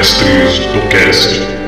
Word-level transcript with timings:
Mestres 0.00 0.60
do 0.60 0.88
Cast. 0.88 1.60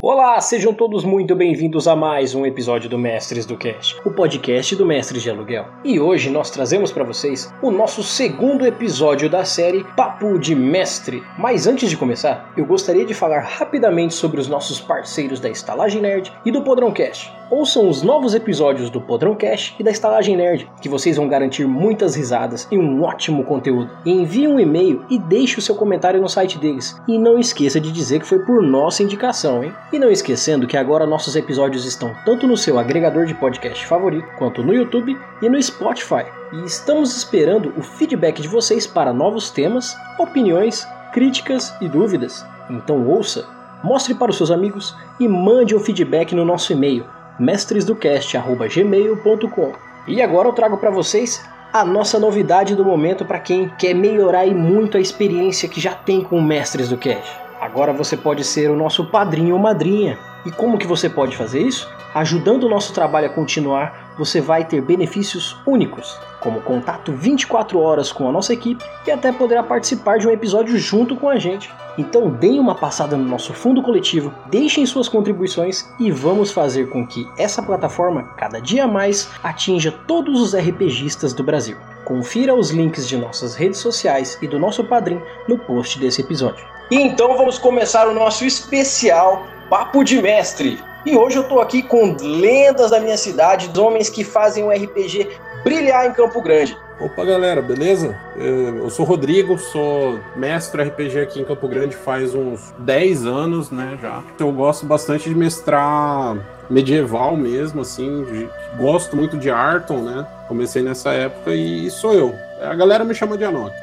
Olá, 0.00 0.40
sejam 0.40 0.72
todos 0.72 1.02
muito 1.02 1.34
bem-vindos 1.34 1.88
a 1.88 1.96
mais 1.96 2.36
um 2.36 2.46
episódio 2.46 2.88
do 2.88 2.96
Mestres 2.96 3.44
do 3.44 3.56
Cast, 3.56 3.96
o 4.04 4.12
podcast 4.12 4.76
do 4.76 4.86
Mestres 4.86 5.24
de 5.24 5.30
Aluguel. 5.30 5.66
E 5.84 5.98
hoje 5.98 6.30
nós 6.30 6.50
trazemos 6.50 6.92
para 6.92 7.02
vocês 7.02 7.52
o 7.60 7.72
nosso 7.72 8.04
segundo 8.04 8.64
episódio 8.64 9.28
da 9.28 9.44
série 9.44 9.82
Papo 9.96 10.38
de 10.38 10.54
Mestre. 10.54 11.20
Mas 11.36 11.66
antes 11.66 11.90
de 11.90 11.96
começar, 11.96 12.52
eu 12.56 12.64
gostaria 12.64 13.04
de 13.04 13.12
falar 13.12 13.40
rapidamente 13.40 14.14
sobre 14.14 14.40
os 14.40 14.46
nossos 14.46 14.80
parceiros 14.80 15.40
da 15.40 15.50
Estalagem 15.50 16.00
Nerd 16.00 16.32
e 16.44 16.52
do 16.52 16.62
Podrão 16.62 16.92
Cast. 16.92 17.32
Ouçam 17.48 17.88
os 17.88 18.02
novos 18.02 18.34
episódios 18.34 18.90
do 18.90 19.00
Podrão 19.00 19.36
Cash 19.36 19.76
e 19.78 19.82
da 19.84 19.92
Estalagem 19.92 20.36
Nerd, 20.36 20.68
que 20.82 20.88
vocês 20.88 21.16
vão 21.16 21.28
garantir 21.28 21.64
muitas 21.64 22.16
risadas 22.16 22.66
e 22.72 22.76
um 22.76 23.04
ótimo 23.04 23.44
conteúdo. 23.44 23.88
envie 24.04 24.48
um 24.48 24.58
e-mail 24.58 25.04
e 25.08 25.16
deixe 25.16 25.56
o 25.56 25.62
seu 25.62 25.76
comentário 25.76 26.20
no 26.20 26.28
site 26.28 26.58
deles. 26.58 27.00
E 27.06 27.16
não 27.16 27.38
esqueça 27.38 27.80
de 27.80 27.92
dizer 27.92 28.18
que 28.18 28.26
foi 28.26 28.40
por 28.40 28.60
nossa 28.60 29.04
indicação, 29.04 29.62
hein? 29.62 29.72
E 29.92 29.98
não 29.98 30.10
esquecendo 30.10 30.66
que 30.66 30.76
agora 30.76 31.06
nossos 31.06 31.36
episódios 31.36 31.84
estão 31.84 32.12
tanto 32.24 32.48
no 32.48 32.56
seu 32.56 32.80
agregador 32.80 33.26
de 33.26 33.34
podcast 33.34 33.86
favorito, 33.86 34.26
quanto 34.36 34.64
no 34.64 34.74
YouTube 34.74 35.16
e 35.40 35.48
no 35.48 35.62
Spotify. 35.62 36.26
E 36.52 36.64
estamos 36.64 37.16
esperando 37.16 37.72
o 37.76 37.82
feedback 37.82 38.42
de 38.42 38.48
vocês 38.48 38.88
para 38.88 39.12
novos 39.12 39.50
temas, 39.50 39.96
opiniões, 40.18 40.84
críticas 41.12 41.72
e 41.80 41.88
dúvidas. 41.88 42.44
Então 42.68 43.06
ouça, 43.06 43.46
mostre 43.84 44.14
para 44.14 44.32
os 44.32 44.36
seus 44.36 44.50
amigos 44.50 44.96
e 45.20 45.28
mande 45.28 45.76
um 45.76 45.80
feedback 45.80 46.34
no 46.34 46.44
nosso 46.44 46.72
e-mail 46.72 47.04
mestresdocast@gmail.com. 47.38 49.72
E 50.08 50.22
agora 50.22 50.48
eu 50.48 50.52
trago 50.52 50.76
para 50.76 50.90
vocês 50.90 51.44
a 51.72 51.84
nossa 51.84 52.18
novidade 52.18 52.74
do 52.74 52.84
momento 52.84 53.24
para 53.24 53.38
quem 53.38 53.68
quer 53.78 53.94
melhorar 53.94 54.46
e 54.46 54.54
muito 54.54 54.96
a 54.96 55.00
experiência 55.00 55.68
que 55.68 55.80
já 55.80 55.94
tem 55.94 56.22
com 56.22 56.40
Mestres 56.40 56.88
do 56.88 56.96
Cast. 56.96 57.38
Agora 57.60 57.92
você 57.92 58.16
pode 58.16 58.44
ser 58.44 58.70
o 58.70 58.76
nosso 58.76 59.06
padrinho 59.06 59.54
ou 59.54 59.60
madrinha. 59.60 60.18
E 60.44 60.50
como 60.50 60.78
que 60.78 60.86
você 60.86 61.08
pode 61.08 61.36
fazer 61.36 61.60
isso? 61.60 61.88
Ajudando 62.14 62.64
o 62.64 62.68
nosso 62.68 62.94
trabalho 62.94 63.26
a 63.26 63.30
continuar, 63.30 64.14
você 64.16 64.40
vai 64.40 64.64
ter 64.64 64.80
benefícios 64.80 65.56
únicos, 65.66 66.18
como 66.40 66.60
contato 66.60 67.12
24 67.12 67.78
horas 67.80 68.12
com 68.12 68.28
a 68.28 68.32
nossa 68.32 68.52
equipe 68.52 68.84
e 69.06 69.10
até 69.10 69.32
poderá 69.32 69.62
participar 69.62 70.18
de 70.18 70.28
um 70.28 70.30
episódio 70.30 70.76
junto 70.78 71.16
com 71.16 71.28
a 71.28 71.38
gente. 71.38 71.70
Então 71.98 72.28
deem 72.28 72.60
uma 72.60 72.74
passada 72.74 73.16
no 73.16 73.24
nosso 73.24 73.54
fundo 73.54 73.82
coletivo, 73.82 74.32
deixem 74.46 74.84
suas 74.84 75.08
contribuições 75.08 75.88
e 75.98 76.10
vamos 76.10 76.50
fazer 76.50 76.90
com 76.90 77.06
que 77.06 77.26
essa 77.38 77.62
plataforma 77.62 78.24
cada 78.36 78.60
dia 78.60 78.86
mais 78.86 79.30
atinja 79.42 79.92
todos 80.06 80.40
os 80.40 80.54
RPGistas 80.54 81.32
do 81.32 81.42
Brasil. 81.42 81.76
Confira 82.04 82.54
os 82.54 82.70
links 82.70 83.08
de 83.08 83.16
nossas 83.16 83.54
redes 83.54 83.80
sociais 83.80 84.38
e 84.40 84.46
do 84.46 84.58
nosso 84.58 84.84
padrinho 84.84 85.22
no 85.48 85.58
post 85.58 85.98
desse 85.98 86.20
episódio. 86.20 86.64
E 86.90 86.96
então 86.96 87.36
vamos 87.36 87.58
começar 87.58 88.06
o 88.06 88.14
nosso 88.14 88.44
especial 88.44 89.44
Papo 89.68 90.04
de 90.04 90.22
Mestre. 90.22 90.78
E 91.04 91.16
hoje 91.16 91.36
eu 91.36 91.44
tô 91.44 91.60
aqui 91.60 91.82
com 91.82 92.16
lendas 92.20 92.90
da 92.90 93.00
minha 93.00 93.16
cidade, 93.16 93.70
homens 93.78 94.08
que 94.08 94.22
fazem 94.22 94.64
o 94.64 94.70
RPG 94.70 95.28
brilhar 95.66 96.06
em 96.06 96.12
Campo 96.12 96.40
Grande. 96.40 96.78
Opa, 97.00 97.24
galera, 97.24 97.60
beleza? 97.60 98.16
Eu 98.36 98.88
sou 98.88 99.04
Rodrigo, 99.04 99.58
sou 99.58 100.20
mestre 100.36 100.80
RPG 100.84 101.18
aqui 101.18 101.40
em 101.40 101.44
Campo 101.44 101.66
Grande 101.66 101.96
faz 101.96 102.36
uns 102.36 102.72
10 102.78 103.26
anos, 103.26 103.72
né, 103.72 103.98
já. 104.00 104.22
Eu 104.38 104.52
gosto 104.52 104.86
bastante 104.86 105.28
de 105.28 105.34
mestrar 105.34 106.36
medieval 106.70 107.36
mesmo, 107.36 107.80
assim, 107.80 108.48
gosto 108.78 109.16
muito 109.16 109.36
de 109.36 109.50
Arton, 109.50 109.98
né? 109.98 110.24
Comecei 110.46 110.82
nessa 110.82 111.10
época 111.10 111.52
e 111.52 111.90
sou 111.90 112.14
eu. 112.14 112.32
A 112.62 112.74
galera 112.76 113.04
me 113.04 113.12
chama 113.12 113.36
de 113.36 113.44
Anok. 113.44 113.74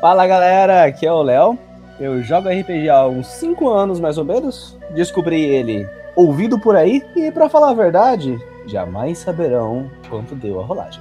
Fala, 0.00 0.26
galera, 0.26 0.84
aqui 0.84 1.06
é 1.06 1.12
o 1.12 1.22
Léo. 1.22 1.56
Eu 2.00 2.20
jogo 2.24 2.48
RPG 2.48 2.88
há 2.88 3.06
uns 3.06 3.28
5 3.28 3.68
anos, 3.68 4.00
mais 4.00 4.18
ou 4.18 4.24
menos. 4.24 4.76
Descobri 4.90 5.44
ele 5.44 5.88
ouvido 6.16 6.58
por 6.58 6.74
aí 6.74 7.04
e, 7.14 7.30
para 7.30 7.48
falar 7.48 7.70
a 7.70 7.74
verdade, 7.74 8.36
jamais 8.66 9.18
saberão 9.18 9.88
quanto 10.08 10.34
deu 10.34 10.60
a 10.60 10.64
rolagem. 10.64 11.00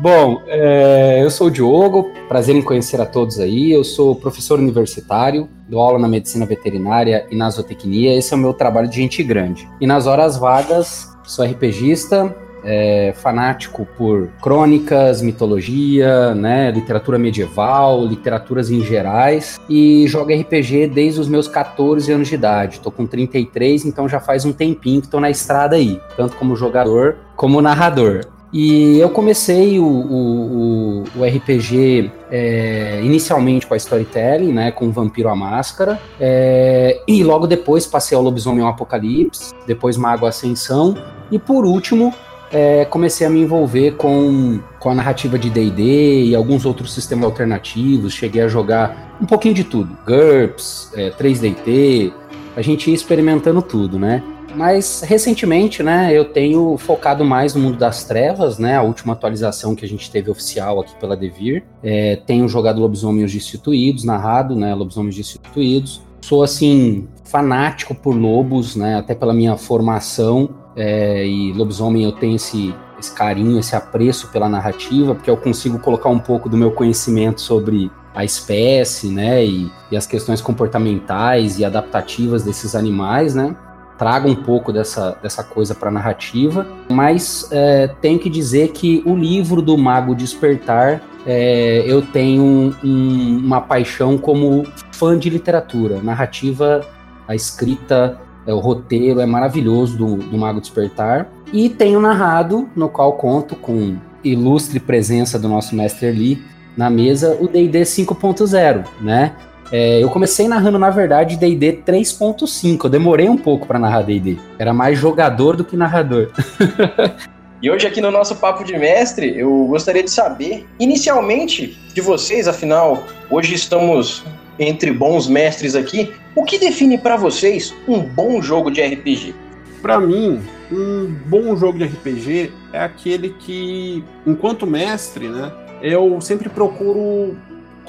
Bom, 0.00 0.40
é, 0.46 1.22
eu 1.22 1.30
sou 1.30 1.48
o 1.48 1.50
Diogo, 1.50 2.10
prazer 2.26 2.56
em 2.56 2.62
conhecer 2.62 2.98
a 3.02 3.04
todos 3.04 3.38
aí. 3.38 3.70
Eu 3.70 3.84
sou 3.84 4.16
professor 4.16 4.58
universitário, 4.58 5.46
dou 5.68 5.78
aula 5.78 5.98
na 5.98 6.08
medicina 6.08 6.46
veterinária 6.46 7.26
e 7.30 7.36
na 7.36 7.50
zootecnia. 7.50 8.16
Esse 8.16 8.32
é 8.32 8.36
o 8.36 8.40
meu 8.40 8.54
trabalho 8.54 8.88
de 8.88 8.96
gente 8.96 9.22
grande. 9.22 9.68
E 9.78 9.86
nas 9.86 10.06
horas 10.06 10.38
vagas, 10.38 11.14
sou 11.22 11.44
RPGista, 11.44 12.34
é, 12.64 13.12
fanático 13.14 13.86
por 13.98 14.28
crônicas, 14.40 15.20
mitologia, 15.20 16.34
né, 16.34 16.70
literatura 16.70 17.18
medieval, 17.18 18.06
literaturas 18.06 18.70
em 18.70 18.82
gerais 18.82 19.60
e 19.68 20.06
jogo 20.08 20.32
RPG 20.32 20.86
desde 20.86 21.20
os 21.20 21.28
meus 21.28 21.46
14 21.46 22.10
anos 22.10 22.28
de 22.28 22.36
idade. 22.36 22.80
Tô 22.80 22.90
com 22.90 23.06
33, 23.06 23.84
então 23.84 24.08
já 24.08 24.18
faz 24.18 24.46
um 24.46 24.52
tempinho 24.52 25.02
que 25.02 25.08
tô 25.08 25.20
na 25.20 25.28
estrada 25.28 25.76
aí, 25.76 26.00
tanto 26.16 26.36
como 26.36 26.56
jogador 26.56 27.18
como 27.36 27.60
narrador. 27.60 28.22
E 28.52 28.98
eu 28.98 29.10
comecei 29.10 29.78
o, 29.78 29.84
o, 29.84 31.04
o 31.16 31.24
RPG 31.24 32.10
é, 32.30 33.00
inicialmente 33.02 33.66
com 33.66 33.74
a 33.74 33.76
storytelling, 33.76 34.52
né, 34.52 34.72
com 34.72 34.88
o 34.88 34.92
Vampiro 34.92 35.28
à 35.28 35.36
Máscara, 35.36 36.00
é, 36.18 37.00
e 37.06 37.22
logo 37.22 37.46
depois 37.46 37.86
passei 37.86 38.16
ao 38.16 38.22
Lobisomem 38.22 38.62
ao 38.62 38.70
Apocalipse, 38.70 39.54
depois 39.66 39.96
Mago 39.96 40.26
Ascensão, 40.26 40.96
e 41.30 41.38
por 41.38 41.64
último 41.64 42.12
é, 42.52 42.84
comecei 42.84 43.24
a 43.24 43.30
me 43.30 43.40
envolver 43.40 43.92
com, 43.92 44.58
com 44.80 44.90
a 44.90 44.94
narrativa 44.94 45.38
de 45.38 45.48
D&D 45.48 46.24
e 46.24 46.34
alguns 46.34 46.66
outros 46.66 46.92
sistemas 46.92 47.26
alternativos, 47.26 48.12
cheguei 48.12 48.42
a 48.42 48.48
jogar 48.48 49.16
um 49.20 49.26
pouquinho 49.26 49.54
de 49.54 49.62
tudo, 49.62 49.96
GURPS, 50.04 50.90
é, 50.96 51.10
3DT, 51.10 52.12
a 52.56 52.62
gente 52.62 52.90
ia 52.90 52.94
experimentando 52.94 53.62
tudo, 53.62 53.98
né? 53.98 54.22
Mas 54.54 55.02
recentemente, 55.02 55.82
né, 55.82 56.12
eu 56.12 56.24
tenho 56.24 56.76
focado 56.76 57.24
mais 57.24 57.54
no 57.54 57.60
mundo 57.60 57.78
das 57.78 58.04
trevas, 58.04 58.58
né? 58.58 58.76
A 58.76 58.82
última 58.82 59.12
atualização 59.12 59.74
que 59.74 59.84
a 59.84 59.88
gente 59.88 60.10
teve 60.10 60.30
oficial 60.30 60.80
aqui 60.80 60.94
pela 60.96 61.16
Devir. 61.16 61.64
É, 61.82 62.16
tenho 62.26 62.48
jogado 62.48 62.80
Lobisomens 62.80 63.32
Destituídos, 63.32 64.04
narrado, 64.04 64.54
né? 64.54 64.74
Lobisomens 64.74 65.16
Destituídos. 65.16 66.02
Sou, 66.20 66.42
assim, 66.42 67.08
fanático 67.24 67.94
por 67.94 68.14
lobos, 68.14 68.76
né? 68.76 68.96
Até 68.96 69.14
pela 69.14 69.32
minha 69.32 69.56
formação. 69.56 70.50
É, 70.76 71.26
e 71.26 71.52
lobisomem 71.52 72.04
eu 72.04 72.12
tenho 72.12 72.36
esse, 72.36 72.74
esse 72.98 73.12
carinho, 73.12 73.58
esse 73.58 73.74
apreço 73.74 74.28
pela 74.28 74.48
narrativa, 74.48 75.14
porque 75.14 75.30
eu 75.30 75.36
consigo 75.36 75.78
colocar 75.78 76.08
um 76.08 76.18
pouco 76.18 76.48
do 76.48 76.56
meu 76.56 76.70
conhecimento 76.70 77.40
sobre 77.40 77.90
a 78.14 78.24
espécie, 78.24 79.08
né, 79.08 79.44
e, 79.44 79.70
e 79.90 79.96
as 79.96 80.06
questões 80.06 80.40
comportamentais 80.40 81.58
e 81.58 81.64
adaptativas 81.64 82.42
desses 82.42 82.74
animais, 82.74 83.34
né, 83.34 83.56
traga 84.00 84.26
um 84.26 84.34
pouco 84.34 84.72
dessa, 84.72 85.14
dessa 85.22 85.44
coisa 85.44 85.74
para 85.74 85.90
a 85.90 85.92
narrativa, 85.92 86.66
mas 86.90 87.46
é, 87.52 87.86
tenho 88.00 88.18
que 88.18 88.30
dizer 88.30 88.68
que 88.68 89.02
o 89.04 89.14
livro 89.14 89.60
do 89.60 89.76
Mago 89.76 90.14
Despertar 90.14 91.02
é, 91.26 91.84
eu 91.86 92.00
tenho 92.00 92.42
um, 92.42 92.74
um, 92.82 93.42
uma 93.44 93.60
paixão 93.60 94.16
como 94.16 94.66
fã 94.90 95.18
de 95.18 95.28
literatura, 95.28 96.00
narrativa, 96.02 96.80
a 97.28 97.34
escrita 97.34 98.18
é, 98.46 98.54
o 98.54 98.58
roteiro 98.58 99.20
é 99.20 99.26
maravilhoso 99.26 99.98
do, 99.98 100.16
do 100.16 100.38
Mago 100.38 100.62
Despertar. 100.62 101.28
E 101.52 101.68
tenho 101.68 102.00
narrado, 102.00 102.70
no 102.74 102.88
qual 102.88 103.12
conto 103.18 103.54
com 103.54 103.98
ilustre 104.24 104.80
presença 104.80 105.38
do 105.38 105.46
nosso 105.46 105.76
mestre 105.76 106.10
Lee 106.10 106.42
na 106.74 106.88
mesa, 106.88 107.36
o 107.38 107.46
D&D 107.46 107.82
5.0, 107.82 108.86
né? 109.02 109.36
É, 109.72 110.02
eu 110.02 110.10
comecei 110.10 110.48
narrando, 110.48 110.78
na 110.78 110.90
verdade, 110.90 111.36
D&D 111.36 111.82
3.5. 111.86 112.84
Eu 112.84 112.90
demorei 112.90 113.28
um 113.28 113.36
pouco 113.36 113.66
para 113.66 113.78
narrar 113.78 114.02
D&D. 114.02 114.36
Era 114.58 114.72
mais 114.72 114.98
jogador 114.98 115.56
do 115.56 115.64
que 115.64 115.76
narrador. 115.76 116.30
E 117.62 117.70
hoje 117.70 117.86
aqui 117.86 118.00
no 118.00 118.10
nosso 118.10 118.36
papo 118.36 118.64
de 118.64 118.74
mestre, 118.78 119.38
eu 119.38 119.66
gostaria 119.66 120.02
de 120.02 120.10
saber, 120.10 120.66
inicialmente, 120.78 121.78
de 121.92 122.00
vocês, 122.00 122.48
afinal, 122.48 123.04
hoje 123.30 123.54
estamos 123.54 124.24
entre 124.58 124.90
bons 124.90 125.28
mestres 125.28 125.74
aqui, 125.74 126.10
o 126.34 126.42
que 126.42 126.58
define 126.58 126.96
para 126.96 127.18
vocês 127.18 127.74
um 127.86 128.00
bom 128.00 128.40
jogo 128.40 128.70
de 128.70 128.80
RPG? 128.80 129.34
Para 129.82 130.00
mim, 130.00 130.40
um 130.72 131.14
bom 131.26 131.54
jogo 131.54 131.76
de 131.76 131.84
RPG 131.84 132.50
é 132.72 132.80
aquele 132.80 133.28
que, 133.38 134.02
enquanto 134.26 134.66
mestre, 134.66 135.28
né, 135.28 135.52
eu 135.82 136.18
sempre 136.22 136.48
procuro 136.48 137.36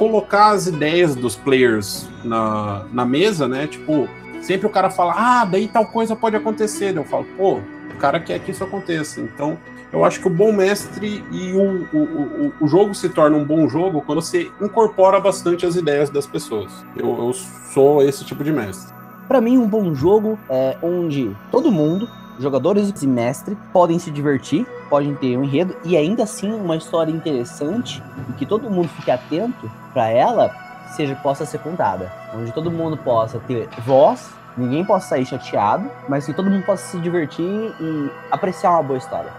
colocar 0.02 0.54
as 0.54 0.66
ideias 0.66 1.14
dos 1.14 1.36
players 1.36 2.10
na, 2.24 2.86
na 2.92 3.06
mesa, 3.06 3.48
né? 3.48 3.68
Tipo, 3.68 4.10
sempre 4.42 4.66
o 4.66 4.70
cara 4.72 4.90
fala, 4.90 5.14
ah, 5.16 5.46
daí 5.46 5.68
tal 5.68 5.86
coisa 5.86 6.16
pode 6.16 6.36
acontecer. 6.36 6.98
Eu 6.98 7.04
falo, 7.04 7.24
pô, 7.38 7.60
o 7.94 7.98
cara 8.00 8.20
quer 8.20 8.40
que 8.40 8.50
isso 8.50 8.64
aconteça. 8.64 9.22
Então, 9.22 9.60
eu 9.94 10.04
acho 10.04 10.20
que 10.20 10.26
o 10.26 10.32
bom 10.32 10.52
mestre 10.52 11.24
e 11.32 11.54
o, 11.54 11.88
o, 11.94 12.00
o, 12.00 12.54
o, 12.62 12.68
jogo 12.68 12.96
se 12.96 13.10
torna 13.10 13.38
um 13.38 13.46
bom 13.46 13.70
jogo 13.70 14.02
quando 14.02 14.24
você 14.24 14.50
incorpora 14.60 15.20
bastante 15.20 15.68
as 15.68 15.76
ideias 15.76 16.10
das 16.10 16.26
pessoas. 16.26 16.84
Eu, 16.98 17.16
eu 17.20 17.32
sou 17.72 18.02
esse 18.02 18.26
tipo 18.26 18.44
de 18.44 18.52
mestre. 18.52 18.92
Para 19.28 19.40
mim, 19.40 19.60
um 19.60 19.68
bom 19.68 19.94
jogo 19.94 20.40
é 20.50 20.78
onde 20.82 21.38
todo 21.52 21.72
mundo, 21.72 22.10
jogadores 22.42 22.92
e 23.02 23.08
mestre, 23.08 23.58
podem 23.72 24.00
se 24.00 24.12
divertir, 24.12 24.66
podem 24.90 25.16
ter 25.16 25.38
um 25.38 25.44
enredo 25.44 25.76
e 25.86 25.96
ainda 25.96 26.24
assim 26.24 26.52
uma 26.52 26.76
história 26.76 27.12
interessante 27.12 28.02
e 28.30 28.34
que 28.34 28.46
todo 28.46 28.70
mundo 28.70 28.88
fique 28.90 29.12
atento 29.12 29.72
para 29.94 30.10
ela 30.10 30.52
seja 30.96 31.16
possa 31.16 31.46
ser 31.46 31.60
contada, 31.60 32.12
onde 32.34 32.52
todo 32.52 32.70
mundo 32.70 32.98
possa 32.98 33.40
ter 33.40 33.70
voz, 33.86 34.30
ninguém 34.58 34.84
possa 34.84 35.10
sair 35.10 35.26
chateado, 35.26 35.90
mas 36.10 36.26
que 36.26 36.34
todo 36.34 36.50
mundo 36.50 36.66
possa 36.66 36.86
se 36.92 37.00
divertir 37.00 37.46
e 37.46 38.12
apreciar 38.30 38.72
uma 38.72 38.84
boa 38.84 38.98
história. 38.98 39.32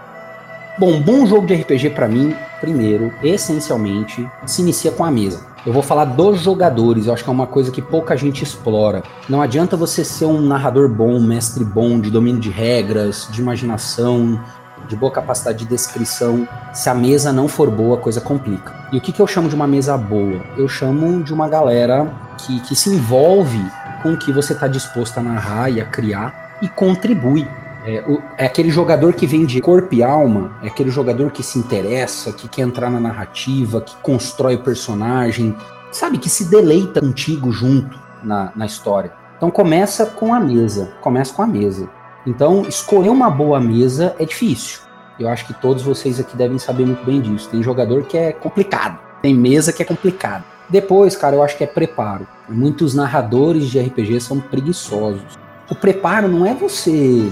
Bom, 0.79 0.99
bom 1.01 1.25
jogo 1.25 1.45
de 1.45 1.53
RPG 1.53 1.91
para 1.91 2.07
mim, 2.07 2.35
primeiro, 2.59 3.13
essencialmente, 3.21 4.27
se 4.45 4.61
inicia 4.63 4.91
com 4.91 5.03
a 5.05 5.11
mesa. 5.11 5.52
Eu 5.65 5.71
vou 5.71 5.81
falar 5.81 6.03
dos 6.03 6.41
jogadores, 6.41 7.07
eu 7.07 7.13
acho 7.13 7.23
que 7.23 7.29
é 7.29 7.33
uma 7.33 7.47
coisa 7.47 7.71
que 7.71 7.81
pouca 7.81 8.17
gente 8.17 8.43
explora. 8.43 9.01
Não 9.29 9.41
adianta 9.41 9.77
você 9.77 10.03
ser 10.03 10.25
um 10.25 10.41
narrador 10.41 10.89
bom, 10.89 11.13
um 11.13 11.25
mestre 11.25 11.63
bom, 11.63 12.01
de 12.01 12.11
domínio 12.11 12.41
de 12.41 12.49
regras, 12.49 13.29
de 13.31 13.39
imaginação, 13.39 14.43
de 14.89 14.95
boa 14.97 15.09
capacidade 15.09 15.59
de 15.59 15.65
descrição. 15.65 16.45
Se 16.73 16.89
a 16.89 16.93
mesa 16.93 17.31
não 17.31 17.47
for 17.47 17.71
boa, 17.71 17.97
a 17.97 18.01
coisa 18.01 18.19
complica. 18.19 18.73
E 18.91 18.97
o 18.97 19.01
que, 19.01 19.13
que 19.13 19.21
eu 19.21 19.27
chamo 19.27 19.47
de 19.47 19.55
uma 19.55 19.65
mesa 19.65 19.97
boa? 19.97 20.41
Eu 20.57 20.67
chamo 20.67 21.23
de 21.23 21.33
uma 21.33 21.47
galera 21.47 22.11
que, 22.39 22.59
que 22.59 22.75
se 22.75 22.89
envolve 22.89 23.65
com 24.01 24.11
o 24.11 24.17
que 24.17 24.33
você 24.33 24.51
está 24.51 24.67
disposto 24.67 25.17
a 25.19 25.23
narrar 25.23 25.69
e 25.69 25.79
a 25.79 25.85
criar 25.85 26.57
e 26.61 26.67
contribui. 26.67 27.47
É, 27.85 28.01
o, 28.07 28.21
é, 28.37 28.45
aquele 28.45 28.69
jogador 28.69 29.13
que 29.13 29.27
vem 29.27 29.45
de 29.45 29.59
corpo 29.59 29.93
e 29.93 30.01
alma, 30.01 30.57
é 30.63 30.67
aquele 30.67 30.89
jogador 30.89 31.31
que 31.31 31.43
se 31.43 31.59
interessa, 31.59 32.31
que 32.31 32.47
quer 32.47 32.61
entrar 32.61 32.89
na 32.89 32.99
narrativa, 32.99 33.81
que 33.81 33.95
constrói 33.97 34.55
o 34.55 34.63
personagem, 34.63 35.55
sabe, 35.91 36.17
que 36.17 36.29
se 36.29 36.45
deleita 36.45 37.01
contigo 37.01 37.51
junto 37.51 37.99
na, 38.23 38.51
na 38.55 38.65
história. 38.65 39.11
Então 39.35 39.51
começa 39.51 40.05
com 40.05 40.33
a 40.33 40.39
mesa, 40.39 40.93
começa 41.01 41.33
com 41.33 41.41
a 41.41 41.47
mesa. 41.47 41.89
Então, 42.25 42.61
escolher 42.61 43.09
uma 43.09 43.29
boa 43.29 43.59
mesa 43.59 44.15
é 44.17 44.25
difícil. 44.25 44.79
Eu 45.19 45.27
acho 45.27 45.45
que 45.45 45.53
todos 45.53 45.83
vocês 45.83 46.19
aqui 46.19 46.37
devem 46.37 46.57
saber 46.57 46.85
muito 46.85 47.03
bem 47.05 47.19
disso. 47.19 47.49
Tem 47.49 47.61
jogador 47.61 48.03
que 48.05 48.17
é 48.17 48.31
complicado, 48.31 48.97
tem 49.21 49.35
mesa 49.35 49.73
que 49.73 49.81
é 49.81 49.85
complicado. 49.85 50.45
Depois, 50.69 51.17
cara, 51.17 51.35
eu 51.35 51.43
acho 51.43 51.57
que 51.57 51.63
é 51.65 51.67
preparo. 51.67 52.25
Muitos 52.47 52.95
narradores 52.95 53.69
de 53.69 53.79
RPG 53.79 54.21
são 54.21 54.39
preguiçosos. 54.39 55.37
O 55.69 55.75
preparo 55.75 56.27
não 56.27 56.45
é 56.45 56.53
você 56.53 57.29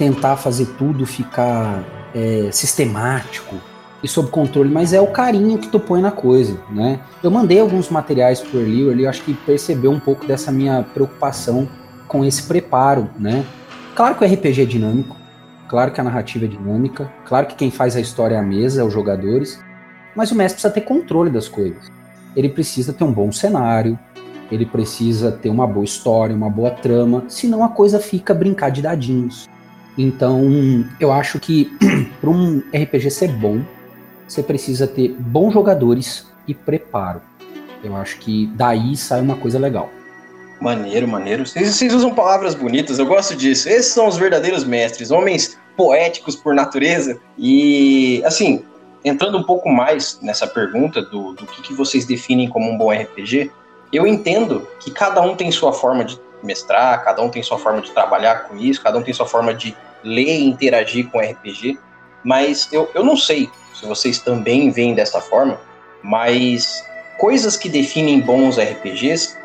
tentar 0.00 0.36
fazer 0.36 0.64
tudo 0.78 1.04
ficar 1.04 1.84
é, 2.14 2.48
sistemático 2.50 3.54
e 4.02 4.08
sob 4.08 4.30
controle, 4.30 4.70
mas 4.70 4.94
é 4.94 5.00
o 5.00 5.08
carinho 5.08 5.58
que 5.58 5.68
tu 5.68 5.78
põe 5.78 6.00
na 6.00 6.10
coisa, 6.10 6.58
né? 6.70 7.00
Eu 7.22 7.30
mandei 7.30 7.60
alguns 7.60 7.90
materiais 7.90 8.40
pro 8.40 8.60
Erli, 8.60 8.84
o 8.84 8.90
Erli 8.90 9.06
acho 9.06 9.22
que 9.22 9.34
percebeu 9.34 9.90
um 9.90 10.00
pouco 10.00 10.26
dessa 10.26 10.50
minha 10.50 10.82
preocupação 10.82 11.68
com 12.08 12.24
esse 12.24 12.44
preparo, 12.44 13.10
né? 13.18 13.44
Claro 13.94 14.14
que 14.14 14.24
o 14.24 14.26
RPG 14.26 14.62
é 14.62 14.64
dinâmico, 14.64 15.14
claro 15.68 15.92
que 15.92 16.00
a 16.00 16.04
narrativa 16.04 16.46
é 16.46 16.48
dinâmica, 16.48 17.12
claro 17.26 17.46
que 17.46 17.54
quem 17.54 17.70
faz 17.70 17.94
a 17.94 18.00
história 18.00 18.36
é 18.36 18.38
a 18.38 18.42
mesa, 18.42 18.80
é 18.80 18.84
os 18.84 18.94
jogadores, 18.94 19.62
mas 20.16 20.32
o 20.32 20.34
mestre 20.34 20.62
precisa 20.62 20.72
ter 20.72 20.80
controle 20.80 21.28
das 21.28 21.46
coisas. 21.46 21.92
Ele 22.34 22.48
precisa 22.48 22.94
ter 22.94 23.04
um 23.04 23.12
bom 23.12 23.30
cenário, 23.30 23.98
ele 24.50 24.64
precisa 24.64 25.30
ter 25.30 25.50
uma 25.50 25.66
boa 25.66 25.84
história, 25.84 26.34
uma 26.34 26.48
boa 26.48 26.70
trama, 26.70 27.24
senão 27.28 27.62
a 27.62 27.68
coisa 27.68 28.00
fica 28.00 28.32
brincar 28.32 28.70
de 28.70 28.80
dadinhos. 28.80 29.46
Então, 30.02 30.86
eu 30.98 31.12
acho 31.12 31.38
que 31.38 31.70
para 32.20 32.30
um 32.30 32.62
RPG 32.74 33.10
ser 33.10 33.28
bom, 33.28 33.60
você 34.26 34.42
precisa 34.42 34.86
ter 34.86 35.14
bons 35.18 35.52
jogadores 35.52 36.26
e 36.48 36.54
preparo. 36.54 37.20
Eu 37.84 37.94
acho 37.96 38.18
que 38.18 38.46
daí 38.54 38.96
sai 38.96 39.20
uma 39.20 39.36
coisa 39.36 39.58
legal. 39.58 39.90
Maneiro, 40.58 41.06
maneiro. 41.06 41.46
Vocês, 41.46 41.94
usam 41.94 42.14
palavras 42.14 42.54
bonitas, 42.54 42.98
eu 42.98 43.04
gosto 43.04 43.36
disso. 43.36 43.68
Esses 43.68 43.92
são 43.92 44.06
os 44.06 44.16
verdadeiros 44.16 44.64
mestres, 44.64 45.10
homens 45.10 45.58
poéticos 45.76 46.34
por 46.34 46.54
natureza. 46.54 47.18
E, 47.36 48.22
assim, 48.24 48.64
entrando 49.04 49.36
um 49.36 49.42
pouco 49.42 49.68
mais 49.68 50.18
nessa 50.22 50.46
pergunta 50.46 51.02
do, 51.02 51.34
do 51.34 51.46
que, 51.46 51.62
que 51.62 51.74
vocês 51.74 52.06
definem 52.06 52.48
como 52.48 52.70
um 52.70 52.78
bom 52.78 52.90
RPG, 52.90 53.50
eu 53.92 54.06
entendo 54.06 54.66
que 54.78 54.90
cada 54.90 55.20
um 55.20 55.34
tem 55.34 55.50
sua 55.50 55.72
forma 55.74 56.04
de 56.04 56.18
mestrar, 56.42 57.04
cada 57.04 57.20
um 57.20 57.28
tem 57.28 57.42
sua 57.42 57.58
forma 57.58 57.82
de 57.82 57.90
trabalhar 57.90 58.48
com 58.48 58.56
isso, 58.56 58.82
cada 58.82 58.98
um 58.98 59.02
tem 59.02 59.12
sua 59.12 59.26
forma 59.26 59.52
de 59.52 59.76
ler 60.04 60.38
e 60.38 60.48
interagir 60.48 61.08
com 61.10 61.20
RPG, 61.20 61.78
mas 62.24 62.68
eu, 62.72 62.90
eu 62.94 63.04
não 63.04 63.16
sei 63.16 63.50
se 63.74 63.86
vocês 63.86 64.18
também 64.18 64.70
veem 64.70 64.94
dessa 64.94 65.20
forma, 65.20 65.60
mas 66.02 66.84
coisas 67.18 67.56
que 67.56 67.68
definem 67.68 68.20
bons 68.20 68.58
RPGs 68.58 69.36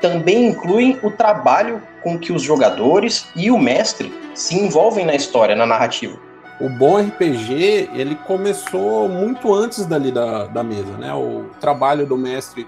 também 0.00 0.48
incluem 0.48 0.98
o 1.02 1.10
trabalho 1.10 1.82
com 2.02 2.18
que 2.18 2.32
os 2.32 2.42
jogadores 2.42 3.28
e 3.36 3.50
o 3.50 3.58
mestre 3.58 4.12
se 4.34 4.54
envolvem 4.54 5.04
na 5.04 5.14
história, 5.14 5.54
na 5.54 5.66
narrativa. 5.66 6.18
O 6.60 6.68
bom 6.68 6.98
RPG, 7.00 7.90
ele 7.94 8.14
começou 8.26 9.08
muito 9.08 9.52
antes 9.52 9.86
dali 9.86 10.10
da, 10.10 10.46
da 10.46 10.62
mesa, 10.62 10.92
né? 10.98 11.12
O 11.14 11.46
trabalho 11.58 12.06
do 12.06 12.16
mestre 12.16 12.66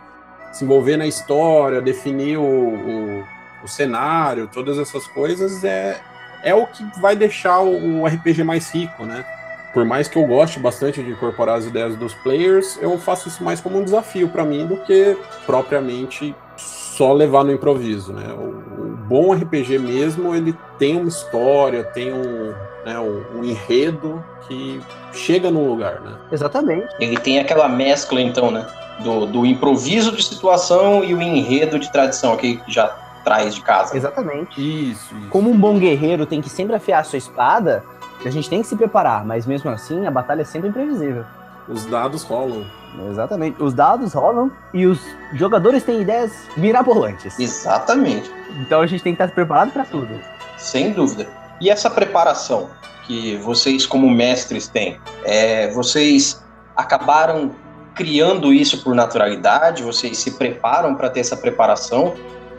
se 0.52 0.64
envolver 0.64 0.96
na 0.96 1.06
história, 1.06 1.80
definir 1.80 2.36
o, 2.38 2.42
o, 2.42 3.24
o 3.64 3.68
cenário, 3.68 4.48
todas 4.52 4.78
essas 4.78 5.06
coisas, 5.08 5.64
é, 5.64 6.00
é 6.42 6.54
o 6.54 6.66
que 6.66 6.84
vai 7.00 7.16
deixar 7.16 7.60
o, 7.60 8.06
RPG 8.06 8.42
mais 8.44 8.70
rico, 8.70 9.04
né? 9.04 9.24
Por 9.72 9.84
mais 9.84 10.06
que 10.06 10.18
eu 10.18 10.26
goste 10.26 10.58
bastante 10.58 11.02
de 11.02 11.10
incorporar 11.10 11.56
as 11.56 11.64
ideias 11.64 11.96
dos 11.96 12.12
players, 12.14 12.78
eu 12.82 12.98
faço 12.98 13.28
isso 13.28 13.42
mais 13.42 13.60
como 13.60 13.78
um 13.78 13.84
desafio 13.84 14.28
para 14.28 14.44
mim 14.44 14.66
do 14.66 14.76
que 14.78 15.16
propriamente 15.46 16.34
só 16.56 17.12
levar 17.12 17.42
no 17.42 17.52
improviso, 17.52 18.12
né? 18.12 18.32
O, 18.34 18.82
o, 18.82 18.96
bom 19.08 19.32
RPG 19.32 19.78
mesmo, 19.78 20.34
ele 20.34 20.54
tem 20.78 20.96
uma 20.96 21.08
história, 21.08 21.84
tem 21.84 22.12
um, 22.12 22.54
né, 22.84 22.98
um, 22.98 23.38
um, 23.38 23.44
enredo 23.44 24.22
que 24.46 24.80
chega 25.12 25.50
num 25.50 25.68
lugar, 25.68 26.00
né? 26.00 26.16
Exatamente. 26.30 26.88
Ele 27.00 27.16
tem 27.16 27.38
aquela 27.38 27.68
mescla, 27.68 28.20
então, 28.20 28.50
né? 28.50 28.66
Do, 29.02 29.26
do 29.26 29.46
improviso 29.46 30.12
de 30.12 30.22
situação 30.22 31.02
e 31.02 31.14
o 31.14 31.20
enredo 31.20 31.78
de 31.78 31.90
tradição, 31.90 32.36
que 32.36 32.60
já 32.68 32.94
traz 33.24 33.54
de 33.54 33.60
casa. 33.60 33.96
Exatamente. 33.96 34.60
Isso, 34.60 35.14
isso. 35.14 35.28
Como 35.30 35.50
um 35.50 35.56
bom 35.56 35.78
guerreiro 35.78 36.26
tem 36.26 36.40
que 36.40 36.48
sempre 36.48 36.76
afiar 36.76 37.00
a 37.00 37.04
sua 37.04 37.18
espada, 37.18 37.84
a 38.24 38.30
gente 38.30 38.48
tem 38.48 38.62
que 38.62 38.68
se 38.68 38.76
preparar, 38.76 39.24
mas 39.24 39.46
mesmo 39.46 39.70
assim 39.70 40.06
a 40.06 40.10
batalha 40.10 40.42
é 40.42 40.44
sempre 40.44 40.68
imprevisível. 40.68 41.24
Os 41.68 41.86
dados 41.86 42.22
rolam. 42.22 42.64
Exatamente. 43.10 43.62
Os 43.62 43.72
dados 43.72 44.12
rolam 44.12 44.50
e 44.74 44.86
os 44.86 45.00
jogadores 45.34 45.82
têm 45.82 46.02
ideias 46.02 46.32
mirabolantes. 46.56 47.38
Exatamente. 47.38 48.30
Então 48.60 48.80
a 48.80 48.86
gente 48.86 49.02
tem 49.02 49.14
que 49.14 49.22
estar 49.22 49.34
preparado 49.34 49.72
para 49.72 49.84
tudo. 49.84 50.20
Sem 50.56 50.92
dúvida. 50.92 51.26
E 51.60 51.70
essa 51.70 51.88
preparação 51.88 52.70
que 53.06 53.36
vocês, 53.38 53.86
como 53.86 54.10
mestres, 54.10 54.68
têm? 54.68 55.00
É, 55.24 55.70
vocês 55.72 56.44
acabaram 56.76 57.52
criando 57.94 58.52
isso 58.52 58.82
por 58.82 58.94
naturalidade? 58.94 59.82
Vocês 59.82 60.18
se 60.18 60.32
preparam 60.32 60.94
para 60.94 61.10
ter 61.10 61.20
essa 61.20 61.36
preparação? 61.36 62.14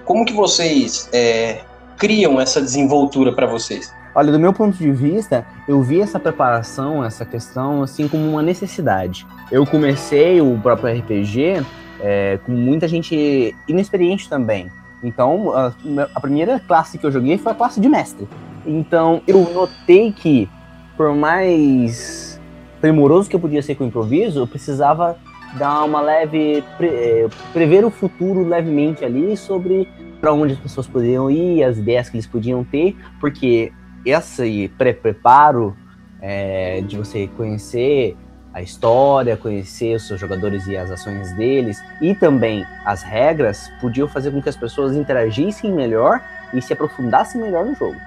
Como 0.05 0.25
que 0.25 0.33
vocês 0.33 1.10
é, 1.13 1.62
criam 1.98 2.39
essa 2.39 2.62
desenvoltura 2.62 3.33
para 3.33 3.48
vocês? 3.48 3.93
Olha, 4.15 4.31
do 4.31 4.39
meu 4.39 4.53
ponto 4.53 4.77
de 4.77 4.91
vista, 4.91 5.45
eu 5.67 5.81
vi 5.81 6.01
essa 6.01 6.19
preparação, 6.19 7.03
essa 7.03 7.25
questão, 7.25 7.81
assim, 7.81 8.07
como 8.07 8.29
uma 8.29 8.43
necessidade. 8.43 9.25
Eu 9.51 9.65
comecei 9.65 10.39
o 10.39 10.60
próprio 10.60 11.00
RPG 11.00 11.65
é, 12.00 12.38
com 12.45 12.51
muita 12.51 12.88
gente 12.88 13.55
inexperiente 13.67 14.29
também. 14.29 14.69
Então, 15.03 15.51
a, 15.53 15.74
a, 16.13 16.19
primeira 16.19 16.60
classe 16.60 16.98
que 16.98 17.05
eu 17.05 17.12
joguei 17.12 17.38
foi 17.38 17.51
a 17.51 17.55
classe 17.55 17.79
de 17.79 17.89
mestre. 17.89 18.27
Então, 18.65 19.22
eu 19.27 19.51
notei 19.53 20.12
que, 20.12 20.48
por 20.95 21.13
mais 21.15 22.39
primoroso 22.79 23.29
que 23.29 23.36
eu 23.36 23.39
podia 23.39 23.62
ser 23.62 23.75
com 23.75 23.83
o 23.83 23.88
improviso, 23.88 24.39
eu 24.39 24.48
precisava 24.48 25.17
dar 25.57 25.83
uma 25.83 26.01
leve. 26.01 26.63
Pre, 26.77 26.88
é, 26.88 27.27
prever 27.51 27.86
o 27.86 27.89
futuro 27.89 28.48
levemente 28.48 29.03
ali 29.03 29.36
sobre 29.38 29.88
para 30.19 30.31
onde 30.31 30.53
as 30.53 30.60
pessoas 30.60 30.88
poderiam 30.88 31.29
ir, 31.29 31.63
as 31.63 31.77
ideias 31.77 32.10
que 32.10 32.15
eles 32.15 32.25
podiam 32.25 32.63
ter, 32.63 32.95
porque 33.19 33.74
esse 34.05 34.72
pré-preparo 34.77 35.75
é, 36.22 36.79
de 36.81 36.98
você 36.98 37.27
conhecer 37.36 38.15
a 38.53 38.62
história, 38.62 39.36
conhecer 39.36 39.95
os 39.95 40.07
seus 40.07 40.19
jogadores 40.19 40.65
e 40.67 40.77
as 40.77 40.89
ações 40.89 41.33
deles, 41.33 41.83
e 42.01 42.15
também 42.15 42.65
as 42.86 43.03
regras, 43.03 43.69
podiam 43.81 44.07
fazer 44.07 44.31
com 44.31 44.41
que 44.41 44.48
as 44.48 44.55
pessoas 44.55 44.95
interagissem 44.95 45.74
melhor 45.74 46.22
e 46.53 46.62
se 46.62 46.72
aprofundassem 46.72 47.41
melhor 47.41 47.65
no 47.65 47.75
jogo. 47.75 47.98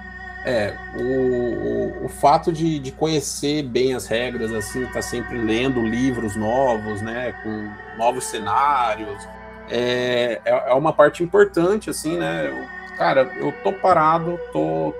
É, 0.47 0.73
o, 0.95 1.03
o, 1.03 2.05
o 2.05 2.07
fato 2.07 2.53
de, 2.53 2.79
de 2.79 2.91
conhecer 2.91 3.63
bem 3.63 3.93
as 3.93 4.07
regras, 4.07 4.53
assim, 4.53 4.85
tá 4.85 5.01
sempre 5.01 5.37
lendo 5.37 5.81
livros 5.81 6.37
novos, 6.37 7.01
né, 7.01 7.33
com 7.43 7.69
novos 7.97 8.23
cenários, 8.23 9.27
é, 9.69 10.39
é, 10.45 10.69
é 10.69 10.73
uma 10.73 10.93
parte 10.93 11.21
importante, 11.21 11.89
assim, 11.89 12.17
né, 12.17 12.47
eu, 12.47 12.97
cara, 12.97 13.29
eu 13.35 13.53
tô 13.63 13.73
parado, 13.73 14.39
tô, 14.53 14.93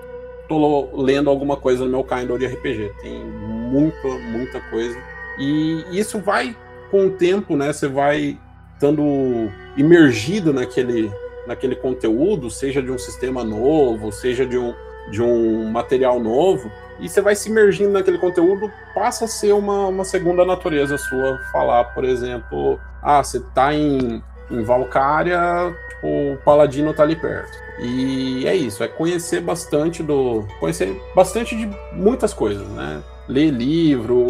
tô 0.48 1.02
lendo 1.02 1.30
alguma 1.30 1.56
coisa 1.56 1.84
no 1.84 1.90
meu 1.90 2.04
Kindle 2.04 2.38
de 2.38 2.46
RPG. 2.46 2.92
Tem 3.00 3.24
muita, 3.24 4.08
muita 4.08 4.60
coisa. 4.70 4.98
E 5.38 5.84
isso 5.92 6.18
vai, 6.20 6.56
com 6.90 7.06
o 7.06 7.10
tempo, 7.10 7.56
né? 7.56 7.72
Você 7.72 7.86
vai 7.86 8.38
estando 8.74 9.50
imergido 9.76 10.52
naquele, 10.52 11.12
naquele 11.46 11.76
conteúdo, 11.76 12.50
seja 12.50 12.82
de 12.82 12.90
um 12.90 12.98
sistema 12.98 13.44
novo, 13.44 14.10
seja 14.10 14.46
de 14.46 14.56
um, 14.56 14.74
de 15.10 15.22
um 15.22 15.70
material 15.70 16.20
novo, 16.20 16.70
e 17.00 17.08
você 17.08 17.20
vai 17.20 17.34
se 17.34 17.48
imergindo 17.48 17.92
naquele 17.92 18.18
conteúdo, 18.18 18.70
passa 18.94 19.24
a 19.26 19.28
ser 19.28 19.52
uma, 19.52 19.86
uma 19.86 20.04
segunda 20.04 20.44
natureza 20.44 20.98
sua 20.98 21.38
falar, 21.52 21.84
por 21.94 22.04
exemplo, 22.04 22.78
ah, 23.02 23.22
você 23.22 23.38
está 23.38 23.72
em 23.74 24.22
Em 24.50 24.62
Valkyria, 24.62 25.74
tipo, 25.90 26.06
o 26.06 26.38
Paladino 26.44 26.94
tá 26.94 27.02
ali 27.02 27.14
perto. 27.14 27.52
E 27.78 28.46
é 28.46 28.56
isso, 28.56 28.82
é 28.82 28.88
conhecer 28.88 29.40
bastante 29.40 30.02
do. 30.02 30.44
Conhecer 30.58 31.00
bastante 31.14 31.54
de 31.54 31.68
muitas 31.92 32.32
coisas, 32.32 32.66
né? 32.68 33.02
Ler 33.28 33.50
livro, 33.50 34.26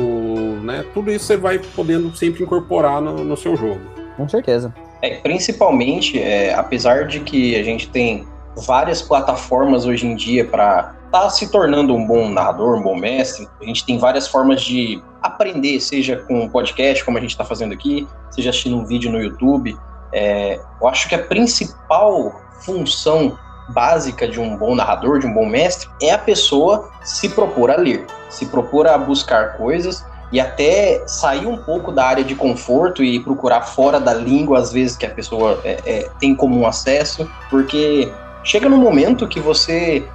né? 0.62 0.84
Tudo 0.92 1.10
isso 1.10 1.26
você 1.26 1.36
vai 1.36 1.58
podendo 1.58 2.14
sempre 2.16 2.42
incorporar 2.42 3.00
no, 3.00 3.24
no 3.24 3.36
seu 3.36 3.56
jogo. 3.56 3.80
Com 4.16 4.28
certeza. 4.28 4.74
É, 5.00 5.14
principalmente, 5.16 6.20
é, 6.20 6.52
apesar 6.52 7.06
de 7.06 7.20
que 7.20 7.54
a 7.54 7.62
gente 7.62 7.88
tem 7.88 8.26
várias 8.58 9.02
plataformas 9.02 9.86
hoje 9.86 10.06
em 10.06 10.14
dia 10.14 10.44
para 10.44 10.94
estar 11.06 11.22
tá 11.22 11.30
se 11.30 11.50
tornando 11.50 11.94
um 11.94 12.06
bom 12.06 12.28
narrador, 12.28 12.76
um 12.76 12.82
bom 12.82 12.96
mestre, 12.96 13.48
a 13.60 13.64
gente 13.64 13.84
tem 13.84 13.98
várias 13.98 14.28
formas 14.28 14.62
de 14.62 15.02
aprender, 15.22 15.80
seja 15.80 16.16
com 16.16 16.48
podcast, 16.48 17.04
como 17.04 17.18
a 17.18 17.20
gente 17.20 17.30
está 17.30 17.44
fazendo 17.44 17.72
aqui, 17.72 18.06
seja 18.30 18.50
assistindo 18.50 18.76
um 18.76 18.84
vídeo 18.84 19.10
no 19.10 19.20
YouTube. 19.20 19.76
É, 20.12 20.60
eu 20.80 20.88
acho 20.88 21.08
que 21.08 21.14
a 21.14 21.18
principal 21.18 22.40
função 22.64 23.38
básica 23.70 24.26
de 24.26 24.40
um 24.40 24.56
bom 24.56 24.74
narrador, 24.74 25.18
de 25.18 25.26
um 25.26 25.32
bom 25.32 25.46
mestre, 25.46 25.88
é 26.00 26.10
a 26.10 26.18
pessoa 26.18 26.90
se 27.02 27.28
propor 27.28 27.70
a 27.70 27.76
ler, 27.76 28.06
se 28.30 28.46
propor 28.46 28.86
a 28.86 28.96
buscar 28.96 29.56
coisas 29.56 30.04
e 30.30 30.40
até 30.40 31.02
sair 31.06 31.46
um 31.46 31.56
pouco 31.56 31.90
da 31.90 32.04
área 32.04 32.24
de 32.24 32.34
conforto 32.34 33.02
e 33.02 33.18
procurar 33.20 33.62
fora 33.62 33.98
da 33.98 34.12
língua, 34.12 34.58
às 34.58 34.72
vezes, 34.72 34.96
que 34.96 35.06
a 35.06 35.10
pessoa 35.10 35.60
é, 35.64 35.80
é, 35.86 36.10
tem 36.18 36.34
comum 36.34 36.66
acesso, 36.66 37.30
porque 37.48 38.12
chega 38.42 38.68
no 38.68 38.76
momento 38.76 39.28
que 39.28 39.40
você. 39.40 40.06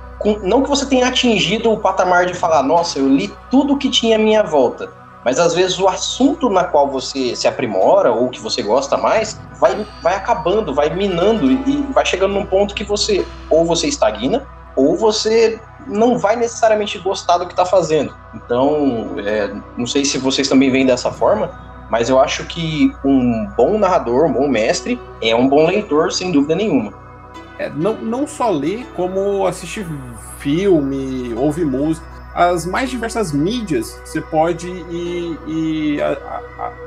Não 0.41 0.63
que 0.63 0.69
você 0.69 0.85
tenha 0.85 1.07
atingido 1.07 1.71
o 1.71 1.77
patamar 1.77 2.25
de 2.25 2.33
falar, 2.33 2.63
nossa, 2.63 2.97
eu 2.97 3.09
li 3.09 3.33
tudo 3.51 3.77
que 3.77 3.89
tinha 3.89 4.15
à 4.15 4.19
minha 4.19 4.41
volta. 4.41 4.89
Mas 5.25 5.39
às 5.39 5.53
vezes 5.53 5.79
o 5.79 5.87
assunto 5.87 6.49
na 6.49 6.63
qual 6.63 6.89
você 6.89 7.35
se 7.35 7.47
aprimora 7.47 8.11
ou 8.11 8.29
que 8.29 8.39
você 8.39 8.61
gosta 8.61 8.97
mais 8.97 9.39
vai, 9.59 9.85
vai 10.01 10.15
acabando, 10.15 10.73
vai 10.73 10.93
minando 10.93 11.51
e 11.51 11.85
vai 11.93 12.05
chegando 12.05 12.33
num 12.33 12.45
ponto 12.45 12.73
que 12.73 12.83
você 12.83 13.25
ou 13.49 13.65
você 13.65 13.87
estagna 13.87 14.45
ou 14.75 14.95
você 14.95 15.59
não 15.87 16.17
vai 16.17 16.35
necessariamente 16.35 16.97
gostar 16.99 17.37
do 17.37 17.45
que 17.45 17.53
está 17.53 17.65
fazendo. 17.65 18.15
Então, 18.33 19.15
é, 19.19 19.53
não 19.77 19.85
sei 19.85 20.05
se 20.05 20.17
vocês 20.17 20.47
também 20.47 20.71
veem 20.71 20.85
dessa 20.85 21.11
forma, 21.11 21.51
mas 21.89 22.09
eu 22.09 22.19
acho 22.19 22.45
que 22.45 22.93
um 23.03 23.47
bom 23.55 23.77
narrador, 23.77 24.25
um 24.25 24.33
bom 24.33 24.47
mestre, 24.47 24.99
é 25.21 25.35
um 25.35 25.47
bom 25.47 25.67
leitor, 25.67 26.11
sem 26.11 26.31
dúvida 26.31 26.55
nenhuma. 26.55 26.93
É, 27.57 27.69
não, 27.69 27.95
não 27.95 28.27
só 28.27 28.50
ler, 28.50 28.86
como 28.95 29.45
assistir 29.45 29.86
filme, 30.39 31.33
ouvir 31.36 31.65
música. 31.65 32.05
As 32.33 32.65
mais 32.65 32.89
diversas 32.89 33.31
mídias 33.31 34.01
você 34.03 34.19
pode 34.19 34.67
ir, 34.67 35.38
ir 35.48 36.00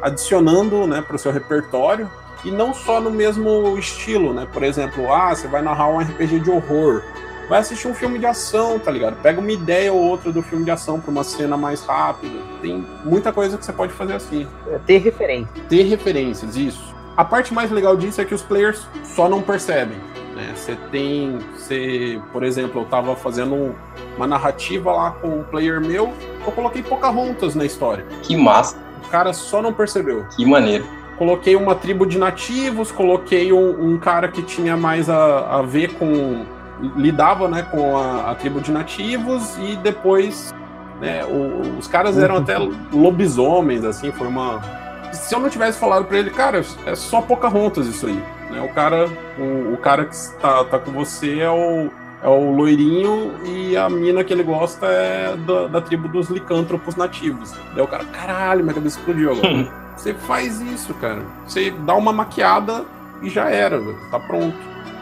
adicionando 0.03 0.87
né, 0.89 1.01
para 1.01 1.15
o 1.15 1.19
seu 1.19 1.31
repertório 1.31 2.11
e 2.45 2.51
não 2.51 2.75
só 2.75 3.01
no 3.01 3.11
mesmo 3.11 3.79
estilo, 3.79 4.35
né? 4.35 4.47
Por 4.53 4.65
exemplo, 4.65 5.13
ah, 5.13 5.35
você 5.35 5.47
vai 5.47 5.63
narrar 5.63 5.89
um 5.89 6.01
RPG 6.01 6.41
de 6.41 6.51
horror 6.51 7.03
vai 7.49 7.61
assistir 7.61 7.89
um 7.89 7.95
filme 7.95 8.19
de 8.19 8.27
ação, 8.27 8.79
tá 8.79 8.91
ligado? 8.91 9.21
Pega 9.23 9.41
uma 9.41 9.53
ideia 9.53 9.93
ou 9.93 10.01
outra 10.01 10.33
do 10.33 10.43
filme 10.43 10.65
de 10.65 10.71
ação 10.71 11.01
pra 11.01 11.11
uma 11.11 11.25
cena 11.25 11.57
mais 11.57 11.83
rápida. 11.85 12.39
Tem 12.61 12.85
muita 13.05 13.33
coisa 13.33 13.57
que 13.57 13.65
você 13.65 13.73
pode 13.73 13.93
fazer 13.93 14.15
assim. 14.15 14.47
É 14.69 14.79
ter 14.79 14.99
referência. 14.99 15.49
Ter 15.69 15.83
referências, 15.83 16.57
isso. 16.57 16.95
A 17.17 17.25
parte 17.25 17.55
mais 17.55 17.71
legal 17.71 17.97
disso 17.97 18.21
é 18.21 18.25
que 18.25 18.35
os 18.35 18.43
players 18.43 18.87
só 19.05 19.29
não 19.29 19.41
percebem. 19.41 19.97
Você 20.57 20.77
tem. 20.91 21.39
Você, 21.55 22.21
por 22.33 22.43
exemplo, 22.43 22.83
eu 22.83 22.85
tava 22.87 23.15
fazendo 23.15 23.75
uma 24.17 24.27
narrativa 24.27 24.93
lá 24.93 25.11
com 25.13 25.29
um 25.29 25.43
player 25.45 25.81
meu, 25.81 26.13
eu 26.45 26.53
coloquei 26.53 26.83
Pocahontas 26.83 27.55
na 27.55 27.65
história. 27.65 28.05
Que 28.23 28.37
massa. 28.37 28.77
O 29.05 29.09
cara 29.09 29.33
só 29.33 29.63
não 29.63 29.73
percebeu. 29.73 30.27
Que 30.37 30.45
maneiro 30.45 30.85
coloquei 31.17 31.57
uma 31.57 31.75
tribo 31.75 32.07
de 32.07 32.19
nativos, 32.19 32.93
coloquei 32.93 33.53
um, 33.53 33.93
um 33.93 33.99
cara 33.99 34.29
que 34.29 34.43
tinha 34.43 34.77
mais 34.77 35.09
a, 35.09 35.59
a 35.59 35.63
ver 35.63 35.95
com 35.95 36.45
lidava 36.95 37.49
né, 37.49 37.63
com 37.63 37.97
a, 37.97 38.31
a, 38.31 38.35
tribo 38.35 38.61
de 38.61 38.71
nativos 38.71 39.57
e 39.59 39.77
depois 39.77 40.55
né, 41.01 41.25
o, 41.25 41.79
os 41.79 41.87
caras 41.87 42.19
eram 42.19 42.37
até 42.37 42.59
lobisomens, 42.93 43.85
assim, 43.85 44.13
foi 44.13 44.27
uma. 44.27 44.61
Se 45.13 45.35
eu 45.35 45.41
não 45.41 45.49
tivesse 45.49 45.79
falado 45.79 46.05
para 46.05 46.19
ele, 46.19 46.31
cara, 46.31 46.63
é 46.85 46.95
só 46.95 47.23
Pocahontas 47.23 47.87
isso 47.87 48.07
aí. 48.07 48.23
Né? 48.51 48.61
O 48.61 48.69
cara, 48.69 49.09
o, 49.39 49.75
o 49.75 49.77
cara 49.79 50.05
que 50.05 50.15
está 50.15 50.65
tá 50.65 50.79
com 50.79 50.93
você 50.93 51.41
é 51.41 51.51
o, 51.51 51.91
é 52.23 52.29
o 52.29 52.51
loirinho 52.53 53.35
e 53.45 53.77
a 53.77 53.89
mina 53.89 54.25
que 54.25 54.33
ele 54.33 54.43
gosta 54.43 54.87
é 54.87 55.37
da, 55.37 55.67
da 55.67 55.81
tribo 55.81 56.09
dos 56.09 56.29
licântropos 56.29 56.97
nativos. 56.97 57.53
Daí 57.75 57.85
o 57.85 57.89
cara, 57.89 58.05
caralho, 58.05 58.63
minha 58.63 58.75
cabeça 58.75 58.99
explodiu 58.99 59.33
agora. 59.33 59.87
Você 59.97 60.13
faz 60.13 60.61
isso, 60.61 60.93
cara. 60.95 61.23
Você 61.47 61.71
dá 61.71 61.95
uma 61.95 62.13
maquiada 62.13 62.85
e 63.23 63.31
já 63.31 63.49
era, 63.49 63.81
tá 64.11 64.21
pronto. 64.21 64.57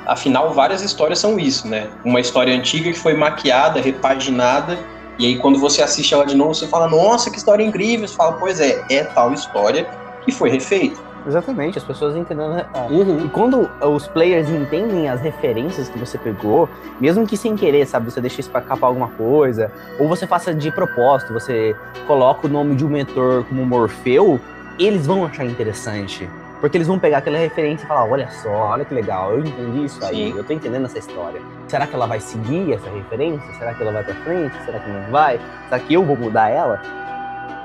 Afinal, 0.06 0.52
várias 0.52 0.82
histórias 0.82 1.18
são 1.18 1.38
isso, 1.38 1.66
né? 1.66 1.88
Uma 2.04 2.20
história 2.20 2.54
antiga 2.54 2.92
que 2.92 2.98
foi 2.98 3.14
maquiada, 3.14 3.80
repaginada, 3.80 4.78
e 5.18 5.26
aí 5.26 5.38
quando 5.38 5.58
você 5.58 5.82
assiste 5.82 6.12
ela 6.12 6.26
de 6.26 6.36
novo, 6.36 6.54
você 6.54 6.66
fala, 6.66 6.88
nossa, 6.88 7.30
que 7.30 7.38
história 7.38 7.64
incrível. 7.64 8.06
Você 8.06 8.14
fala, 8.14 8.32
pois 8.34 8.60
é, 8.60 8.84
é 8.90 9.04
tal 9.04 9.32
história 9.32 9.88
que 10.24 10.32
foi 10.32 10.50
refeita. 10.50 11.00
Exatamente, 11.26 11.78
as 11.78 11.85
pessoas 11.85 12.16
entendendo. 12.16 12.54
Né? 12.54 12.66
Uhum. 12.90 13.25
E 13.25 13.28
quando 13.28 13.71
os 13.83 14.07
players 14.07 14.49
entendem 14.49 15.09
as 15.09 15.21
referências 15.21 15.88
que 15.88 15.99
você 15.99 16.19
pegou, 16.19 16.69
mesmo 17.00 17.26
que 17.26 17.37
sem 17.37 17.57
querer, 17.57 17.87
sabe, 17.87 18.11
você 18.11 18.21
deixa 18.21 18.40
escapar 18.40 18.87
alguma 18.87 19.09
coisa, 19.09 19.71
ou 19.99 20.09
você 20.09 20.26
faça 20.26 20.54
de 20.54 20.71
propósito, 20.71 21.33
você 21.33 21.75
coloca 22.07 22.47
o 22.47 22.50
nome 22.50 22.75
de 22.75 22.85
um 22.85 22.88
mentor 22.88 23.45
como 23.45 23.64
Morfeu, 23.64 24.40
eles 24.78 25.07
vão 25.07 25.25
achar 25.25 25.45
interessante. 25.45 26.28
Porque 26.61 26.78
eles 26.78 26.88
vão 26.88 26.99
pegar 26.99 27.19
aquela 27.19 27.37
referência 27.37 27.85
e 27.85 27.87
falar: 27.87 28.07
olha 28.07 28.26
só, 28.31 28.49
olha 28.49 28.85
que 28.87 28.95
legal, 28.95 29.33
eu 29.33 29.40
entendi 29.40 29.85
isso 29.85 30.02
aí, 30.02 30.33
Sim. 30.33 30.38
eu 30.38 30.45
tô 30.45 30.52
entendendo 30.52 30.87
essa 30.87 30.99
história. 30.99 31.40
Será 31.69 31.87
que 31.87 31.95
ela 31.95 32.07
vai 32.07 32.21
seguir 32.21 32.73
essa 32.73 32.88
referência? 32.88 33.52
Será 33.59 33.75
que 33.75 33.83
ela 33.83 33.93
vai 33.93 34.02
pra 34.02 34.14
frente? 34.14 34.54
Será 34.64 34.78
que 34.78 34.90
não 34.90 35.11
vai? 35.11 35.38
Será 35.69 35.78
que 35.78 35.93
eu 35.93 36.02
vou 36.02 36.16
mudar 36.16 36.49
ela? 36.49 36.81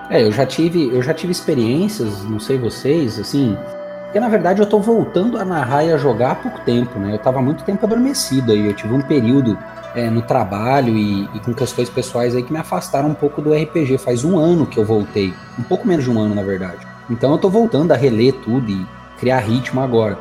É, 0.09 0.23
eu 0.23 0.31
já 0.31 0.45
tive, 0.45 0.89
eu 0.93 1.03
já 1.03 1.13
tive 1.13 1.31
experiências, 1.31 2.23
não 2.23 2.39
sei 2.39 2.57
vocês, 2.57 3.19
assim, 3.19 3.55
porque 4.03 4.19
na 4.19 4.27
verdade 4.27 4.59
eu 4.59 4.65
tô 4.65 4.79
voltando 4.79 5.37
a 5.37 5.45
narrar 5.45 5.83
e 5.83 5.93
a 5.93 5.97
jogar 5.97 6.31
há 6.31 6.35
pouco 6.35 6.59
tempo, 6.61 6.97
né? 6.97 7.13
Eu 7.13 7.19
tava 7.19 7.41
muito 7.43 7.63
tempo 7.63 7.85
adormecido 7.85 8.51
aí, 8.51 8.65
eu 8.65 8.73
tive 8.73 8.91
um 8.91 9.01
período 9.01 9.55
é, 9.93 10.09
no 10.09 10.23
trabalho 10.23 10.97
e, 10.97 11.25
e, 11.35 11.39
com 11.39 11.53
questões 11.53 11.91
pessoais 11.91 12.35
aí 12.35 12.41
que 12.41 12.51
me 12.51 12.57
afastaram 12.57 13.09
um 13.09 13.13
pouco 13.13 13.39
do 13.39 13.53
RPG. 13.53 13.99
Faz 13.99 14.25
um 14.25 14.37
ano 14.37 14.65
que 14.65 14.79
eu 14.79 14.85
voltei, 14.85 15.31
um 15.59 15.63
pouco 15.63 15.87
menos 15.87 16.05
de 16.05 16.11
um 16.11 16.19
ano 16.19 16.33
na 16.33 16.41
verdade. 16.41 16.87
Então 17.07 17.31
eu 17.31 17.37
tô 17.37 17.49
voltando 17.49 17.91
a 17.91 17.95
reler 17.95 18.33
tudo 18.33 18.71
e 18.71 18.87
criar 19.19 19.39
ritmo 19.39 19.79
agora. 19.79 20.17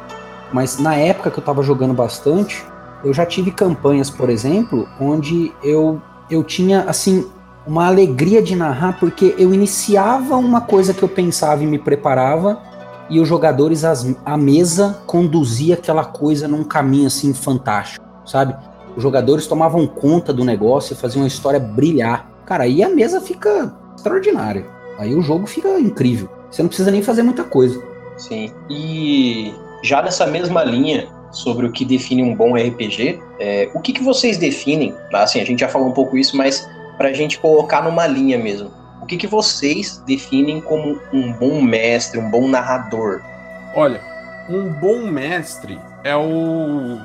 Mas 0.53 0.79
na 0.79 0.95
época 0.95 1.31
que 1.31 1.39
eu 1.39 1.45
tava 1.45 1.63
jogando 1.63 1.95
bastante, 1.95 2.63
eu 3.03 3.15
já 3.15 3.25
tive 3.25 3.51
campanhas, 3.51 4.11
por 4.11 4.29
exemplo, 4.29 4.87
onde 5.01 5.53
eu, 5.63 6.01
eu 6.31 6.43
tinha, 6.43 6.83
assim, 6.83 7.27
uma 7.69 7.87
alegria 7.87 8.43
de 8.43 8.57
narrar, 8.57 8.99
porque 8.99 9.35
eu 9.39 9.53
iniciava 9.53 10.37
uma 10.37 10.63
coisa 10.63 10.95
que 10.95 11.03
eu 11.03 11.09
pensava 11.09 11.63
e 11.63 11.67
me 11.67 11.79
preparava, 11.79 12.61
e 13.11 13.21
os 13.21 13.29
jogadores, 13.29 13.85
as, 13.85 14.07
a 14.25 14.37
mesa, 14.37 15.03
conduzia 15.07 15.75
aquela 15.75 16.05
coisa 16.05 16.49
num 16.49 16.65
caminho, 16.65 17.07
assim, 17.07 17.33
fantástico, 17.35 18.05
sabe? 18.25 18.57
Os 18.97 19.03
jogadores 19.03 19.47
tomavam 19.47 19.87
conta 19.87 20.33
do 20.33 20.45
negócio 20.45 20.95
e 20.95 20.97
faziam 20.97 21.25
a 21.25 21.27
história 21.27 21.61
brilhar. 21.61 22.29
Cara, 22.45 22.65
aí 22.65 22.83
a 22.83 22.89
mesa 22.89 23.21
fica 23.21 23.73
extraordinária. 23.95 24.67
Aí 24.99 25.15
o 25.15 25.23
jogo 25.23 25.47
fica 25.47 25.79
incrível. 25.79 26.29
Você 26.51 26.63
não 26.63 26.69
precisa 26.69 26.91
nem 26.91 27.03
fazer 27.03 27.23
muita 27.23 27.45
coisa. 27.45 27.81
Sim. 28.17 28.51
E 28.69 29.55
já 29.83 30.03
nessa 30.03 30.27
mesma 30.27 30.65
linha 30.65 31.09
sobre 31.31 31.67
o 31.67 31.73
que 31.73 31.85
define 31.85 32.23
um 32.23 32.35
bom 32.35 32.55
RPG, 32.57 33.21
é, 33.39 33.71
o 33.75 33.81
que, 33.81 33.93
que 33.93 34.03
vocês 34.03 34.39
definem? 34.39 34.95
Assim, 35.13 35.41
a 35.41 35.45
gente 35.45 35.61
já 35.61 35.69
falou 35.69 35.89
um 35.89 35.93
pouco 35.93 36.17
isso, 36.17 36.37
mas 36.37 36.69
para 36.99 37.09
a 37.09 37.13
gente 37.13 37.39
colocar 37.39 37.83
numa 37.83 38.07
linha 38.07 38.37
mesmo. 38.37 38.71
O 39.01 39.07
que, 39.07 39.17
que 39.17 39.27
vocês 39.27 40.03
definem 40.05 40.61
como 40.61 41.01
um 41.13 41.33
bom 41.33 41.63
mestre, 41.63 42.19
um 42.19 42.29
bom 42.29 42.49
narrador? 42.49 43.23
Olha, 43.75 44.03
um 44.51 44.69
bom 44.69 45.07
mestre 45.07 45.81
é 46.05 46.15
o 46.17 46.99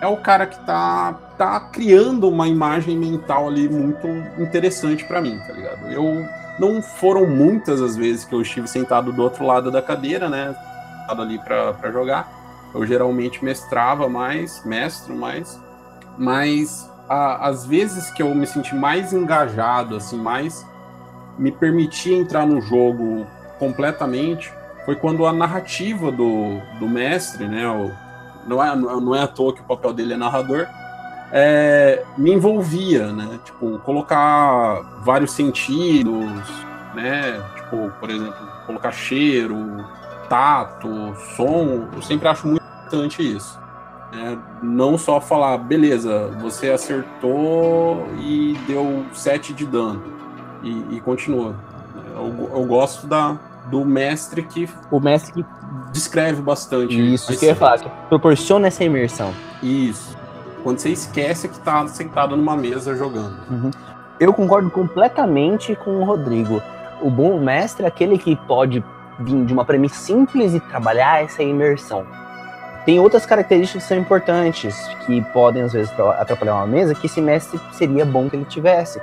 é 0.00 0.06
o 0.06 0.16
cara 0.18 0.46
que 0.46 0.58
tá 0.64 1.18
tá 1.36 1.58
criando 1.72 2.28
uma 2.28 2.46
imagem 2.46 2.96
mental 2.96 3.48
ali 3.48 3.68
muito 3.68 4.06
interessante 4.40 5.04
para 5.04 5.20
mim, 5.20 5.38
tá 5.46 5.52
ligado? 5.52 5.90
Eu 5.90 6.24
não 6.58 6.82
foram 6.82 7.26
muitas 7.26 7.80
as 7.80 7.96
vezes 7.96 8.24
que 8.24 8.34
eu 8.34 8.42
estive 8.42 8.68
sentado 8.68 9.12
do 9.12 9.22
outro 9.22 9.46
lado 9.46 9.70
da 9.70 9.80
cadeira, 9.80 10.28
né? 10.28 10.54
Sentado 11.00 11.22
ali 11.22 11.38
para 11.38 11.90
jogar. 11.90 12.28
Eu 12.74 12.84
geralmente 12.84 13.44
mestrava 13.44 14.08
mais, 14.08 14.62
mestro 14.64 15.14
mais, 15.14 15.58
mas 16.18 16.90
a, 17.08 17.48
as 17.48 17.64
vezes 17.64 18.10
que 18.10 18.22
eu 18.22 18.34
me 18.34 18.46
senti 18.46 18.74
mais 18.74 19.12
engajado, 19.12 19.96
assim, 19.96 20.18
mais 20.18 20.66
me 21.38 21.50
permitia 21.52 22.16
entrar 22.16 22.46
no 22.46 22.60
jogo 22.60 23.26
completamente, 23.58 24.52
foi 24.84 24.96
quando 24.96 25.26
a 25.26 25.32
narrativa 25.32 26.10
do, 26.10 26.60
do 26.78 26.88
mestre, 26.88 27.46
né? 27.46 27.66
O, 27.68 27.90
não, 28.46 28.62
é, 28.62 28.74
não 28.74 29.14
é 29.14 29.22
à 29.22 29.26
toa 29.26 29.54
que 29.54 29.60
o 29.60 29.64
papel 29.64 29.92
dele 29.92 30.14
é 30.14 30.16
narrador, 30.16 30.66
é, 31.32 32.04
me 32.16 32.32
envolvia, 32.32 33.12
né? 33.12 33.38
Tipo, 33.44 33.78
colocar 33.80 34.80
vários 35.02 35.32
sentidos, 35.32 36.30
né? 36.94 37.42
Tipo, 37.56 37.92
por 38.00 38.10
exemplo, 38.10 38.48
colocar 38.66 38.92
cheiro, 38.92 39.84
tato, 40.28 41.14
som. 41.36 41.88
Eu 41.94 42.02
sempre 42.02 42.28
acho 42.28 42.46
muito 42.46 42.64
importante 42.64 43.36
isso. 43.36 43.58
É, 44.12 44.36
não 44.62 44.96
só 44.96 45.20
falar, 45.20 45.58
beleza, 45.58 46.28
você 46.40 46.70
acertou 46.70 48.08
e 48.18 48.56
deu 48.66 49.04
7 49.12 49.52
de 49.52 49.66
dano 49.66 50.02
e, 50.62 50.96
e 50.96 51.00
continua. 51.00 51.54
Eu, 52.14 52.50
eu, 52.54 52.64
gosto 52.64 53.06
da, 53.06 53.36
do 53.66 53.84
mestre 53.84 54.42
que. 54.42 54.68
O 54.90 54.98
mestre 54.98 55.32
que 55.32 55.44
descreve 55.92 56.40
bastante. 56.40 56.94
Isso, 56.94 57.30
isso 57.30 57.38
que 57.38 57.46
eu 57.46 57.50
ia 57.50 57.56
falar, 57.56 57.78
que 57.78 57.90
proporciona 58.08 58.68
essa 58.68 58.82
imersão. 58.82 59.32
Isso. 59.62 60.16
Quando 60.62 60.78
você 60.78 60.90
esquece 60.90 61.48
que 61.48 61.58
tá 61.60 61.86
sentado 61.86 62.36
numa 62.36 62.56
mesa 62.56 62.96
jogando. 62.96 63.36
Uhum. 63.50 63.70
Eu 64.18 64.32
concordo 64.32 64.70
completamente 64.70 65.76
com 65.76 66.00
o 66.00 66.04
Rodrigo. 66.04 66.60
O 67.00 67.10
bom 67.10 67.38
mestre 67.38 67.84
é 67.84 67.88
aquele 67.88 68.18
que 68.18 68.34
pode 68.34 68.82
vir 69.20 69.44
de 69.44 69.52
uma 69.52 69.64
premissa 69.64 69.96
simples 69.96 70.54
e 70.54 70.60
trabalhar 70.60 71.22
essa 71.22 71.42
imersão. 71.42 72.04
Tem 72.88 72.98
outras 72.98 73.26
características 73.26 73.82
que 73.82 73.88
são 73.90 73.98
importantes, 73.98 74.74
que 75.04 75.20
podem 75.20 75.60
às 75.60 75.74
vezes 75.74 75.92
atrapalhar 76.18 76.54
uma 76.54 76.66
mesa, 76.66 76.94
que 76.94 77.04
esse 77.04 77.20
mestre 77.20 77.60
seria 77.70 78.02
bom 78.02 78.30
que 78.30 78.36
ele 78.36 78.46
tivesse, 78.46 78.98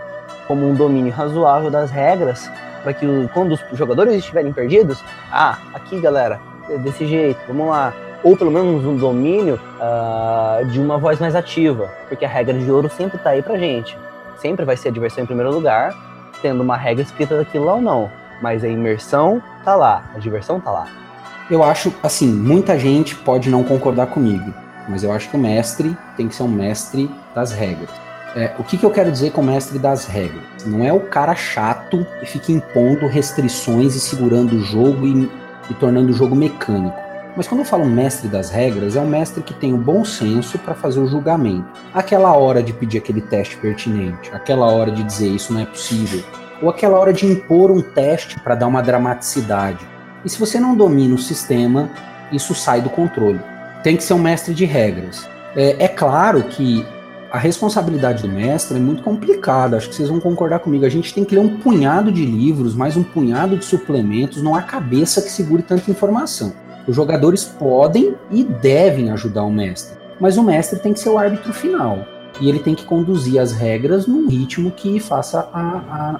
como 0.48 0.68
um 0.68 0.74
domínio 0.74 1.14
razoável 1.14 1.70
das 1.70 1.92
regras, 1.92 2.50
para 2.82 2.94
que 2.94 3.06
quando 3.32 3.52
os 3.52 3.78
jogadores 3.78 4.16
estiverem 4.16 4.52
perdidos, 4.52 5.04
ah, 5.32 5.60
aqui 5.72 6.00
galera, 6.00 6.40
desse 6.80 7.06
jeito, 7.06 7.40
vamos 7.48 7.68
lá. 7.68 7.94
Ou 8.24 8.36
pelo 8.36 8.50
menos 8.50 8.84
um 8.84 8.98
domínio 8.98 9.60
uh, 9.76 10.66
de 10.66 10.80
uma 10.80 10.98
voz 10.98 11.20
mais 11.20 11.36
ativa, 11.36 11.88
porque 12.10 12.26
a 12.26 12.28
regra 12.28 12.58
de 12.58 12.72
ouro 12.72 12.90
sempre 12.90 13.18
está 13.18 13.30
aí 13.30 13.44
pra 13.44 13.56
gente. 13.56 13.96
Sempre 14.38 14.66
vai 14.66 14.76
ser 14.76 14.88
a 14.88 14.92
diversão 14.92 15.24
em 15.24 15.28
primeiro 15.28 15.52
lugar, 15.52 15.94
tendo 16.42 16.64
uma 16.64 16.76
regra 16.76 17.04
escrita 17.04 17.38
daquilo 17.38 17.66
lá 17.66 17.76
ou 17.76 17.82
não. 17.84 18.10
Mas 18.42 18.64
a 18.64 18.68
imersão 18.68 19.44
tá 19.64 19.76
lá, 19.76 20.06
a 20.16 20.18
diversão 20.18 20.60
tá 20.60 20.72
lá. 20.72 21.05
Eu 21.48 21.64
acho, 21.64 21.94
assim, 22.02 22.28
muita 22.28 22.78
gente 22.80 23.16
pode 23.16 23.52
não 23.52 23.64
concordar 23.64 24.08
comigo, 24.08 24.52
mas 24.90 25.04
eu 25.04 25.12
acho 25.12 25.30
que 25.30 25.36
o 25.36 25.40
mestre 25.40 25.96
tem 26.18 26.28
que 26.28 26.34
ser 26.34 26.42
um 26.42 26.48
mestre 26.48 27.08
das 27.36 27.52
regras. 27.52 27.90
É, 28.36 28.52
o 28.58 28.64
que, 28.64 28.80
que 28.80 28.84
eu 28.84 28.90
quero 28.90 29.12
dizer 29.12 29.32
com 29.32 29.42
o 29.42 29.46
mestre 29.46 29.78
das 29.78 30.08
regras? 30.08 30.44
Não 30.66 30.84
é 30.84 30.92
o 30.92 31.02
cara 31.02 31.36
chato 31.36 32.06
que 32.20 32.26
fica 32.26 32.52
impondo 32.52 33.08
restrições 33.08 33.96
e 33.96 34.00
segurando 34.00 34.56
o 34.56 34.60
jogo 34.60 35.06
e, 35.06 35.30
e 35.70 35.74
tornando 35.76 36.10
o 36.10 36.14
jogo 36.14 36.36
mecânico. 36.36 36.98
Mas 37.38 37.48
quando 37.48 37.60
eu 37.60 37.66
falo 37.66 37.86
mestre 37.86 38.28
das 38.28 38.50
regras, 38.50 38.96
é 38.96 39.00
um 39.00 39.08
mestre 39.08 39.44
que 39.44 39.54
tem 39.54 39.72
o 39.72 39.78
bom 39.78 40.04
senso 40.04 40.58
para 40.58 40.74
fazer 40.74 41.00
o 41.00 41.08
julgamento. 41.08 41.68
Aquela 41.94 42.36
hora 42.36 42.64
de 42.64 42.74
pedir 42.74 42.98
aquele 42.98 43.22
teste 43.22 43.56
pertinente, 43.58 44.32
aquela 44.34 44.66
hora 44.66 44.90
de 44.90 45.04
dizer 45.04 45.28
isso 45.28 45.54
não 45.54 45.62
é 45.62 45.66
possível, 45.66 46.24
ou 46.60 46.70
aquela 46.70 46.98
hora 46.98 47.14
de 47.14 47.28
impor 47.28 47.70
um 47.70 47.82
teste 47.82 48.40
para 48.40 48.56
dar 48.56 48.66
uma 48.66 48.82
dramaticidade. 48.82 49.95
E 50.26 50.30
se 50.30 50.40
você 50.40 50.60
não 50.60 50.76
domina 50.76 51.14
o 51.14 51.20
sistema, 51.20 51.90
isso 52.32 52.56
sai 52.56 52.82
do 52.82 52.90
controle. 52.90 53.40
Tem 53.84 53.96
que 53.96 54.04
ser 54.04 54.16
um 54.16 54.20
mestre 54.20 54.54
de 54.54 54.66
regras. 54.66 55.30
É, 55.56 55.86
é 55.86 55.88
claro 55.88 56.44
que 56.44 56.84
a 57.32 57.38
responsabilidade 57.38 58.24
do 58.24 58.30
mestre 58.30 58.78
é 58.78 58.80
muito 58.80 59.04
complicada, 59.04 59.78
acho 59.78 59.90
que 59.90 59.96
vocês 59.96 60.10
vão 60.10 60.20
concordar 60.20 60.60
comigo. 60.60 60.86
A 60.86 60.90
gente 60.90 61.14
tem 61.14 61.24
que 61.24 61.36
ler 61.36 61.42
um 61.42 61.58
punhado 61.58 62.12
de 62.12 62.26
livros, 62.26 62.74
mais 62.74 62.98
um 62.98 63.04
punhado 63.04 63.58
de 63.58 63.66
suplementos, 63.66 64.42
não 64.42 64.56
há 64.56 64.62
cabeça 64.62 65.22
que 65.22 65.30
segure 65.30 65.62
tanta 65.62 65.92
informação. 65.92 66.54
Os 66.88 66.96
jogadores 66.96 67.44
podem 67.44 68.16
e 68.32 68.44
devem 68.44 69.12
ajudar 69.12 69.44
o 69.44 69.52
mestre, 69.52 69.98
mas 70.20 70.38
o 70.38 70.44
mestre 70.44 70.80
tem 70.80 70.94
que 70.94 71.00
ser 71.00 71.10
o 71.10 71.18
árbitro 71.18 71.54
final. 71.54 72.06
E 72.40 72.50
ele 72.50 72.60
tem 72.60 72.76
que 72.76 72.86
conduzir 72.86 73.40
as 73.40 73.54
regras 73.54 74.08
num 74.08 74.28
ritmo 74.28 74.72
que 74.72 75.00
faça 75.00 75.50
a, 75.54 75.62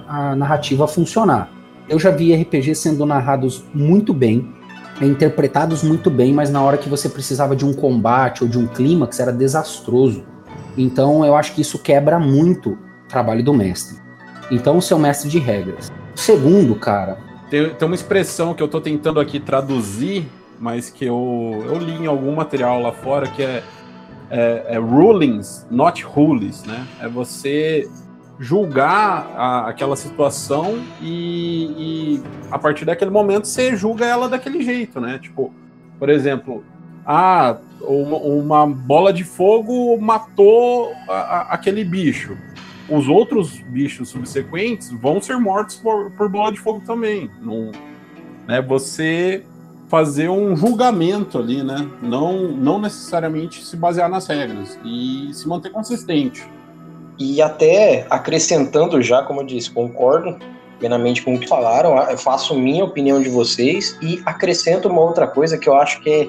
a, 0.08 0.30
a 0.30 0.36
narrativa 0.36 0.86
funcionar. 0.88 1.50
Eu 1.88 1.98
já 1.98 2.10
vi 2.10 2.34
RPGs 2.34 2.80
sendo 2.80 3.06
narrados 3.06 3.64
muito 3.72 4.12
bem, 4.12 4.52
interpretados 5.00 5.82
muito 5.82 6.10
bem, 6.10 6.32
mas 6.32 6.50
na 6.50 6.62
hora 6.62 6.76
que 6.76 6.88
você 6.88 7.08
precisava 7.08 7.54
de 7.54 7.64
um 7.64 7.72
combate 7.72 8.42
ou 8.42 8.48
de 8.48 8.58
um 8.58 8.66
clímax 8.66 9.20
era 9.20 9.32
desastroso. 9.32 10.24
Então 10.76 11.24
eu 11.24 11.36
acho 11.36 11.54
que 11.54 11.60
isso 11.60 11.78
quebra 11.78 12.18
muito 12.18 12.70
o 12.70 12.78
trabalho 13.08 13.42
do 13.42 13.54
mestre. 13.54 14.06
Então, 14.50 14.78
o 14.78 14.82
seu 14.82 14.98
mestre 14.98 15.28
de 15.28 15.38
regras. 15.38 15.90
Segundo, 16.14 16.76
cara. 16.76 17.18
Tem, 17.50 17.70
tem 17.70 17.86
uma 17.86 17.94
expressão 17.94 18.54
que 18.54 18.62
eu 18.62 18.66
estou 18.66 18.80
tentando 18.80 19.18
aqui 19.18 19.40
traduzir, 19.40 20.26
mas 20.58 20.88
que 20.88 21.04
eu, 21.04 21.64
eu 21.66 21.78
li 21.78 21.94
em 21.94 22.06
algum 22.06 22.34
material 22.34 22.80
lá 22.80 22.92
fora, 22.92 23.28
que 23.28 23.42
é, 23.42 23.62
é, 24.30 24.66
é 24.68 24.78
rulings, 24.78 25.66
not 25.70 26.02
rules, 26.04 26.64
né? 26.64 26.86
É 27.00 27.08
você 27.08 27.88
julgar 28.38 29.32
a, 29.36 29.68
aquela 29.68 29.96
situação 29.96 30.78
e, 31.00 31.64
e, 32.18 32.22
a 32.50 32.58
partir 32.58 32.84
daquele 32.84 33.10
momento 33.10 33.46
você 33.46 33.76
julga 33.76 34.04
ela 34.04 34.28
daquele 34.28 34.62
jeito, 34.62 35.00
né? 35.00 35.18
Tipo, 35.18 35.52
por 35.98 36.08
exemplo, 36.08 36.62
ah, 37.04 37.56
uma, 37.80 38.16
uma 38.16 38.66
bola 38.66 39.12
de 39.12 39.24
fogo 39.24 39.98
matou 39.98 40.92
a, 41.08 41.12
a, 41.12 41.40
aquele 41.52 41.84
bicho. 41.84 42.36
Os 42.88 43.08
outros 43.08 43.60
bichos 43.62 44.10
subsequentes 44.10 44.90
vão 44.92 45.20
ser 45.20 45.38
mortos 45.38 45.76
por, 45.76 46.10
por 46.12 46.28
bola 46.28 46.52
de 46.52 46.60
fogo 46.60 46.82
também. 46.86 47.30
Não, 47.40 47.72
né? 48.46 48.60
Você 48.62 49.44
fazer 49.88 50.28
um 50.28 50.56
julgamento 50.56 51.38
ali, 51.38 51.62
né? 51.62 51.88
Não, 52.02 52.48
não 52.52 52.78
necessariamente 52.78 53.64
se 53.64 53.76
basear 53.76 54.08
nas 54.08 54.26
regras 54.26 54.78
e 54.84 55.30
se 55.32 55.48
manter 55.48 55.70
consistente. 55.70 56.44
E 57.18 57.40
até 57.40 58.06
acrescentando 58.10 59.00
já, 59.00 59.22
como 59.22 59.40
eu 59.40 59.46
disse, 59.46 59.70
concordo 59.70 60.38
plenamente 60.78 61.22
com 61.22 61.34
o 61.34 61.38
que 61.38 61.48
falaram, 61.48 61.96
faço 62.18 62.54
minha 62.54 62.84
opinião 62.84 63.20
de 63.22 63.30
vocês 63.30 63.96
e 64.02 64.22
acrescento 64.26 64.88
uma 64.88 65.00
outra 65.00 65.26
coisa 65.26 65.56
que 65.56 65.68
eu 65.68 65.74
acho 65.74 66.00
que 66.02 66.10
é 66.10 66.28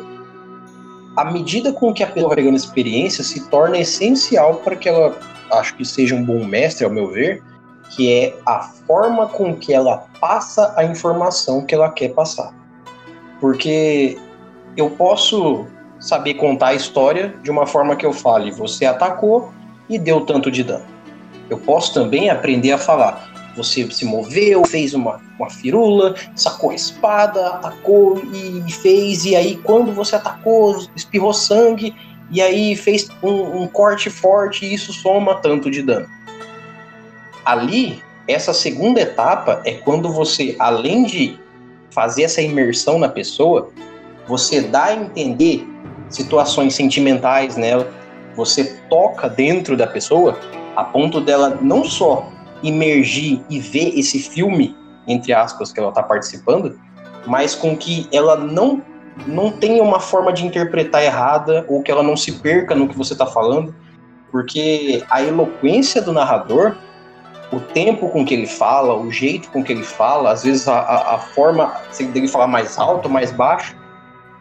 a 1.17 1.26
medida 1.26 1.73
com 1.73 1.93
que 1.93 2.04
a 2.04 2.08
pessoa 2.08 2.36
vai 2.36 2.45
experiência 2.50 3.23
se 3.23 3.50
torna 3.50 3.80
essencial 3.80 4.56
para 4.58 4.76
que 4.76 4.88
ela, 4.88 5.17
acho 5.52 5.76
que 5.76 5.84
seja 5.84 6.15
um 6.15 6.23
bom 6.23 6.45
mestre, 6.45 6.86
ao 6.86 6.91
meu 6.91 7.10
ver, 7.10 7.43
que 7.89 8.13
é 8.13 8.36
a 8.45 8.60
forma 8.86 9.28
com 9.28 9.56
que 9.56 9.73
ela 9.73 10.06
passa 10.21 10.73
a 10.78 10.84
informação 10.84 11.65
que 11.65 11.73
ela 11.73 11.89
quer 11.89 12.10
passar. 12.10 12.54
Porque 13.41 14.17
eu 14.76 14.91
posso 14.91 15.65
saber 16.00 16.36
contar 16.36 16.67
a 16.67 16.73
história 16.76 17.34
de 17.41 17.50
uma 17.50 17.65
forma 17.65 17.95
que 17.95 18.06
eu 18.06 18.13
fale, 18.13 18.52
você 18.52 18.86
atacou, 18.86 19.52
e 19.89 19.97
deu 19.97 20.21
tanto 20.21 20.52
de 20.52 20.63
dano. 20.63 20.86
Eu 21.50 21.58
posso 21.58 21.93
também 21.93 22.30
aprender 22.30 22.71
a 22.71 22.78
falar. 22.78 23.54
Você 23.56 23.89
se 23.89 24.06
moveu, 24.06 24.63
fez 24.65 24.93
uma, 24.93 25.19
uma 25.39 25.50
firula, 25.50 26.15
sacou 26.36 26.71
a 26.71 26.76
espada, 26.76 27.47
atacou 27.47 28.21
e 28.32 28.71
fez, 28.71 29.26
e 29.26 29.36
aí 29.36 29.58
quando 29.63 29.91
você 29.91 30.15
atacou, 30.15 30.86
espirrou 30.95 31.34
sangue, 31.34 31.95
e 32.30 32.41
aí 32.41 32.76
fez 32.76 33.08
um, 33.23 33.63
um 33.63 33.67
corte 33.67 34.10
forte 34.10 34.65
e 34.65 34.73
isso 34.73 34.93
soma 34.93 35.36
tanto 35.36 35.71
de 35.71 35.82
dano. 35.82 36.08
Ali, 37.45 38.04
essa 38.28 38.54
segunda 38.54 39.00
etapa 39.00 39.62
é 39.63 39.73
quando 39.73 40.12
você, 40.12 40.56
além 40.60 41.06
de 41.06 41.39
fazer 41.89 42.23
essa 42.23 42.41
imersão 42.41 43.00
na 43.00 43.08
pessoa, 43.08 43.71
você 44.28 44.62
dá 44.62 44.86
a 44.86 44.95
entender 44.95 45.65
situações 46.10 46.76
sentimentais 46.76 47.56
nela, 47.56 47.89
você 48.38 48.80
toca 48.88 49.28
dentro 49.28 49.76
da 49.76 49.88
pessoa 49.88 50.38
a 50.76 50.84
ponto 50.84 51.19
dela 51.19 51.58
não 51.60 51.84
só 51.84 52.32
imergir 52.62 53.41
e 53.50 53.60
ver 53.60 53.97
esse 53.97 54.19
filme, 54.19 54.78
entre 55.08 55.34
aspas, 55.34 55.71
que 55.73 55.80
ela 55.80 55.89
está 55.89 56.04
participando, 56.04 56.80
mas 57.26 57.56
com 57.56 57.76
que 57.76 58.08
ela 58.13 58.38
não, 58.38 58.82
não 59.26 59.52
tenha 59.52 59.82
uma 59.82 60.00
forma 60.00 60.32
de 60.32 60.45
interpretar 60.45 61.04
errada 61.04 61.65
ou 61.67 61.82
que 61.82 61.91
ela 61.91 62.04
não 62.04 62.15
se 62.15 62.32
perca 62.34 62.76
no 62.76 62.88
que 62.88 62.95
você 62.95 63.13
está 63.13 63.26
falando, 63.26 63.73
porque 64.32 65.04
a 65.10 65.21
eloquência 65.21 66.00
do 66.00 66.13
narrador, 66.13 66.76
o 67.52 67.60
tempo 67.60 68.10
com 68.10 68.23
que 68.23 68.36
ele 68.36 68.47
fala, 68.47 68.95
o 68.95 69.12
jeito 69.12 69.50
com 69.50 69.63
que 69.63 69.73
ele 69.73 69.84
fala, 69.84 70.32
às 70.32 70.43
vezes 70.43 70.67
a, 70.67 70.78
a, 70.78 71.15
a 71.15 71.17
forma 71.17 71.73
dele 72.13 72.28
falar 72.28 72.47
mais 72.47 72.78
alto, 72.78 73.10
mais 73.10 73.32
baixo, 73.32 73.76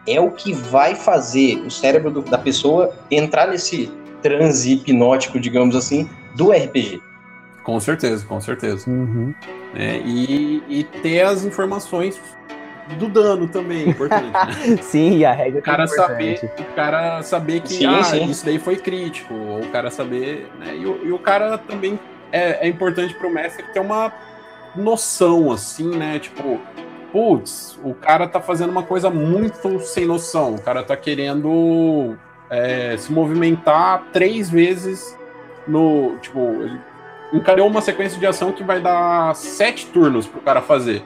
é 0.07 0.19
o 0.19 0.31
que 0.31 0.53
vai 0.53 0.95
fazer 0.95 1.57
o 1.65 1.69
cérebro 1.69 2.09
do, 2.09 2.21
da 2.21 2.37
pessoa 2.37 2.93
entrar 3.11 3.47
nesse 3.47 3.91
transe 4.21 4.73
hipnótico, 4.73 5.39
digamos 5.39 5.75
assim, 5.75 6.09
do 6.35 6.51
RPG. 6.51 7.01
Com 7.63 7.79
certeza, 7.79 8.25
com 8.25 8.39
certeza. 8.39 8.89
Uhum. 8.89 9.33
É, 9.75 9.97
e, 9.97 10.63
e 10.69 10.83
ter 10.83 11.21
as 11.21 11.43
informações 11.43 12.19
do 12.95 13.09
dano 13.09 13.47
também 13.47 13.83
é 13.83 13.89
importante. 13.89 14.31
Né? 14.31 14.77
sim, 14.81 15.25
a 15.25 15.33
regra 15.33 15.59
o 15.59 15.63
cara 15.63 15.83
é 15.83 15.87
saber 15.87 16.51
O 16.57 16.75
cara 16.75 17.21
saber 17.21 17.61
que 17.61 17.73
sim, 17.73 17.85
ah, 17.85 18.03
sim. 18.03 18.29
isso 18.29 18.45
daí 18.45 18.57
foi 18.57 18.77
crítico, 18.77 19.33
ou 19.33 19.61
o 19.61 19.67
cara 19.69 19.91
saber. 19.91 20.49
Né? 20.59 20.77
E, 20.77 20.85
o, 20.85 21.07
e 21.07 21.11
o 21.11 21.19
cara 21.19 21.57
também 21.57 21.99
é, 22.31 22.65
é 22.65 22.69
importante 22.69 23.13
pro 23.15 23.29
mestre 23.29 23.65
ter 23.73 23.79
uma 23.79 24.13
noção, 24.75 25.51
assim, 25.51 25.89
né? 25.97 26.19
Tipo, 26.19 26.59
putz, 27.11 27.79
o 27.83 27.93
cara 27.93 28.27
tá 28.27 28.39
fazendo 28.39 28.69
uma 28.69 28.83
coisa 28.83 29.09
muito 29.09 29.79
sem 29.79 30.05
noção. 30.05 30.55
O 30.55 30.61
cara 30.61 30.83
tá 30.83 30.95
querendo 30.95 32.15
é, 32.49 32.95
se 32.97 33.11
movimentar 33.11 34.05
três 34.11 34.49
vezes 34.49 35.17
no. 35.67 36.17
Tipo, 36.19 36.39
ele 36.39 36.79
encarou 37.33 37.67
uma 37.67 37.81
sequência 37.81 38.19
de 38.19 38.25
ação 38.25 38.51
que 38.51 38.63
vai 38.63 38.79
dar 38.79 39.35
sete 39.35 39.87
turnos 39.87 40.27
pro 40.27 40.41
cara 40.41 40.61
fazer. 40.61 41.03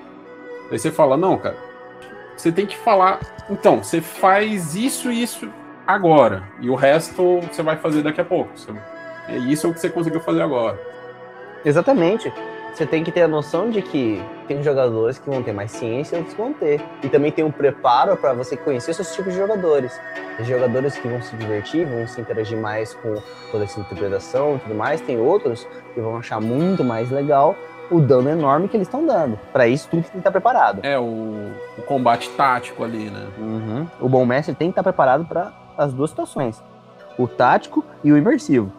Aí 0.72 0.80
você 0.80 0.92
fala, 0.92 1.18
não, 1.18 1.38
cara, 1.38 1.58
você 2.38 2.52
tem 2.52 2.66
que 2.66 2.78
falar. 2.78 3.20
Então, 3.50 3.84
você 3.84 4.02
faz 4.02 4.76
isso 4.76 5.12
e 5.12 5.22
isso 5.22 5.50
agora. 5.86 6.44
E 6.60 6.70
o 6.70 6.76
resto 6.76 7.42
você 7.42 7.62
vai 7.62 7.78
fazer 7.78 8.02
daqui 8.02 8.22
a 8.22 8.26
pouco. 8.26 8.52
É 9.28 9.38
isso 9.38 9.70
o 9.70 9.74
que 9.74 9.80
você 9.80 9.90
conseguiu 9.90 10.22
fazer 10.22 10.42
agora. 10.42 10.80
Exatamente. 11.66 12.32
Você 12.74 12.86
tem 12.86 13.04
que 13.04 13.12
ter 13.12 13.24
a 13.24 13.28
noção 13.28 13.70
de 13.70 13.82
que 13.82 14.24
tem 14.48 14.64
jogadores 14.64 15.20
que 15.20 15.30
vão 15.30 15.44
ter 15.44 15.52
mais 15.52 15.72
ciência 15.72 16.16
e 16.16 16.20
outros 16.20 16.38
vão 16.38 16.54
ter. 16.54 16.82
E 17.04 17.10
também 17.10 17.32
tem 17.32 17.44
um 17.44 17.52
preparo 17.52 18.16
para 18.16 18.34
você 18.34 18.56
conhecer 18.56 18.94
seus 18.94 19.14
tipos 19.14 19.34
de 19.34 19.40
jogadores. 19.40 20.00
Tem 20.38 20.46
jogadores 20.46 20.98
que 20.98 21.08
vão 21.08 21.22
se 21.22 21.36
divertir, 21.36 21.86
vão 21.86 22.08
se 22.08 22.22
interagir 22.22 22.58
mais 22.58 22.94
com 22.94 23.16
toda 23.52 23.66
essa 23.66 23.80
interpretação 23.80 24.56
e 24.56 24.60
tudo 24.60 24.76
mais. 24.76 25.02
Tem 25.02 25.20
outros 25.20 25.68
que 25.94 26.00
vão 26.00 26.18
achar 26.18 26.40
muito 26.40 26.84
mais 26.84 27.12
legal 27.12 27.56
o 27.92 28.00
dano 28.00 28.30
enorme 28.30 28.70
que 28.70 28.78
eles 28.78 28.88
estão 28.88 29.06
dando. 29.06 29.38
Para 29.52 29.68
isso, 29.68 29.90
tudo 29.90 30.04
tem 30.04 30.12
que 30.12 30.18
estar 30.20 30.32
preparado. 30.32 30.80
É 30.82 30.98
o, 30.98 31.52
o 31.78 31.82
combate 31.86 32.30
tático 32.30 32.86
ali, 32.86 33.10
né? 33.10 33.28
Uhum. 33.38 33.88
O 34.00 34.08
bom 34.08 34.26
mestre 34.26 34.56
tem 34.56 34.70
que 34.70 34.72
estar 34.72 34.84
preparado 34.84 35.26
para 35.26 35.52
as 35.78 35.94
duas 35.94 36.10
situações: 36.10 36.64
o 37.18 37.28
tático 37.28 37.84
e 38.02 38.14
o 38.14 38.18
imersivo. 38.18 38.72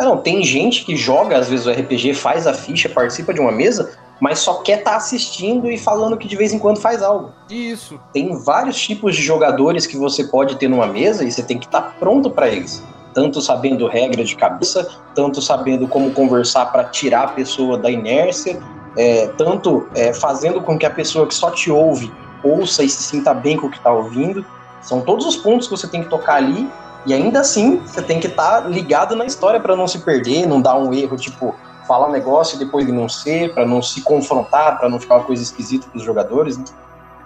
Ah, 0.00 0.04
Não, 0.06 0.16
tem 0.16 0.42
gente 0.42 0.84
que 0.86 0.96
joga, 0.96 1.36
às 1.36 1.48
vezes, 1.48 1.66
o 1.66 1.70
RPG, 1.70 2.14
faz 2.14 2.46
a 2.46 2.54
ficha, 2.54 2.88
participa 2.88 3.34
de 3.34 3.40
uma 3.40 3.52
mesa, 3.52 3.92
mas 4.18 4.38
só 4.38 4.54
quer 4.62 4.78
estar 4.78 4.96
assistindo 4.96 5.70
e 5.70 5.76
falando 5.76 6.16
que 6.16 6.26
de 6.26 6.36
vez 6.36 6.54
em 6.54 6.58
quando 6.58 6.80
faz 6.80 7.02
algo. 7.02 7.32
Isso. 7.50 8.00
Tem 8.10 8.34
vários 8.42 8.80
tipos 8.80 9.14
de 9.14 9.22
jogadores 9.22 9.86
que 9.86 9.98
você 9.98 10.24
pode 10.24 10.56
ter 10.56 10.68
numa 10.68 10.86
mesa 10.86 11.22
e 11.22 11.30
você 11.30 11.42
tem 11.42 11.58
que 11.58 11.66
estar 11.66 11.96
pronto 11.98 12.30
para 12.30 12.48
eles. 12.48 12.82
Tanto 13.12 13.42
sabendo 13.42 13.86
regra 13.86 14.24
de 14.24 14.34
cabeça, 14.36 14.88
tanto 15.14 15.42
sabendo 15.42 15.86
como 15.86 16.12
conversar 16.12 16.66
para 16.66 16.84
tirar 16.84 17.24
a 17.24 17.28
pessoa 17.28 17.76
da 17.76 17.90
inércia, 17.90 18.58
é, 18.96 19.26
tanto 19.36 19.86
é, 19.94 20.14
fazendo 20.14 20.62
com 20.62 20.78
que 20.78 20.86
a 20.86 20.90
pessoa 20.90 21.26
que 21.26 21.34
só 21.34 21.50
te 21.50 21.70
ouve 21.70 22.10
ouça 22.42 22.82
e 22.82 22.88
se 22.88 23.02
sinta 23.02 23.34
bem 23.34 23.56
com 23.56 23.66
o 23.66 23.70
que 23.70 23.76
está 23.76 23.92
ouvindo. 23.92 24.44
São 24.80 25.02
todos 25.02 25.26
os 25.26 25.36
pontos 25.36 25.68
que 25.68 25.76
você 25.76 25.86
tem 25.86 26.02
que 26.02 26.08
tocar 26.08 26.36
ali 26.36 26.66
e 27.06 27.14
ainda 27.14 27.40
assim 27.40 27.76
você 27.78 28.02
tem 28.02 28.20
que 28.20 28.26
estar 28.26 28.68
ligado 28.68 29.16
na 29.16 29.24
história 29.24 29.60
para 29.60 29.74
não 29.76 29.86
se 29.86 30.00
perder, 30.00 30.46
não 30.46 30.60
dar 30.60 30.76
um 30.76 30.92
erro 30.92 31.16
tipo 31.16 31.54
falar 31.86 32.06
um 32.08 32.12
negócio 32.12 32.54
e 32.54 32.58
depois 32.60 32.86
de 32.86 32.92
não 32.92 33.08
ser, 33.08 33.52
para 33.52 33.66
não 33.66 33.82
se 33.82 34.02
confrontar, 34.02 34.78
para 34.78 34.88
não 34.88 35.00
ficar 35.00 35.16
uma 35.16 35.24
coisa 35.24 35.42
esquisita 35.42 35.88
para 35.88 35.98
os 35.98 36.04
jogadores. 36.04 36.56
Né? 36.56 36.64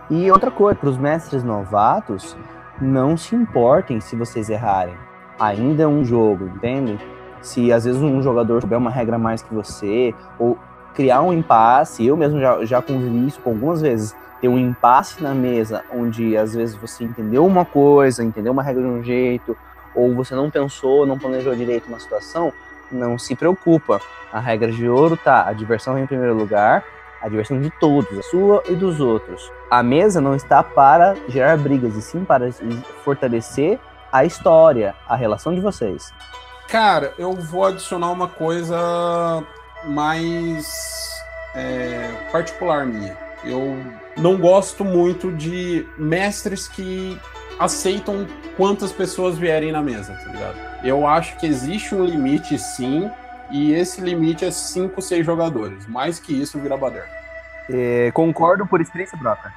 E 0.09 0.31
outra 0.31 0.51
coisa, 0.51 0.79
para 0.79 0.89
os 0.89 0.97
mestres 0.97 1.45
novatos, 1.45 2.35
não 2.81 3.15
se 3.15 3.35
importem 3.37 4.01
se 4.01 4.17
vocês 4.17 4.49
errarem. 4.49 4.95
Ainda 5.39 5.83
é 5.83 5.87
um 5.87 6.03
jogo, 6.03 6.47
entende? 6.47 6.99
Se 7.43 7.71
às 7.73 7.85
vezes 7.85 8.01
um 8.01 8.23
jogador 8.23 8.63
souber 8.63 8.79
uma 8.79 8.91
regra 8.91 9.19
mais 9.19 9.43
que 9.43 9.55
você, 9.55 10.15
ou 10.39 10.57
criar 10.95 11.23
um 11.23 11.33
impasse, 11.33 12.07
eu 12.07 12.17
mesmo 12.17 12.41
já, 12.41 12.65
já 12.65 12.83
convivi 12.83 13.27
isso 13.27 13.41
com 13.41 13.51
algumas 13.51 13.81
vezes, 13.81 14.15
ter 14.41 14.49
um 14.49 14.59
impasse 14.59 15.23
na 15.23 15.35
mesa, 15.35 15.85
onde 15.93 16.37
às 16.37 16.55
vezes 16.55 16.75
você 16.77 17.05
entendeu 17.05 17.45
uma 17.45 17.65
coisa, 17.65 18.23
entendeu 18.23 18.53
uma 18.53 18.63
regra 18.63 18.83
de 18.83 18.89
um 18.89 19.03
jeito, 19.03 19.57
ou 19.95 20.15
você 20.15 20.35
não 20.35 20.51
pensou, 20.51 21.07
não 21.07 21.19
planejou 21.19 21.55
direito 21.55 21.89
uma 21.89 21.99
situação, 21.99 22.53
não 22.91 23.19
se 23.19 23.35
preocupa. 23.35 24.01
A 24.33 24.41
regra 24.41 24.71
de 24.71 24.89
ouro 24.89 25.17
tá, 25.17 25.47
a 25.47 25.53
diversão 25.53 25.95
vem 25.95 26.05
em 26.05 26.07
primeiro 26.07 26.35
lugar, 26.35 26.85
a 27.23 27.29
diversão 27.29 27.59
de 27.61 27.71
todos, 27.81 28.19
a 28.19 28.23
sua 28.23 28.63
e 28.69 28.75
dos 28.75 29.01
outros. 29.01 29.51
A 29.71 29.83
mesa 29.83 30.21
não 30.21 30.35
está 30.35 30.63
para 30.63 31.17
gerar 31.29 31.57
brigas, 31.57 31.97
e 31.97 32.03
sim 32.03 32.25
para 32.25 32.51
fortalecer 33.03 33.79
a 34.13 34.25
história, 34.25 34.95
a 35.09 35.17
relação 35.17 35.55
de 35.55 35.61
vocês. 35.61 36.13
Cara, 36.69 37.15
eu 37.19 37.33
vou 37.33 37.65
adicionar 37.65 38.11
uma 38.11 38.29
coisa 38.29 39.43
mais 39.87 40.67
é, 41.55 42.11
particular 42.31 42.87
minha. 42.87 43.17
Eu 43.45 43.79
não 44.17 44.39
gosto 44.39 44.85
muito 44.85 45.31
de 45.33 45.87
mestres 45.99 46.67
que 46.69 47.19
aceitam 47.59 48.27
quantas 48.57 48.93
pessoas 48.93 49.39
vierem 49.39 49.73
na 49.73 49.83
mesa, 49.83 50.15
tá 50.15 50.31
ligado? 50.31 50.59
Eu 50.83 51.07
acho 51.07 51.37
que 51.37 51.47
existe 51.47 51.95
um 51.95 52.05
limite, 52.05 52.59
sim, 52.59 53.11
e 53.51 53.73
esse 53.73 54.01
limite 54.01 54.45
é 54.45 54.51
5, 54.51 55.01
6 55.01 55.25
jogadores. 55.25 55.87
Mais 55.87 56.19
que 56.19 56.33
isso, 56.33 56.59
vira 56.59 56.77
baderna. 56.77 57.09
É, 57.71 58.11
concordo 58.13 58.67
por 58.67 58.81
experiência 58.81 59.17
própria. 59.17 59.53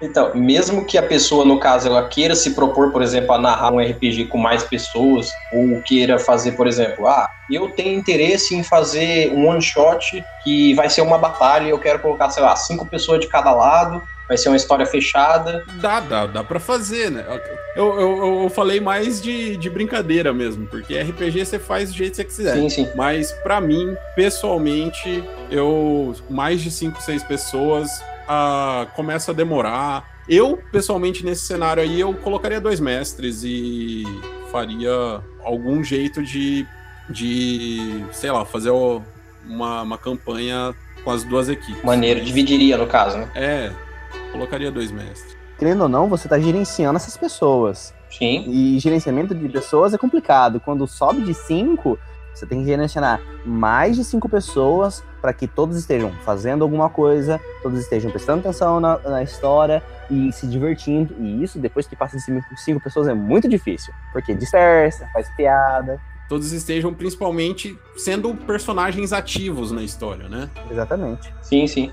Então, 0.00 0.34
mesmo 0.34 0.84
que 0.84 0.96
a 0.96 1.02
pessoa, 1.02 1.44
no 1.44 1.58
caso, 1.58 1.88
ela 1.88 2.08
queira 2.08 2.34
se 2.34 2.50
propor, 2.52 2.90
por 2.90 3.02
exemplo, 3.02 3.32
a 3.32 3.38
narrar 3.38 3.72
um 3.72 3.78
RPG 3.78 4.26
com 4.26 4.38
mais 4.38 4.62
pessoas, 4.62 5.30
ou 5.52 5.80
queira 5.82 6.18
fazer, 6.18 6.52
por 6.52 6.66
exemplo, 6.66 7.06
ah, 7.06 7.28
eu 7.50 7.68
tenho 7.70 7.98
interesse 7.98 8.54
em 8.54 8.62
fazer 8.62 9.30
um 9.32 9.48
one 9.48 9.60
shot 9.60 10.24
que 10.42 10.72
vai 10.74 10.88
ser 10.88 11.02
uma 11.02 11.18
batalha, 11.18 11.68
eu 11.68 11.78
quero 11.78 11.98
colocar, 11.98 12.30
sei 12.30 12.42
lá, 12.42 12.56
cinco 12.56 12.86
pessoas 12.86 13.20
de 13.20 13.26
cada 13.26 13.52
lado, 13.52 14.02
vai 14.30 14.38
ser 14.38 14.48
uma 14.48 14.56
história 14.56 14.86
fechada. 14.86 15.64
Dá, 15.80 15.98
dá, 15.98 16.24
dá 16.24 16.44
pra 16.44 16.60
fazer, 16.60 17.10
né? 17.10 17.24
Eu, 17.74 18.00
eu, 18.00 18.42
eu 18.44 18.48
falei 18.48 18.80
mais 18.80 19.20
de, 19.20 19.56
de 19.56 19.68
brincadeira 19.68 20.32
mesmo, 20.32 20.66
porque 20.68 20.96
RPG 20.96 21.44
você 21.44 21.58
faz 21.58 21.90
do 21.90 21.96
jeito 21.96 22.12
que 22.12 22.16
você 22.16 22.24
quiser. 22.24 22.54
Sim, 22.54 22.70
sim. 22.70 22.88
Mas 22.94 23.32
pra 23.32 23.60
mim, 23.60 23.96
pessoalmente, 24.14 25.24
eu 25.50 26.14
mais 26.30 26.60
de 26.60 26.70
5, 26.70 27.02
6 27.02 27.24
pessoas 27.24 27.90
ah, 28.32 28.86
começa 28.94 29.32
a 29.32 29.34
demorar. 29.34 30.08
Eu, 30.28 30.56
pessoalmente, 30.70 31.24
nesse 31.24 31.42
cenário 31.46 31.82
aí, 31.82 31.98
eu 32.00 32.14
colocaria 32.14 32.60
dois 32.60 32.78
mestres 32.78 33.42
e 33.42 34.04
faria 34.52 35.20
algum 35.42 35.82
jeito 35.82 36.22
de, 36.22 36.64
de 37.08 38.04
sei 38.12 38.30
lá, 38.30 38.44
fazer 38.44 38.70
o- 38.70 39.02
uma, 39.48 39.82
uma 39.82 39.98
campanha 39.98 40.72
com 41.02 41.10
as 41.10 41.24
duas 41.24 41.48
equipes. 41.48 41.82
Maneiro, 41.82 42.20
dividiria 42.20 42.76
no 42.78 42.86
caso, 42.86 43.18
né? 43.18 43.28
É, 43.34 43.72
colocaria 44.30 44.70
dois 44.70 44.92
mestres. 44.92 45.36
Querendo 45.58 45.82
ou 45.82 45.88
não, 45.88 46.08
você 46.08 46.26
está 46.28 46.38
gerenciando 46.38 46.96
essas 46.96 47.16
pessoas. 47.16 47.92
Sim. 48.08 48.44
E 48.48 48.78
gerenciamento 48.78 49.34
de 49.34 49.48
pessoas 49.48 49.92
é 49.92 49.98
complicado. 49.98 50.60
Quando 50.60 50.86
sobe 50.86 51.22
de 51.22 51.34
cinco, 51.34 51.98
você 52.40 52.46
tem 52.46 52.60
que 52.60 52.66
gerenciar 52.66 53.20
mais 53.44 53.96
de 53.96 54.02
cinco 54.02 54.28
pessoas 54.28 55.04
para 55.20 55.32
que 55.32 55.46
todos 55.46 55.76
estejam 55.76 56.10
fazendo 56.24 56.62
alguma 56.62 56.88
coisa, 56.88 57.38
todos 57.62 57.78
estejam 57.78 58.10
prestando 58.10 58.40
atenção 58.40 58.80
na, 58.80 58.98
na 58.98 59.22
história 59.22 59.82
e 60.10 60.32
se 60.32 60.46
divertindo. 60.46 61.14
E 61.18 61.44
isso, 61.44 61.58
depois 61.58 61.86
que 61.86 61.94
passa 61.94 62.16
de 62.16 62.22
cinco, 62.22 62.44
cinco 62.56 62.80
pessoas, 62.80 63.08
é 63.08 63.14
muito 63.14 63.48
difícil. 63.48 63.92
Porque 64.12 64.34
dispersa, 64.34 65.06
faz 65.12 65.28
piada. 65.36 66.00
Todos 66.28 66.52
estejam 66.52 66.94
principalmente 66.94 67.78
sendo 67.96 68.34
personagens 68.34 69.12
ativos 69.12 69.70
na 69.70 69.82
história, 69.82 70.28
né? 70.28 70.48
Exatamente. 70.70 71.32
Sim, 71.42 71.66
sim. 71.66 71.92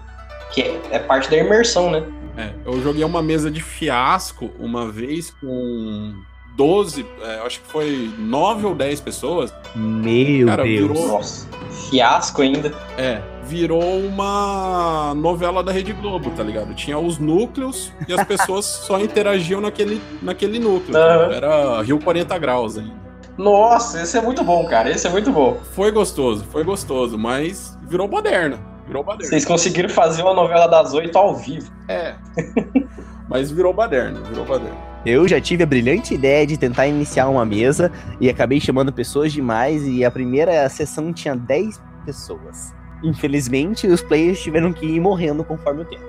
Que 0.54 0.62
é, 0.62 0.82
é 0.92 1.00
parte 1.00 1.30
da 1.30 1.38
imersão, 1.38 1.92
né? 1.92 2.04
É, 2.38 2.54
eu 2.66 2.80
joguei 2.82 3.04
uma 3.04 3.22
mesa 3.22 3.50
de 3.52 3.62
fiasco 3.62 4.52
uma 4.60 4.90
vez 4.90 5.32
com 5.32 6.14
12, 6.58 7.06
é, 7.22 7.40
acho 7.46 7.62
que 7.62 7.68
foi 7.68 8.12
9 8.18 8.66
ou 8.66 8.74
10 8.76 9.00
pessoas. 9.00 9.54
Meu 9.76 10.48
Cara, 10.48 10.64
Deus. 10.64 10.88
virou- 10.92 11.08
Nossa. 11.08 11.48
Fiasco 11.90 12.42
ainda. 12.42 12.74
É, 12.98 13.22
virou 13.44 13.82
uma 14.00 15.14
novela 15.16 15.64
da 15.64 15.72
Rede 15.72 15.94
Globo, 15.94 16.32
tá 16.32 16.42
ligado? 16.44 16.74
Tinha 16.74 16.98
os 16.98 17.20
núcleos 17.20 17.94
e 18.08 18.14
as 18.14 18.26
pessoas 18.26 18.66
só 18.86 19.00
interagiam 19.00 19.62
naquele, 19.62 20.02
naquele 20.22 20.58
núcleo. 20.60 20.88
ligado? 20.98 21.32
Era 21.34 21.82
Rio 21.84 22.00
40 22.00 22.36
graus 22.40 22.78
ainda. 22.78 23.08
Nossa, 23.38 24.02
esse 24.02 24.18
é 24.18 24.22
muito 24.22 24.44
bom, 24.44 24.66
cara. 24.66 24.90
Esse 24.90 25.06
é 25.06 25.12
muito 25.12 25.32
bom. 25.32 25.60
Foi 25.74 25.92
gostoso, 25.92 26.44
foi 26.52 26.64
gostoso, 26.64 27.20
mas 27.20 27.78
virou 27.88 28.08
moderna. 28.08 28.60
Virou 28.88 29.04
baderna. 29.04 29.30
Vocês 29.30 29.46
conseguiram 29.46 29.90
fazer 29.90 30.24
uma 30.24 30.34
novela 30.34 30.66
das 30.66 30.92
oito 30.96 31.16
ao 31.18 31.36
vivo. 31.36 31.72
É. 31.88 32.16
mas 33.30 33.52
virou 33.52 33.72
baderna, 33.74 34.22
virou 34.22 34.44
baderna. 34.44 34.76
Eu 35.06 35.28
já 35.28 35.40
tive 35.40 35.64
a 35.64 35.66
brilhante 35.66 36.14
ideia 36.14 36.46
de 36.46 36.58
tentar 36.58 36.88
iniciar 36.88 37.30
uma 37.30 37.46
mesa 37.46 37.92
e 38.20 38.30
acabei 38.30 38.60
chamando 38.60 38.92
pessoas 38.92 39.32
demais 39.32 39.86
e 39.88 40.04
a 40.04 40.12
primeira 40.12 40.68
sessão 40.70 41.14
tinha 41.14 41.36
10 41.36 41.82
pessoas. 42.06 42.74
Infelizmente, 43.04 43.88
os 43.88 44.02
players 44.02 44.42
tiveram 44.42 44.74
que 44.74 44.86
ir 44.86 45.00
morrendo 45.00 45.44
conforme 45.44 45.84
o 45.84 45.86
tempo. 45.86 46.04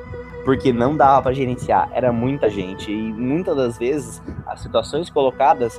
Porque 0.44 0.72
não 0.72 0.96
dava 0.96 1.22
pra 1.22 1.32
gerenciar, 1.32 1.90
era 1.92 2.10
muita 2.12 2.48
gente 2.48 2.90
e 2.90 3.12
muitas 3.12 3.54
das 3.54 3.78
vezes 3.78 4.22
as 4.46 4.62
situações 4.62 5.10
colocadas, 5.10 5.76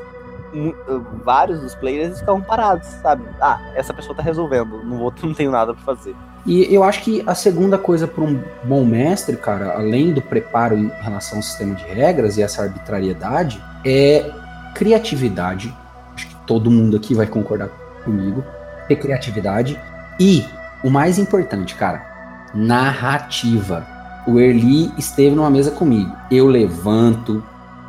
uh, 0.54 1.04
vários 1.24 1.60
dos 1.60 1.74
players 1.76 2.20
ficavam 2.20 2.42
parados, 2.42 2.88
sabe? 3.02 3.24
Ah, 3.42 3.60
essa 3.74 3.94
pessoa 3.94 4.16
tá 4.16 4.22
resolvendo, 4.22 4.84
no 4.84 5.02
outro 5.02 5.26
não 5.28 5.34
tenho 5.34 5.52
nada 5.52 5.74
pra 5.74 5.84
fazer. 5.84 6.16
E 6.46 6.74
eu 6.74 6.84
acho 6.84 7.04
que 7.04 7.24
a 7.28 7.36
segunda 7.36 7.78
coisa 7.78 8.08
para 8.08 8.24
um 8.24 8.42
bom 8.64 8.86
mestre, 8.86 9.36
cara, 9.36 9.74
além 9.74 10.14
do 10.14 10.22
preparo 10.22 10.78
em 10.78 10.92
relação 11.02 11.40
ao 11.40 11.44
sistema 11.44 11.76
de 11.76 11.84
regras 11.84 12.38
e 12.38 12.42
essa 12.42 12.64
arbitrariedade, 12.64 13.62
é 13.86 14.32
criatividade. 14.74 15.74
Acho 16.16 16.28
que 16.28 16.36
todo 16.48 16.72
mundo 16.72 16.98
aqui 16.98 17.14
vai 17.14 17.28
concordar 17.28 17.70
comigo. 18.04 18.44
Ter 18.88 18.96
criatividade. 18.96 19.80
E, 20.20 20.46
o 20.84 20.90
mais 20.90 21.20
importante, 21.20 21.76
cara, 21.76 22.50
narrativa. 22.54 23.86
O 24.28 24.40
Erli 24.40 24.92
esteve 24.98 25.36
numa 25.36 25.50
mesa 25.50 25.72
comigo. 25.72 26.16
Eu 26.32 26.48
levanto, 26.48 27.44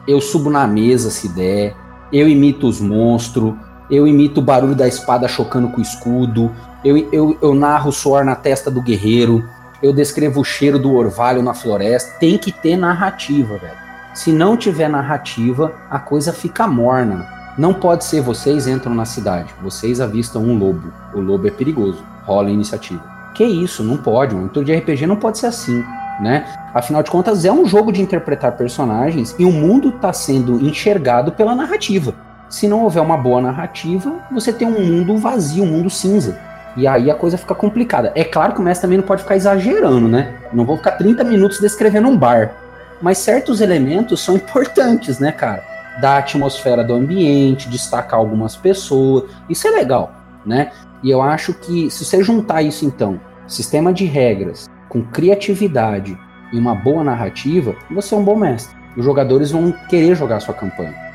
eu 0.06 0.20
subo 0.20 0.50
na 0.50 0.66
mesa 0.66 1.10
se 1.10 1.28
der, 1.28 1.74
eu 2.12 2.28
imito 2.28 2.66
os 2.66 2.80
monstros, 2.80 3.54
eu 3.90 4.06
imito 4.06 4.40
o 4.40 4.44
barulho 4.44 4.74
da 4.74 4.86
espada 4.86 5.26
chocando 5.26 5.68
com 5.68 5.78
o 5.78 5.82
escudo, 5.82 6.50
eu, 6.84 6.96
eu, 7.12 7.38
eu 7.42 7.54
narro 7.54 7.90
o 7.90 7.92
suor 7.92 8.24
na 8.24 8.34
testa 8.34 8.70
do 8.70 8.80
guerreiro, 8.80 9.44
eu 9.82 9.92
descrevo 9.92 10.40
o 10.40 10.44
cheiro 10.44 10.78
do 10.78 10.94
orvalho 10.94 11.42
na 11.42 11.54
floresta. 11.54 12.18
Tem 12.18 12.36
que 12.36 12.52
ter 12.52 12.76
narrativa, 12.76 13.56
velho. 13.56 13.78
Se 14.12 14.32
não 14.32 14.56
tiver 14.56 14.88
narrativa, 14.88 15.72
a 15.88 15.98
coisa 15.98 16.32
fica 16.32 16.66
morna. 16.66 17.26
Não 17.56 17.72
pode 17.72 18.04
ser 18.04 18.20
vocês 18.20 18.66
entram 18.66 18.94
na 18.94 19.04
cidade, 19.04 19.54
vocês 19.62 20.00
avistam 20.00 20.42
um 20.42 20.58
lobo. 20.58 20.92
O 21.14 21.20
lobo 21.20 21.46
é 21.46 21.50
perigoso. 21.50 22.04
Rola 22.24 22.48
a 22.48 22.52
iniciativa. 22.52 23.02
Que 23.34 23.44
isso, 23.44 23.82
não 23.82 23.96
pode. 23.96 24.34
Um 24.34 24.44
entorno 24.44 24.66
de 24.66 24.74
RPG 24.74 25.06
não 25.06 25.16
pode 25.16 25.38
ser 25.38 25.46
assim, 25.46 25.82
né? 26.20 26.46
Afinal 26.74 27.02
de 27.02 27.10
contas, 27.10 27.44
é 27.44 27.52
um 27.52 27.66
jogo 27.66 27.92
de 27.92 28.02
interpretar 28.02 28.56
personagens 28.56 29.34
e 29.38 29.44
o 29.44 29.52
mundo 29.52 29.88
está 29.88 30.12
sendo 30.12 30.64
enxergado 30.64 31.32
pela 31.32 31.54
narrativa. 31.54 32.14
Se 32.50 32.66
não 32.66 32.82
houver 32.82 33.00
uma 33.00 33.16
boa 33.16 33.40
narrativa, 33.40 34.12
você 34.28 34.52
tem 34.52 34.66
um 34.66 34.84
mundo 34.84 35.16
vazio, 35.16 35.62
um 35.62 35.68
mundo 35.68 35.88
cinza. 35.88 36.36
E 36.76 36.84
aí 36.84 37.08
a 37.08 37.14
coisa 37.14 37.38
fica 37.38 37.54
complicada. 37.54 38.10
É 38.16 38.24
claro 38.24 38.54
que 38.54 38.60
o 38.60 38.62
mestre 38.62 38.82
também 38.82 38.98
não 38.98 39.06
pode 39.06 39.22
ficar 39.22 39.36
exagerando, 39.36 40.08
né? 40.08 40.34
Não 40.52 40.64
vou 40.64 40.76
ficar 40.76 40.92
30 40.92 41.22
minutos 41.22 41.60
descrevendo 41.60 42.08
um 42.08 42.16
bar. 42.16 42.52
Mas 43.00 43.18
certos 43.18 43.60
elementos 43.60 44.20
são 44.20 44.34
importantes, 44.36 45.20
né, 45.20 45.30
cara? 45.30 45.64
Da 46.00 46.18
atmosfera 46.18 46.82
do 46.82 46.92
ambiente, 46.92 47.68
destacar 47.68 48.18
algumas 48.18 48.56
pessoas. 48.56 49.30
Isso 49.48 49.68
é 49.68 49.70
legal, 49.70 50.12
né? 50.44 50.72
E 51.04 51.10
eu 51.10 51.22
acho 51.22 51.54
que 51.54 51.88
se 51.88 52.04
você 52.04 52.20
juntar 52.20 52.62
isso 52.62 52.84
então, 52.84 53.20
sistema 53.46 53.92
de 53.92 54.06
regras, 54.06 54.68
com 54.88 55.02
criatividade 55.02 56.18
e 56.52 56.58
uma 56.58 56.74
boa 56.74 57.04
narrativa, 57.04 57.76
você 57.92 58.12
é 58.12 58.18
um 58.18 58.24
bom 58.24 58.34
mestre. 58.34 58.76
Os 58.96 59.04
jogadores 59.04 59.52
vão 59.52 59.72
querer 59.88 60.16
jogar 60.16 60.40
sua 60.40 60.52
campanha. 60.52 61.09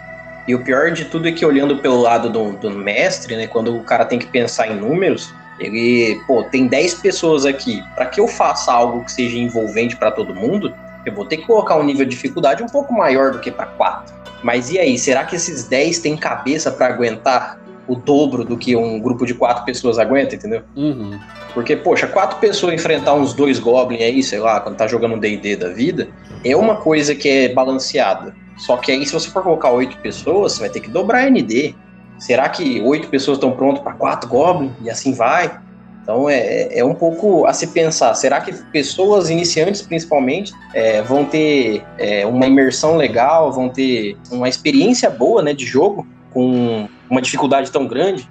E 0.47 0.53
o 0.53 0.63
pior 0.63 0.91
de 0.91 1.05
tudo 1.05 1.27
é 1.27 1.31
que 1.31 1.45
olhando 1.45 1.77
pelo 1.77 2.01
lado 2.01 2.29
do, 2.29 2.51
do 2.53 2.69
mestre, 2.69 3.36
né, 3.36 3.47
quando 3.47 3.75
o 3.75 3.84
cara 3.84 4.05
tem 4.05 4.19
que 4.19 4.27
pensar 4.27 4.67
em 4.67 4.75
números, 4.75 5.34
ele, 5.60 6.21
pô, 6.27 6.43
tem 6.43 6.67
10 6.67 6.95
pessoas 6.95 7.45
aqui. 7.45 7.84
Para 7.95 8.05
que 8.05 8.19
eu 8.19 8.27
faça 8.27 8.71
algo 8.71 9.03
que 9.03 9.12
seja 9.12 9.38
envolvente 9.38 9.95
para 9.95 10.12
todo 10.12 10.36
mundo, 10.36 10.73
eu 11.05 11.13
vou 11.13 11.25
ter 11.25 11.38
que 11.38 11.45
colocar 11.45 11.77
um 11.77 11.84
nível 11.84 12.05
de 12.05 12.12
dificuldade 12.12 12.62
um 12.62 12.67
pouco 12.67 12.93
maior 12.93 13.31
do 13.31 13.39
que 13.39 13.51
para 13.51 13.65
4. 13.67 14.13
Mas 14.43 14.69
e 14.71 14.77
aí, 14.77 14.97
será 14.97 15.23
que 15.23 15.36
esses 15.36 15.67
10 15.67 15.99
têm 15.99 16.15
cabeça 16.15 16.71
para 16.71 16.88
aguentar 16.88 17.60
o 17.88 17.95
dobro 17.95 18.43
do 18.43 18.58
que 18.58 18.75
um 18.75 18.99
grupo 18.99 19.25
de 19.25 19.34
quatro 19.34 19.63
pessoas 19.63 19.97
aguenta, 19.97 20.36
entendeu? 20.36 20.62
Uhum. 20.75 21.19
Porque, 21.53 21.75
poxa, 21.75 22.08
quatro 22.08 22.38
pessoas 22.39 22.73
enfrentar 22.73 23.13
uns 23.13 23.34
dois 23.34 23.60
goblins 23.60 24.01
aí, 24.01 24.23
sei 24.23 24.39
lá, 24.39 24.60
quando 24.60 24.75
tá 24.75 24.88
jogando 24.88 25.15
um 25.15 25.19
D&D 25.19 25.55
da 25.55 25.69
vida, 25.69 26.10
é 26.43 26.55
uma 26.55 26.77
coisa 26.77 27.15
que 27.15 27.29
é 27.29 27.53
balanceada. 27.53 28.36
Só 28.57 28.77
que 28.77 28.91
aí, 28.91 29.05
se 29.05 29.13
você 29.13 29.29
for 29.29 29.43
colocar 29.43 29.71
oito 29.71 29.97
pessoas, 29.97 30.53
você 30.53 30.61
vai 30.61 30.69
ter 30.69 30.79
que 30.79 30.89
dobrar 30.89 31.25
a 31.25 31.29
ND. 31.29 31.75
Será 32.17 32.47
que 32.47 32.81
oito 32.81 33.09
pessoas 33.09 33.37
estão 33.37 33.51
prontas 33.51 33.83
para 33.83 33.93
quatro 33.93 34.29
goblins? 34.29 34.71
E 34.81 34.89
assim 34.89 35.13
vai? 35.13 35.59
Então 36.01 36.29
é, 36.29 36.77
é 36.77 36.85
um 36.85 36.93
pouco 36.93 37.47
a 37.47 37.53
se 37.53 37.67
pensar. 37.67 38.13
Será 38.13 38.39
que 38.39 38.53
pessoas 38.71 39.29
iniciantes, 39.31 39.81
principalmente, 39.81 40.53
é, 40.73 41.01
vão 41.01 41.25
ter 41.25 41.83
é, 41.97 42.25
uma 42.27 42.45
imersão 42.45 42.95
legal, 42.95 43.51
vão 43.51 43.69
ter 43.69 44.15
uma 44.31 44.47
experiência 44.47 45.09
boa 45.09 45.41
né, 45.41 45.51
de 45.51 45.65
jogo 45.65 46.07
com 46.31 46.87
uma 47.09 47.21
dificuldade 47.21 47.71
tão 47.71 47.87
grande? 47.87 48.29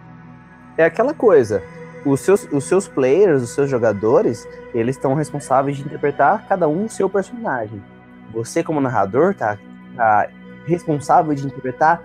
É 0.79 0.85
aquela 0.85 1.13
coisa. 1.13 1.63
Os 2.07 2.21
seus, 2.21 2.47
os 2.53 2.65
seus 2.65 2.87
players, 2.87 3.43
os 3.43 3.51
seus 3.51 3.69
jogadores, 3.69 4.47
eles 4.73 4.95
estão 4.95 5.15
responsáveis 5.15 5.77
de 5.77 5.83
interpretar 5.83 6.47
cada 6.49 6.69
um 6.69 6.85
o 6.85 6.89
seu 6.89 7.11
personagem. 7.11 7.83
Você, 8.33 8.63
como 8.63 8.81
narrador, 8.81 9.35
tá, 9.35 9.59
responsável 10.67 11.35
de 11.35 11.47
interpretar 11.47 12.03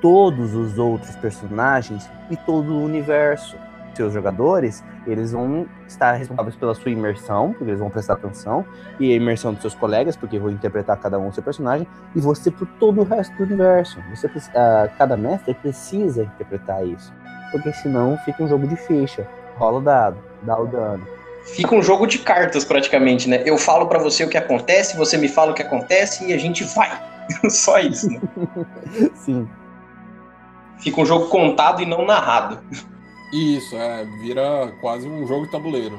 todos 0.00 0.54
os 0.54 0.78
outros 0.78 1.14
personagens 1.16 2.10
e 2.30 2.36
todo 2.36 2.72
o 2.72 2.82
universo. 2.82 3.56
Seus 3.94 4.12
jogadores, 4.12 4.82
eles 5.06 5.32
vão 5.32 5.66
estar 5.86 6.12
responsáveis 6.12 6.56
pela 6.56 6.74
sua 6.74 6.90
imersão, 6.90 7.52
porque 7.52 7.70
eles 7.70 7.78
vão 7.78 7.90
prestar 7.90 8.14
atenção, 8.14 8.64
e 8.98 9.12
a 9.12 9.16
imersão 9.16 9.52
dos 9.52 9.60
seus 9.60 9.74
colegas, 9.74 10.16
porque 10.16 10.38
vão 10.38 10.50
interpretar 10.50 10.98
cada 10.98 11.18
um 11.18 11.28
o 11.28 11.32
seu 11.32 11.42
personagem, 11.42 11.86
e 12.16 12.20
você 12.20 12.50
por 12.50 12.66
todo 12.80 13.02
o 13.02 13.04
resto 13.04 13.36
do 13.36 13.44
universo. 13.44 13.98
Você, 14.10 14.26
uh, 14.26 14.90
cada 14.96 15.16
mestre 15.16 15.52
precisa 15.54 16.24
interpretar 16.24 16.86
isso, 16.86 17.12
porque 17.50 17.72
senão 17.74 18.16
fica 18.24 18.42
um 18.42 18.48
jogo 18.48 18.66
de 18.66 18.76
ficha. 18.76 19.28
Rola 19.56 19.78
o 19.78 19.82
dado, 19.82 20.16
dá 20.42 20.58
o 20.58 20.66
dano. 20.66 21.06
Fica 21.44 21.74
um 21.74 21.82
jogo 21.82 22.06
de 22.06 22.18
cartas 22.18 22.64
praticamente, 22.64 23.28
né? 23.28 23.42
Eu 23.44 23.58
falo 23.58 23.86
para 23.86 23.98
você 23.98 24.24
o 24.24 24.28
que 24.28 24.38
acontece, 24.38 24.96
você 24.96 25.18
me 25.18 25.28
fala 25.28 25.50
o 25.50 25.54
que 25.54 25.62
acontece 25.62 26.24
e 26.24 26.32
a 26.32 26.38
gente 26.38 26.64
vai. 26.64 27.11
Só 27.50 27.78
isso, 27.78 28.08
né? 28.10 28.20
Sim 29.14 29.48
fica 30.82 31.00
um 31.00 31.06
jogo 31.06 31.28
contado 31.28 31.80
e 31.80 31.86
não 31.86 32.04
narrado. 32.04 32.58
Isso, 33.32 33.74
é, 33.76 34.04
vira 34.20 34.72
quase 34.80 35.08
um 35.08 35.26
jogo 35.26 35.46
de 35.46 35.52
tabuleiro. 35.52 35.98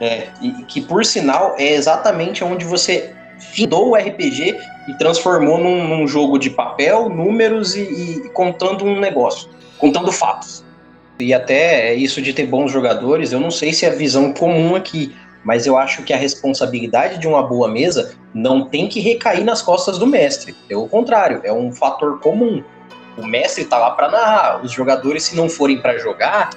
É, 0.00 0.28
e 0.42 0.50
que 0.64 0.82
por 0.82 1.04
sinal 1.04 1.54
é 1.56 1.72
exatamente 1.72 2.42
onde 2.42 2.64
você 2.64 3.14
findou 3.38 3.90
o 3.90 3.94
RPG 3.94 4.58
e 4.88 4.94
transformou 4.98 5.58
num, 5.58 5.88
num 5.88 6.06
jogo 6.06 6.36
de 6.36 6.50
papel, 6.50 7.08
números 7.08 7.74
e, 7.76 7.82
e, 7.82 8.28
contando 8.30 8.84
um 8.84 8.98
negócio, 8.98 9.48
contando 9.78 10.10
fatos. 10.12 10.64
E 11.18 11.32
até 11.32 11.94
isso 11.94 12.20
de 12.20 12.32
ter 12.32 12.46
bons 12.46 12.72
jogadores, 12.72 13.30
eu 13.30 13.38
não 13.38 13.50
sei 13.50 13.72
se 13.72 13.86
é 13.86 13.88
a 13.88 13.94
visão 13.94 14.32
comum 14.32 14.74
aqui, 14.74 15.14
mas 15.44 15.66
eu 15.66 15.76
acho 15.76 16.02
que 16.02 16.12
a 16.12 16.16
responsabilidade 16.16 17.18
de 17.18 17.28
uma 17.28 17.42
boa 17.42 17.68
mesa 17.68 18.14
não 18.32 18.64
tem 18.64 18.88
que 18.88 19.00
recair 19.00 19.44
nas 19.44 19.62
costas 19.62 19.98
do 19.98 20.06
mestre. 20.06 20.54
Pelo 20.66 20.88
contrário, 20.88 21.40
é 21.44 21.52
um 21.52 21.70
fator 21.70 22.18
comum. 22.20 22.62
O 23.16 23.26
mestre 23.26 23.64
tá 23.64 23.78
lá 23.78 23.90
para 23.92 24.10
narrar. 24.10 24.64
Os 24.64 24.72
jogadores, 24.72 25.24
se 25.24 25.36
não 25.36 25.48
forem 25.48 25.78
para 25.80 25.98
jogar, 25.98 26.50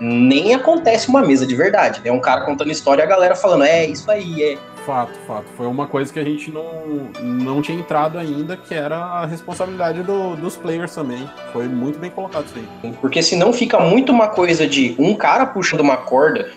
nem 0.00 0.54
acontece 0.54 1.08
uma 1.08 1.22
mesa 1.22 1.46
de 1.46 1.54
verdade. 1.54 2.00
É 2.00 2.10
né? 2.10 2.12
um 2.12 2.20
cara 2.20 2.44
contando 2.44 2.70
história 2.70 3.02
e 3.02 3.04
a 3.04 3.08
galera 3.08 3.36
falando, 3.36 3.64
é 3.64 3.86
isso 3.86 4.10
aí, 4.10 4.42
é. 4.42 4.58
Fato, 4.84 5.16
fato. 5.28 5.44
Foi 5.56 5.68
uma 5.68 5.86
coisa 5.86 6.12
que 6.12 6.18
a 6.18 6.24
gente 6.24 6.50
não, 6.50 7.08
não 7.22 7.62
tinha 7.62 7.78
entrado 7.78 8.18
ainda, 8.18 8.56
que 8.56 8.74
era 8.74 8.96
a 8.96 9.24
responsabilidade 9.24 10.02
do, 10.02 10.34
dos 10.34 10.56
players 10.56 10.92
também. 10.92 11.30
Foi 11.52 11.68
muito 11.68 12.00
bem 12.00 12.10
colocado 12.10 12.46
isso 12.46 12.56
aí. 12.56 12.92
Porque 13.00 13.22
senão 13.22 13.52
fica 13.52 13.78
muito 13.78 14.10
uma 14.10 14.26
coisa 14.26 14.66
de 14.66 14.96
um 14.98 15.14
cara 15.14 15.46
puxando 15.46 15.82
uma 15.82 15.96
corda 15.96 16.50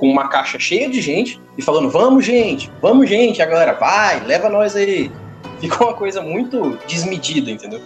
com 0.00 0.08
uma 0.08 0.26
caixa 0.26 0.58
cheia 0.58 0.90
de 0.90 1.00
gente 1.00 1.40
e 1.56 1.62
falando, 1.62 1.88
vamos, 1.88 2.24
gente, 2.24 2.72
vamos, 2.82 3.08
gente. 3.08 3.40
A 3.40 3.46
galera, 3.46 3.74
vai, 3.74 4.18
leva 4.24 4.48
nós 4.48 4.74
aí. 4.74 5.12
Fica 5.60 5.84
uma 5.84 5.94
coisa 5.94 6.20
muito 6.20 6.76
desmedida, 6.88 7.50
entendeu? 7.50 7.80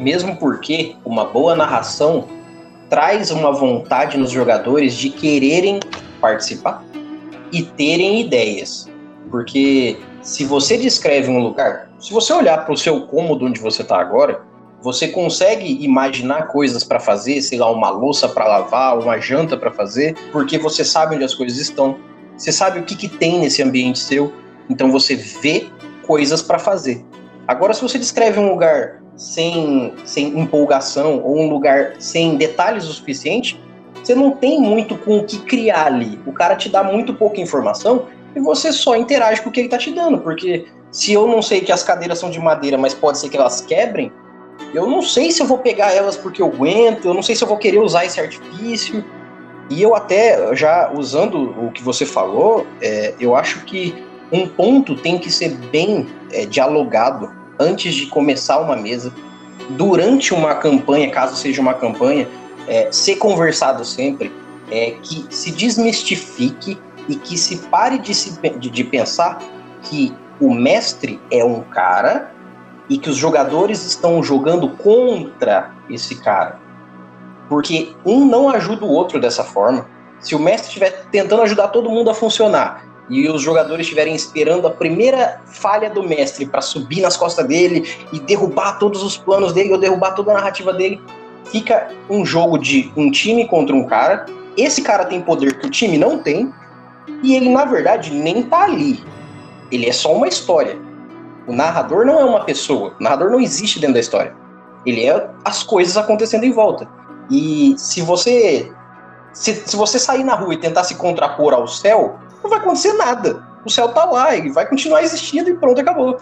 mesmo 0.00 0.36
porque 0.36 0.96
uma 1.04 1.26
boa 1.26 1.54
narração 1.54 2.26
traz 2.88 3.30
uma 3.30 3.52
vontade 3.52 4.16
nos 4.16 4.30
jogadores 4.30 4.94
de 4.94 5.10
quererem 5.10 5.78
participar 6.20 6.82
e 7.52 7.62
terem 7.62 8.20
ideias. 8.20 8.88
Porque 9.30 9.98
se 10.22 10.44
você 10.44 10.76
descreve 10.76 11.30
um 11.30 11.38
lugar, 11.38 11.90
se 12.00 12.12
você 12.12 12.32
olhar 12.32 12.64
para 12.64 12.72
o 12.72 12.76
seu 12.76 13.02
cômodo 13.02 13.44
onde 13.44 13.60
você 13.60 13.82
está 13.82 14.00
agora, 14.00 14.42
você 14.82 15.08
consegue 15.08 15.82
imaginar 15.84 16.48
coisas 16.48 16.82
para 16.82 16.98
fazer, 16.98 17.40
sei 17.42 17.58
lá, 17.58 17.70
uma 17.70 17.90
louça 17.90 18.28
para 18.28 18.46
lavar, 18.46 18.98
uma 18.98 19.18
janta 19.18 19.56
para 19.56 19.70
fazer, 19.70 20.16
porque 20.32 20.58
você 20.58 20.84
sabe 20.84 21.14
onde 21.14 21.24
as 21.24 21.34
coisas 21.34 21.58
estão, 21.58 21.98
você 22.36 22.50
sabe 22.50 22.80
o 22.80 22.84
que, 22.84 22.96
que 22.96 23.08
tem 23.08 23.38
nesse 23.38 23.62
ambiente 23.62 23.98
seu, 23.98 24.32
então 24.68 24.90
você 24.90 25.14
vê 25.14 25.68
coisas 26.06 26.40
para 26.42 26.58
fazer. 26.58 27.04
Agora, 27.46 27.74
se 27.74 27.82
você 27.82 27.98
descreve 27.98 28.38
um 28.38 28.48
lugar 28.48 29.02
sem, 29.16 29.92
sem 30.04 30.38
empolgação 30.38 31.20
ou 31.22 31.38
um 31.38 31.50
lugar 31.50 31.94
sem 31.98 32.36
detalhes 32.36 32.84
o 32.86 32.92
suficiente, 32.92 33.60
você 34.02 34.14
não 34.14 34.30
tem 34.30 34.60
muito 34.60 34.96
com 34.96 35.18
o 35.18 35.24
que 35.24 35.38
criar 35.40 35.86
ali. 35.86 36.18
O 36.26 36.32
cara 36.32 36.56
te 36.56 36.70
dá 36.70 36.82
muito 36.82 37.12
pouca 37.12 37.40
informação 37.40 38.06
e 38.34 38.40
você 38.40 38.72
só 38.72 38.96
interage 38.96 39.42
com 39.42 39.50
o 39.50 39.52
que 39.52 39.60
ele 39.60 39.68
tá 39.68 39.76
te 39.76 39.90
dando, 39.90 40.18
porque 40.18 40.66
se 40.90 41.12
eu 41.12 41.26
não 41.26 41.42
sei 41.42 41.60
que 41.60 41.70
as 41.70 41.82
cadeiras 41.82 42.18
são 42.18 42.30
de 42.30 42.38
madeira, 42.38 42.78
mas 42.78 42.94
pode 42.94 43.18
ser 43.18 43.28
que 43.28 43.36
elas 43.36 43.60
quebrem, 43.60 44.10
eu 44.74 44.86
não 44.86 45.02
sei 45.02 45.30
se 45.30 45.42
eu 45.42 45.46
vou 45.46 45.58
pegar 45.58 45.92
elas 45.92 46.16
porque 46.16 46.40
eu 46.40 46.46
aguento, 46.46 47.06
eu 47.06 47.14
não 47.14 47.22
sei 47.22 47.34
se 47.34 47.42
eu 47.42 47.48
vou 47.48 47.56
querer 47.56 47.78
usar 47.78 48.04
esse 48.04 48.20
artifício. 48.20 49.04
E 49.68 49.80
eu 49.80 49.94
até, 49.94 50.54
já 50.56 50.90
usando 50.92 51.54
o 51.64 51.70
que 51.70 51.82
você 51.82 52.04
falou, 52.04 52.66
é, 52.80 53.14
eu 53.20 53.36
acho 53.36 53.64
que 53.64 53.94
um 54.32 54.46
ponto 54.46 54.96
tem 54.96 55.18
que 55.18 55.30
ser 55.30 55.50
bem 55.70 56.08
é, 56.32 56.44
dialogado 56.44 57.30
antes 57.58 57.94
de 57.94 58.06
começar 58.06 58.58
uma 58.60 58.76
mesa, 58.76 59.12
durante 59.70 60.32
uma 60.34 60.54
campanha, 60.56 61.10
caso 61.10 61.36
seja 61.36 61.60
uma 61.60 61.74
campanha, 61.74 62.28
é, 62.66 62.90
ser 62.90 63.16
conversado 63.16 63.84
sempre, 63.84 64.32
é, 64.70 64.92
que 65.02 65.26
se 65.30 65.50
desmistifique 65.50 66.78
e 67.08 67.16
que 67.16 67.36
se 67.36 67.58
pare 67.68 67.98
de, 67.98 68.14
se, 68.14 68.40
de, 68.58 68.70
de 68.70 68.84
pensar 68.84 69.38
que 69.82 70.12
o 70.40 70.52
mestre 70.52 71.20
é 71.30 71.44
um 71.44 71.60
cara 71.60 72.32
e 72.90 72.98
que 72.98 73.08
os 73.08 73.16
jogadores 73.16 73.86
estão 73.86 74.20
jogando 74.20 74.68
contra 74.70 75.70
esse 75.88 76.16
cara. 76.16 76.58
Porque 77.48 77.94
um 78.04 78.26
não 78.26 78.50
ajuda 78.50 78.84
o 78.84 78.90
outro 78.90 79.20
dessa 79.20 79.44
forma. 79.44 79.86
Se 80.18 80.34
o 80.34 80.40
mestre 80.40 80.68
estiver 80.68 81.06
tentando 81.10 81.42
ajudar 81.42 81.68
todo 81.68 81.88
mundo 81.88 82.10
a 82.10 82.14
funcionar 82.14 82.84
e 83.08 83.28
os 83.28 83.42
jogadores 83.42 83.86
estiverem 83.86 84.14
esperando 84.14 84.66
a 84.66 84.70
primeira 84.70 85.40
falha 85.46 85.88
do 85.88 86.02
mestre 86.02 86.44
para 86.46 86.60
subir 86.60 87.00
nas 87.00 87.16
costas 87.16 87.46
dele 87.46 87.88
e 88.12 88.18
derrubar 88.18 88.78
todos 88.78 89.02
os 89.02 89.16
planos 89.16 89.52
dele 89.52 89.72
ou 89.72 89.78
derrubar 89.78 90.14
toda 90.14 90.32
a 90.32 90.34
narrativa 90.34 90.72
dele, 90.72 91.00
fica 91.44 91.92
um 92.08 92.26
jogo 92.26 92.58
de 92.58 92.92
um 92.96 93.10
time 93.10 93.46
contra 93.46 93.74
um 93.74 93.84
cara. 93.84 94.26
Esse 94.56 94.82
cara 94.82 95.04
tem 95.04 95.20
poder 95.20 95.58
que 95.58 95.66
o 95.66 95.70
time 95.70 95.96
não 95.96 96.18
tem 96.18 96.52
e 97.22 97.34
ele 97.34 97.48
na 97.50 97.64
verdade 97.64 98.12
nem 98.12 98.42
tá 98.42 98.64
ali. 98.64 99.02
Ele 99.70 99.86
é 99.88 99.92
só 99.92 100.12
uma 100.12 100.26
história. 100.26 100.89
O 101.50 101.52
narrador 101.52 102.06
não 102.06 102.20
é 102.20 102.24
uma 102.24 102.44
pessoa. 102.44 102.94
O 103.00 103.02
narrador 103.02 103.28
não 103.28 103.40
existe 103.40 103.80
dentro 103.80 103.94
da 103.94 104.00
história. 104.00 104.32
Ele 104.86 105.04
é 105.04 105.28
as 105.44 105.64
coisas 105.64 105.96
acontecendo 105.96 106.44
em 106.44 106.52
volta. 106.52 106.88
E 107.28 107.74
se 107.76 108.00
você 108.02 108.72
se, 109.32 109.54
se 109.66 109.74
você 109.74 109.98
sair 109.98 110.22
na 110.22 110.36
rua 110.36 110.54
e 110.54 110.58
tentar 110.58 110.84
se 110.84 110.94
contrapor 110.94 111.52
ao 111.52 111.66
céu, 111.66 112.20
não 112.40 112.48
vai 112.48 112.60
acontecer 112.60 112.92
nada. 112.92 113.44
O 113.64 113.70
céu 113.70 113.88
tá 113.88 114.04
lá, 114.04 114.36
ele 114.36 114.52
vai 114.52 114.64
continuar 114.64 115.02
existindo 115.02 115.50
e 115.50 115.54
pronto, 115.54 115.80
acabou. 115.80 116.20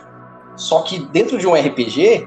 Só 0.57 0.81
que 0.81 0.99
dentro 0.99 1.37
de 1.37 1.47
um 1.47 1.53
RPG, 1.53 2.27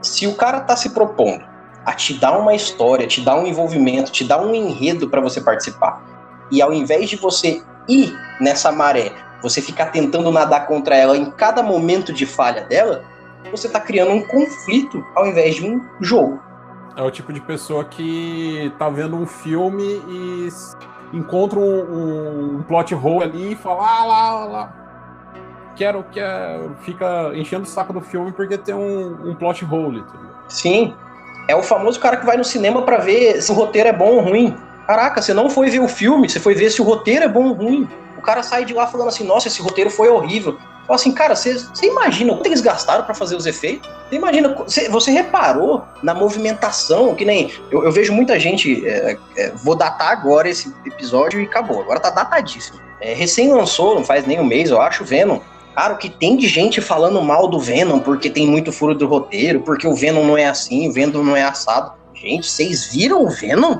se 0.00 0.26
o 0.26 0.34
cara 0.34 0.60
tá 0.60 0.74
se 0.74 0.88
propondo 0.88 1.44
a 1.84 1.92
te 1.92 2.14
dar 2.14 2.38
uma 2.38 2.54
história, 2.54 3.06
te 3.06 3.20
dar 3.20 3.36
um 3.36 3.46
envolvimento, 3.46 4.10
te 4.10 4.24
dar 4.24 4.40
um 4.40 4.54
enredo 4.54 5.10
para 5.10 5.20
você 5.20 5.42
participar, 5.42 6.02
e 6.50 6.62
ao 6.62 6.72
invés 6.72 7.10
de 7.10 7.16
você 7.16 7.62
ir 7.86 8.18
nessa 8.40 8.72
maré, 8.72 9.12
você 9.42 9.60
ficar 9.60 9.86
tentando 9.86 10.30
nadar 10.30 10.66
contra 10.66 10.96
ela 10.96 11.16
em 11.16 11.30
cada 11.30 11.62
momento 11.62 12.12
de 12.12 12.26
falha 12.26 12.62
dela, 12.62 13.04
você 13.50 13.68
tá 13.68 13.80
criando 13.80 14.12
um 14.12 14.22
conflito 14.22 15.04
ao 15.14 15.26
invés 15.26 15.56
de 15.56 15.66
um 15.66 15.80
jogo. 16.00 16.40
É 16.96 17.02
o 17.02 17.10
tipo 17.10 17.32
de 17.32 17.40
pessoa 17.40 17.84
que 17.84 18.72
tá 18.78 18.88
vendo 18.88 19.16
um 19.16 19.26
filme 19.26 20.02
e 20.08 20.48
encontra 21.12 21.58
um, 21.58 22.56
um 22.56 22.62
plot 22.64 22.94
hole 22.94 23.22
ali 23.22 23.52
e 23.52 23.56
fala, 23.56 23.86
ah 23.88 24.04
lá, 24.04 24.44
lá, 24.44 24.78
quero, 25.78 26.04
quero, 26.10 26.74
fica 26.80 27.30
enchendo 27.34 27.62
o 27.62 27.66
saco 27.66 27.92
do 27.92 28.00
filme 28.00 28.32
porque 28.32 28.58
tem 28.58 28.74
um, 28.74 29.30
um 29.30 29.34
plot 29.34 29.64
hole. 29.64 30.00
Entendeu? 30.00 30.30
Sim, 30.48 30.94
é 31.46 31.54
o 31.54 31.62
famoso 31.62 32.00
cara 32.00 32.16
que 32.16 32.26
vai 32.26 32.36
no 32.36 32.44
cinema 32.44 32.82
para 32.82 32.98
ver 32.98 33.40
se 33.40 33.50
o 33.52 33.54
roteiro 33.54 33.88
é 33.88 33.92
bom 33.92 34.16
ou 34.16 34.20
ruim. 34.20 34.56
Caraca, 34.86 35.22
você 35.22 35.32
não 35.32 35.48
foi 35.48 35.70
ver 35.70 35.80
o 35.80 35.88
filme, 35.88 36.28
você 36.28 36.40
foi 36.40 36.54
ver 36.54 36.70
se 36.70 36.82
o 36.82 36.84
roteiro 36.84 37.24
é 37.24 37.28
bom 37.28 37.44
ou 37.44 37.52
ruim. 37.52 37.88
Cara 38.28 38.42
sai 38.42 38.66
de 38.66 38.74
lá 38.74 38.86
falando 38.86 39.08
assim, 39.08 39.24
nossa, 39.24 39.48
esse 39.48 39.62
roteiro 39.62 39.88
foi 39.88 40.10
horrível. 40.10 40.58
Fala 40.86 40.96
assim, 40.96 41.12
cara, 41.12 41.34
você, 41.34 41.64
imagina 41.82 42.34
quanto 42.34 42.46
eles 42.46 42.60
gastaram 42.60 43.02
para 43.02 43.14
fazer 43.14 43.34
os 43.34 43.46
efeitos? 43.46 43.88
Você 44.06 44.16
imagina, 44.16 44.54
você, 44.54 44.86
você, 44.90 45.10
reparou 45.10 45.82
na 46.02 46.12
movimentação, 46.12 47.14
que 47.14 47.24
nem. 47.24 47.50
Eu, 47.70 47.84
eu 47.84 47.90
vejo 47.90 48.12
muita 48.12 48.38
gente. 48.38 48.86
É, 48.86 49.16
é, 49.34 49.50
vou 49.52 49.74
datar 49.74 50.10
agora 50.12 50.46
esse 50.46 50.70
episódio 50.84 51.40
e 51.40 51.44
acabou. 51.44 51.80
Agora 51.80 52.00
tá 52.00 52.10
datadíssimo. 52.10 52.78
É, 53.00 53.14
recém 53.14 53.50
lançou, 53.50 53.94
não 53.94 54.04
faz 54.04 54.26
nem 54.26 54.38
um 54.38 54.44
mês, 54.44 54.68
eu 54.68 54.78
acho, 54.78 55.06
Venom. 55.06 55.40
Cara, 55.74 55.94
o 55.94 55.96
que 55.96 56.10
tem 56.10 56.36
de 56.36 56.46
gente 56.46 56.82
falando 56.82 57.22
mal 57.22 57.48
do 57.48 57.58
Venom 57.58 57.98
porque 57.98 58.28
tem 58.28 58.46
muito 58.46 58.70
furo 58.70 58.94
do 58.94 59.06
roteiro, 59.06 59.62
porque 59.62 59.88
o 59.88 59.94
Venom 59.94 60.22
não 60.22 60.36
é 60.36 60.44
assim, 60.44 60.86
o 60.86 60.92
Venom 60.92 61.22
não 61.22 61.34
é 61.34 61.44
assado. 61.44 61.92
Gente, 62.12 62.46
vocês 62.46 62.92
viram 62.92 63.24
o 63.24 63.30
Venom? 63.30 63.78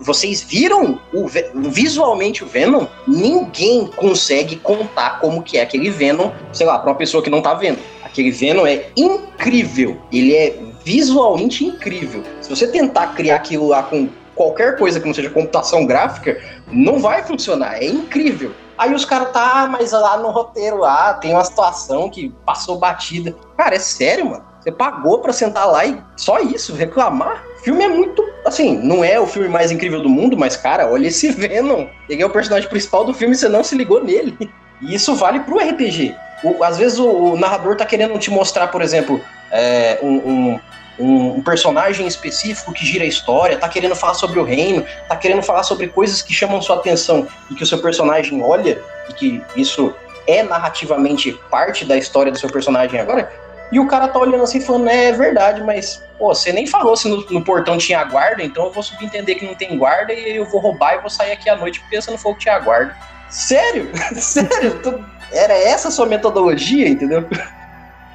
Vocês 0.00 0.42
viram 0.42 1.00
o, 1.12 1.26
visualmente 1.70 2.44
o 2.44 2.46
Venom? 2.46 2.86
Ninguém 3.06 3.86
consegue 3.86 4.56
contar 4.56 5.20
como 5.20 5.42
que 5.42 5.58
é 5.58 5.62
aquele 5.62 5.90
Venom, 5.90 6.30
sei 6.52 6.66
lá, 6.66 6.78
para 6.78 6.90
uma 6.90 6.96
pessoa 6.96 7.22
que 7.22 7.30
não 7.30 7.42
tá 7.42 7.54
vendo. 7.54 7.78
Aquele 8.04 8.30
Venom 8.30 8.66
é 8.66 8.86
incrível. 8.96 10.00
Ele 10.12 10.34
é 10.34 10.56
visualmente 10.84 11.64
incrível. 11.64 12.22
Se 12.40 12.48
você 12.48 12.66
tentar 12.66 13.08
criar 13.08 13.36
aquilo 13.36 13.68
lá 13.68 13.82
com 13.82 14.08
qualquer 14.34 14.76
coisa 14.78 15.00
que 15.00 15.06
não 15.06 15.14
seja 15.14 15.30
computação 15.30 15.86
gráfica, 15.86 16.40
não 16.70 16.98
vai 16.98 17.22
funcionar. 17.22 17.82
É 17.82 17.86
incrível. 17.86 18.52
Aí 18.76 18.94
os 18.94 19.04
caras 19.04 19.32
tá, 19.32 19.62
ah, 19.62 19.66
mas 19.68 19.92
lá 19.92 20.16
no 20.16 20.30
roteiro 20.30 20.78
lá 20.78 21.14
tem 21.14 21.32
uma 21.32 21.44
situação 21.44 22.10
que 22.10 22.32
passou 22.44 22.78
batida. 22.78 23.34
Cara, 23.56 23.76
é 23.76 23.78
sério, 23.78 24.26
mano. 24.26 24.51
Você 24.62 24.70
pagou 24.70 25.18
para 25.18 25.32
sentar 25.32 25.66
lá 25.66 25.84
e 25.84 26.00
só 26.16 26.38
isso, 26.38 26.74
reclamar. 26.74 27.44
O 27.58 27.64
filme 27.64 27.82
é 27.82 27.88
muito. 27.88 28.24
Assim, 28.46 28.78
não 28.78 29.04
é 29.04 29.18
o 29.18 29.26
filme 29.26 29.48
mais 29.48 29.72
incrível 29.72 30.00
do 30.00 30.08
mundo, 30.08 30.36
mas, 30.36 30.56
cara, 30.56 30.88
olha 30.88 31.08
esse 31.08 31.30
Venom. 31.32 31.86
Ele 32.08 32.22
é 32.22 32.26
o 32.26 32.30
personagem 32.30 32.68
principal 32.68 33.04
do 33.04 33.12
filme 33.12 33.34
e 33.34 33.38
você 33.38 33.48
não 33.48 33.64
se 33.64 33.74
ligou 33.74 34.02
nele. 34.02 34.36
E 34.80 34.94
isso 34.94 35.14
vale 35.16 35.40
pro 35.40 35.58
RPG. 35.58 36.14
O, 36.44 36.62
às 36.62 36.78
vezes 36.78 36.98
o, 36.98 37.08
o, 37.08 37.36
narrador 37.36 37.76
tá 37.76 37.84
querendo 37.84 38.16
te 38.18 38.30
mostrar, 38.30 38.68
por 38.68 38.82
exemplo, 38.82 39.20
é, 39.50 39.98
um, 40.02 40.10
um, 40.10 40.60
um, 41.36 41.42
personagem 41.42 42.06
específico 42.06 42.72
que 42.72 42.84
gira 42.84 43.04
a 43.04 43.06
história, 43.06 43.56
tá 43.56 43.68
querendo 43.68 43.94
falar 43.94 44.14
sobre 44.14 44.40
o 44.40 44.44
reino, 44.44 44.84
tá 45.08 45.16
querendo 45.16 45.42
falar 45.42 45.62
sobre 45.62 45.88
coisas 45.88 46.20
que 46.20 46.32
chamam 46.32 46.60
sua 46.60 46.76
atenção 46.76 47.26
e 47.50 47.54
que 47.54 47.62
o 47.62 47.66
seu 47.66 47.78
personagem 47.78 48.42
olha, 48.42 48.80
e 49.08 49.12
que 49.12 49.42
isso 49.54 49.94
é 50.26 50.42
narrativamente 50.42 51.32
parte 51.50 51.84
da 51.84 51.96
história 51.96 52.32
do 52.32 52.38
seu 52.38 52.50
personagem 52.50 52.98
agora, 52.98 53.30
e 53.72 53.80
o 53.80 53.86
cara 53.86 54.06
tá 54.06 54.18
olhando 54.18 54.44
assim 54.44 54.60
falando, 54.60 54.90
é, 54.90 55.06
é 55.06 55.12
verdade, 55.12 55.62
mas, 55.62 56.04
pô, 56.18 56.34
você 56.34 56.52
nem 56.52 56.66
falou 56.66 56.94
se 56.94 57.08
no, 57.08 57.24
no, 57.30 57.42
portão 57.42 57.78
tinha 57.78 58.04
guarda, 58.04 58.42
então 58.42 58.66
eu 58.66 58.70
vou 58.70 58.82
subentender 58.82 59.38
que 59.38 59.46
não 59.46 59.54
tem 59.54 59.78
guarda 59.78 60.12
e 60.12 60.36
eu 60.36 60.44
vou 60.44 60.60
roubar 60.60 60.96
e 60.96 60.98
vou 60.98 61.08
sair 61.08 61.32
aqui 61.32 61.48
à 61.48 61.56
noite 61.56 61.80
porque 61.80 62.00
você 62.00 62.10
não 62.10 62.18
falou 62.18 62.36
que 62.36 62.42
tinha 62.42 62.58
guarda. 62.58 62.94
Sério? 63.30 63.90
Sério? 64.14 64.78
Era 65.32 65.54
essa 65.54 65.88
a 65.88 65.90
sua 65.90 66.04
metodologia, 66.04 66.86
entendeu? 66.86 67.26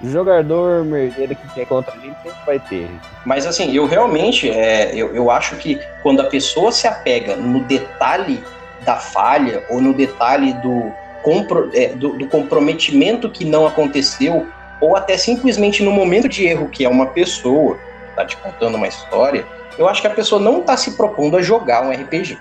Jogador 0.04 0.86
merdeiro 0.86 1.36
que 1.36 1.54
quer 1.56 1.66
contra 1.66 1.92
a 1.92 1.98
gente 1.98 2.16
sempre 2.22 2.46
vai 2.46 2.60
ter. 2.60 2.88
Mas 3.26 3.48
assim, 3.48 3.76
eu 3.76 3.88
realmente, 3.88 4.48
é, 4.52 4.94
eu, 4.94 5.16
eu 5.16 5.32
acho 5.32 5.56
que 5.56 5.82
quando 6.04 6.22
a 6.22 6.26
pessoa 6.26 6.72
se 6.72 6.88
apega 6.88 7.36
no 7.36 7.62
detalhe 7.62 8.44
da 8.82 8.98
falha 8.98 9.66
ou 9.72 9.82
no 9.82 9.92
detalhe 9.92 10.54
do, 10.54 10.94
compro, 11.24 11.72
é, 11.74 11.90
do, 11.90 12.10
do 12.10 12.28
comprometimento 12.28 13.28
que 13.28 13.44
não 13.44 13.66
aconteceu 13.66 14.48
ou 14.80 14.96
até 14.96 15.18
simplesmente 15.18 15.84
no 15.84 15.92
momento 15.92 16.30
de 16.30 16.46
erro, 16.46 16.70
que 16.70 16.86
é 16.86 16.90
uma 16.90 17.08
pessoa 17.08 17.78
tá 18.18 18.26
te 18.26 18.36
contando 18.38 18.76
uma 18.76 18.88
história, 18.88 19.46
eu 19.78 19.88
acho 19.88 20.02
que 20.02 20.08
a 20.08 20.12
pessoa 20.12 20.42
não 20.42 20.62
tá 20.62 20.76
se 20.76 20.92
propondo 20.98 21.38
a 21.38 21.42
jogar 21.42 21.84
um 21.84 21.92
RPG. 21.92 22.38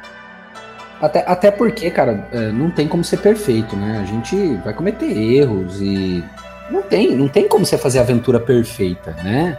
Até, 1.01 1.23
até 1.27 1.51
porque, 1.51 1.91
cara, 1.91 2.27
é, 2.33 2.51
não 2.51 2.71
tem 2.71 2.89
como 2.89 3.05
ser 3.05 3.19
perfeito, 3.19 3.77
né? 3.77 4.01
A 4.03 4.07
gente 4.07 4.55
vai 4.65 4.73
cometer 4.73 5.07
erros 5.07 5.81
e 5.83 6.25
não 6.71 6.81
tem, 6.81 7.15
não 7.15 7.29
tem 7.29 7.47
como 7.47 7.67
você 7.67 7.77
fazer 7.77 7.99
aventura 7.99 8.41
perfeita, 8.41 9.15
né? 9.23 9.59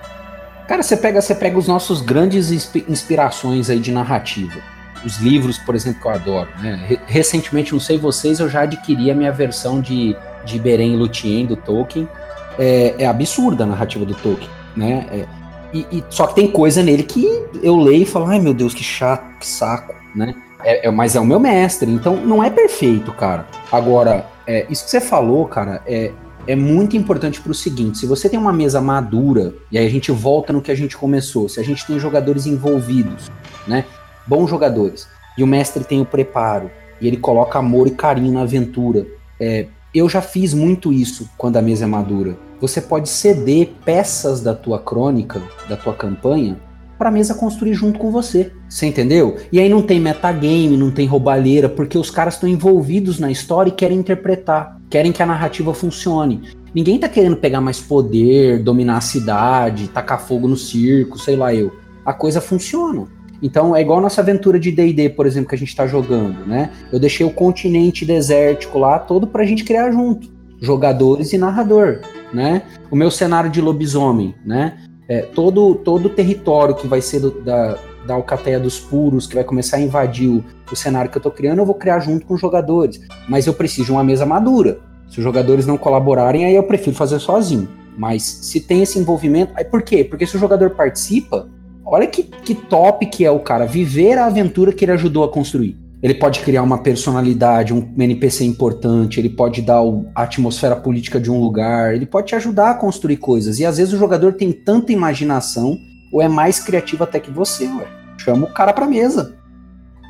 Cara, 0.67 0.81
você 0.81 0.97
pega, 0.97 1.21
você 1.21 1.35
pega 1.35 1.57
os 1.57 1.67
nossos 1.67 2.01
grandes 2.01 2.51
inspirações 2.51 3.69
aí 3.69 3.79
de 3.79 3.91
narrativa. 3.91 4.59
Os 5.05 5.17
livros, 5.17 5.59
por 5.59 5.75
exemplo, 5.75 6.01
que 6.01 6.07
eu 6.07 6.11
adoro, 6.11 6.49
né? 6.59 6.97
Recentemente, 7.05 7.71
não 7.71 7.79
sei 7.79 7.99
vocês, 7.99 8.39
eu 8.39 8.49
já 8.49 8.61
adquiri 8.61 9.11
a 9.11 9.15
minha 9.15 9.31
versão 9.31 9.79
de, 9.79 10.17
de 10.43 10.57
Beren 10.57 10.95
Lutien 10.95 11.45
do 11.45 11.55
Tolkien 11.55 12.09
é, 12.57 12.95
é 12.99 13.05
absurda 13.05 13.63
a 13.63 13.67
narrativa 13.67 14.05
do 14.05 14.13
Tolkien, 14.15 14.49
né? 14.75 15.07
É, 15.11 15.25
e, 15.73 15.85
e, 15.91 16.03
só 16.09 16.27
que 16.27 16.35
tem 16.35 16.49
coisa 16.49 16.81
nele 16.81 17.03
que 17.03 17.27
eu 17.61 17.75
leio 17.77 18.03
e 18.03 18.05
falo, 18.05 18.27
ai 18.27 18.39
meu 18.39 18.53
Deus, 18.53 18.73
que 18.73 18.83
chato, 18.83 19.37
que 19.39 19.47
saco, 19.47 19.93
né? 20.15 20.33
É, 20.63 20.87
é, 20.87 20.91
mas 20.91 21.15
é 21.15 21.19
o 21.19 21.25
meu 21.25 21.39
mestre, 21.39 21.89
então 21.91 22.15
não 22.15 22.43
é 22.43 22.49
perfeito, 22.49 23.11
cara. 23.13 23.45
Agora, 23.71 24.25
é, 24.45 24.65
isso 24.69 24.85
que 24.85 24.91
você 24.91 25.01
falou, 25.01 25.45
cara, 25.45 25.81
é, 25.85 26.11
é 26.47 26.55
muito 26.55 26.97
importante 26.97 27.39
para 27.41 27.51
o 27.51 27.55
seguinte: 27.55 27.99
se 27.99 28.05
você 28.05 28.27
tem 28.27 28.39
uma 28.39 28.53
mesa 28.53 28.81
madura, 28.81 29.53
e 29.71 29.77
aí 29.77 29.85
a 29.85 29.89
gente 29.89 30.11
volta 30.11 30.51
no 30.51 30.61
que 30.61 30.71
a 30.71 30.75
gente 30.75 30.97
começou, 30.97 31.47
se 31.47 31.59
a 31.59 31.63
gente 31.63 31.85
tem 31.85 31.99
jogadores 31.99 32.45
envolvidos, 32.45 33.29
né? 33.67 33.85
Bons 34.25 34.49
jogadores, 34.49 35.07
e 35.37 35.43
o 35.43 35.47
mestre 35.47 35.83
tem 35.83 36.01
o 36.01 36.05
preparo, 36.05 36.71
e 36.99 37.07
ele 37.07 37.17
coloca 37.17 37.59
amor 37.59 37.87
e 37.87 37.91
carinho 37.91 38.33
na 38.33 38.41
aventura. 38.41 39.05
É, 39.39 39.67
eu 39.93 40.09
já 40.09 40.21
fiz 40.21 40.53
muito 40.53 40.91
isso 40.91 41.29
quando 41.37 41.57
a 41.57 41.61
mesa 41.61 41.85
é 41.85 41.87
madura 41.87 42.46
você 42.59 42.81
pode 42.81 43.09
ceder 43.09 43.71
peças 43.85 44.41
da 44.41 44.53
tua 44.53 44.79
crônica, 44.79 45.41
da 45.69 45.77
tua 45.77 45.93
campanha, 45.93 46.57
para 46.97 47.09
a 47.09 47.11
mesa 47.11 47.35
construir 47.35 47.73
junto 47.73 47.99
com 47.99 48.11
você. 48.11 48.51
Você 48.67 48.87
entendeu? 48.87 49.37
E 49.51 49.59
aí 49.59 49.69
não 49.69 49.81
tem 49.81 49.99
metagame, 49.99 50.75
não 50.75 50.89
tem 50.89 51.05
roubalheira, 51.05 51.69
porque 51.69 51.97
os 51.97 52.09
caras 52.09 52.33
estão 52.33 52.49
envolvidos 52.49 53.19
na 53.19 53.29
história 53.29 53.69
e 53.69 53.73
querem 53.73 53.99
interpretar, 53.99 54.79
querem 54.89 55.11
que 55.11 55.21
a 55.21 55.25
narrativa 55.25 55.73
funcione. 55.73 56.41
Ninguém 56.73 56.99
tá 56.99 57.07
querendo 57.07 57.37
pegar 57.37 57.61
mais 57.61 57.79
poder, 57.79 58.61
dominar 58.63 58.97
a 58.97 59.01
cidade, 59.01 59.87
tacar 59.87 60.19
fogo 60.19 60.47
no 60.47 60.57
circo, 60.57 61.17
sei 61.19 61.35
lá 61.35 61.53
eu. 61.53 61.71
A 62.05 62.13
coisa 62.13 62.41
funciona. 62.41 63.05
Então 63.41 63.75
é 63.75 63.81
igual 63.81 63.99
a 63.99 64.01
nossa 64.01 64.21
aventura 64.21 64.59
de 64.59 64.71
D&D, 64.71 65.09
por 65.09 65.25
exemplo, 65.25 65.49
que 65.49 65.55
a 65.55 65.57
gente 65.57 65.75
tá 65.75 65.85
jogando, 65.85 66.45
né? 66.45 66.71
Eu 66.91 66.99
deixei 66.99 67.25
o 67.25 67.31
continente 67.31 68.05
desértico 68.05 68.79
lá 68.79 68.97
todo 68.97 69.27
pra 69.27 69.45
gente 69.45 69.63
criar 69.63 69.91
junto, 69.91 70.27
jogadores 70.61 71.33
e 71.33 71.37
narrador 71.37 72.01
né? 72.33 72.63
O 72.89 72.95
meu 72.95 73.11
cenário 73.11 73.49
de 73.49 73.61
lobisomem, 73.61 74.35
né? 74.45 74.77
É, 75.07 75.21
todo 75.21 75.75
todo 75.75 76.09
território 76.09 76.75
que 76.75 76.87
vai 76.87 77.01
ser 77.01 77.21
do, 77.21 77.31
da, 77.41 77.77
da 78.05 78.13
Alcateia 78.13 78.59
dos 78.59 78.79
Puros, 78.79 79.25
que 79.25 79.35
vai 79.35 79.43
começar 79.43 79.77
a 79.77 79.81
invadir 79.81 80.29
o, 80.29 80.43
o 80.71 80.75
cenário 80.75 81.09
que 81.09 81.17
eu 81.17 81.21
tô 81.21 81.31
criando, 81.31 81.59
eu 81.59 81.65
vou 81.65 81.75
criar 81.75 81.99
junto 81.99 82.25
com 82.25 82.33
os 82.33 82.41
jogadores. 82.41 82.99
Mas 83.27 83.47
eu 83.47 83.53
preciso 83.53 83.85
de 83.85 83.91
uma 83.91 84.03
mesa 84.03 84.25
madura. 84.25 84.79
Se 85.09 85.19
os 85.19 85.23
jogadores 85.23 85.65
não 85.65 85.77
colaborarem, 85.77 86.45
aí 86.45 86.55
eu 86.55 86.63
prefiro 86.63 86.95
fazer 86.95 87.19
sozinho. 87.19 87.67
Mas 87.97 88.23
se 88.23 88.59
tem 88.59 88.83
esse 88.83 88.99
envolvimento. 88.99 89.53
Aí 89.55 89.63
por 89.63 89.81
quê? 89.81 90.03
Porque 90.03 90.27
se 90.27 90.35
o 90.35 90.39
jogador 90.39 90.71
participa, 90.71 91.47
olha 91.85 92.05
que, 92.05 92.23
que 92.23 92.53
top 92.53 93.05
que 93.05 93.23
é 93.23 93.31
o 93.31 93.39
cara 93.39 93.65
viver 93.65 94.17
a 94.17 94.25
aventura 94.25 94.73
que 94.73 94.83
ele 94.83 94.91
ajudou 94.91 95.23
a 95.23 95.31
construir. 95.31 95.77
Ele 96.01 96.13
pode 96.13 96.41
criar 96.41 96.61
uma 96.61 96.77
personalidade, 96.77 97.73
um 97.73 97.93
NPC 97.97 98.43
importante, 98.45 99.19
ele 99.19 99.29
pode 99.29 99.61
dar 99.63 99.81
a 100.13 100.23
atmosfera 100.23 100.75
política 100.75 101.19
de 101.19 101.31
um 101.31 101.39
lugar, 101.39 101.95
ele 101.95 102.05
pode 102.05 102.27
te 102.27 102.35
ajudar 102.35 102.71
a 102.71 102.73
construir 102.75 103.17
coisas. 103.17 103.59
E 103.59 103.65
às 103.65 103.77
vezes 103.77 103.93
o 103.93 103.97
jogador 103.97 104.33
tem 104.33 104.51
tanta 104.51 104.91
imaginação, 104.91 105.77
ou 106.11 106.21
é 106.21 106.27
mais 106.27 106.59
criativo 106.59 107.03
até 107.03 107.19
que 107.19 107.31
você, 107.31 107.65
ué. 107.65 107.87
Chama 108.17 108.45
o 108.45 108.53
cara 108.53 108.73
pra 108.73 108.85
mesa. 108.85 109.35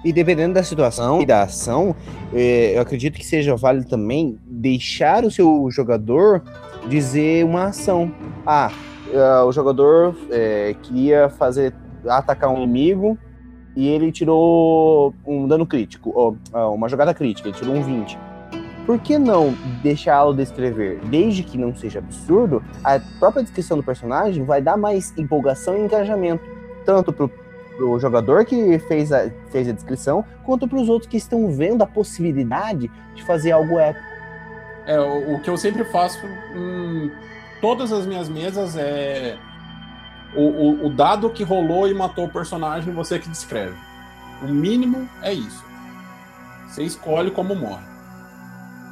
E 0.03 0.13
dependendo 0.13 0.53
da 0.53 0.63
situação 0.63 1.21
e 1.21 1.25
da 1.25 1.43
ação, 1.43 1.95
é, 2.33 2.75
eu 2.75 2.81
acredito 2.81 3.17
que 3.17 3.25
seja 3.25 3.55
válido 3.55 3.88
também 3.88 4.38
deixar 4.45 5.23
o 5.23 5.31
seu 5.31 5.67
jogador 5.71 6.43
dizer 6.88 7.43
uma 7.45 7.65
ação. 7.65 8.11
Ah, 8.45 8.71
uh, 9.07 9.45
o 9.45 9.51
jogador 9.51 10.15
é, 10.29 10.75
queria 10.83 11.29
fazer 11.29 11.73
atacar 12.05 12.49
um 12.49 12.57
inimigo 12.57 13.17
e 13.78 13.88
ele 13.88 14.11
tirou 14.11 15.13
um 15.23 15.47
dano 15.47 15.63
crítico, 15.63 16.11
ou, 16.15 16.36
uh, 16.51 16.73
uma 16.73 16.89
jogada 16.89 17.13
crítica, 17.13 17.47
ele 17.47 17.55
tirou 17.55 17.75
um 17.75 17.84
20. 17.84 18.17
Por 18.88 18.97
que 18.97 19.19
não 19.19 19.53
deixá-lo 19.84 20.34
descrever? 20.34 20.99
Desde 21.05 21.43
que 21.43 21.59
não 21.59 21.75
seja 21.75 21.99
absurdo, 21.99 22.63
a 22.84 22.99
própria 23.19 23.43
descrição 23.43 23.78
do 23.78 23.84
personagem 23.84 24.43
vai 24.43 24.63
dar 24.63 24.78
mais 24.78 25.15
empolgação 25.15 25.78
e 25.78 25.82
engajamento, 25.82 26.43
tanto 26.86 27.13
pro, 27.13 27.30
pro 27.78 27.99
jogador 27.99 28.45
que 28.45 28.80
fez 28.80 29.11
a, 29.11 29.30
fez 29.51 29.69
a 29.69 29.73
descrição, 29.73 30.25
quanto 30.43 30.67
para 30.67 30.80
os 30.80 30.89
outros 30.89 31.07
que 31.07 31.17
estão 31.17 31.47
vendo 31.51 31.84
a 31.84 31.86
possibilidade 31.86 32.89
de 33.13 33.23
fazer 33.25 33.51
algo 33.51 33.78
épico. 33.78 34.07
É, 34.88 34.99
o, 34.99 35.36
o 35.36 35.39
que 35.39 35.51
eu 35.51 35.57
sempre 35.57 35.84
faço 35.84 36.25
em 36.55 37.11
todas 37.61 37.91
as 37.91 38.07
minhas 38.07 38.28
mesas 38.28 38.75
é 38.75 39.38
o, 40.36 40.41
o, 40.41 40.86
o, 40.88 40.89
dado 40.89 41.30
que 41.30 41.43
rolou 41.43 41.88
e 41.88 41.93
matou 41.93 42.25
o 42.25 42.30
personagem, 42.30 42.93
você 42.93 43.17
que 43.19 43.30
descreve. 43.30 43.75
O 44.41 44.47
mínimo 44.47 45.07
é 45.21 45.34
isso. 45.34 45.63
Você 46.67 46.84
escolhe 46.84 47.32
como 47.32 47.55
morre. 47.55 47.86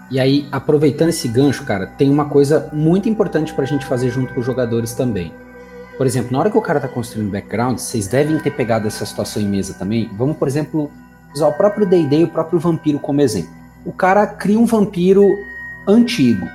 E 0.10 0.20
aí, 0.20 0.48
aproveitando 0.52 1.10
esse 1.10 1.28
gancho, 1.28 1.66
cara, 1.66 1.88
tem 1.88 2.10
uma 2.10 2.26
coisa 2.26 2.70
muito 2.72 3.10
importante 3.10 3.54
pra 3.54 3.66
gente 3.66 3.86
fazer 3.86 4.10
junto 4.10 4.34
com 4.34 4.40
os 4.40 4.46
jogadores 4.46 4.94
também. 4.94 5.34
Por 5.98 6.06
exemplo, 6.06 6.32
na 6.32 6.40
hora 6.40 6.52
que 6.52 6.58
o 6.58 6.62
cara 6.62 6.80
tá 6.80 6.88
construindo 6.88 7.32
background, 7.32 7.78
vocês 7.78 8.08
devem 8.08 8.38
ter 8.40 8.52
pegado 8.52 8.88
essa 8.88 9.06
situação 9.06 9.42
em 9.42 9.48
mesa 9.48 9.74
também. 9.74 10.10
Vamos, 10.18 10.38
por 10.38 10.48
exemplo, 10.48 10.92
usar 11.34 11.48
o 11.48 11.54
próprio 11.54 11.88
D&D 11.88 12.20
e 12.20 12.24
o 12.26 12.28
próprio 12.28 12.60
vampiro 12.60 13.00
como 13.00 13.22
exemplo. 13.22 13.50
O 13.86 13.94
cara 13.94 14.28
cria 14.28 14.60
um 14.60 14.66
vampiro 14.66 15.26
antigo. 15.88 16.46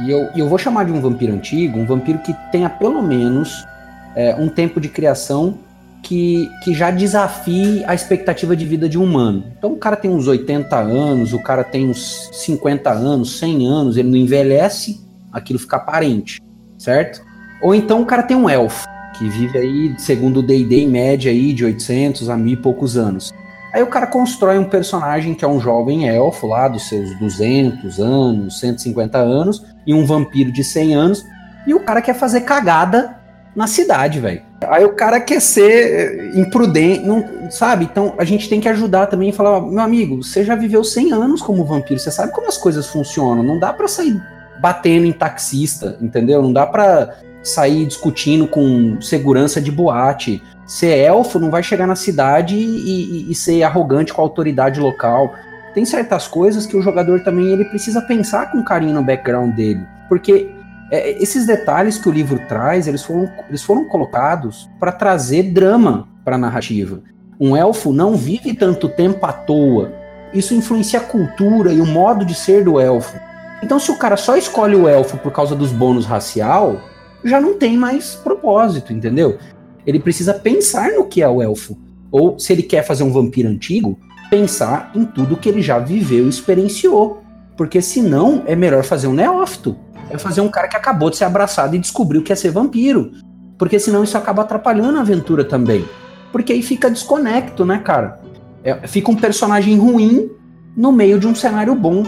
E 0.00 0.10
eu, 0.10 0.30
eu 0.34 0.48
vou 0.48 0.58
chamar 0.58 0.84
de 0.84 0.92
um 0.92 1.00
vampiro 1.00 1.32
antigo, 1.32 1.78
um 1.78 1.86
vampiro 1.86 2.18
que 2.20 2.34
tenha 2.50 2.68
pelo 2.68 3.02
menos 3.02 3.66
é, 4.14 4.34
um 4.34 4.48
tempo 4.48 4.80
de 4.80 4.88
criação 4.88 5.58
que, 6.02 6.50
que 6.62 6.72
já 6.72 6.90
desafie 6.90 7.84
a 7.86 7.94
expectativa 7.94 8.56
de 8.56 8.64
vida 8.64 8.88
de 8.88 8.98
um 8.98 9.04
humano. 9.04 9.44
Então 9.58 9.72
o 9.72 9.76
cara 9.76 9.96
tem 9.96 10.10
uns 10.10 10.26
80 10.26 10.76
anos, 10.76 11.32
o 11.32 11.42
cara 11.42 11.64
tem 11.64 11.88
uns 11.88 12.30
50 12.32 12.90
anos, 12.90 13.38
100 13.38 13.66
anos, 13.66 13.96
ele 13.96 14.08
não 14.08 14.16
envelhece, 14.16 15.00
aquilo 15.32 15.58
fica 15.58 15.76
aparente, 15.76 16.40
certo? 16.78 17.22
Ou 17.62 17.74
então 17.74 18.00
o 18.00 18.06
cara 18.06 18.22
tem 18.22 18.36
um 18.36 18.48
elfo, 18.48 18.86
que 19.18 19.28
vive 19.28 19.58
aí, 19.58 19.94
segundo 19.98 20.38
o 20.38 20.42
D&D, 20.42 20.82
em 20.82 20.88
média 20.88 21.30
aí 21.30 21.52
de 21.52 21.64
800 21.64 22.30
a 22.30 22.36
mil 22.36 22.54
e 22.54 22.56
poucos 22.56 22.96
anos. 22.96 23.32
Aí 23.74 23.82
o 23.82 23.88
cara 23.88 24.06
constrói 24.06 24.58
um 24.58 24.64
personagem 24.64 25.34
que 25.34 25.44
é 25.44 25.48
um 25.48 25.60
jovem 25.60 26.08
elfo 26.08 26.46
lá 26.46 26.68
dos 26.68 26.88
seus 26.88 27.18
200 27.18 28.00
anos, 28.00 28.60
150 28.60 29.18
anos, 29.18 29.62
e 29.86 29.92
um 29.92 30.06
vampiro 30.06 30.50
de 30.50 30.64
100 30.64 30.94
anos, 30.94 31.24
e 31.66 31.74
o 31.74 31.80
cara 31.80 32.00
quer 32.00 32.14
fazer 32.14 32.42
cagada 32.42 33.17
na 33.54 33.66
cidade, 33.66 34.20
velho. 34.20 34.42
Aí 34.66 34.84
o 34.84 34.94
cara 34.94 35.20
quer 35.20 35.40
ser 35.40 36.36
imprudente, 36.36 37.04
não, 37.04 37.50
sabe? 37.50 37.84
Então 37.84 38.14
a 38.18 38.24
gente 38.24 38.48
tem 38.48 38.60
que 38.60 38.68
ajudar 38.68 39.06
também 39.06 39.30
e 39.30 39.32
falar, 39.32 39.60
meu 39.60 39.80
amigo, 39.80 40.22
você 40.22 40.44
já 40.44 40.54
viveu 40.54 40.82
100 40.82 41.12
anos 41.12 41.42
como 41.42 41.64
vampiro, 41.64 41.98
você 41.98 42.10
sabe 42.10 42.32
como 42.32 42.48
as 42.48 42.58
coisas 42.58 42.86
funcionam, 42.86 43.42
não 43.42 43.58
dá 43.58 43.72
para 43.72 43.88
sair 43.88 44.20
batendo 44.60 45.06
em 45.06 45.12
taxista, 45.12 45.96
entendeu? 46.00 46.42
Não 46.42 46.52
dá 46.52 46.66
para 46.66 47.16
sair 47.42 47.86
discutindo 47.86 48.46
com 48.46 49.00
segurança 49.00 49.60
de 49.60 49.70
boate. 49.70 50.42
Ser 50.66 50.98
elfo 50.98 51.38
não 51.38 51.50
vai 51.50 51.62
chegar 51.62 51.86
na 51.86 51.96
cidade 51.96 52.56
e, 52.56 53.26
e, 53.28 53.32
e 53.32 53.34
ser 53.34 53.62
arrogante 53.62 54.12
com 54.12 54.20
a 54.20 54.24
autoridade 54.24 54.80
local. 54.80 55.34
Tem 55.74 55.84
certas 55.84 56.26
coisas 56.26 56.66
que 56.66 56.76
o 56.76 56.82
jogador 56.82 57.20
também 57.20 57.50
ele 57.50 57.64
precisa 57.64 58.02
pensar 58.02 58.50
com 58.50 58.62
carinho 58.62 58.94
no 58.94 59.02
background 59.02 59.54
dele. 59.54 59.86
Porque 60.08 60.50
é, 60.90 61.22
esses 61.22 61.46
detalhes 61.46 61.98
que 61.98 62.08
o 62.08 62.12
livro 62.12 62.40
traz, 62.48 62.86
eles 62.88 63.02
foram, 63.02 63.30
eles 63.48 63.62
foram 63.62 63.84
colocados 63.86 64.68
para 64.80 64.92
trazer 64.92 65.44
drama 65.44 66.08
para 66.24 66.36
a 66.36 66.38
narrativa. 66.38 67.02
Um 67.40 67.56
elfo 67.56 67.92
não 67.92 68.16
vive 68.16 68.54
tanto 68.54 68.88
tempo 68.88 69.24
à 69.24 69.32
toa. 69.32 69.92
Isso 70.32 70.54
influencia 70.54 71.00
a 71.00 71.04
cultura 71.04 71.72
e 71.72 71.80
o 71.80 71.86
modo 71.86 72.24
de 72.24 72.34
ser 72.34 72.64
do 72.64 72.80
elfo. 72.80 73.18
Então, 73.62 73.78
se 73.78 73.90
o 73.90 73.96
cara 73.96 74.16
só 74.16 74.36
escolhe 74.36 74.76
o 74.76 74.88
elfo 74.88 75.16
por 75.18 75.32
causa 75.32 75.54
dos 75.54 75.72
bônus 75.72 76.06
racial, 76.06 76.80
já 77.24 77.40
não 77.40 77.54
tem 77.54 77.76
mais 77.76 78.14
propósito, 78.14 78.92
entendeu? 78.92 79.38
Ele 79.86 79.98
precisa 79.98 80.34
pensar 80.34 80.92
no 80.92 81.06
que 81.06 81.22
é 81.22 81.28
o 81.28 81.42
elfo. 81.42 81.76
Ou, 82.10 82.38
se 82.38 82.52
ele 82.52 82.62
quer 82.62 82.82
fazer 82.82 83.02
um 83.02 83.12
vampiro 83.12 83.48
antigo, 83.48 83.98
pensar 84.30 84.92
em 84.94 85.04
tudo 85.04 85.36
que 85.36 85.48
ele 85.48 85.62
já 85.62 85.78
viveu 85.78 86.26
e 86.26 86.28
experienciou. 86.28 87.22
Porque 87.56 87.82
senão 87.82 88.42
é 88.46 88.54
melhor 88.54 88.84
fazer 88.84 89.08
um 89.08 89.12
neófito 89.12 89.76
é 90.10 90.18
fazer 90.18 90.40
um 90.40 90.48
cara 90.48 90.68
que 90.68 90.76
acabou 90.76 91.10
de 91.10 91.16
ser 91.16 91.24
abraçado 91.24 91.74
e 91.74 91.78
descobriu 91.78 92.22
que 92.22 92.32
é 92.32 92.36
ser 92.36 92.50
vampiro. 92.50 93.12
Porque 93.58 93.78
senão 93.78 94.04
isso 94.04 94.16
acaba 94.16 94.42
atrapalhando 94.42 94.98
a 94.98 95.00
aventura 95.00 95.44
também. 95.44 95.84
Porque 96.32 96.52
aí 96.52 96.62
fica 96.62 96.90
desconecto, 96.90 97.64
né, 97.64 97.78
cara? 97.78 98.20
É, 98.62 98.86
fica 98.86 99.10
um 99.10 99.16
personagem 99.16 99.76
ruim 99.76 100.30
no 100.76 100.92
meio 100.92 101.18
de 101.18 101.26
um 101.26 101.34
cenário 101.34 101.74
bom, 101.74 102.04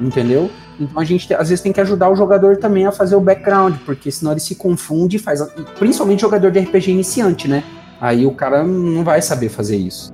entendeu? 0.00 0.50
Então 0.78 1.00
a 1.00 1.04
gente 1.04 1.32
às 1.34 1.48
vezes 1.48 1.62
tem 1.62 1.72
que 1.72 1.80
ajudar 1.80 2.10
o 2.10 2.16
jogador 2.16 2.56
também 2.58 2.86
a 2.86 2.92
fazer 2.92 3.16
o 3.16 3.20
background, 3.20 3.76
porque 3.84 4.10
senão 4.10 4.32
ele 4.32 4.40
se 4.40 4.54
confunde 4.54 5.16
e 5.16 5.18
faz. 5.18 5.40
Principalmente 5.78 6.20
jogador 6.20 6.50
de 6.50 6.60
RPG 6.60 6.90
iniciante, 6.90 7.48
né? 7.48 7.64
Aí 8.00 8.26
o 8.26 8.32
cara 8.32 8.62
não 8.62 9.02
vai 9.02 9.22
saber 9.22 9.48
fazer 9.48 9.76
isso. 9.76 10.12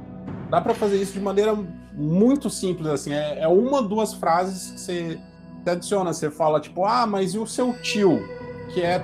Dá 0.48 0.60
para 0.60 0.74
fazer 0.74 0.96
isso 0.96 1.14
de 1.14 1.20
maneira 1.20 1.56
muito 1.94 2.48
simples, 2.48 2.86
assim. 2.86 3.12
É, 3.12 3.40
é 3.40 3.48
uma, 3.48 3.82
duas 3.82 4.14
frases 4.14 4.70
que 4.70 4.80
você 4.80 5.18
você 5.62 5.70
adiciona, 5.70 6.12
você 6.12 6.30
fala 6.30 6.60
tipo, 6.60 6.84
ah, 6.84 7.06
mas 7.06 7.34
e 7.34 7.38
o 7.38 7.46
seu 7.46 7.72
tio, 7.74 8.26
que 8.72 8.82
é 8.82 9.02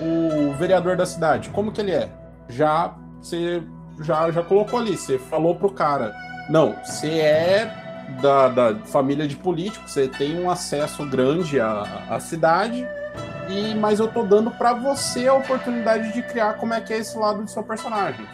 o 0.00 0.52
vereador 0.54 0.96
da 0.96 1.06
cidade, 1.06 1.50
como 1.50 1.72
que 1.72 1.80
ele 1.80 1.92
é? 1.92 2.08
Já 2.48 2.94
você 3.20 3.62
já, 4.00 4.30
já 4.30 4.42
colocou 4.42 4.78
ali, 4.78 4.96
você 4.96 5.18
falou 5.18 5.54
pro 5.54 5.70
cara, 5.70 6.14
não, 6.48 6.74
você 6.84 7.18
é 7.18 7.88
da, 8.22 8.48
da 8.48 8.74
família 8.86 9.26
de 9.26 9.36
políticos, 9.36 9.92
você 9.92 10.08
tem 10.08 10.38
um 10.38 10.50
acesso 10.50 11.04
grande 11.06 11.60
à, 11.60 12.06
à 12.08 12.20
cidade, 12.20 12.86
e 13.48 13.74
mas 13.74 13.98
eu 14.00 14.08
tô 14.08 14.22
dando 14.22 14.50
para 14.50 14.72
você 14.72 15.26
a 15.26 15.34
oportunidade 15.34 16.12
de 16.12 16.22
criar 16.22 16.54
como 16.54 16.74
é 16.74 16.80
que 16.80 16.92
é 16.92 16.98
esse 16.98 17.16
lado 17.16 17.42
do 17.42 17.50
seu 17.50 17.62
personagem. 17.62 18.26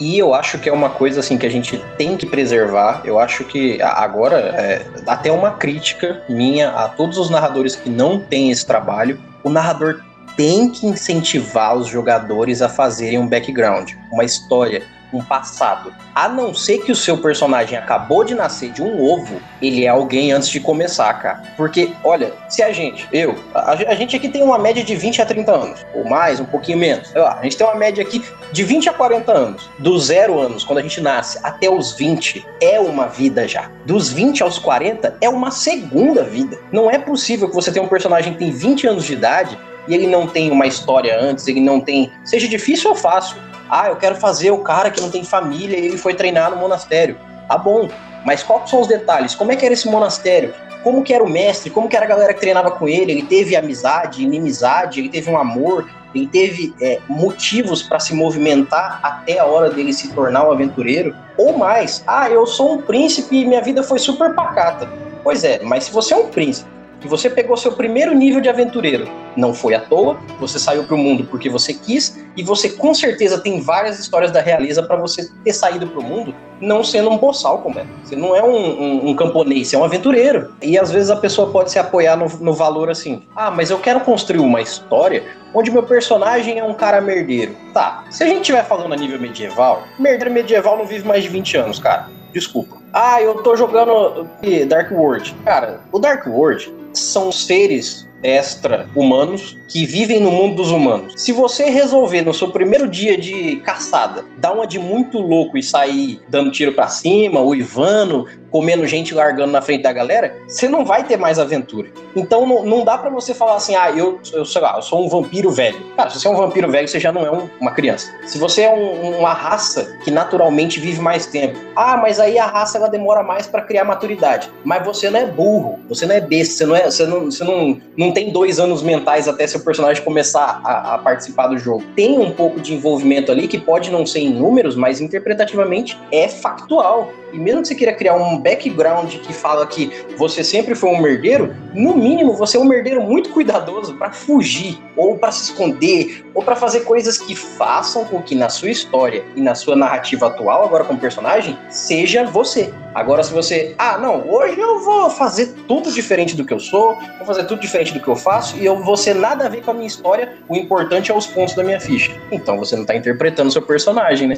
E 0.00 0.18
eu 0.18 0.34
acho 0.34 0.58
que 0.58 0.68
é 0.68 0.72
uma 0.72 0.90
coisa 0.90 1.20
assim 1.20 1.38
que 1.38 1.46
a 1.46 1.50
gente 1.50 1.78
tem 1.96 2.16
que 2.16 2.26
preservar. 2.26 3.02
Eu 3.04 3.18
acho 3.18 3.44
que 3.44 3.80
agora 3.80 4.36
é, 4.36 4.86
até 5.06 5.30
uma 5.30 5.52
crítica 5.52 6.22
minha 6.28 6.70
a 6.70 6.88
todos 6.88 7.16
os 7.18 7.30
narradores 7.30 7.76
que 7.76 7.88
não 7.88 8.18
têm 8.18 8.50
esse 8.50 8.66
trabalho. 8.66 9.20
O 9.42 9.48
narrador 9.48 10.00
tem 10.36 10.68
que 10.68 10.86
incentivar 10.86 11.76
os 11.76 11.86
jogadores 11.86 12.60
a 12.60 12.68
fazerem 12.68 13.18
um 13.18 13.26
background, 13.26 13.92
uma 14.10 14.24
história, 14.24 14.82
um 15.14 15.24
passado. 15.24 15.94
A 16.14 16.28
não 16.28 16.54
ser 16.54 16.78
que 16.78 16.92
o 16.92 16.96
seu 16.96 17.18
personagem 17.18 17.78
acabou 17.78 18.24
de 18.24 18.34
nascer 18.34 18.70
de 18.70 18.82
um 18.82 19.02
ovo, 19.02 19.40
ele 19.60 19.84
é 19.84 19.88
alguém 19.88 20.32
antes 20.32 20.48
de 20.48 20.60
começar, 20.60 21.12
cara. 21.14 21.42
Porque, 21.56 21.92
olha, 22.02 22.32
se 22.48 22.62
a 22.62 22.72
gente, 22.72 23.08
eu, 23.12 23.36
a, 23.54 23.72
a 23.72 23.94
gente 23.94 24.16
aqui 24.16 24.28
tem 24.28 24.42
uma 24.42 24.58
média 24.58 24.82
de 24.82 24.94
20 24.94 25.22
a 25.22 25.26
30 25.26 25.52
anos, 25.52 25.86
ou 25.94 26.04
mais, 26.04 26.40
um 26.40 26.44
pouquinho 26.44 26.78
menos. 26.78 27.12
Lá, 27.14 27.38
a 27.38 27.42
gente 27.42 27.56
tem 27.56 27.66
uma 27.66 27.76
média 27.76 28.02
aqui 28.02 28.24
de 28.52 28.64
20 28.64 28.88
a 28.88 28.92
40 28.92 29.32
anos. 29.32 29.70
Dos 29.78 30.06
zero 30.06 30.38
anos, 30.38 30.64
quando 30.64 30.78
a 30.78 30.82
gente 30.82 31.00
nasce, 31.00 31.38
até 31.42 31.70
os 31.70 31.92
20, 31.92 32.44
é 32.60 32.80
uma 32.80 33.06
vida 33.06 33.46
já. 33.46 33.70
Dos 33.84 34.10
20 34.10 34.42
aos 34.42 34.58
40, 34.58 35.16
é 35.20 35.28
uma 35.28 35.50
segunda 35.50 36.24
vida. 36.24 36.58
Não 36.72 36.90
é 36.90 36.98
possível 36.98 37.48
que 37.48 37.54
você 37.54 37.70
tenha 37.70 37.84
um 37.84 37.88
personagem 37.88 38.32
que 38.32 38.38
tem 38.38 38.50
20 38.50 38.86
anos 38.86 39.04
de 39.04 39.12
idade 39.12 39.58
e 39.86 39.94
ele 39.94 40.06
não 40.06 40.26
tem 40.26 40.50
uma 40.50 40.66
história 40.66 41.18
antes, 41.20 41.46
ele 41.46 41.60
não 41.60 41.80
tem. 41.80 42.10
Seja 42.24 42.48
difícil 42.48 42.90
ou 42.90 42.96
fácil. 42.96 43.36
Ah, 43.68 43.88
eu 43.88 43.96
quero 43.96 44.16
fazer 44.16 44.50
o 44.50 44.58
cara 44.58 44.90
que 44.90 45.00
não 45.00 45.10
tem 45.10 45.24
família 45.24 45.78
e 45.78 45.86
ele 45.86 45.98
foi 45.98 46.14
treinar 46.14 46.50
no 46.50 46.56
monastério. 46.56 47.16
Tá 47.48 47.58
bom, 47.58 47.88
mas 48.24 48.42
quais 48.42 48.68
são 48.70 48.80
os 48.80 48.86
detalhes? 48.86 49.34
Como 49.34 49.52
é 49.52 49.56
que 49.56 49.64
era 49.64 49.74
esse 49.74 49.88
monastério? 49.88 50.54
Como 50.82 51.02
que 51.02 51.14
era 51.14 51.24
o 51.24 51.28
mestre? 51.28 51.70
Como 51.70 51.88
que 51.88 51.96
era 51.96 52.04
a 52.04 52.08
galera 52.08 52.34
que 52.34 52.40
treinava 52.40 52.70
com 52.70 52.88
ele? 52.88 53.12
Ele 53.12 53.22
teve 53.22 53.56
amizade, 53.56 54.22
inimizade, 54.22 55.00
ele 55.00 55.08
teve 55.08 55.30
um 55.30 55.38
amor, 55.38 55.88
ele 56.14 56.26
teve 56.26 56.74
é, 56.80 57.00
motivos 57.08 57.82
para 57.82 57.98
se 57.98 58.14
movimentar 58.14 59.00
até 59.02 59.38
a 59.38 59.46
hora 59.46 59.70
dele 59.70 59.92
se 59.92 60.12
tornar 60.12 60.46
um 60.46 60.52
aventureiro? 60.52 61.14
Ou 61.38 61.56
mais, 61.56 62.04
ah, 62.06 62.28
eu 62.28 62.46
sou 62.46 62.74
um 62.74 62.82
príncipe 62.82 63.36
e 63.36 63.46
minha 63.46 63.62
vida 63.62 63.82
foi 63.82 63.98
super 63.98 64.34
pacata. 64.34 64.88
Pois 65.22 65.42
é, 65.42 65.60
mas 65.62 65.84
se 65.84 65.90
você 65.90 66.12
é 66.12 66.16
um 66.16 66.28
príncipe 66.28 66.74
que 67.04 67.08
você 67.08 67.28
pegou 67.28 67.54
seu 67.54 67.72
primeiro 67.72 68.14
nível 68.14 68.40
de 68.40 68.48
aventureiro. 68.48 69.06
Não 69.36 69.52
foi 69.52 69.74
à 69.74 69.80
toa, 69.80 70.16
você 70.40 70.58
saiu 70.58 70.84
para 70.84 70.94
o 70.94 70.98
mundo 70.98 71.24
porque 71.24 71.50
você 71.50 71.74
quis, 71.74 72.18
e 72.34 72.42
você 72.42 72.70
com 72.70 72.94
certeza 72.94 73.38
tem 73.38 73.60
várias 73.60 73.98
histórias 73.98 74.32
da 74.32 74.40
realeza 74.40 74.82
para 74.82 74.96
você 74.96 75.30
ter 75.44 75.52
saído 75.52 75.86
para 75.86 76.00
o 76.00 76.02
mundo 76.02 76.34
não 76.62 76.82
sendo 76.82 77.10
um 77.10 77.18
boçal, 77.18 77.58
como 77.58 77.78
é. 77.78 77.84
Você 78.02 78.16
não 78.16 78.34
é 78.34 78.42
um, 78.42 78.56
um, 78.56 79.08
um, 79.10 79.16
camponês, 79.16 79.68
você 79.68 79.76
é 79.76 79.78
um 79.78 79.84
aventureiro. 79.84 80.54
E 80.62 80.78
às 80.78 80.90
vezes 80.90 81.10
a 81.10 81.16
pessoa 81.16 81.50
pode 81.50 81.70
se 81.70 81.78
apoiar 81.78 82.16
no, 82.16 82.26
no 82.40 82.54
valor 82.54 82.88
assim: 82.88 83.22
ah, 83.36 83.50
mas 83.50 83.68
eu 83.68 83.78
quero 83.78 84.00
construir 84.00 84.40
uma 84.40 84.62
história 84.62 85.24
onde 85.52 85.70
meu 85.70 85.82
personagem 85.82 86.58
é 86.58 86.64
um 86.64 86.72
cara 86.72 87.02
merdeiro. 87.02 87.54
Tá, 87.74 88.04
se 88.08 88.24
a 88.24 88.26
gente 88.26 88.40
estiver 88.40 88.64
falando 88.64 88.94
a 88.94 88.96
nível 88.96 89.20
medieval, 89.20 89.82
merdeiro 89.98 90.32
medieval 90.32 90.78
não 90.78 90.86
vive 90.86 91.06
mais 91.06 91.22
de 91.22 91.28
20 91.28 91.56
anos, 91.58 91.78
cara 91.78 92.08
desculpa. 92.34 92.76
Ah, 92.92 93.22
eu 93.22 93.42
tô 93.42 93.56
jogando 93.56 94.28
eh, 94.42 94.64
Dark 94.64 94.90
World. 94.90 95.34
Cara, 95.44 95.80
o 95.92 95.98
Dark 95.98 96.26
World 96.26 96.74
são 96.98 97.30
seres 97.32 98.08
extra-humanos 98.24 99.58
que 99.68 99.84
vivem 99.84 100.18
no 100.18 100.30
mundo 100.30 100.56
dos 100.56 100.70
humanos. 100.70 101.12
Se 101.16 101.30
você 101.30 101.66
resolver 101.66 102.22
no 102.22 102.32
seu 102.32 102.50
primeiro 102.50 102.88
dia 102.88 103.18
de 103.18 103.56
caçada 103.56 104.24
dar 104.38 104.52
uma 104.52 104.66
de 104.66 104.78
muito 104.78 105.18
louco 105.18 105.58
e 105.58 105.62
sair 105.62 106.20
dando 106.28 106.50
tiro 106.50 106.72
para 106.72 106.88
cima, 106.88 107.40
uivando, 107.40 108.26
comendo 108.54 108.86
gente 108.86 109.12
largando 109.12 109.50
na 109.50 109.60
frente 109.60 109.82
da 109.82 109.92
galera, 109.92 110.36
você 110.46 110.68
não 110.68 110.84
vai 110.84 111.02
ter 111.02 111.16
mais 111.16 111.40
aventura. 111.40 111.88
Então 112.14 112.46
não, 112.46 112.64
não 112.64 112.84
dá 112.84 112.96
para 112.96 113.10
você 113.10 113.34
falar 113.34 113.56
assim, 113.56 113.74
ah, 113.74 113.90
eu, 113.90 114.20
eu 114.32 114.44
sei 114.44 114.60
lá, 114.60 114.76
eu 114.76 114.82
sou 114.82 115.04
um 115.04 115.08
vampiro 115.08 115.50
velho. 115.50 115.76
Cara, 115.96 116.08
se 116.08 116.20
você 116.20 116.28
é 116.28 116.30
um 116.30 116.36
vampiro 116.36 116.70
velho, 116.70 116.86
você 116.86 117.00
já 117.00 117.10
não 117.10 117.26
é 117.26 117.32
um, 117.32 117.50
uma 117.60 117.72
criança. 117.72 118.14
Se 118.24 118.38
você 118.38 118.62
é 118.62 118.70
um, 118.70 119.18
uma 119.18 119.32
raça 119.32 119.98
que 120.04 120.10
naturalmente 120.12 120.78
vive 120.78 121.00
mais 121.00 121.26
tempo, 121.26 121.58
ah, 121.74 121.96
mas 121.96 122.20
aí 122.20 122.38
a 122.38 122.46
raça 122.46 122.78
ela 122.78 122.86
demora 122.86 123.24
mais 123.24 123.48
para 123.48 123.60
criar 123.60 123.82
maturidade. 123.82 124.48
Mas 124.62 124.86
você 124.86 125.10
não 125.10 125.18
é 125.18 125.26
burro, 125.26 125.80
você 125.88 126.06
não 126.06 126.14
é 126.14 126.20
besta, 126.20 126.54
você 126.54 126.64
não 126.64 126.76
é, 126.76 126.84
você 126.84 127.06
não, 127.06 127.24
você 127.24 127.42
não, 127.42 127.80
não 127.96 128.12
tem 128.12 128.30
dois 128.30 128.60
anos 128.60 128.84
mentais 128.84 129.26
até 129.26 129.48
seu 129.48 129.64
personagem 129.64 130.04
começar 130.04 130.60
a, 130.62 130.94
a 130.94 130.98
participar 130.98 131.48
do 131.48 131.58
jogo. 131.58 131.82
Tem 131.96 132.20
um 132.20 132.30
pouco 132.30 132.60
de 132.60 132.72
envolvimento 132.72 133.32
ali 133.32 133.48
que 133.48 133.58
pode 133.58 133.90
não 133.90 134.06
ser 134.06 134.20
em 134.20 134.32
números, 134.32 134.76
mas 134.76 135.00
interpretativamente 135.00 135.98
é 136.12 136.28
factual. 136.28 137.10
E 137.34 137.38
mesmo 137.38 137.62
que 137.62 137.68
você 137.68 137.74
queira 137.74 137.92
criar 137.92 138.14
um 138.14 138.38
background 138.38 139.12
que 139.16 139.32
fala 139.32 139.66
que 139.66 139.90
você 140.16 140.44
sempre 140.44 140.76
foi 140.76 140.90
um 140.90 141.00
merdeiro, 141.00 141.52
no 141.74 141.96
mínimo 141.96 142.34
você 142.34 142.56
é 142.56 142.60
um 142.60 142.64
merdeiro 142.64 143.02
muito 143.02 143.30
cuidadoso 143.30 143.96
para 143.96 144.12
fugir, 144.12 144.78
ou 144.96 145.18
para 145.18 145.32
se 145.32 145.50
esconder, 145.50 146.24
ou 146.32 146.44
para 146.44 146.54
fazer 146.54 146.80
coisas 146.80 147.18
que 147.18 147.34
façam 147.34 148.04
com 148.04 148.22
que 148.22 148.36
na 148.36 148.48
sua 148.48 148.70
história 148.70 149.24
e 149.34 149.40
na 149.40 149.56
sua 149.56 149.74
narrativa 149.74 150.28
atual, 150.28 150.64
agora 150.64 150.84
como 150.84 151.00
personagem, 151.00 151.58
seja 151.68 152.24
você. 152.24 152.72
Agora, 152.94 153.24
se 153.24 153.32
você, 153.32 153.74
ah, 153.76 153.98
não, 153.98 154.30
hoje 154.30 154.60
eu 154.60 154.78
vou 154.78 155.10
fazer 155.10 155.52
tudo 155.66 155.90
diferente 155.90 156.36
do 156.36 156.44
que 156.44 156.54
eu 156.54 156.60
sou, 156.60 156.96
vou 157.18 157.26
fazer 157.26 157.42
tudo 157.44 157.60
diferente 157.60 157.92
do 157.92 157.98
que 157.98 158.06
eu 158.06 158.14
faço, 158.14 158.56
e 158.56 158.64
eu 158.64 158.80
vou 158.80 158.96
ser 158.96 159.14
nada 159.14 159.46
a 159.46 159.48
ver 159.48 159.62
com 159.62 159.72
a 159.72 159.74
minha 159.74 159.88
história, 159.88 160.34
o 160.48 160.54
importante 160.54 161.10
é 161.10 161.14
os 161.14 161.26
pontos 161.26 161.56
da 161.56 161.64
minha 161.64 161.80
ficha. 161.80 162.12
Então 162.30 162.56
você 162.56 162.76
não 162.76 162.84
tá 162.84 162.94
interpretando 162.94 163.50
seu 163.50 163.62
personagem, 163.62 164.28
né? 164.28 164.36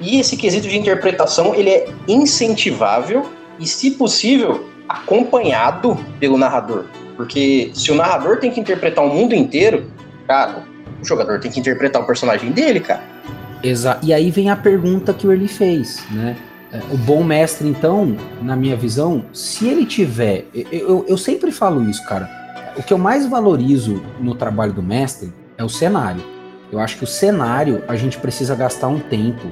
E 0.00 0.18
esse 0.20 0.36
quesito 0.36 0.68
de 0.68 0.76
interpretação, 0.76 1.54
ele 1.54 1.70
é 1.70 1.88
incentivável 2.06 3.26
e, 3.58 3.66
se 3.66 3.92
possível, 3.92 4.68
acompanhado 4.88 5.98
pelo 6.20 6.36
narrador. 6.36 6.84
Porque 7.16 7.70
se 7.74 7.90
o 7.90 7.94
narrador 7.94 8.38
tem 8.38 8.50
que 8.50 8.60
interpretar 8.60 9.04
o 9.04 9.08
mundo 9.08 9.34
inteiro, 9.34 9.90
cara, 10.26 10.64
o 11.02 11.04
jogador 11.04 11.40
tem 11.40 11.50
que 11.50 11.58
interpretar 11.58 12.02
o 12.02 12.06
personagem 12.06 12.52
dele, 12.52 12.80
cara. 12.80 13.02
Exato. 13.62 14.06
E 14.06 14.12
aí 14.12 14.30
vem 14.30 14.50
a 14.50 14.56
pergunta 14.56 15.14
que 15.14 15.26
o 15.26 15.32
Early 15.32 15.48
fez, 15.48 16.04
né? 16.10 16.36
É, 16.72 16.78
o 16.92 16.96
bom 16.96 17.22
mestre, 17.22 17.66
então, 17.66 18.16
na 18.42 18.54
minha 18.54 18.76
visão, 18.76 19.24
se 19.32 19.66
ele 19.66 19.86
tiver. 19.86 20.46
Eu, 20.52 20.66
eu, 20.70 21.06
eu 21.08 21.18
sempre 21.18 21.50
falo 21.50 21.88
isso, 21.88 22.04
cara. 22.04 22.28
O 22.76 22.82
que 22.82 22.92
eu 22.92 22.98
mais 22.98 23.26
valorizo 23.26 24.02
no 24.20 24.34
trabalho 24.34 24.72
do 24.72 24.82
mestre 24.82 25.32
é 25.56 25.64
o 25.64 25.68
cenário. 25.68 26.22
Eu 26.70 26.78
acho 26.78 26.98
que 26.98 27.04
o 27.04 27.06
cenário 27.06 27.82
a 27.88 27.96
gente 27.96 28.18
precisa 28.18 28.54
gastar 28.54 28.88
um 28.88 28.98
tempo 28.98 29.50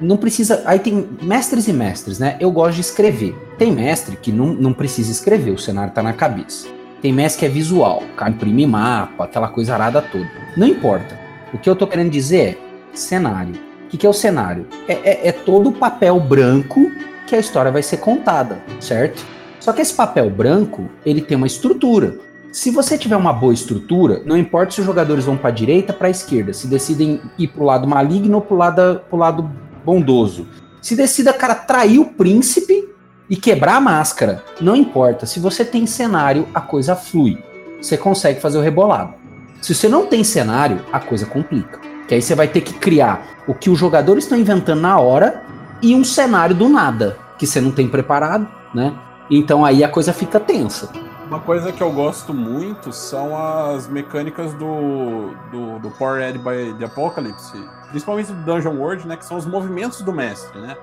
não 0.00 0.16
precisa. 0.16 0.62
Aí 0.64 0.78
tem 0.78 1.08
mestres 1.22 1.68
e 1.68 1.72
mestres, 1.72 2.18
né? 2.18 2.36
Eu 2.40 2.50
gosto 2.50 2.76
de 2.76 2.80
escrever. 2.80 3.34
Tem 3.58 3.72
mestre 3.72 4.16
que 4.16 4.32
não, 4.32 4.46
não 4.46 4.72
precisa 4.72 5.10
escrever, 5.10 5.50
o 5.50 5.58
cenário 5.58 5.92
tá 5.92 6.02
na 6.02 6.12
cabeça. 6.12 6.68
Tem 7.00 7.12
mestre 7.12 7.40
que 7.40 7.46
é 7.46 7.48
visual, 7.48 8.02
cara 8.16 8.30
imprime 8.30 8.66
mapa, 8.66 9.24
aquela 9.24 9.48
coisa 9.48 9.74
arada 9.74 10.02
toda. 10.02 10.28
Não 10.56 10.66
importa. 10.66 11.18
O 11.52 11.58
que 11.58 11.70
eu 11.70 11.76
tô 11.76 11.86
querendo 11.86 12.10
dizer 12.10 12.58
é 12.92 12.96
cenário. 12.96 13.54
O 13.84 13.88
que, 13.88 13.96
que 13.96 14.06
é 14.06 14.08
o 14.08 14.12
cenário? 14.12 14.66
É, 14.86 14.94
é, 14.94 15.28
é 15.28 15.32
todo 15.32 15.70
o 15.70 15.72
papel 15.72 16.18
branco 16.20 16.90
que 17.26 17.36
a 17.36 17.38
história 17.38 17.70
vai 17.70 17.82
ser 17.82 17.98
contada, 17.98 18.58
certo? 18.80 19.24
Só 19.60 19.72
que 19.72 19.80
esse 19.80 19.94
papel 19.94 20.28
branco, 20.30 20.88
ele 21.04 21.20
tem 21.20 21.36
uma 21.36 21.46
estrutura. 21.46 22.18
Se 22.50 22.70
você 22.70 22.96
tiver 22.96 23.16
uma 23.16 23.32
boa 23.32 23.52
estrutura, 23.52 24.22
não 24.24 24.36
importa 24.36 24.72
se 24.72 24.80
os 24.80 24.86
jogadores 24.86 25.24
vão 25.26 25.36
para 25.36 25.50
a 25.50 25.52
direita, 25.52 25.92
para 25.92 26.08
a 26.08 26.10
esquerda, 26.10 26.54
se 26.54 26.66
decidem 26.66 27.20
ir 27.38 27.48
para 27.48 27.62
o 27.62 27.66
lado 27.66 27.86
maligno 27.86 28.36
ou 28.36 28.40
para 28.40 28.54
o 28.54 28.58
lado, 28.58 29.00
pro 29.08 29.18
lado 29.18 29.50
bondoso. 29.84 30.46
Se 30.80 30.96
decida, 30.96 31.32
cara, 31.32 31.54
trair 31.54 31.98
o 31.98 32.06
príncipe 32.06 32.88
e 33.28 33.36
quebrar 33.36 33.76
a 33.76 33.80
máscara. 33.80 34.42
Não 34.60 34.74
importa. 34.74 35.26
Se 35.26 35.38
você 35.38 35.64
tem 35.64 35.86
cenário, 35.86 36.48
a 36.54 36.60
coisa 36.60 36.96
flui. 36.96 37.38
Você 37.80 37.96
consegue 37.96 38.40
fazer 38.40 38.56
o 38.58 38.62
rebolado. 38.62 39.14
Se 39.60 39.74
você 39.74 39.88
não 39.88 40.06
tem 40.06 40.24
cenário, 40.24 40.80
a 40.90 40.98
coisa 40.98 41.26
complica. 41.26 41.80
Que 42.06 42.14
aí 42.14 42.22
você 42.22 42.34
vai 42.34 42.48
ter 42.48 42.62
que 42.62 42.72
criar 42.72 43.44
o 43.46 43.54
que 43.54 43.68
os 43.68 43.78
jogadores 43.78 44.24
estão 44.24 44.38
inventando 44.38 44.80
na 44.80 44.98
hora 44.98 45.42
e 45.82 45.94
um 45.94 46.02
cenário 46.02 46.54
do 46.54 46.68
nada, 46.68 47.18
que 47.38 47.46
você 47.46 47.60
não 47.60 47.70
tem 47.70 47.86
preparado, 47.86 48.48
né? 48.74 48.94
Então 49.30 49.64
aí 49.64 49.84
a 49.84 49.88
coisa 49.88 50.12
fica 50.12 50.40
tensa. 50.40 50.90
Uma 51.28 51.40
coisa 51.40 51.70
que 51.70 51.82
eu 51.82 51.92
gosto 51.92 52.32
muito 52.32 52.90
são 52.90 53.36
as 53.36 53.86
mecânicas 53.86 54.54
do, 54.54 55.34
do, 55.50 55.78
do 55.78 55.90
Power 55.90 56.22
Ed 56.22 56.38
by 56.38 56.74
the 56.78 56.86
Apocalypse, 56.86 57.52
principalmente 57.90 58.32
do 58.32 58.42
Dungeon 58.44 58.78
World, 58.78 59.06
né? 59.06 59.14
Que 59.14 59.26
são 59.26 59.36
os 59.36 59.44
movimentos 59.44 60.00
do 60.00 60.10
mestre, 60.10 60.58
né? 60.58 60.74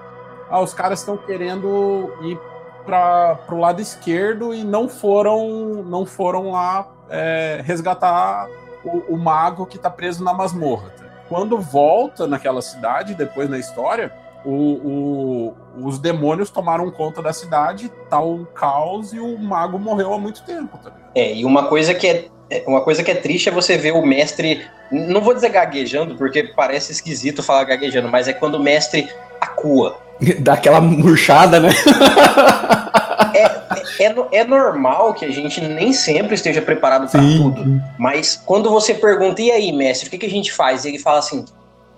Ah, 0.47 0.61
os 0.61 0.71
caras 0.71 0.99
estão 0.99 1.17
querendo 1.17 2.13
ir 2.21 2.39
para 2.85 3.39
o 3.49 3.57
lado 3.57 3.81
esquerdo 3.81 4.53
e 4.53 4.63
não 4.63 4.87
foram 4.87 5.83
não 5.83 6.05
foram 6.05 6.51
lá 6.51 6.89
é, 7.09 7.63
resgatar 7.65 8.47
o, 8.83 9.15
o, 9.15 9.17
mago 9.17 9.65
que 9.65 9.77
está 9.77 9.89
preso 9.89 10.23
na 10.23 10.31
masmorra. 10.31 10.93
Quando 11.27 11.57
volta 11.57 12.27
naquela 12.27 12.61
cidade, 12.61 13.15
depois 13.15 13.49
na 13.49 13.57
história, 13.57 14.13
o, 14.45 15.53
o, 15.81 15.87
os 15.87 15.99
demônios 15.99 16.49
tomaram 16.49 16.89
conta 16.91 17.21
da 17.21 17.33
cidade, 17.33 17.91
tá 18.09 18.21
o 18.21 18.45
caos 18.45 19.11
e 19.11 19.19
o 19.19 19.37
mago 19.37 19.79
morreu 19.79 20.13
há 20.13 20.19
muito 20.19 20.43
tempo. 20.43 20.77
Tá 20.77 20.91
é, 21.15 21.33
e 21.33 21.43
uma 21.43 21.67
coisa 21.67 21.93
que 21.93 22.07
é, 22.07 22.29
é 22.49 22.63
uma 22.67 22.81
coisa 22.81 23.03
que 23.03 23.09
é 23.09 23.15
triste 23.15 23.49
é 23.49 23.51
você 23.51 23.77
ver 23.77 23.93
o 23.93 24.05
mestre, 24.05 24.61
não 24.91 25.21
vou 25.21 25.33
dizer 25.33 25.49
gaguejando, 25.49 26.15
porque 26.15 26.43
parece 26.43 26.91
esquisito 26.91 27.41
falar 27.41 27.63
gaguejando, 27.63 28.07
mas 28.07 28.27
é 28.27 28.33
quando 28.33 28.55
o 28.55 28.63
mestre 28.63 29.09
acua. 29.41 29.97
Dá 30.39 30.53
aquela 30.53 30.79
murchada, 30.79 31.59
né? 31.59 31.69
é, 33.33 34.05
é, 34.05 34.15
é, 34.31 34.43
normal 34.43 35.13
que 35.13 35.25
a 35.25 35.31
gente 35.31 35.59
nem 35.61 35.91
sempre 35.91 36.35
esteja 36.35 36.61
preparado 36.61 37.09
para 37.09 37.19
tudo. 37.19 37.81
Mas 37.97 38.41
quando 38.45 38.69
você 38.69 38.93
pergunta, 38.93 39.41
e 39.41 39.51
aí, 39.51 39.71
mestre, 39.71 40.07
o 40.07 40.11
que, 40.11 40.17
que 40.17 40.25
a 40.25 40.29
gente 40.29 40.53
faz? 40.53 40.85
E 40.85 40.89
ele 40.89 40.99
fala 40.99 41.19
assim: 41.19 41.43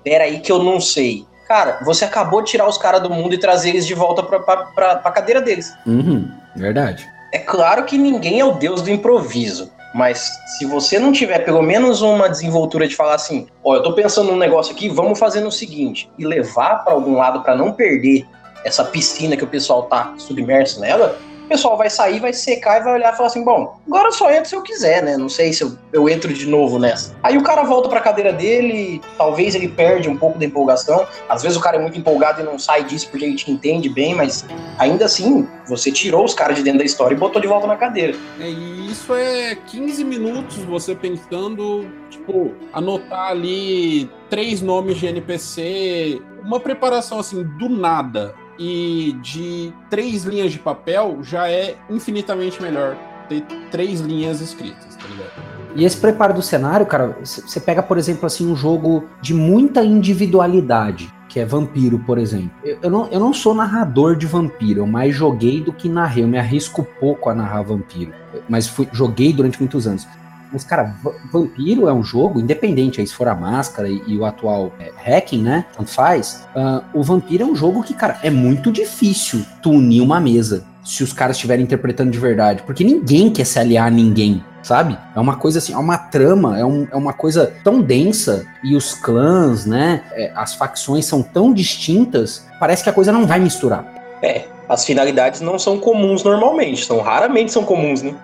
peraí 0.03 0.39
que 0.39 0.51
eu 0.51 0.63
não 0.63 0.79
sei. 0.79 1.25
Cara, 1.47 1.79
você 1.83 2.03
acabou 2.03 2.41
de 2.41 2.51
tirar 2.51 2.67
os 2.67 2.77
caras 2.77 3.01
do 3.01 3.09
mundo 3.09 3.33
e 3.33 3.37
trazer 3.37 3.69
eles 3.69 3.85
de 3.85 3.93
volta 3.93 4.21
pra, 4.21 4.39
pra, 4.39 4.57
pra, 4.65 4.95
pra 4.97 5.11
cadeira 5.11 5.41
deles. 5.41 5.73
Uhum, 5.85 6.29
verdade. 6.55 7.07
É 7.31 7.39
claro 7.39 7.85
que 7.85 7.97
ninguém 7.97 8.39
é 8.39 8.45
o 8.45 8.53
deus 8.53 8.81
do 8.81 8.91
improviso. 8.91 9.71
Mas 9.93 10.29
se 10.57 10.65
você 10.65 10.99
não 10.99 11.11
tiver 11.11 11.39
pelo 11.39 11.61
menos 11.61 12.01
uma 12.01 12.29
desenvoltura 12.29 12.87
de 12.87 12.95
falar 12.95 13.15
assim, 13.15 13.47
ó, 13.63 13.75
eu 13.75 13.83
tô 13.83 13.93
pensando 13.93 14.31
num 14.31 14.37
negócio 14.37 14.73
aqui, 14.73 14.89
vamos 14.89 15.17
fazer 15.17 15.39
no 15.39 15.51
seguinte, 15.51 16.09
e 16.17 16.25
levar 16.25 16.83
para 16.83 16.93
algum 16.93 17.15
lado 17.15 17.41
para 17.41 17.55
não 17.55 17.71
perder 17.71 18.25
essa 18.63 18.83
piscina 18.83 19.37
que 19.37 19.43
o 19.43 19.47
pessoal 19.47 19.83
tá 19.83 20.13
submerso 20.17 20.81
nela, 20.81 21.17
o 21.47 21.49
pessoal 21.49 21.77
vai 21.77 21.89
sair, 21.89 22.19
vai 22.19 22.33
secar 22.33 22.81
e 22.81 22.83
vai 22.83 22.93
olhar 22.95 23.13
e 23.13 23.15
falar 23.15 23.27
assim: 23.27 23.43
bom, 23.43 23.79
agora 23.87 24.09
eu 24.09 24.11
só 24.11 24.29
entro 24.29 24.49
se 24.49 24.55
eu 24.55 24.61
quiser, 24.61 25.01
né? 25.01 25.15
Não 25.15 25.29
sei 25.29 25.53
se 25.53 25.63
eu, 25.63 25.77
eu 25.93 26.09
entro 26.09 26.33
de 26.33 26.45
novo 26.45 26.77
nessa. 26.77 27.15
Aí 27.23 27.37
o 27.37 27.41
cara 27.43 27.63
volta 27.63 27.87
pra 27.87 28.01
cadeira 28.01 28.33
dele, 28.33 29.01
talvez 29.17 29.55
ele 29.55 29.69
perde 29.69 30.09
um 30.09 30.17
pouco 30.17 30.37
da 30.37 30.45
empolgação. 30.45 31.07
Às 31.29 31.41
vezes 31.41 31.57
o 31.57 31.61
cara 31.61 31.77
é 31.77 31.79
muito 31.79 31.97
empolgado 31.97 32.41
e 32.41 32.43
não 32.43 32.59
sai 32.59 32.83
disso 32.83 33.09
porque 33.09 33.23
ele 33.23 33.35
te 33.35 33.49
entende 33.49 33.87
bem, 33.87 34.13
mas 34.13 34.45
ainda 34.77 35.05
assim, 35.05 35.47
você 35.65 35.89
tirou 35.89 36.25
os 36.25 36.33
caras 36.33 36.57
de 36.57 36.63
dentro 36.63 36.79
da 36.79 36.85
história 36.85 37.15
e 37.15 37.17
botou 37.17 37.41
de 37.41 37.47
volta 37.47 37.65
na 37.65 37.77
cadeira. 37.77 38.13
É, 38.41 38.49
e 38.49 38.91
isso 38.91 39.15
é 39.15 39.55
15 39.55 40.03
minutos 40.03 40.57
você 40.57 40.93
pensando, 40.93 41.89
tipo, 42.09 42.53
anotar 42.73 43.29
ali 43.29 44.09
três 44.29 44.61
nomes 44.61 44.97
de 44.97 45.07
NPC, 45.07 46.21
uma 46.43 46.59
preparação 46.59 47.19
assim, 47.19 47.41
do 47.57 47.69
nada 47.69 48.35
e 48.57 49.15
de 49.21 49.73
três 49.89 50.23
linhas 50.23 50.51
de 50.51 50.59
papel 50.59 51.19
já 51.21 51.49
é 51.49 51.75
infinitamente 51.89 52.61
melhor 52.61 52.95
ter 53.29 53.43
três 53.71 53.99
linhas 53.99 54.41
escritas, 54.41 54.95
tá 54.95 55.07
ligado? 55.07 55.57
E 55.75 55.85
esse 55.85 55.97
preparo 55.97 56.33
do 56.33 56.41
cenário, 56.41 56.85
cara, 56.85 57.15
você 57.21 57.59
pega, 57.59 57.83
por 57.83 57.97
exemplo, 57.97 58.25
assim, 58.25 58.51
um 58.51 58.55
jogo 58.55 59.03
de 59.21 59.33
muita 59.33 59.83
individualidade, 59.83 61.13
que 61.29 61.39
é 61.39 61.45
Vampiro, 61.45 61.99
por 61.99 62.17
exemplo. 62.17 62.49
Eu, 62.63 62.79
eu, 62.81 62.89
não, 62.89 63.07
eu 63.09 63.19
não 63.19 63.31
sou 63.31 63.53
narrador 63.53 64.15
de 64.15 64.25
Vampiro, 64.25 64.79
eu 64.79 64.87
mais 64.87 65.13
joguei 65.13 65.61
do 65.61 65.71
que 65.71 65.87
narrei. 65.87 66.23
Eu 66.23 66.27
me 66.27 66.39
arrisco 66.39 66.87
pouco 66.99 67.29
a 67.29 67.35
narrar 67.35 67.61
Vampiro, 67.61 68.11
mas 68.49 68.67
fui, 68.67 68.87
joguei 68.91 69.31
durante 69.31 69.59
muitos 69.59 69.85
anos. 69.85 70.07
Mas, 70.51 70.63
cara, 70.63 70.95
Vampiro 71.31 71.87
é 71.87 71.93
um 71.93 72.03
jogo, 72.03 72.39
independente 72.39 73.01
aí 73.01 73.07
se 73.07 73.13
for 73.13 73.27
a 73.27 73.35
máscara 73.35 73.87
e, 73.89 74.01
e 74.07 74.17
o 74.17 74.25
atual 74.25 74.71
é, 74.79 74.91
hacking, 74.95 75.41
né? 75.41 75.65
Tanto 75.75 75.89
faz. 75.89 76.47
Uh, 76.55 76.99
o 76.99 77.03
Vampiro 77.03 77.43
é 77.43 77.45
um 77.45 77.55
jogo 77.55 77.83
que, 77.83 77.93
cara, 77.93 78.17
é 78.23 78.29
muito 78.29 78.71
difícil 78.71 79.45
tu 79.61 79.71
unir 79.71 80.01
uma 80.01 80.19
mesa 80.19 80.63
se 80.87 81.03
os 81.03 81.11
caras 81.11 81.35
estiverem 81.35 81.63
interpretando 81.63 82.09
de 82.09 82.17
verdade. 82.17 82.63
Porque 82.63 82.83
ninguém 82.83 83.29
quer 83.29 83.45
se 83.45 83.59
aliar 83.59 83.87
a 83.87 83.91
ninguém, 83.91 84.43
sabe? 84.63 84.97
É 85.15 85.19
uma 85.19 85.35
coisa 85.35 85.59
assim, 85.59 85.73
é 85.73 85.77
uma 85.77 85.97
trama, 85.97 86.57
é, 86.57 86.65
um, 86.65 86.87
é 86.89 86.95
uma 86.95 87.13
coisa 87.13 87.53
tão 87.63 87.81
densa 87.81 88.45
e 88.63 88.75
os 88.75 88.93
clãs, 88.93 89.65
né? 89.65 90.03
É, 90.13 90.31
as 90.33 90.55
facções 90.55 91.05
são 91.05 91.21
tão 91.21 91.53
distintas, 91.53 92.45
parece 92.59 92.83
que 92.83 92.89
a 92.89 92.93
coisa 92.93 93.11
não 93.11 93.27
vai 93.27 93.39
misturar. 93.39 93.85
É, 94.21 94.45
as 94.67 94.85
finalidades 94.85 95.41
não 95.41 95.59
são 95.59 95.77
comuns 95.77 96.23
normalmente, 96.23 96.85
são 96.85 97.01
raramente 97.01 97.51
são 97.51 97.63
comuns, 97.63 98.01
né? 98.01 98.15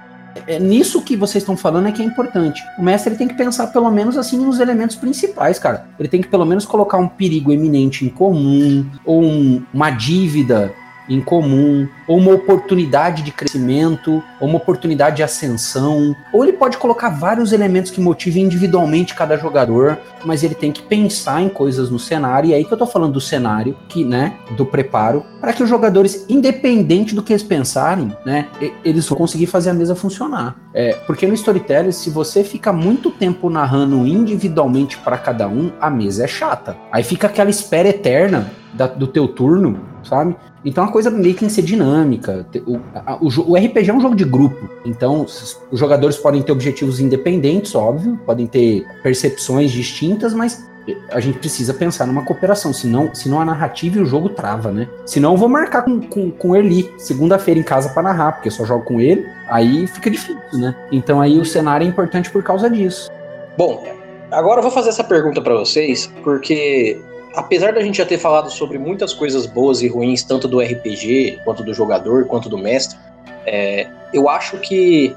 É 0.47 0.59
nisso 0.59 1.01
que 1.01 1.15
vocês 1.15 1.43
estão 1.43 1.55
falando 1.55 1.87
é 1.87 1.91
que 1.91 2.01
é 2.01 2.05
importante. 2.05 2.63
O 2.77 2.83
mestre 2.83 3.15
tem 3.15 3.27
que 3.27 3.35
pensar 3.35 3.67
pelo 3.67 3.89
menos 3.91 4.17
assim 4.17 4.37
nos 4.37 4.59
elementos 4.59 4.95
principais, 4.95 5.59
cara. 5.59 5.85
Ele 5.99 6.09
tem 6.09 6.21
que 6.21 6.27
pelo 6.27 6.45
menos 6.45 6.65
colocar 6.65 6.97
um 6.97 7.07
perigo 7.07 7.51
eminente 7.51 8.05
em 8.05 8.09
comum, 8.09 8.85
ou 9.05 9.23
um, 9.23 9.63
uma 9.73 9.89
dívida 9.89 10.73
em 11.07 11.21
comum, 11.21 11.87
ou 12.07 12.17
uma 12.17 12.33
oportunidade 12.33 13.23
de 13.23 13.31
crescimento, 13.31 14.23
ou 14.39 14.47
uma 14.47 14.57
oportunidade 14.57 15.17
de 15.17 15.23
ascensão, 15.23 16.15
ou 16.31 16.43
ele 16.43 16.53
pode 16.53 16.77
colocar 16.77 17.09
vários 17.09 17.51
elementos 17.51 17.91
que 17.91 18.01
motivem 18.01 18.43
individualmente 18.43 19.13
cada 19.13 19.37
jogador, 19.37 19.97
mas 20.25 20.43
ele 20.43 20.55
tem 20.55 20.71
que 20.71 20.81
pensar 20.81 21.41
em 21.41 21.49
coisas 21.49 21.89
no 21.89 21.99
cenário, 21.99 22.49
e 22.49 22.53
é 22.53 22.57
aí 22.57 22.65
que 22.65 22.73
eu 22.73 22.77
tô 22.77 22.85
falando 22.85 23.13
do 23.13 23.21
cenário, 23.21 23.75
que, 23.87 24.03
né, 24.03 24.33
do 24.57 24.65
preparo, 24.65 25.25
para 25.39 25.53
que 25.53 25.63
os 25.63 25.69
jogadores, 25.69 26.25
independente 26.29 27.13
do 27.13 27.21
que 27.21 27.33
eles 27.33 27.43
pensarem, 27.43 28.15
né, 28.25 28.47
eles 28.83 29.07
vão 29.07 29.17
conseguir 29.17 29.47
fazer 29.47 29.69
a 29.69 29.73
mesa 29.73 29.95
funcionar. 29.95 30.55
É, 30.73 30.93
porque 31.05 31.27
no 31.27 31.33
storytelling, 31.33 31.91
se 31.91 32.09
você 32.09 32.43
fica 32.43 32.73
muito 32.73 33.11
tempo 33.11 33.49
narrando 33.49 34.07
individualmente 34.07 34.97
para 34.97 35.17
cada 35.17 35.47
um, 35.47 35.71
a 35.79 35.89
mesa 35.89 36.23
é 36.23 36.27
chata. 36.27 36.75
Aí 36.91 37.03
fica 37.03 37.27
aquela 37.27 37.49
espera 37.49 37.89
eterna 37.89 38.51
da, 38.73 38.87
do 38.87 39.05
teu 39.05 39.27
turno, 39.27 39.79
sabe? 40.03 40.35
Então 40.65 40.83
a 40.83 40.91
coisa 40.91 41.09
meio 41.09 41.33
que 41.33 41.41
tem 41.41 41.49
que 41.49 41.53
ser 41.53 41.61
dinâmica. 41.61 42.45
O, 42.65 42.79
a, 42.95 43.15
o, 43.15 43.27
o, 43.51 43.55
RPG 43.55 43.89
é 43.89 43.93
um 43.93 44.01
jogo 44.01 44.15
de 44.15 44.23
grupo. 44.23 44.69
Então 44.85 45.21
os 45.23 45.59
jogadores 45.73 46.17
podem 46.17 46.41
ter 46.41 46.51
objetivos 46.51 46.99
independentes, 46.99 47.75
óbvio, 47.75 48.19
podem 48.25 48.47
ter 48.47 48.85
percepções 49.01 49.71
distintas, 49.71 50.33
mas 50.33 50.63
a 51.11 51.19
gente 51.19 51.39
precisa 51.39 51.73
pensar 51.73 52.05
numa 52.05 52.25
cooperação, 52.25 52.73
senão, 52.73 53.13
senão 53.13 53.39
a 53.39 53.45
narrativa 53.45 53.99
e 53.99 54.01
o 54.01 54.05
jogo 54.05 54.29
trava, 54.29 54.71
né? 54.71 54.89
Senão 55.05 55.31
eu 55.31 55.37
vou 55.37 55.47
marcar 55.47 55.83
com, 55.83 56.01
com, 56.01 56.29
com 56.29 56.49
o 56.49 56.55
Eli 56.55 56.93
segunda-feira 56.97 57.59
em 57.59 57.63
casa 57.63 57.89
para 57.89 58.03
narrar, 58.03 58.33
porque 58.33 58.49
eu 58.49 58.51
só 58.51 58.65
jogo 58.65 58.83
com 58.83 58.99
ele, 58.99 59.25
aí 59.47 59.87
fica 59.87 60.09
difícil, 60.09 60.59
né? 60.59 60.75
Então 60.91 61.21
aí 61.21 61.39
o 61.39 61.45
cenário 61.45 61.85
é 61.85 61.87
importante 61.87 62.29
por 62.29 62.43
causa 62.43 62.69
disso. 62.69 63.09
Bom, 63.57 63.83
agora 64.29 64.59
eu 64.59 64.63
vou 64.63 64.71
fazer 64.71 64.89
essa 64.89 65.03
pergunta 65.03 65.41
para 65.41 65.53
vocês, 65.53 66.11
porque 66.23 66.99
apesar 67.35 67.73
da 67.73 67.81
gente 67.81 67.97
já 67.97 68.05
ter 68.05 68.17
falado 68.17 68.49
sobre 68.49 68.77
muitas 68.77 69.13
coisas 69.13 69.45
boas 69.45 69.81
e 69.81 69.87
ruins, 69.87 70.23
tanto 70.23 70.47
do 70.47 70.59
RPG, 70.59 71.39
quanto 71.43 71.63
do 71.63 71.73
jogador, 71.73 72.25
quanto 72.25 72.49
do 72.49 72.57
mestre, 72.57 72.97
é, 73.45 73.87
eu 74.13 74.29
acho 74.29 74.57
que 74.57 75.15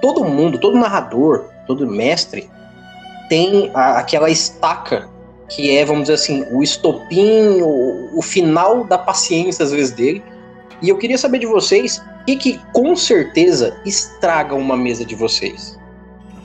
todo 0.00 0.24
mundo, 0.24 0.58
todo 0.58 0.76
narrador, 0.76 1.46
todo 1.66 1.86
mestre 1.86 2.50
tem 3.28 3.70
a, 3.74 3.98
aquela 3.98 4.30
estaca 4.30 5.08
que 5.48 5.76
é, 5.76 5.84
vamos 5.84 6.02
dizer 6.02 6.14
assim, 6.14 6.46
o 6.50 6.62
estopim, 6.62 7.60
o, 7.60 8.18
o, 8.18 8.22
final 8.22 8.84
da 8.84 8.96
paciência 8.96 9.64
às 9.64 9.70
vezes 9.70 9.92
dele. 9.92 10.22
E 10.80 10.88
eu 10.88 10.96
queria 10.96 11.18
saber 11.18 11.38
de 11.38 11.46
vocês 11.46 12.02
o 12.22 12.24
que, 12.24 12.36
que 12.36 12.60
com 12.72 12.96
certeza 12.96 13.78
estraga 13.84 14.54
uma 14.54 14.76
mesa 14.76 15.04
de 15.04 15.14
vocês. 15.14 15.78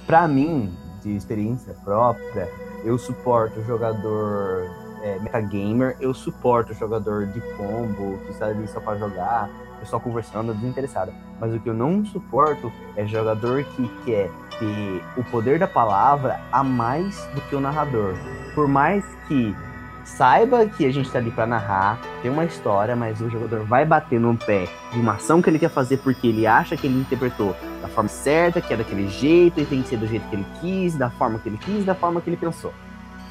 Para 0.06 0.28
mim, 0.28 0.74
de 1.04 1.16
experiência 1.16 1.74
própria, 1.86 2.50
eu 2.84 2.98
suporto 2.98 3.60
o 3.62 3.64
jogador 3.64 4.70
é, 5.02 5.20
metagamer, 5.20 5.98
eu 6.00 6.14
suporto 6.14 6.74
jogador 6.74 7.28
de 7.28 7.42
combo, 7.56 8.18
que 8.26 8.32
está 8.32 8.48
ali 8.48 8.68
só 8.68 8.80
para 8.80 8.98
jogar, 8.98 9.50
pessoal 9.80 10.02
conversando, 10.02 10.54
desinteressado. 10.54 11.14
Mas 11.40 11.54
o 11.54 11.60
que 11.60 11.70
eu 11.70 11.74
não 11.74 12.06
suporto 12.06 12.72
é 12.96 13.06
jogador 13.06 13.64
que 13.64 13.88
quer 14.06 14.30
ter 14.60 15.04
o 15.16 15.24
poder 15.26 15.60
da 15.60 15.68
palavra 15.68 16.40
a 16.52 16.64
mais 16.64 17.26
do 17.34 17.42
que 17.42 17.56
o 17.56 17.60
narrador. 17.60 18.16
Por 18.54 18.68
mais 18.68 19.06
que 19.28 19.56
saiba 20.04 20.66
que 20.66 20.86
a 20.86 20.92
gente 20.92 21.08
está 21.08 21.20
ali 21.20 21.30
para 21.30 21.46
narrar, 21.46 22.00
tem 22.22 22.32
uma 22.32 22.46
história, 22.46 22.96
mas 22.96 23.20
o 23.22 23.30
jogador 23.30 23.64
vai 23.66 23.86
bater 23.86 24.20
no 24.20 24.36
pé 24.36 24.68
de 24.92 25.00
uma 25.00 25.14
ação 25.14 25.42
que 25.42 25.50
ele 25.50 25.60
quer 25.60 25.70
fazer 25.70 25.98
porque 25.98 26.28
ele 26.28 26.48
acha 26.48 26.78
que 26.78 26.88
ele 26.88 27.00
interpretou 27.00 27.56
da 27.82 27.88
forma 27.88 28.10
certa, 28.10 28.62
que 28.62 28.74
é 28.74 28.78
daquele 28.78 29.08
jeito, 29.10 29.60
e 29.60 29.66
tem 29.66 29.82
que 29.82 29.90
ser 29.90 29.98
do 29.98 30.08
jeito 30.08 30.28
que 30.30 30.36
ele 30.36 30.46
quis, 30.62 30.96
da 30.96 31.10
forma 31.10 31.38
que 31.40 31.50
ele 31.50 31.58
quis, 31.58 31.86
da 31.86 31.94
forma 31.94 32.22
que 32.22 32.30
ele 32.30 32.38
pensou. 32.38 32.74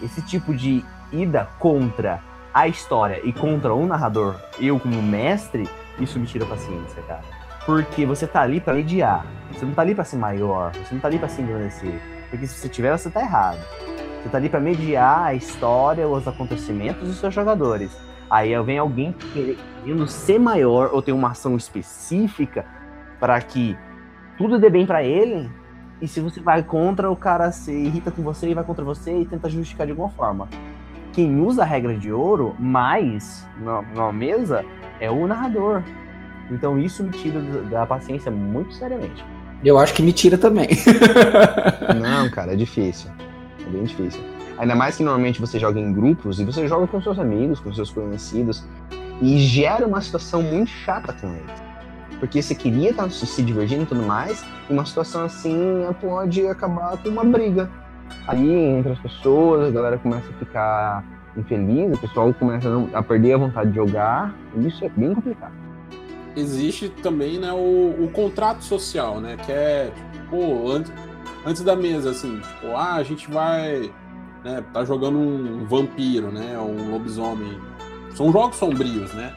Esse 0.03 0.21
tipo 0.21 0.55
de 0.55 0.85
ida 1.13 1.49
contra 1.59 2.23
a 2.57 2.67
história 2.67 3.21
e 3.23 3.33
contra 3.35 3.75
o 3.75 3.87
narrador, 3.87 4.37
eu 4.59 4.81
como 4.81 5.03
mestre, 5.03 5.69
isso 5.99 6.19
me 6.19 6.27
tira 6.27 6.47
a 6.47 6.49
paciência, 6.49 7.03
cara. 7.03 7.21
Porque 7.67 8.07
você 8.07 8.27
tá 8.27 8.41
ali 8.41 8.61
para 8.61 8.73
mediar. 8.73 9.27
Você 9.53 9.67
não 9.67 9.75
tá 9.75 9.83
ali 9.83 9.95
para 9.95 10.05
ser 10.05 10.17
maior, 10.17 10.73
você 10.73 10.95
não 10.95 11.01
tá 11.01 11.09
ali 11.09 11.19
para 11.19 11.29
se 11.29 11.43
engrandecer. 11.43 12.01
Porque 12.31 12.47
se 12.47 12.55
você 12.55 12.69
tiver, 12.69 12.97
você 12.97 13.11
tá 13.11 13.21
errado. 13.21 13.59
Você 14.23 14.29
tá 14.31 14.39
ali 14.39 14.49
para 14.49 14.59
mediar 14.59 15.25
a 15.25 15.35
história, 15.35 16.09
os 16.09 16.27
acontecimentos 16.27 17.07
dos 17.07 17.19
seus 17.19 17.35
jogadores. 17.35 17.95
Aí 18.31 18.59
vem 18.63 18.79
alguém 18.79 19.15
querendo 19.33 20.07
ser 20.09 20.39
maior 20.39 20.91
ou 20.93 21.03
ter 21.03 21.13
uma 21.13 21.33
ação 21.33 21.57
específica 21.57 22.65
para 23.21 23.41
que 23.41 23.77
tudo 24.39 24.59
dê 24.59 24.71
bem 24.71 24.87
para 24.87 25.03
ele. 25.03 25.51
E 26.01 26.09
se 26.09 26.21
você 26.21 26.41
vai 26.41 26.63
contra, 26.63 27.11
o 27.11 27.17
cara 27.17 27.53
se 27.53 27.71
irrita 27.71 28.11
com 28.11 28.23
você 28.23 28.49
e 28.49 28.55
vai 28.55 28.65
contra 28.65 28.85
você 28.85 29.17
e 29.21 29.27
tenta 29.27 29.49
justificar 29.49 29.87
de 29.87 29.93
alguma 29.93 30.11
forma 30.11 30.49
quem 31.17 31.41
usa 31.41 31.63
a 31.63 31.65
regra 31.65 31.97
de 31.97 32.13
ouro 32.13 32.55
mais 32.59 33.43
na, 33.63 33.81
na 33.81 34.13
mesa 34.13 34.63
é 35.01 35.11
o 35.11 35.27
narrador. 35.27 35.83
Então 36.51 36.79
isso 36.79 37.03
me 37.03 37.09
tira 37.09 37.41
da 37.41 37.87
paciência 37.87 38.31
muito 38.31 38.75
seriamente. 38.75 39.25
Eu 39.65 39.79
acho 39.79 39.95
que 39.95 40.03
me 40.03 40.13
tira 40.13 40.37
também. 40.37 40.69
Não, 41.99 42.29
cara, 42.29 42.53
é 42.53 42.55
difícil. 42.55 43.11
É 43.67 43.71
bem 43.71 43.85
difícil. 43.85 44.21
Ainda 44.59 44.75
mais 44.75 44.99
que 44.99 45.03
normalmente 45.03 45.41
você 45.41 45.59
joga 45.59 45.81
em 45.81 45.91
grupos 45.91 46.39
e 46.39 46.45
você 46.45 46.69
joga 46.69 46.87
com 46.87 47.01
seus 47.01 47.19
amigos, 47.19 47.61
com 47.61 47.73
seus 47.73 47.91
conhecidos, 47.91 48.63
e 49.23 49.39
gera 49.39 49.87
uma 49.87 50.03
situação 50.03 50.43
muito 50.43 50.69
chata 50.69 51.15
com 51.15 51.29
eles. 51.29 51.63
Porque 52.21 52.43
você 52.43 52.55
queria 52.55 52.91
estar 52.91 53.11
se 53.11 53.43
divertindo 53.43 53.85
e 53.85 53.87
tudo 53.87 54.03
mais, 54.03 54.45
e 54.69 54.73
uma 54.75 54.85
situação 54.85 55.25
assim 55.25 55.57
pode 55.99 56.47
acabar 56.47 56.99
com 56.99 57.09
uma 57.09 57.25
briga 57.25 57.71
aí 58.27 58.51
entre 58.51 58.93
as 58.93 58.99
pessoas, 58.99 59.69
a 59.69 59.71
galera 59.71 59.99
começa 59.99 60.29
a 60.29 60.39
ficar 60.39 61.05
infeliz, 61.37 61.97
o 61.97 62.01
pessoal 62.01 62.33
começa 62.35 62.69
a, 62.93 63.03
perder 63.03 63.35
a 63.35 63.39
vontade 63.39 63.71
de 63.71 63.77
jogar, 63.77 64.35
isso 64.57 64.85
é 64.85 64.89
bem 64.89 65.15
complicado. 65.15 65.53
Existe 66.35 66.89
também 66.89 67.39
né, 67.39 67.53
o, 67.53 68.05
o 68.05 68.11
contrato 68.13 68.63
social, 68.63 69.21
né? 69.21 69.37
Que 69.37 69.53
é, 69.53 69.93
tipo, 70.13 70.71
antes, 70.71 70.93
antes 71.47 71.63
da 71.63 71.75
mesa, 71.75 72.11
assim, 72.11 72.41
tipo, 72.41 72.75
ah, 72.75 72.95
a 72.95 73.03
gente 73.03 73.31
vai. 73.31 73.91
Né, 74.45 74.63
tá 74.73 74.85
jogando 74.85 75.19
um 75.19 75.65
vampiro, 75.65 76.31
né? 76.31 76.59
Um 76.59 76.91
lobisomem. 76.91 77.59
São 78.15 78.31
jogos 78.31 78.57
sombrios, 78.57 79.13
né? 79.15 79.33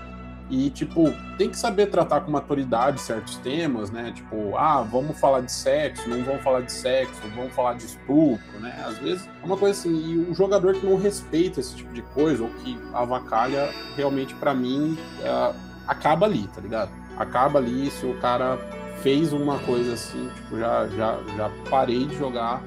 E, 0.49 0.71
tipo, 0.71 1.13
tem 1.37 1.49
que 1.49 1.57
saber 1.57 1.87
tratar 1.87 2.21
com 2.21 2.31
maturidade 2.31 2.99
certos 2.99 3.35
temas, 3.37 3.91
né? 3.91 4.11
Tipo, 4.15 4.57
ah, 4.57 4.81
vamos 4.81 5.19
falar 5.19 5.41
de 5.41 5.51
sexo, 5.51 6.09
não 6.09 6.23
vamos 6.23 6.41
falar 6.41 6.61
de 6.61 6.71
sexo, 6.71 7.21
vamos 7.35 7.53
falar 7.53 7.75
de 7.75 7.85
estupro, 7.85 8.59
né? 8.59 8.83
Às 8.83 8.97
vezes 8.97 9.29
é 9.41 9.45
uma 9.45 9.55
coisa 9.55 9.79
assim, 9.79 9.93
e 9.93 10.17
o 10.17 10.33
jogador 10.33 10.73
que 10.73 10.85
não 10.85 10.97
respeita 10.97 11.59
esse 11.59 11.75
tipo 11.75 11.93
de 11.93 12.01
coisa, 12.01 12.41
ou 12.41 12.49
que 12.49 12.79
avacalha, 12.93 13.69
realmente, 13.95 14.33
para 14.35 14.53
mim, 14.55 14.97
uh, 15.19 15.55
acaba 15.87 16.25
ali, 16.25 16.47
tá 16.47 16.61
ligado? 16.61 16.91
Acaba 17.15 17.59
ali 17.59 17.91
se 17.91 18.05
o 18.07 18.17
cara 18.19 18.57
fez 19.03 19.31
uma 19.31 19.59
coisa 19.59 19.93
assim, 19.93 20.29
tipo, 20.35 20.57
já, 20.57 20.87
já, 20.87 21.19
já 21.37 21.51
parei 21.69 22.05
de 22.05 22.17
jogar 22.17 22.61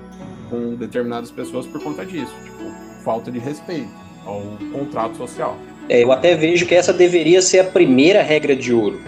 com 0.48 0.76
determinadas 0.76 1.32
pessoas 1.32 1.66
por 1.66 1.82
conta 1.82 2.06
disso, 2.06 2.32
tipo, 2.44 3.02
falta 3.02 3.30
de 3.30 3.40
respeito 3.40 3.90
ao 4.24 4.40
contrato 4.72 5.16
social. 5.16 5.56
É, 5.88 6.02
eu 6.02 6.12
até 6.12 6.34
vejo 6.34 6.66
que 6.66 6.74
essa 6.74 6.92
deveria 6.92 7.42
ser 7.42 7.60
a 7.60 7.64
primeira 7.64 8.22
regra 8.22 8.54
de 8.54 8.72
ouro. 8.72 9.00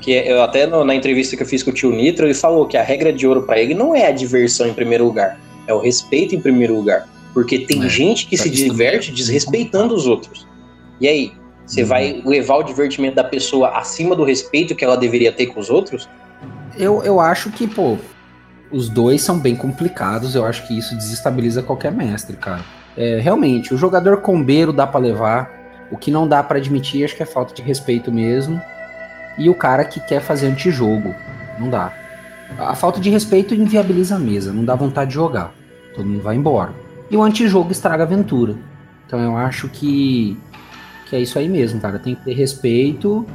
Que 0.00 0.14
é, 0.14 0.32
eu 0.32 0.42
até 0.42 0.66
no, 0.66 0.84
na 0.84 0.94
entrevista 0.94 1.36
que 1.36 1.42
eu 1.42 1.46
fiz 1.46 1.62
com 1.62 1.70
o 1.70 1.74
tio 1.74 1.90
Nitro, 1.90 2.26
ele 2.26 2.34
falou 2.34 2.66
que 2.66 2.76
a 2.76 2.82
regra 2.82 3.12
de 3.12 3.26
ouro 3.26 3.42
para 3.42 3.60
ele 3.60 3.74
não 3.74 3.94
é 3.94 4.06
a 4.06 4.10
diversão 4.10 4.66
em 4.66 4.74
primeiro 4.74 5.04
lugar, 5.04 5.38
é 5.66 5.74
o 5.74 5.78
respeito 5.78 6.34
em 6.34 6.40
primeiro 6.40 6.74
lugar. 6.74 7.08
Porque 7.32 7.60
tem 7.60 7.84
é, 7.84 7.88
gente 7.88 8.26
que 8.26 8.36
se 8.36 8.48
diverte 8.48 9.12
desrespeitando 9.12 9.94
os 9.94 10.06
outros. 10.06 10.46
E 11.00 11.06
aí, 11.06 11.32
você 11.66 11.82
uhum. 11.82 11.88
vai 11.88 12.22
levar 12.24 12.56
o 12.56 12.62
divertimento 12.62 13.16
da 13.16 13.24
pessoa 13.24 13.76
acima 13.76 14.14
do 14.14 14.24
respeito 14.24 14.74
que 14.74 14.84
ela 14.84 14.96
deveria 14.96 15.32
ter 15.32 15.46
com 15.46 15.60
os 15.60 15.68
outros? 15.68 16.08
Eu, 16.78 17.02
eu 17.02 17.20
acho 17.20 17.50
que, 17.50 17.66
pô, 17.66 17.98
os 18.70 18.88
dois 18.88 19.20
são 19.22 19.38
bem 19.38 19.56
complicados. 19.56 20.34
Eu 20.34 20.44
acho 20.44 20.66
que 20.66 20.78
isso 20.78 20.94
desestabiliza 20.96 21.62
qualquer 21.62 21.92
mestre, 21.92 22.36
cara. 22.36 22.64
É, 22.96 23.18
realmente, 23.20 23.74
o 23.74 23.76
jogador 23.76 24.18
combeiro 24.18 24.72
dá 24.72 24.86
para 24.86 25.00
levar, 25.00 25.55
o 25.90 25.96
que 25.96 26.10
não 26.10 26.26
dá 26.26 26.42
para 26.42 26.58
admitir, 26.58 27.04
acho 27.04 27.16
que 27.16 27.22
é 27.22 27.26
falta 27.26 27.54
de 27.54 27.62
respeito 27.62 28.10
mesmo. 28.10 28.60
E 29.38 29.48
o 29.50 29.54
cara 29.54 29.84
que 29.84 30.00
quer 30.00 30.20
fazer 30.20 30.46
antijogo. 30.46 31.14
Não 31.58 31.68
dá. 31.68 31.92
A 32.58 32.74
falta 32.74 33.00
de 33.00 33.10
respeito 33.10 33.54
inviabiliza 33.54 34.16
a 34.16 34.18
mesa, 34.18 34.52
não 34.52 34.64
dá 34.64 34.74
vontade 34.74 35.10
de 35.10 35.14
jogar. 35.14 35.52
Todo 35.94 36.06
mundo 36.06 36.22
vai 36.22 36.36
embora. 36.36 36.72
E 37.10 37.16
o 37.16 37.22
antijogo 37.22 37.72
estraga 37.72 38.04
a 38.04 38.06
aventura. 38.06 38.54
Então 39.06 39.20
eu 39.20 39.36
acho 39.36 39.68
que, 39.68 40.38
que 41.08 41.16
é 41.16 41.20
isso 41.20 41.38
aí 41.38 41.48
mesmo, 41.48 41.80
cara. 41.80 41.98
Tem 41.98 42.14
que 42.14 42.24
ter 42.24 42.34
respeito 42.34 43.26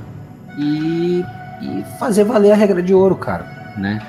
e, 0.57 1.23
e 1.61 1.83
fazer 1.99 2.23
valer 2.23 2.51
a 2.51 2.55
regra 2.55 2.81
de 2.81 2.93
ouro, 2.93 3.15
cara, 3.15 3.73
né? 3.77 4.01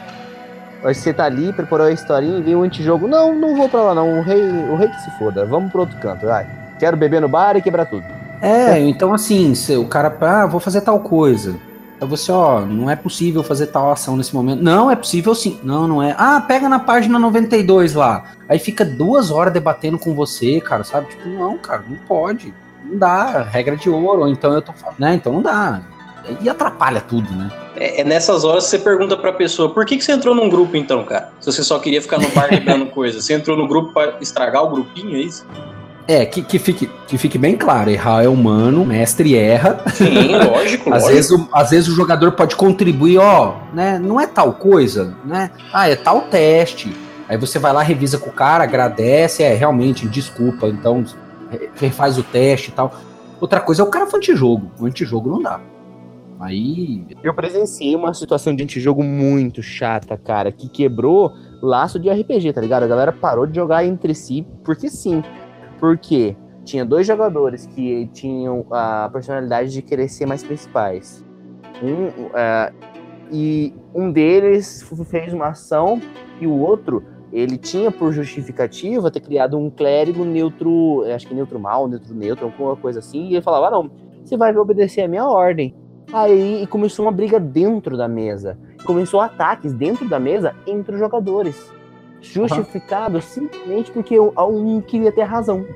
Você 0.83 1.13
tá 1.13 1.25
ali, 1.25 1.53
preparou 1.53 1.87
a 1.87 1.93
historinha 1.93 2.39
e 2.39 2.43
vem 2.43 2.57
um 2.57 2.63
antijogo. 2.63 3.07
Não, 3.07 3.35
não 3.35 3.57
vou 3.57 3.69
pra 3.69 3.83
lá 3.83 3.95
não. 3.95 4.19
O 4.19 4.23
rei, 4.23 4.43
o 4.43 4.75
rei 4.75 4.89
que 4.89 5.01
se 5.01 5.11
foda. 5.19 5.47
Vamos 5.47 5.71
pro 5.71 5.83
outro 5.83 5.97
canto, 6.01 6.27
vai. 6.27 6.47
Quero 6.79 6.97
beber 6.97 7.21
no 7.21 7.29
bar 7.29 7.57
e 7.57 7.63
quebrar 7.63 7.87
tudo. 7.87 8.05
É, 8.43 8.77
então 8.81 9.15
assim, 9.15 9.55
se 9.55 9.77
o 9.77 9.87
cara, 9.87 10.15
ah, 10.21 10.47
vou 10.47 10.59
fazer 10.59 10.81
tal 10.81 10.99
coisa. 10.99 11.57
Aí 12.01 12.09
você, 12.09 12.33
ó, 12.33 12.63
não 12.63 12.91
é 12.91 12.97
possível 12.97 13.45
fazer 13.45 13.69
tal 13.69 13.93
ação 13.93 14.17
nesse 14.17 14.35
momento. 14.35 14.61
Não, 14.61 14.91
é 14.91 14.97
possível 14.97 15.33
sim. 15.37 15.61
Não, 15.63 15.87
não 15.87 16.03
é. 16.03 16.17
Ah, 16.19 16.41
pega 16.41 16.69
na 16.69 16.81
página 16.81 17.17
92 17.17 17.95
lá. 17.95 18.25
Aí 18.49 18.59
fica 18.59 18.85
duas 18.85 19.31
horas 19.31 19.53
debatendo 19.53 19.97
com 19.97 20.13
você, 20.13 20.61
cara, 20.61 20.83
sabe? 20.83 21.11
Tipo, 21.11 21.29
não, 21.29 21.57
cara, 21.57 21.85
não 21.89 21.97
pode. 21.99 22.53
Não 22.85 22.99
dá. 22.99 23.43
Regra 23.43 23.77
de 23.77 23.89
ouro. 23.89 24.23
Ou 24.23 24.29
então 24.29 24.53
eu 24.53 24.61
tô 24.61 24.73
falando, 24.73 24.99
né? 24.99 25.15
Então 25.15 25.33
não 25.33 25.43
dá. 25.43 25.81
E 26.41 26.49
atrapalha 26.49 27.01
tudo, 27.01 27.33
né? 27.33 27.49
É, 27.77 28.01
é 28.01 28.05
nessas 28.05 28.43
horas 28.43 28.65
que 28.65 28.71
você 28.71 28.79
pergunta 28.81 29.17
pra 29.17 29.33
pessoa, 29.33 29.73
por 29.73 29.87
que, 29.87 29.97
que 29.97 30.05
você 30.05 30.11
entrou 30.11 30.35
num 30.35 30.49
grupo 30.49 30.77
então, 30.77 31.05
cara? 31.05 31.33
Se 31.41 31.53
você 31.53 31.63
só 31.63 31.79
queria 31.79 32.03
ficar 32.03 32.19
no 32.19 32.29
bar 32.31 32.49
quebrando 32.51 32.87
coisa. 32.87 33.21
Você 33.21 33.35
entrou 33.35 33.57
no 33.57 33.69
grupo 33.69 33.93
pra 33.93 34.17
estragar 34.21 34.65
o 34.65 34.71
grupinho, 34.71 35.15
é 35.15 35.21
isso? 35.21 35.47
É, 36.09 36.27
que, 36.27 36.43
que, 36.43 36.59
fique, 36.59 36.91
que 37.07 37.17
fique 37.17 37.39
bem 37.39 37.57
claro, 37.57 37.89
errar 37.89 38.25
é 38.25 38.29
humano, 38.29 38.85
mestre 38.85 39.37
erra. 39.37 39.81
Sim, 39.95 40.35
lógico, 40.51 40.93
às, 40.93 41.05
lógico. 41.05 41.15
vezes, 41.15 41.31
o, 41.31 41.49
às 41.53 41.71
vezes 41.71 41.89
o 41.89 41.95
jogador 41.95 42.33
pode 42.33 42.57
contribuir, 42.57 43.19
ó, 43.19 43.57
né? 43.73 43.99
Não 43.99 44.21
é 44.21 44.27
tal 44.27 44.53
coisa, 44.53 45.17
né? 45.25 45.51
Ah, 45.73 45.89
é 45.89 45.95
tal 45.95 46.23
teste. 46.23 46.95
Aí 47.29 47.37
você 47.37 47.59
vai 47.59 47.73
lá, 47.73 47.83
revisa 47.83 48.19
com 48.19 48.31
o 48.31 48.33
cara, 48.33 48.65
agradece, 48.65 49.43
é, 49.43 49.55
realmente, 49.55 50.09
desculpa, 50.09 50.67
então 50.69 51.05
refaz 51.77 52.19
o 52.19 52.23
teste 52.23 52.71
e 52.71 52.73
tal. 52.73 52.93
Outra 53.41 53.61
coisa 53.61 53.83
é 53.83 53.85
o 53.85 53.89
cara 53.89 54.07
foi 54.07 54.19
antijogo. 54.19 54.71
O 54.79 54.87
antijogo 54.87 55.31
não 55.31 55.43
dá. 55.43 55.61
Aí. 56.41 57.05
Eu 57.23 57.33
presenciei 57.35 57.95
uma 57.95 58.13
situação 58.13 58.55
de 58.55 58.65
antijogo 58.65 59.03
muito 59.03 59.63
chata, 59.63 60.17
cara, 60.17 60.51
que 60.51 60.69
quebrou 60.69 61.33
laço 61.63 62.01
de 62.01 62.11
RPG, 62.11 62.53
tá 62.53 62.61
ligado? 62.61 62.83
A 62.83 62.89
galera 62.89 63.13
parou 63.13 63.47
de 63.47 63.55
jogar 63.55 63.85
entre 63.85 64.15
si, 64.15 64.45
porque 64.65 64.91
sim. 64.91 65.23
Porque 65.83 66.37
tinha 66.65 66.85
dois 66.85 67.09
jogadores 67.09 67.67
que 67.67 68.07
tinham 68.13 68.65
a 68.71 69.11
personalidade 69.13 69.73
de 69.73 69.83
querer 69.83 70.07
ser 70.07 70.27
mais 70.27 70.45
principais. 70.45 71.25
Um, 71.83 72.07
uh, 72.27 72.73
e 73.33 73.75
um 73.93 74.13
deles 74.13 74.89
fez 75.07 75.33
uma 75.33 75.49
ação 75.49 76.01
e 76.41 76.47
o 76.47 76.57
outro 76.57 77.03
ele 77.33 77.59
tinha 77.59 77.91
por 77.91 78.13
justificativa 78.13 79.11
ter 79.11 79.19
criado 79.19 79.59
um 79.59 79.69
clérigo 79.69 80.25
neutro, 80.25 81.03
acho 81.13 81.27
que 81.27 81.35
neutro 81.35 81.59
mal, 81.59 81.89
neutro 81.89 82.15
neutro, 82.15 82.45
alguma 82.45 82.77
coisa 82.77 83.01
assim, 83.01 83.31
e 83.31 83.33
ele 83.33 83.43
falava: 83.43 83.67
ah, 83.67 83.71
não, 83.73 83.91
você 84.25 84.37
vai 84.37 84.57
obedecer 84.57 85.01
a 85.01 85.09
minha 85.09 85.27
ordem. 85.27 85.75
Aí 86.13 86.65
começou 86.69 87.07
uma 87.07 87.11
briga 87.11 87.41
dentro 87.41 87.97
da 87.97 88.07
mesa. 88.07 88.57
Começou 88.85 89.21
ataques 89.21 89.73
dentro 89.73 90.09
da 90.09 90.21
mesa 90.21 90.55
entre 90.65 90.95
os 90.95 91.01
jogadores. 91.01 91.73
Justificado 92.23 93.17
uhum. 93.17 93.21
simplesmente 93.21 93.91
porque 93.91 94.19
um 94.19 94.81
queria 94.81 95.11
ter 95.13 95.25
razão. 95.25 95.67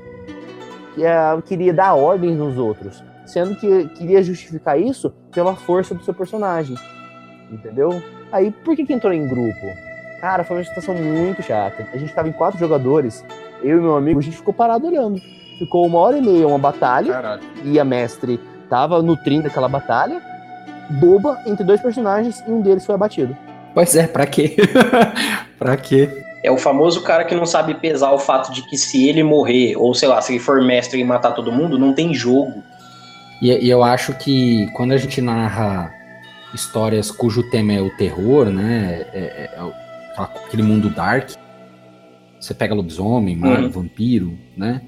Que 0.95 1.03
uh, 1.03 1.41
queria 1.43 1.73
dar 1.73 1.93
ordens 1.93 2.37
nos 2.37 2.57
outros. 2.57 3.03
Sendo 3.25 3.55
que 3.55 3.85
queria 3.89 4.23
justificar 4.23 4.79
isso 4.79 5.13
pela 5.31 5.53
força 5.53 5.93
do 5.93 6.03
seu 6.03 6.13
personagem. 6.13 6.77
Entendeu? 7.51 8.01
Aí 8.31 8.51
por 8.51 8.75
que, 8.75 8.85
que 8.85 8.93
entrou 8.93 9.13
em 9.13 9.27
grupo? 9.27 9.67
Cara, 10.21 10.43
foi 10.43 10.57
uma 10.57 10.63
situação 10.63 10.95
muito 10.95 11.43
chata. 11.43 11.87
A 11.93 11.97
gente 11.97 12.13
tava 12.13 12.29
em 12.29 12.31
quatro 12.31 12.57
jogadores, 12.57 13.23
eu 13.61 13.77
e 13.77 13.81
meu 13.81 13.95
amigo, 13.95 14.19
a 14.19 14.23
gente 14.23 14.37
ficou 14.37 14.53
parado 14.53 14.87
olhando. 14.87 15.21
Ficou 15.59 15.85
uma 15.85 15.99
hora 15.99 16.17
e 16.17 16.21
meia 16.21 16.47
uma 16.47 16.57
batalha, 16.57 17.13
Caralho. 17.13 17.41
e 17.63 17.79
a 17.79 17.83
mestre 17.83 18.39
tava 18.69 19.01
nutrindo 19.01 19.47
aquela 19.47 19.67
batalha, 19.67 20.21
boba, 20.99 21.39
entre 21.45 21.63
dois 21.63 21.81
personagens, 21.81 22.43
e 22.47 22.51
um 22.51 22.61
deles 22.61 22.85
foi 22.85 22.95
abatido. 22.95 23.35
Pois 23.73 23.95
é, 23.95 24.07
pra 24.07 24.25
quê? 24.25 24.55
pra 25.57 25.77
quê? 25.77 26.26
É 26.43 26.51
o 26.51 26.57
famoso 26.57 27.01
cara 27.01 27.25
que 27.25 27.35
não 27.35 27.45
sabe 27.45 27.73
pesar 27.75 28.11
o 28.11 28.19
fato 28.19 28.53
de 28.53 28.61
que 28.63 28.77
se 28.77 29.07
ele 29.07 29.23
morrer, 29.23 29.75
ou 29.75 29.93
sei 29.93 30.07
lá, 30.07 30.21
se 30.21 30.33
ele 30.33 30.39
for 30.39 30.61
mestre 30.61 30.99
e 30.99 31.03
matar 31.03 31.31
todo 31.31 31.51
mundo, 31.51 31.79
não 31.79 31.93
tem 31.93 32.13
jogo. 32.13 32.63
E, 33.41 33.51
e 33.51 33.69
eu 33.69 33.83
acho 33.83 34.13
que 34.13 34.67
quando 34.73 34.91
a 34.91 34.97
gente 34.97 35.21
narra 35.21 35.91
histórias 36.53 37.11
cujo 37.11 37.43
tema 37.49 37.73
é 37.73 37.81
o 37.81 37.89
terror, 37.97 38.47
né? 38.47 39.05
É, 39.13 39.19
é, 39.19 39.51
é 39.57 39.71
aquele 40.17 40.63
mundo 40.63 40.89
dark. 40.89 41.31
Você 42.39 42.53
pega 42.53 42.73
lobisomem, 42.73 43.35
mago, 43.35 43.63
uhum. 43.63 43.69
vampiro, 43.69 44.37
né? 44.55 44.81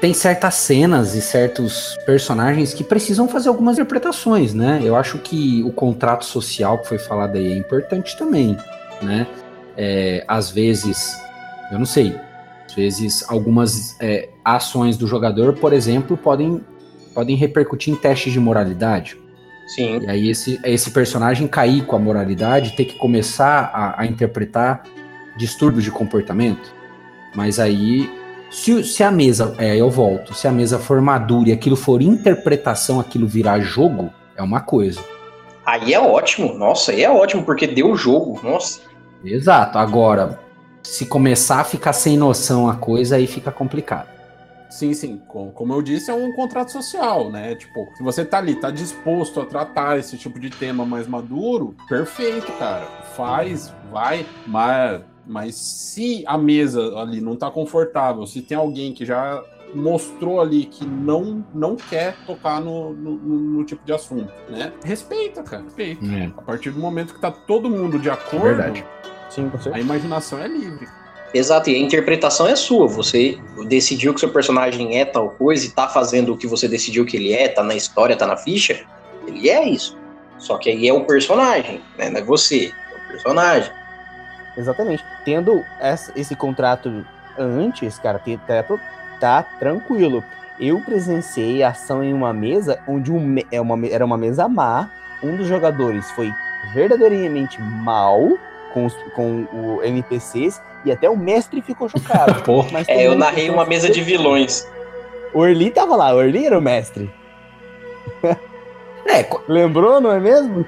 Tem 0.00 0.14
certas 0.14 0.54
cenas 0.54 1.14
e 1.14 1.20
certos 1.20 1.96
personagens 2.06 2.72
que 2.72 2.84
precisam 2.84 3.28
fazer 3.28 3.48
algumas 3.48 3.74
interpretações, 3.74 4.54
né? 4.54 4.80
Eu 4.82 4.94
acho 4.94 5.18
que 5.18 5.62
o 5.64 5.72
contrato 5.72 6.24
social 6.24 6.78
que 6.78 6.88
foi 6.88 6.98
falado 6.98 7.36
aí 7.36 7.52
é 7.52 7.56
importante 7.56 8.16
também, 8.16 8.56
né? 9.02 9.26
É, 9.80 10.24
às 10.26 10.50
vezes, 10.50 11.16
eu 11.70 11.78
não 11.78 11.86
sei, 11.86 12.16
às 12.66 12.74
vezes 12.74 13.24
algumas 13.28 13.96
é, 14.00 14.28
ações 14.44 14.96
do 14.96 15.06
jogador, 15.06 15.52
por 15.52 15.72
exemplo, 15.72 16.16
podem, 16.16 16.60
podem 17.14 17.36
repercutir 17.36 17.94
em 17.94 17.96
testes 17.96 18.32
de 18.32 18.40
moralidade. 18.40 19.16
Sim. 19.68 20.00
E 20.02 20.10
aí 20.10 20.30
esse, 20.30 20.58
esse 20.64 20.90
personagem 20.90 21.46
cair 21.46 21.84
com 21.86 21.94
a 21.94 21.98
moralidade, 21.98 22.74
ter 22.74 22.86
que 22.86 22.98
começar 22.98 23.70
a, 23.72 24.02
a 24.02 24.06
interpretar 24.06 24.82
distúrbios 25.36 25.84
de 25.84 25.92
comportamento. 25.92 26.74
Mas 27.34 27.60
aí, 27.60 28.10
se, 28.50 28.82
se 28.82 29.04
a 29.04 29.10
mesa, 29.10 29.54
é, 29.58 29.76
eu 29.76 29.90
volto, 29.90 30.34
se 30.34 30.48
a 30.48 30.52
mesa 30.52 30.78
for 30.78 31.00
madura 31.00 31.50
e 31.50 31.52
aquilo 31.52 31.76
for 31.76 32.02
interpretação, 32.02 32.98
aquilo 32.98 33.28
virar 33.28 33.60
jogo, 33.60 34.10
é 34.36 34.42
uma 34.42 34.60
coisa. 34.60 35.00
Aí 35.64 35.92
é 35.92 36.00
ótimo, 36.00 36.54
nossa, 36.54 36.92
aí 36.92 37.04
é 37.04 37.10
ótimo, 37.10 37.44
porque 37.44 37.66
deu 37.66 37.94
jogo, 37.94 38.40
nossa. 38.42 38.87
Exato, 39.24 39.78
agora, 39.78 40.38
se 40.82 41.06
começar 41.06 41.60
a 41.60 41.64
ficar 41.64 41.92
sem 41.92 42.16
noção 42.16 42.68
a 42.68 42.76
coisa, 42.76 43.16
aí 43.16 43.26
fica 43.26 43.50
complicado. 43.50 44.18
Sim, 44.70 44.92
sim. 44.92 45.20
Como 45.26 45.72
eu 45.72 45.80
disse, 45.80 46.10
é 46.10 46.14
um 46.14 46.32
contrato 46.32 46.70
social, 46.70 47.30
né? 47.30 47.54
Tipo, 47.54 47.88
se 47.96 48.02
você 48.02 48.24
tá 48.24 48.38
ali, 48.38 48.54
tá 48.54 48.70
disposto 48.70 49.40
a 49.40 49.46
tratar 49.46 49.98
esse 49.98 50.16
tipo 50.18 50.38
de 50.38 50.50
tema 50.50 50.84
mais 50.84 51.06
maduro, 51.06 51.74
perfeito, 51.88 52.52
cara. 52.52 52.86
Faz, 53.16 53.72
vai, 53.90 54.26
mas, 54.46 55.00
mas 55.26 55.54
se 55.54 56.22
a 56.26 56.36
mesa 56.36 56.96
ali 56.98 57.20
não 57.20 57.34
tá 57.34 57.50
confortável, 57.50 58.26
se 58.26 58.42
tem 58.42 58.56
alguém 58.56 58.92
que 58.92 59.04
já 59.04 59.42
mostrou 59.74 60.40
ali 60.40 60.64
que 60.64 60.86
não 60.86 61.44
não 61.54 61.76
quer 61.76 62.16
tocar 62.26 62.60
no, 62.60 62.92
no, 62.94 63.16
no 63.16 63.64
tipo 63.64 63.84
de 63.84 63.92
assunto, 63.92 64.32
né? 64.48 64.72
Respeita, 64.82 65.42
cara, 65.42 65.62
respeita. 65.64 66.04
É. 66.06 66.26
A 66.26 66.42
partir 66.42 66.70
do 66.70 66.80
momento 66.80 67.14
que 67.14 67.20
tá 67.20 67.30
todo 67.30 67.68
mundo 67.68 67.98
de 67.98 68.08
acordo, 68.08 68.62
é 68.62 68.84
Sim, 69.28 69.50
a 69.72 69.80
imaginação 69.80 70.38
é 70.38 70.48
livre. 70.48 70.88
Exato, 71.32 71.68
e 71.68 71.74
a 71.74 71.78
interpretação 71.78 72.46
é 72.46 72.56
sua. 72.56 72.86
Você 72.86 73.38
decidiu 73.66 74.14
que 74.14 74.20
seu 74.20 74.30
personagem 74.30 74.98
é 74.98 75.04
tal 75.04 75.30
coisa 75.30 75.66
e 75.66 75.70
tá 75.70 75.86
fazendo 75.86 76.32
o 76.32 76.36
que 76.36 76.46
você 76.46 76.66
decidiu 76.66 77.04
que 77.04 77.16
ele 77.16 77.32
é, 77.32 77.48
tá 77.48 77.62
na 77.62 77.74
história, 77.74 78.16
tá 78.16 78.26
na 78.26 78.36
ficha. 78.36 78.80
Ele 79.26 79.48
é 79.50 79.68
isso. 79.68 79.96
Só 80.38 80.56
que 80.56 80.70
aí 80.70 80.88
é 80.88 80.92
o 80.92 81.04
personagem, 81.04 81.82
né? 81.98 82.08
Não 82.08 82.20
é 82.20 82.22
você, 82.22 82.72
é 82.72 82.96
o 82.96 83.08
personagem. 83.08 83.70
Exatamente. 84.56 85.04
Tendo 85.24 85.64
essa, 85.78 86.12
esse 86.16 86.34
contrato 86.34 87.04
antes, 87.36 87.98
cara, 87.98 88.20
tá, 88.46 88.78
tá 89.20 89.42
tranquilo. 89.42 90.24
Eu 90.58 90.80
presenciei 90.80 91.62
ação 91.62 92.02
em 92.02 92.12
uma 92.12 92.32
mesa 92.32 92.80
onde 92.88 93.12
um, 93.12 93.36
é 93.52 93.60
uma, 93.60 93.86
era 93.86 94.04
uma 94.04 94.16
mesa 94.16 94.48
má. 94.48 94.90
Um 95.22 95.36
dos 95.36 95.46
jogadores 95.46 96.10
foi 96.12 96.32
verdadeiramente 96.72 97.60
mal 97.60 98.38
com, 98.72 98.86
os, 98.86 98.94
com 99.14 99.46
o 99.52 99.82
NPCs 99.82 100.60
e 100.84 100.92
até 100.92 101.08
o 101.08 101.16
mestre 101.16 101.60
ficou 101.62 101.88
chocado. 101.88 102.42
é, 102.86 103.06
eu 103.06 103.14
narrei 103.16 103.50
uma 103.50 103.64
mesa 103.64 103.90
de 103.90 104.02
vilões. 104.02 104.66
O 105.34 105.40
Orly 105.40 105.70
tava 105.70 105.96
lá, 105.96 106.14
o 106.14 106.18
Orly 106.18 106.46
era 106.46 106.58
o 106.58 106.62
mestre. 106.62 107.10
é, 109.06 109.26
lembrou, 109.48 110.00
não 110.00 110.12
é 110.12 110.20
mesmo? 110.20 110.64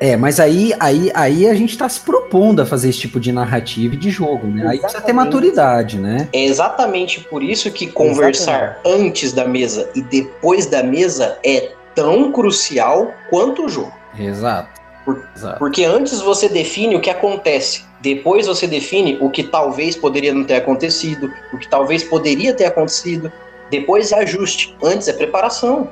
É, 0.00 0.16
mas 0.16 0.40
aí, 0.40 0.72
aí, 0.80 1.10
aí 1.14 1.48
a 1.48 1.54
gente 1.54 1.78
tá 1.78 1.88
se 1.88 2.00
propondo 2.00 2.60
a 2.60 2.66
fazer 2.66 2.88
esse 2.88 2.98
tipo 2.98 3.20
de 3.20 3.30
narrativa 3.30 3.94
e 3.94 3.96
de 3.96 4.10
jogo, 4.10 4.46
né? 4.46 4.54
Exatamente. 4.54 4.72
Aí 4.72 4.78
precisa 4.80 5.02
ter 5.02 5.12
maturidade, 5.12 5.98
né? 5.98 6.28
É 6.32 6.44
exatamente 6.44 7.20
por 7.20 7.42
isso 7.42 7.70
que 7.70 7.86
conversar 7.86 8.80
exatamente. 8.82 9.08
antes 9.08 9.32
da 9.32 9.46
mesa 9.46 9.88
e 9.94 10.02
depois 10.02 10.66
da 10.66 10.82
mesa 10.82 11.38
é 11.44 11.72
tão 11.94 12.32
crucial 12.32 13.14
quanto 13.30 13.66
o 13.66 13.68
jogo. 13.68 13.92
Exato. 14.18 14.83
Por, 15.04 15.22
porque 15.58 15.84
antes 15.84 16.20
você 16.20 16.48
define 16.48 16.96
o 16.96 17.00
que 17.00 17.10
acontece, 17.10 17.84
depois 18.00 18.46
você 18.46 18.66
define 18.66 19.18
o 19.20 19.30
que 19.30 19.42
talvez 19.42 19.96
poderia 19.96 20.32
não 20.32 20.44
ter 20.44 20.56
acontecido, 20.56 21.30
o 21.52 21.58
que 21.58 21.68
talvez 21.68 22.02
poderia 22.02 22.54
ter 22.54 22.64
acontecido, 22.64 23.30
depois 23.70 24.12
é 24.12 24.20
ajuste, 24.20 24.74
antes 24.82 25.08
é 25.08 25.12
preparação. 25.12 25.90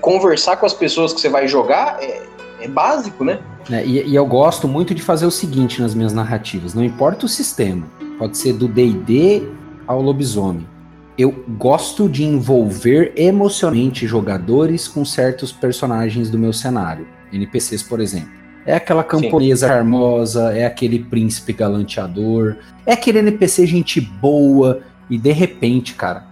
Conversar 0.00 0.56
com 0.58 0.66
as 0.66 0.74
pessoas 0.74 1.12
que 1.12 1.20
você 1.20 1.28
vai 1.28 1.48
jogar 1.48 2.02
é, 2.02 2.22
é 2.60 2.68
básico, 2.68 3.24
né? 3.24 3.40
É, 3.70 3.84
e, 3.84 4.08
e 4.08 4.14
eu 4.14 4.26
gosto 4.26 4.68
muito 4.68 4.94
de 4.94 5.02
fazer 5.02 5.26
o 5.26 5.30
seguinte 5.30 5.80
nas 5.80 5.94
minhas 5.94 6.12
narrativas: 6.12 6.74
não 6.74 6.84
importa 6.84 7.26
o 7.26 7.28
sistema, 7.28 7.86
pode 8.18 8.36
ser 8.36 8.52
do 8.52 8.68
DD 8.68 9.48
ao 9.86 10.02
lobisomem. 10.02 10.66
Eu 11.18 11.32
gosto 11.56 12.08
de 12.08 12.24
envolver 12.24 13.12
emocionalmente 13.16 14.06
jogadores 14.06 14.86
com 14.86 15.04
certos 15.04 15.50
personagens 15.50 16.28
do 16.28 16.38
meu 16.38 16.52
cenário. 16.52 17.08
NPCs, 17.36 17.82
por 17.82 18.00
exemplo. 18.00 18.30
É 18.66 18.74
aquela 18.74 19.04
camponesa 19.04 19.68
Sim. 19.68 19.72
charmosa, 19.72 20.52
é 20.52 20.66
aquele 20.66 20.98
príncipe 20.98 21.52
galanteador, 21.52 22.56
é 22.84 22.94
aquele 22.94 23.20
NPC 23.20 23.64
gente 23.64 24.00
boa, 24.00 24.80
e 25.08 25.16
de 25.16 25.32
repente, 25.32 25.94
cara, 25.94 26.24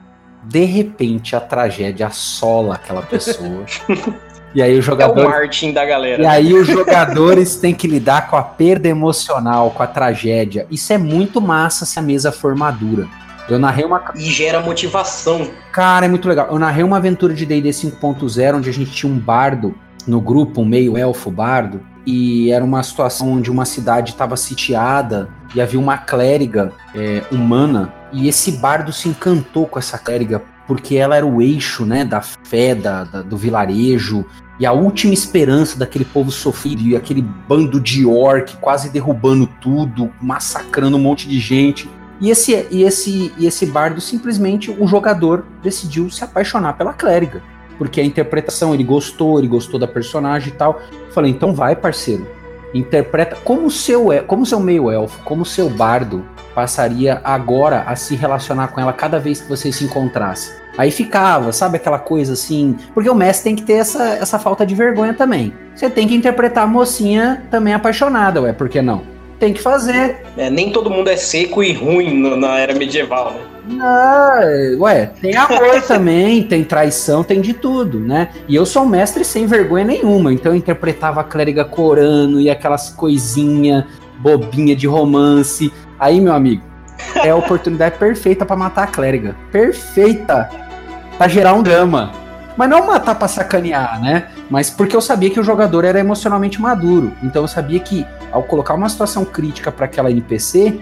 De 0.47 0.65
repente 0.65 1.35
a 1.35 1.41
tragédia 1.41 2.09
assola 2.09 2.75
aquela 2.75 3.01
pessoa. 3.01 3.65
e 4.55 4.61
aí 4.61 4.75
o 4.75 4.77
É 4.77 4.79
o 4.79 4.83
jogador. 4.83 5.31
Martin 5.31 5.73
da 5.73 5.87
galera. 5.87 6.23
E 6.23 6.27
aí 6.27 6.53
os 6.53 6.67
jogadores 6.67 7.57
têm 7.57 7.75
que 7.75 7.87
lidar 7.87 8.29
com 8.29 8.37
a 8.37 8.43
perda 8.43 8.89
emocional, 8.89 9.71
com 9.71 9.83
a 9.83 9.87
tragédia. 9.87 10.67
Isso 10.71 10.93
é 10.93 10.99
muito 10.99 11.41
massa 11.41 11.87
se 11.87 11.99
a 11.99 12.03
mesa 12.03 12.31
for 12.31 12.55
madura. 12.55 13.07
Eu 13.49 13.59
narrei 13.59 13.85
uma. 13.85 14.03
E 14.15 14.21
gera 14.21 14.61
motivação. 14.61 15.51
Cara, 15.73 16.07
é 16.07 16.09
muito 16.09 16.29
legal. 16.29 16.49
Eu 16.51 16.59
narrei 16.59 16.83
uma 16.83 16.97
aventura 16.97 17.33
de 17.33 17.47
D&D 17.47 17.71
5.0 17.71 18.57
onde 18.57 18.69
a 18.69 18.73
gente 18.73 18.91
tinha 18.91 19.11
um 19.11 19.19
bardo 19.19 19.75
no 20.07 20.21
grupo, 20.21 20.65
meio 20.65 20.97
elfo 20.97 21.31
bardo, 21.31 21.81
e 22.07 22.51
era 22.51 22.65
uma 22.65 22.83
situação 22.83 23.33
onde 23.33 23.51
uma 23.51 23.65
cidade 23.65 24.11
estava 24.11 24.37
sitiada 24.37 25.29
e 25.55 25.61
havia 25.61 25.81
uma 25.81 25.97
clériga 25.97 26.73
é, 26.95 27.23
humana 27.33 27.93
e 28.13 28.29
esse 28.29 28.53
bardo 28.53 28.93
se 28.93 29.09
encantou 29.09 29.67
com 29.67 29.79
essa 29.79 29.97
clériga 29.99 30.43
porque 30.67 30.97
ela 30.97 31.17
era 31.17 31.27
o 31.27 31.41
eixo, 31.43 31.85
né, 31.85 32.05
da 32.05 32.21
fé 32.21 32.75
da, 32.75 33.05
da- 33.05 33.23
do 33.23 33.37
vilarejo 33.37 34.25
e 34.59 34.65
a 34.67 34.73
última 34.73 35.13
esperança 35.13 35.79
daquele 35.79 36.05
povo 36.05 36.31
sofrido 36.31 36.83
e 36.83 36.95
aquele 36.95 37.23
bando 37.23 37.81
de 37.81 38.07
orc 38.07 38.57
quase 38.59 38.91
derrubando 38.91 39.47
tudo, 39.61 40.11
massacrando 40.21 40.97
um 40.97 41.01
monte 41.01 41.29
de 41.29 41.41
gente. 41.41 41.89
E 42.21 42.31
esse, 42.31 42.67
e 42.71 42.85
esse, 42.85 43.33
e 43.37 43.47
esse 43.47 43.67
bardo, 43.67 44.01
simplesmente, 44.01 44.71
o 44.71 44.87
jogador 44.87 45.45
decidiu 45.63 46.09
se 46.09 46.23
apaixonar 46.23 46.75
pela 46.75 46.93
clériga. 46.93 47.43
Porque 47.79 48.01
a 48.01 48.05
interpretação, 48.05 48.73
ele 48.75 48.85
gostou, 48.85 49.39
ele 49.39 49.49
gostou 49.49 49.79
da 49.81 49.87
personagem 49.87 50.49
e 50.49 50.53
tal. 50.57 50.81
Falei, 51.11 51.31
então 51.31 51.55
vai, 51.55 51.75
parceiro. 51.77 52.27
Interpreta 52.73 53.37
como 53.45 53.71
seu, 53.71 54.13
el- 54.13 54.25
como 54.25 54.45
seu 54.45 54.59
meio 54.61 54.91
elfo, 54.91 55.23
como 55.25 55.45
seu 55.45 55.69
bardo 55.71 56.25
passaria 56.55 57.21
agora 57.25 57.83
a 57.87 57.95
se 57.97 58.15
relacionar 58.17 58.69
com 58.69 58.81
ela 58.81 58.93
cada 58.93 59.19
vez 59.19 59.41
que 59.41 59.49
você 59.49 59.71
se 59.73 59.85
encontrasse. 59.85 60.53
Aí 60.77 60.91
ficava, 60.91 61.53
sabe 61.53 61.77
aquela 61.77 61.99
coisa 62.01 62.33
assim. 62.33 62.77
Porque 62.93 63.09
o 63.09 63.15
mestre 63.15 63.45
tem 63.45 63.57
que 63.57 63.63
ter 63.63 63.75
essa, 63.75 64.03
essa 64.17 64.39
falta 64.41 64.67
de 64.67 64.75
vergonha 64.75 65.15
também. 65.15 65.53
Você 65.75 65.89
tem 65.89 66.07
que 66.09 66.15
interpretar 66.17 66.65
a 66.65 66.67
mocinha 66.67 67.45
também 67.51 67.73
apaixonada, 67.75 68.43
ué, 68.43 68.53
por 68.53 68.69
que 68.69 68.83
não? 68.83 69.03
Tem 69.39 69.53
que 69.53 69.61
fazer. 69.63 70.17
É, 70.37 70.51
nem 70.51 70.71
todo 70.73 70.91
mundo 70.91 71.09
é 71.09 71.17
seco 71.17 71.63
e 71.63 71.73
ruim 71.73 72.13
no- 72.19 72.37
na 72.37 72.59
era 72.59 72.75
medieval, 72.75 73.33
né? 73.33 73.41
Ah, 73.81 74.41
ué, 74.79 75.07
tem 75.07 75.37
amor 75.37 75.81
também, 75.89 76.43
tem 76.43 76.63
traição, 76.63 77.25
tem 77.25 77.41
de 77.41 77.55
tudo, 77.55 77.99
né? 77.99 78.29
E 78.47 78.55
eu 78.55 78.67
sou 78.67 78.83
um 78.83 78.89
mestre 78.89 79.25
sem 79.25 79.47
vergonha 79.47 79.85
nenhuma, 79.85 80.33
então 80.33 80.53
eu 80.53 80.57
interpretava 80.57 81.21
a 81.21 81.25
clériga 81.25 81.65
corando 81.65 82.41
e 82.41 82.51
aquelas 82.51 82.91
coisinha 82.91 83.87
bobinha 84.19 84.77
de 84.77 84.87
romance. 84.87 85.73
Aí, 85.99 86.21
meu 86.21 86.35
amigo, 86.35 86.63
é 87.17 87.31
a 87.31 87.37
oportunidade 87.37 87.97
perfeita 87.99 88.45
pra 88.45 88.57
matar 88.57 88.85
a 88.85 88.87
clériga. 88.87 89.35
Perfeita! 89.51 90.51
Pra 91.17 91.29
gerar 91.29 91.55
um 91.55 91.63
drama. 91.63 92.13
Mas 92.57 92.71
não 92.71 92.87
matar 92.87 93.15
pra 93.17 93.27
sacanear, 93.27 94.01
né? 94.01 94.29
Mas 94.49 94.71
porque 94.71 94.95
eu 94.95 95.01
sabia 95.01 95.31
que 95.31 95.41
o 95.41 95.45
jogador 95.45 95.85
era 95.85 95.99
emocionalmente 95.99 96.61
maduro. 96.61 97.13
Então 97.23 97.43
eu 97.43 97.49
sabia 97.49 97.81
que 97.81 98.07
ao 98.31 98.43
colocar 98.43 98.75
uma 98.75 98.89
situação 98.89 99.25
crítica 99.25 99.73
pra 99.73 99.87
aquela 99.87 100.11
NPC, 100.11 100.81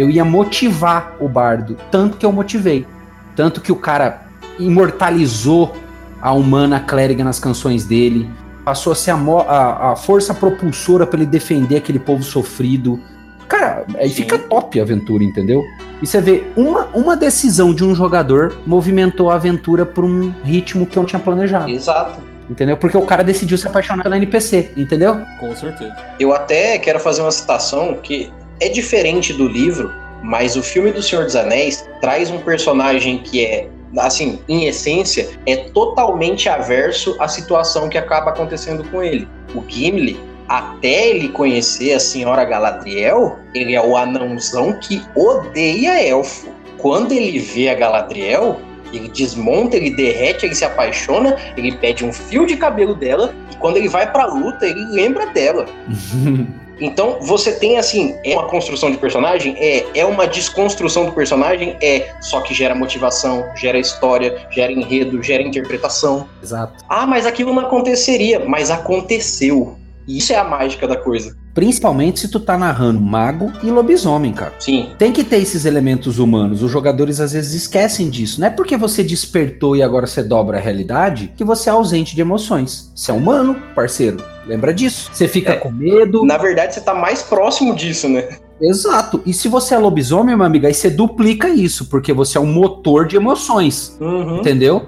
eu 0.00 0.08
ia 0.08 0.24
motivar 0.24 1.14
o 1.20 1.28
bardo, 1.28 1.76
tanto 1.90 2.16
que 2.16 2.24
eu 2.24 2.32
motivei. 2.32 2.86
Tanto 3.36 3.60
que 3.60 3.70
o 3.70 3.76
cara 3.76 4.22
imortalizou 4.58 5.74
a 6.22 6.32
humana 6.32 6.80
clériga 6.80 7.22
nas 7.24 7.38
canções 7.38 7.84
dele, 7.84 8.28
passou 8.64 8.92
a 8.92 8.96
ser 8.96 9.10
a, 9.10 9.14
a- 9.16 9.92
a 9.92 9.96
força 9.96 10.32
propulsora 10.34 11.06
para 11.06 11.18
ele 11.20 11.26
defender 11.26 11.76
aquele 11.76 11.98
povo 11.98 12.22
sofrido. 12.22 13.00
Cara, 13.48 13.84
aí 13.98 14.08
Sim. 14.08 14.16
fica 14.16 14.38
top 14.38 14.78
a 14.78 14.82
aventura, 14.82 15.24
entendeu? 15.24 15.62
E 16.00 16.06
você 16.06 16.20
vê, 16.20 16.44
uma, 16.56 16.86
uma 16.94 17.16
decisão 17.16 17.74
de 17.74 17.84
um 17.84 17.94
jogador 17.94 18.56
movimentou 18.66 19.30
a 19.30 19.34
aventura 19.34 19.84
por 19.84 20.04
um 20.04 20.32
ritmo 20.44 20.86
que 20.86 20.96
eu 20.96 21.02
não 21.02 21.06
tinha 21.08 21.20
planejado, 21.20 21.68
Exato. 21.68 22.20
entendeu? 22.48 22.76
Porque 22.76 22.96
o 22.96 23.02
cara 23.02 23.22
decidiu 23.24 23.58
se 23.58 23.66
apaixonar 23.66 24.02
pela 24.02 24.16
NPC, 24.16 24.70
entendeu? 24.76 25.20
Com 25.38 25.54
certeza. 25.56 25.94
Eu 26.18 26.32
até 26.32 26.78
quero 26.78 27.00
fazer 27.00 27.22
uma 27.22 27.30
citação 27.32 27.94
que 28.02 28.30
é 28.60 28.68
diferente 28.68 29.32
do 29.32 29.48
livro, 29.48 29.92
mas 30.22 30.54
o 30.54 30.62
filme 30.62 30.92
do 30.92 31.02
Senhor 31.02 31.24
dos 31.24 31.34
Anéis 31.34 31.88
traz 32.00 32.30
um 32.30 32.38
personagem 32.38 33.18
que 33.18 33.44
é, 33.44 33.68
assim, 33.98 34.38
em 34.48 34.66
essência, 34.66 35.28
é 35.46 35.56
totalmente 35.56 36.48
averso 36.48 37.16
à 37.18 37.26
situação 37.26 37.88
que 37.88 37.98
acaba 37.98 38.30
acontecendo 38.30 38.84
com 38.90 39.02
ele. 39.02 39.26
O 39.54 39.64
Gimli, 39.66 40.20
até 40.46 41.08
ele 41.08 41.28
conhecer 41.28 41.94
a 41.94 42.00
senhora 42.00 42.44
Galadriel, 42.44 43.38
ele 43.54 43.74
é 43.74 43.82
o 43.82 43.96
anãozão 43.96 44.78
que 44.80 45.02
odeia 45.16 46.02
elfo. 46.02 46.48
Quando 46.76 47.12
ele 47.12 47.38
vê 47.38 47.68
a 47.68 47.74
Galadriel, 47.74 48.60
ele 48.92 49.08
desmonta, 49.08 49.76
ele 49.76 49.90
derrete, 49.90 50.46
ele 50.46 50.54
se 50.54 50.64
apaixona, 50.64 51.36
ele 51.56 51.72
pede 51.72 52.04
um 52.04 52.12
fio 52.12 52.46
de 52.46 52.56
cabelo 52.56 52.94
dela 52.94 53.34
e 53.52 53.56
quando 53.56 53.76
ele 53.76 53.88
vai 53.88 54.10
pra 54.10 54.26
luta, 54.26 54.66
ele 54.66 54.84
lembra 54.86 55.26
dela. 55.26 55.66
Então, 56.80 57.18
você 57.20 57.52
tem 57.52 57.78
assim, 57.78 58.16
é 58.24 58.34
uma 58.34 58.48
construção 58.48 58.90
de 58.90 58.96
personagem? 58.96 59.54
É. 59.58 59.86
É 59.94 60.04
uma 60.04 60.26
desconstrução 60.26 61.06
do 61.06 61.12
personagem? 61.12 61.76
É. 61.82 62.14
Só 62.20 62.40
que 62.40 62.54
gera 62.54 62.74
motivação, 62.74 63.46
gera 63.54 63.78
história, 63.78 64.46
gera 64.50 64.72
enredo, 64.72 65.22
gera 65.22 65.42
interpretação. 65.42 66.28
Exato. 66.42 66.82
Ah, 66.88 67.06
mas 67.06 67.26
aquilo 67.26 67.52
não 67.52 67.62
aconteceria. 67.62 68.40
Mas 68.40 68.70
aconteceu. 68.70 69.76
E 70.06 70.18
isso 70.18 70.32
é 70.32 70.36
a 70.36 70.44
mágica 70.44 70.88
da 70.88 70.96
coisa. 70.96 71.36
Principalmente 71.54 72.20
se 72.20 72.28
tu 72.28 72.38
tá 72.38 72.56
narrando 72.56 73.00
mago 73.00 73.52
e 73.62 73.70
lobisomem, 73.70 74.32
cara. 74.32 74.52
Sim. 74.58 74.90
Tem 74.98 75.12
que 75.12 75.24
ter 75.24 75.38
esses 75.38 75.64
elementos 75.64 76.18
humanos. 76.18 76.62
Os 76.62 76.70
jogadores 76.70 77.20
às 77.20 77.32
vezes 77.32 77.52
esquecem 77.54 78.08
disso. 78.08 78.40
Não 78.40 78.46
é 78.46 78.50
porque 78.50 78.76
você 78.76 79.02
despertou 79.02 79.74
e 79.76 79.82
agora 79.82 80.06
você 80.06 80.22
dobra 80.22 80.58
a 80.58 80.60
realidade 80.60 81.32
que 81.36 81.42
você 81.44 81.68
é 81.68 81.72
ausente 81.72 82.14
de 82.14 82.20
emoções. 82.20 82.92
Você 82.94 83.10
é 83.10 83.14
humano, 83.14 83.56
parceiro. 83.74 84.18
Lembra 84.46 84.72
disso? 84.72 85.10
Você 85.12 85.26
fica 85.26 85.52
É. 85.52 85.56
com 85.56 85.70
medo. 85.70 86.24
Na 86.24 86.38
verdade, 86.38 86.74
você 86.74 86.80
tá 86.80 86.94
mais 86.94 87.22
próximo 87.22 87.74
disso, 87.74 88.08
né? 88.08 88.28
Exato. 88.60 89.22
E 89.26 89.32
se 89.32 89.48
você 89.48 89.74
é 89.74 89.78
lobisomem, 89.78 90.36
meu 90.36 90.46
amigo, 90.46 90.66
aí 90.66 90.74
você 90.74 90.90
duplica 90.90 91.48
isso, 91.48 91.86
porque 91.86 92.12
você 92.12 92.36
é 92.38 92.40
um 92.40 92.46
motor 92.52 93.06
de 93.06 93.16
emoções. 93.16 93.96
Uhum. 94.00 94.38
Entendeu? 94.38 94.86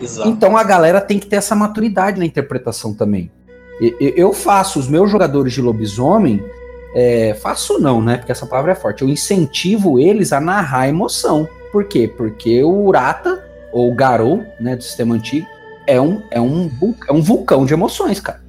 Exato. 0.00 0.28
Então 0.28 0.56
a 0.56 0.64
galera 0.64 1.00
tem 1.00 1.18
que 1.18 1.26
ter 1.26 1.36
essa 1.36 1.54
maturidade 1.54 2.18
na 2.18 2.24
interpretação 2.24 2.94
também. 2.94 3.30
Eu 3.98 4.32
faço 4.32 4.78
os 4.78 4.88
meus 4.88 5.10
jogadores 5.10 5.52
de 5.52 5.62
lobisomem, 5.62 6.44
é, 6.94 7.34
faço 7.34 7.78
não, 7.78 8.02
né? 8.02 8.18
Porque 8.18 8.32
essa 8.32 8.46
palavra 8.46 8.72
é 8.72 8.74
forte. 8.74 9.02
Eu 9.02 9.08
incentivo 9.08 9.98
eles 9.98 10.32
a 10.32 10.40
narrar 10.40 10.88
emoção. 10.88 11.48
Por 11.72 11.84
quê? 11.84 12.06
Porque 12.08 12.62
o 12.62 12.84
Urata, 12.84 13.44
ou 13.72 13.90
o 13.90 13.94
Garou, 13.94 14.44
né, 14.58 14.76
do 14.76 14.82
sistema 14.82 15.14
antigo, 15.14 15.46
é 15.86 16.00
um, 16.00 16.22
é 16.30 16.40
um, 16.40 16.70
é 17.08 17.12
um 17.12 17.22
vulcão 17.22 17.64
de 17.64 17.72
emoções, 17.72 18.20
cara. 18.20 18.39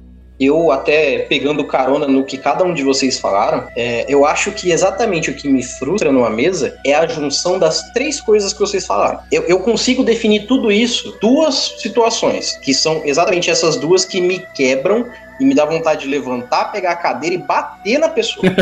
Eu 0.42 0.72
até 0.72 1.20
pegando 1.20 1.64
carona 1.64 2.06
no 2.08 2.24
que 2.24 2.36
cada 2.36 2.64
um 2.64 2.74
de 2.74 2.82
vocês 2.82 3.18
falaram, 3.18 3.68
é, 3.76 4.04
eu 4.08 4.24
acho 4.26 4.50
que 4.52 4.72
exatamente 4.72 5.30
o 5.30 5.34
que 5.34 5.48
me 5.48 5.62
frustra 5.62 6.10
numa 6.10 6.30
mesa 6.30 6.78
é 6.84 6.94
a 6.94 7.06
junção 7.06 7.58
das 7.58 7.92
três 7.92 8.20
coisas 8.20 8.52
que 8.52 8.58
vocês 8.58 8.86
falaram. 8.86 9.20
Eu, 9.30 9.42
eu 9.42 9.60
consigo 9.60 10.02
definir 10.02 10.46
tudo 10.46 10.72
isso, 10.72 11.16
duas 11.20 11.74
situações, 11.78 12.56
que 12.56 12.74
são 12.74 13.02
exatamente 13.04 13.50
essas 13.50 13.76
duas 13.76 14.04
que 14.04 14.20
me 14.20 14.44
quebram 14.54 15.06
e 15.40 15.44
me 15.44 15.54
dá 15.54 15.64
vontade 15.64 16.02
de 16.02 16.08
levantar, 16.08 16.70
pegar 16.72 16.92
a 16.92 16.96
cadeira 16.96 17.34
e 17.36 17.38
bater 17.38 17.98
na 17.98 18.08
pessoa. 18.08 18.44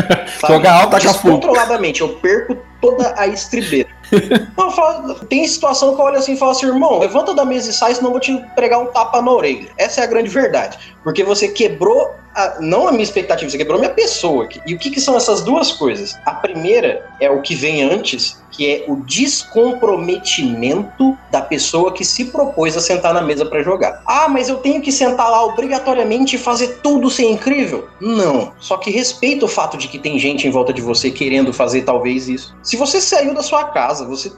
Jogar 0.47 0.81
fogo. 1.11 1.35
Descontroladamente, 1.39 2.01
eu 2.01 2.09
perco 2.17 2.57
toda 2.81 3.13
a 3.17 3.27
estribeira. 3.27 3.89
Não, 4.57 4.71
falo- 4.71 5.13
tem 5.25 5.47
situação 5.47 5.95
que 5.95 6.01
eu 6.01 6.05
olho 6.05 6.17
assim 6.17 6.33
e 6.33 6.37
falo 6.37 6.51
assim, 6.51 6.65
irmão, 6.65 6.99
levanta 6.99 7.33
da 7.33 7.45
mesa 7.45 7.69
e 7.69 7.73
sai, 7.73 7.93
senão 7.95 8.09
eu 8.09 8.13
vou 8.13 8.19
te 8.19 8.35
pregar 8.55 8.79
um 8.79 8.87
tapa 8.87 9.21
na 9.21 9.31
orelha. 9.31 9.69
Essa 9.77 10.01
é 10.01 10.03
a 10.03 10.07
grande 10.07 10.29
verdade. 10.29 10.77
Porque 11.03 11.23
você 11.23 11.47
quebrou, 11.47 12.13
a- 12.35 12.55
não 12.59 12.87
a 12.87 12.91
minha 12.91 13.03
expectativa, 13.03 13.49
você 13.49 13.57
quebrou 13.57 13.77
a 13.77 13.81
minha 13.81 13.93
pessoa. 13.93 14.47
E 14.65 14.73
o 14.73 14.79
que, 14.79 14.89
que 14.89 14.99
são 14.99 15.15
essas 15.15 15.41
duas 15.41 15.71
coisas? 15.71 16.17
A 16.25 16.31
primeira 16.31 17.05
é 17.19 17.29
o 17.29 17.41
que 17.41 17.55
vem 17.55 17.83
antes, 17.83 18.41
que 18.51 18.69
é 18.69 18.83
o 18.87 18.97
descomprometimento 18.97 21.17
da 21.29 21.41
pessoa 21.41 21.93
que 21.93 22.03
se 22.03 22.25
propôs 22.25 22.75
a 22.75 22.81
sentar 22.81 23.13
na 23.13 23.21
mesa 23.21 23.45
para 23.45 23.63
jogar. 23.63 24.01
Ah, 24.05 24.27
mas 24.27 24.49
eu 24.49 24.57
tenho 24.57 24.81
que 24.81 24.91
sentar 24.91 25.29
lá 25.29 25.45
obrigatoriamente 25.45 26.35
e 26.35 26.39
fazer 26.39 26.60
tudo 26.67 27.09
ser 27.09 27.29
incrível? 27.29 27.87
Não. 27.99 28.53
Só 28.59 28.77
que 28.77 28.89
respeita 28.89 29.45
o 29.45 29.47
fato 29.47 29.77
de 29.77 29.87
que 29.87 29.99
tem 29.99 30.17
gente 30.19 30.47
em 30.47 30.51
volta 30.51 30.73
de 30.73 30.81
você 30.81 31.11
querendo 31.11 31.53
fazer 31.53 31.81
talvez 31.83 32.27
isso. 32.27 32.55
Se 32.63 32.77
você 32.77 32.99
saiu 33.01 33.33
da 33.33 33.43
sua 33.43 33.65
casa, 33.65 34.05
você 34.05 34.31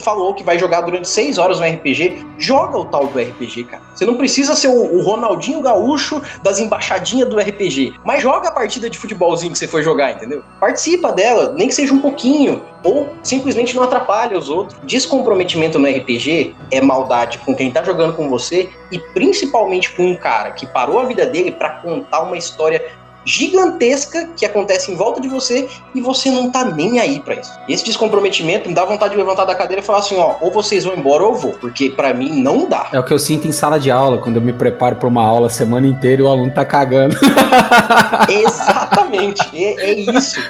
falou 0.00 0.34
que 0.34 0.42
vai 0.42 0.58
jogar 0.58 0.82
durante 0.82 1.08
seis 1.08 1.38
horas 1.38 1.58
no 1.60 1.66
RPG, 1.66 2.26
joga 2.38 2.78
o 2.78 2.84
tal 2.84 3.06
do 3.06 3.18
RPG, 3.18 3.64
cara. 3.64 3.82
Você 3.94 4.04
não 4.04 4.16
precisa 4.16 4.54
ser 4.54 4.68
o, 4.68 4.96
o 4.96 5.02
Ronaldinho 5.02 5.60
Gaúcho 5.60 6.20
das 6.42 6.58
embaixadinhas 6.58 7.28
do 7.28 7.38
RPG, 7.38 7.94
mas 8.04 8.22
joga 8.22 8.48
a 8.48 8.52
partida 8.52 8.90
de 8.90 8.98
futebolzinho 8.98 9.52
que 9.52 9.58
você 9.58 9.66
foi 9.66 9.82
jogar, 9.82 10.12
entendeu? 10.12 10.42
Participa 10.58 11.12
dela, 11.12 11.54
nem 11.56 11.68
que 11.68 11.74
seja 11.74 11.94
um 11.94 12.00
pouquinho, 12.00 12.62
ou 12.82 13.14
simplesmente 13.22 13.74
não 13.74 13.82
atrapalha 13.82 14.38
os 14.38 14.48
outros. 14.48 14.78
Descomprometimento 14.84 15.78
no 15.78 15.88
RPG 15.88 16.54
é 16.70 16.80
maldade 16.80 17.38
com 17.38 17.54
quem 17.54 17.70
tá 17.70 17.82
jogando 17.82 18.14
com 18.14 18.28
você 18.28 18.70
e 18.90 18.98
principalmente 18.98 19.92
com 19.92 20.04
um 20.04 20.16
cara 20.16 20.52
que 20.52 20.66
parou 20.66 20.98
a 20.98 21.04
vida 21.04 21.26
dele 21.26 21.52
pra 21.52 21.70
contar 21.70 22.22
uma 22.22 22.36
história 22.36 23.00
gigantesca 23.24 24.30
que 24.36 24.46
acontece 24.46 24.90
em 24.90 24.96
volta 24.96 25.20
de 25.20 25.28
você 25.28 25.68
e 25.94 26.00
você 26.00 26.30
não 26.30 26.50
tá 26.50 26.64
nem 26.64 26.98
aí 26.98 27.20
pra 27.20 27.34
isso. 27.34 27.52
Esse 27.68 27.84
descomprometimento 27.84 28.68
me 28.68 28.74
dá 28.74 28.84
vontade 28.84 29.12
de 29.12 29.18
levantar 29.18 29.44
da 29.44 29.54
cadeira 29.54 29.82
e 29.82 29.84
falar 29.84 29.98
assim, 29.98 30.16
ó, 30.18 30.36
ou 30.40 30.50
vocês 30.50 30.84
vão 30.84 30.94
embora 30.94 31.24
ou 31.24 31.32
eu 31.32 31.36
vou, 31.36 31.52
porque 31.52 31.90
pra 31.90 32.14
mim 32.14 32.40
não 32.42 32.68
dá. 32.68 32.88
É 32.92 32.98
o 32.98 33.04
que 33.04 33.12
eu 33.12 33.18
sinto 33.18 33.46
em 33.46 33.52
sala 33.52 33.78
de 33.78 33.90
aula, 33.90 34.18
quando 34.18 34.36
eu 34.36 34.42
me 34.42 34.52
preparo 34.52 34.96
pra 34.96 35.08
uma 35.08 35.24
aula 35.24 35.48
a 35.48 35.50
semana 35.50 35.86
inteira 35.86 36.22
e 36.22 36.24
o 36.24 36.28
aluno 36.28 36.52
tá 36.52 36.64
cagando. 36.64 37.16
Exatamente, 38.28 39.42
é, 39.54 39.90
é 39.90 39.92
isso. 39.92 40.40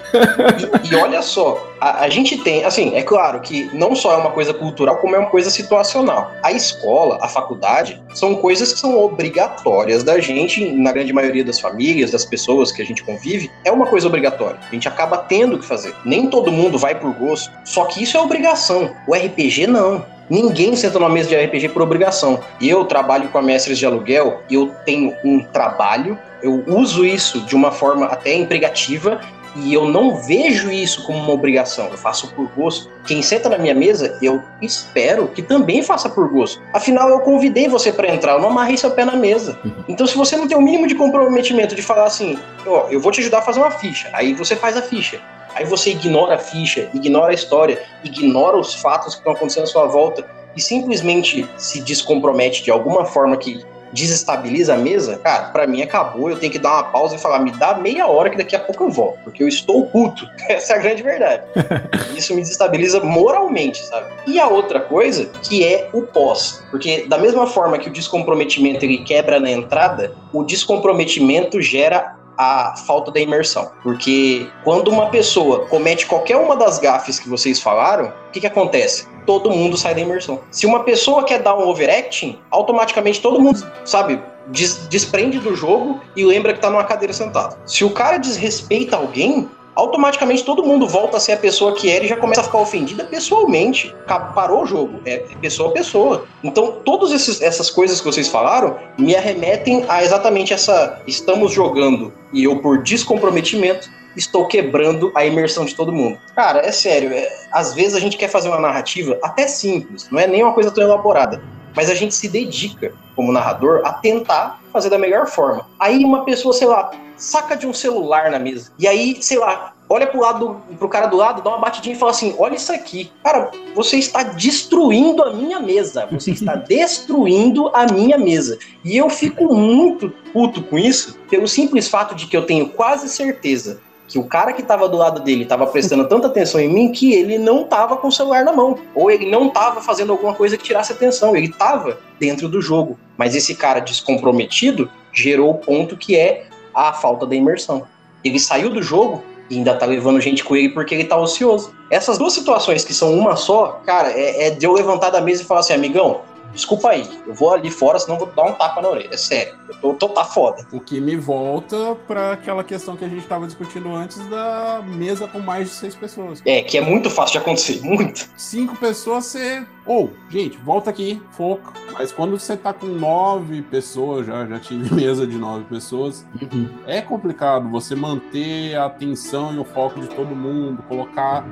E, 0.85 0.93
e 0.93 0.97
olha 0.97 1.23
só, 1.23 1.70
a, 1.81 2.05
a 2.05 2.09
gente 2.09 2.37
tem, 2.39 2.65
assim, 2.65 2.95
é 2.95 3.03
claro 3.03 3.41
que 3.41 3.71
não 3.73 3.95
só 3.95 4.13
é 4.13 4.17
uma 4.17 4.31
coisa 4.31 4.53
cultural, 4.53 4.99
como 4.99 5.17
é 5.17 5.19
uma 5.19 5.31
coisa 5.31 5.51
situacional. 5.51 6.33
A 6.43 6.53
escola, 6.53 7.19
a 7.23 7.29
faculdade, 7.29 8.01
são 8.15 8.35
coisas 8.37 8.73
que 8.73 8.79
são 8.79 8.99
obrigatórias 8.99 10.05
da 10.05 10.21
gente, 10.21 10.71
na 10.73 10.93
grande 10.93 11.13
maioria 11.13 11.45
das 11.45 11.59
famílias, 11.59 12.11
das 12.11 12.25
pessoas 12.25 12.71
que 12.71 12.83
a 12.83 12.85
gente 12.85 13.03
convive, 13.03 13.51
é 13.65 13.73
uma 13.73 13.87
coisa 13.87 14.07
obrigatória. 14.07 14.59
A 14.69 14.75
gente 14.75 14.87
acaba 14.87 15.17
tendo 15.19 15.59
que 15.59 15.65
fazer. 15.65 15.95
Nem 16.05 16.29
todo 16.29 16.53
mundo 16.53 16.79
vai 16.79 16.95
por 16.95 17.13
gosto, 17.15 17.51
só 17.65 17.85
que 17.87 18.03
isso 18.03 18.17
é 18.17 18.21
obrigação. 18.21 18.95
O 19.07 19.15
RPG 19.15 19.67
não. 19.67 20.05
Ninguém 20.29 20.77
senta 20.77 20.99
numa 20.99 21.09
mesa 21.09 21.29
de 21.31 21.37
RPG 21.37 21.71
por 21.71 21.83
obrigação. 21.83 22.39
Eu 22.61 22.85
trabalho 22.85 23.29
com 23.31 23.39
a 23.39 23.43
mestres 23.43 23.79
de 23.79 23.85
aluguel, 23.85 24.43
eu 24.49 24.73
tenho 24.85 25.13
um 25.25 25.43
trabalho, 25.43 26.17
eu 26.41 26.63
uso 26.69 27.05
isso 27.05 27.41
de 27.41 27.57
uma 27.57 27.73
forma 27.73 28.07
até 28.07 28.33
empregativa 28.35 29.21
e 29.57 29.75
eu 29.75 29.87
não 29.87 30.17
vejo 30.17 30.71
isso 30.71 31.05
como 31.05 31.19
uma 31.19 31.33
obrigação, 31.33 31.89
eu 31.89 31.99
faço 31.99 32.33
por 32.35 32.49
gosto. 32.57 32.91
Quem 33.07 33.23
senta 33.23 33.49
na 33.49 33.59
minha 33.59 33.75
mesa, 33.75 34.19
eu 34.23 34.43
espero 34.63 35.29
que 35.29 35.43
também 35.43 35.83
faça 35.83 36.09
por 36.09 36.29
gosto. 36.29 36.63
Afinal, 36.73 37.09
eu 37.09 37.21
convidei 37.21 37.69
você 37.69 37.93
para 37.93 38.09
entrar, 38.09 38.35
eu 38.35 38.41
não 38.41 38.51
amarrei 38.51 38.77
seu 38.77 38.91
pé 38.91 39.05
na 39.05 39.17
mesa. 39.17 39.59
Então, 39.89 40.07
se 40.07 40.17
você 40.17 40.37
não 40.37 40.47
tem 40.47 40.57
o 40.57 40.63
mínimo 40.63 40.87
de 40.87 40.95
comprometimento 40.95 41.75
de 41.75 41.83
falar 41.83 42.05
assim, 42.05 42.39
ó, 42.65 42.87
eu 42.91 43.01
vou 43.01 43.11
te 43.11 43.21
ajudar 43.21 43.39
a 43.39 43.43
fazer 43.43 43.59
uma 43.59 43.73
ficha, 43.73 44.09
aí 44.13 44.35
você 44.35 44.55
faz 44.55 44.77
a 44.77 44.83
ficha. 44.83 45.21
Aí 45.55 45.65
você 45.65 45.91
ignora 45.91 46.37
a 46.37 46.39
ficha, 46.39 46.89
ignora 46.95 47.33
a 47.33 47.35
história, 47.35 47.83
ignora 48.05 48.57
os 48.57 48.75
fatos 48.75 49.15
que 49.15 49.21
estão 49.21 49.33
acontecendo 49.33 49.65
à 49.65 49.67
sua 49.67 49.87
volta 49.87 50.25
e 50.57 50.61
simplesmente 50.61 51.49
se 51.57 51.81
descompromete 51.81 52.63
de 52.63 52.71
alguma 52.71 53.05
forma 53.05 53.37
que 53.37 53.65
desestabiliza 53.93 54.75
a 54.75 54.77
mesa, 54.77 55.19
cara, 55.19 55.49
para 55.49 55.67
mim 55.67 55.83
acabou. 55.83 56.31
Eu 56.31 56.39
tenho 56.39 56.53
que 56.53 56.59
dar 56.59 56.75
uma 56.75 56.85
pausa 56.85 57.17
e 57.17 57.19
falar, 57.19 57.41
me 57.41 57.51
dá 57.53 57.75
meia 57.75 58.07
hora 58.07 58.31
que 58.31 58.37
daqui 58.37 58.55
a 58.55 58.61
pouco 58.61 58.85
eu 58.85 58.91
volto, 58.91 59.19
porque 59.25 59.43
eu 59.43 59.49
estou 59.49 59.87
puto. 59.87 60.29
Essa 60.49 60.75
é 60.75 60.77
a 60.77 60.79
grande 60.81 61.03
verdade. 61.03 61.43
Isso 62.17 62.35
me 62.35 62.41
desestabiliza 62.41 63.01
moralmente, 63.01 63.85
sabe? 63.85 64.07
E 64.27 64.39
a 64.39 64.49
outra 64.49 64.81
coisa, 64.81 65.27
que 65.43 65.65
é 65.65 65.89
o 65.93 66.03
pós, 66.03 66.63
porque 66.71 67.07
da 67.09 67.19
mesma 67.19 67.47
forma 67.47 67.79
que 67.79 67.89
o 67.89 67.93
descomprometimento 67.93 68.85
ele 68.85 68.99
quebra 68.99 69.41
na 69.41 69.51
entrada, 69.51 70.15
o 70.33 70.43
descomprometimento 70.43 71.61
gera 71.61 72.20
a 72.41 72.75
falta 72.75 73.11
da 73.11 73.21
imersão. 73.21 73.71
Porque 73.83 74.49
quando 74.65 74.89
uma 74.89 75.11
pessoa 75.11 75.67
comete 75.67 76.07
qualquer 76.07 76.39
uma 76.39 76.57
das 76.57 76.79
gafes 76.79 77.19
que 77.19 77.29
vocês 77.29 77.61
falaram, 77.61 78.07
o 78.07 78.31
que, 78.33 78.41
que 78.41 78.47
acontece? 78.47 79.07
Todo 79.27 79.51
mundo 79.51 79.77
sai 79.77 79.95
da 79.95 80.01
imersão. 80.01 80.41
Se 80.51 80.65
uma 80.65 80.83
pessoa 80.83 81.23
quer 81.23 81.43
dar 81.43 81.55
um 81.55 81.69
overacting, 81.69 82.39
automaticamente 82.51 83.21
todo 83.21 83.39
mundo, 83.39 83.63
sabe, 83.85 84.23
des 84.47 84.89
desprende 84.89 85.39
do 85.39 85.55
jogo 85.55 86.01
e 86.17 86.25
lembra 86.25 86.55
que 86.55 86.61
tá 86.61 86.71
numa 86.71 86.85
cadeira 86.85 87.13
sentado. 87.13 87.59
Se 87.67 87.85
o 87.85 87.91
cara 87.91 88.17
desrespeita 88.17 88.97
alguém, 88.97 89.47
automaticamente 89.81 90.45
todo 90.45 90.63
mundo 90.63 90.87
volta 90.87 91.17
a 91.17 91.21
ser 91.21 91.33
a 91.33 91.37
pessoa 91.37 91.75
que 91.75 91.91
era 91.91 92.05
e 92.05 92.09
já 92.09 92.17
começa 92.17 92.43
a 92.43 92.45
ficar 92.45 92.59
ofendida 92.59 93.05
pessoalmente. 93.05 93.95
Parou 94.35 94.63
o 94.63 94.67
jogo, 94.67 95.01
é 95.07 95.19
pessoa 95.41 95.71
a 95.71 95.73
pessoa. 95.73 96.27
Então, 96.45 96.81
todas 96.85 97.41
essas 97.41 97.71
coisas 97.71 98.01
que 98.01 98.07
vocês 98.07 98.29
falaram 98.29 98.77
me 98.99 99.17
arremetem 99.17 99.85
a 99.89 100.03
exatamente 100.03 100.53
essa. 100.53 101.01
Estamos 101.07 101.53
jogando 101.53 102.13
e 102.33 102.45
eu, 102.45 102.61
por 102.61 102.83
descomprometimento, 102.83 103.89
estou 104.17 104.47
quebrando 104.47 105.11
a 105.15 105.25
imersão 105.25 105.65
de 105.65 105.75
todo 105.75 105.93
mundo. 105.93 106.19
Cara, 106.35 106.61
é 106.61 106.73
sério, 106.73 107.13
é, 107.13 107.29
às 107.53 107.75
vezes 107.75 107.95
a 107.95 108.01
gente 108.01 108.17
quer 108.17 108.29
fazer 108.29 108.49
uma 108.49 108.61
narrativa 108.61 109.19
até 109.23 109.47
simples, 109.47 110.09
não 110.11 110.19
é 110.19 110.27
nem 110.27 110.43
uma 110.43 110.53
coisa 110.53 110.71
tão 110.71 110.83
elaborada, 110.83 111.43
mas 111.75 111.91
a 111.91 111.95
gente 111.95 112.15
se 112.15 112.29
dedica, 112.29 112.93
como 113.15 113.33
narrador, 113.33 113.83
a 113.85 113.93
tentar 113.93 114.61
fazer 114.73 114.91
da 114.91 114.99
melhor 114.99 115.27
forma. 115.27 115.67
Aí 115.79 116.05
uma 116.05 116.25
pessoa, 116.25 116.55
sei 116.55 116.67
lá, 116.67 116.91
saca 117.17 117.57
de 117.57 117.67
um 117.67 117.73
celular 117.73 118.31
na 118.31 118.39
mesa, 118.39 118.73
e 118.79 118.87
aí, 118.87 119.23
sei 119.23 119.39
lá, 119.39 119.75
olha 119.91 120.07
pro 120.07 120.21
lado, 120.21 120.63
pro 120.79 120.89
cara 120.89 121.07
do 121.07 121.17
lado, 121.17 121.43
dá 121.43 121.51
uma 121.51 121.59
batidinha 121.59 121.97
e 121.97 121.99
fala 121.99 122.13
assim: 122.13 122.35
olha 122.39 122.55
isso 122.55 122.73
aqui. 122.73 123.11
Cara, 123.25 123.51
você 123.75 123.99
está 123.99 124.23
destruindo 124.23 125.23
a 125.23 125.33
minha 125.33 125.59
mesa. 125.59 126.07
Você 126.13 126.31
está 126.31 126.55
destruindo 126.69 127.69
a 127.75 127.87
minha 127.93 128.17
mesa. 128.17 128.57
E 128.85 128.97
eu 128.97 129.11
fico 129.11 129.53
muito 129.53 130.11
puto 130.33 130.63
com 130.63 130.79
isso, 130.79 131.19
pelo 131.29 131.49
simples 131.49 131.89
fato 131.89 132.15
de 132.15 132.27
que 132.27 132.37
eu 132.37 132.47
tenho 132.47 132.69
quase 132.71 133.09
certeza 133.09 133.81
que 134.11 134.19
o 134.19 134.25
cara 134.25 134.53
que 134.53 134.61
estava 134.61 134.89
do 134.89 134.97
lado 134.97 135.21
dele 135.21 135.45
estava 135.45 135.65
prestando 135.69 136.09
tanta 136.09 136.27
atenção 136.27 136.61
em 136.61 136.69
mim 136.69 136.91
que 136.91 137.15
ele 137.15 137.39
não 137.39 137.63
estava 137.63 137.97
com 137.97 138.09
o 138.09 138.13
celular 138.13 138.45
na 138.45 138.53
mão. 138.53 138.77
Ou 138.93 139.09
ele 139.09 139.31
não 139.31 139.47
estava 139.47 139.81
fazendo 139.81 140.11
alguma 140.11 140.35
coisa 140.35 140.57
que 140.57 140.65
tirasse 140.65 140.93
atenção. 140.93 141.37
Ele 141.37 141.47
estava 141.47 141.97
dentro 142.19 142.49
do 142.49 142.61
jogo. 142.61 142.99
Mas 143.17 143.37
esse 143.37 143.55
cara 143.55 143.79
descomprometido 143.79 144.91
gerou 145.13 145.51
o 145.51 145.55
ponto 145.55 145.97
que 145.97 146.17
é 146.17 146.47
a 146.75 146.93
falta 146.93 147.25
da 147.25 147.37
imersão. 147.37 147.87
Ele 148.25 148.41
saiu 148.41 148.69
do 148.69 148.83
jogo 148.83 149.23
e 149.49 149.59
ainda 149.59 149.77
tá 149.77 149.87
levando 149.87 150.21
gente 150.21 150.43
com 150.43 150.57
ele 150.57 150.71
porque 150.71 150.93
ele 150.93 151.05
tá 151.05 151.17
ocioso. 151.17 151.73
Essas 151.89 152.19
duas 152.19 152.33
situações 152.33 152.85
que 152.85 152.93
são 152.93 153.15
uma 153.15 153.37
só, 153.37 153.81
cara, 153.87 154.11
é, 154.11 154.49
é 154.49 154.51
de 154.51 154.67
eu 154.67 154.73
levantar 154.73 155.11
da 155.11 155.21
mesa 155.21 155.43
e 155.43 155.45
falar 155.45 155.61
assim, 155.61 155.73
amigão, 155.73 156.23
desculpa 156.53 156.91
aí, 156.91 157.09
eu 157.27 157.35
vou 157.35 157.53
ali 157.53 157.71
fora, 157.71 157.99
senão 157.99 158.19
vou 158.19 158.27
dar 158.29 158.45
um 158.45 158.53
tapa 158.53 158.81
na 158.81 158.89
orelha. 158.89 159.09
É 159.13 159.17
sério, 159.17 159.55
eu 159.69 159.75
tô, 159.77 159.95
tô 159.95 160.09
tá 160.09 160.25
foda. 160.25 160.67
O 160.73 160.81
que 160.81 161.01
me 161.01 161.17
volta 161.17 161.97
para 162.07 162.33
aquela 162.33 162.65
questão 162.65 162.97
que 162.97 163.05
a 163.05 163.09
gente 163.09 163.27
tava 163.27 163.47
discutindo 163.47 163.95
antes 163.95 164.19
da 164.27 164.83
mesa 164.85 165.27
com 165.27 165.41
mais 165.41 165.69
de 165.69 165.75
seis 165.75 165.95
pessoas. 165.95 166.43
É, 166.45 166.63
que 166.63 166.77
é 166.77 166.81
muito 166.81 167.11
fácil 167.11 167.33
de 167.33 167.39
acontecer, 167.39 167.81
muito. 167.85 168.29
Cinco 168.37 168.77
pessoas, 168.77 169.27
você. 169.27 169.65
Ou, 169.87 170.11
oh, 170.13 170.33
gente, 170.33 170.57
volta 170.59 170.91
aqui, 170.91 171.21
foco. 171.31 171.73
Mas 171.93 172.13
quando 172.13 172.39
você 172.39 172.57
tá 172.57 172.73
com 172.73 172.87
nove 172.87 173.63
pessoas, 173.63 174.27
já, 174.27 174.47
já 174.47 174.59
tive 174.59 174.93
mesa 174.95 175.27
de 175.27 175.37
nove 175.37 175.65
pessoas, 175.65 176.25
uhum. 176.41 176.69
é 176.87 177.01
complicado 177.01 177.69
você 177.69 177.95
manter 177.95 178.75
a 178.77 178.87
atenção 178.87 179.55
e 179.55 179.59
o 179.59 179.65
foco 179.65 180.01
de 180.01 180.09
todo 180.09 180.35
mundo, 180.35 180.83
colocar, 180.89 181.45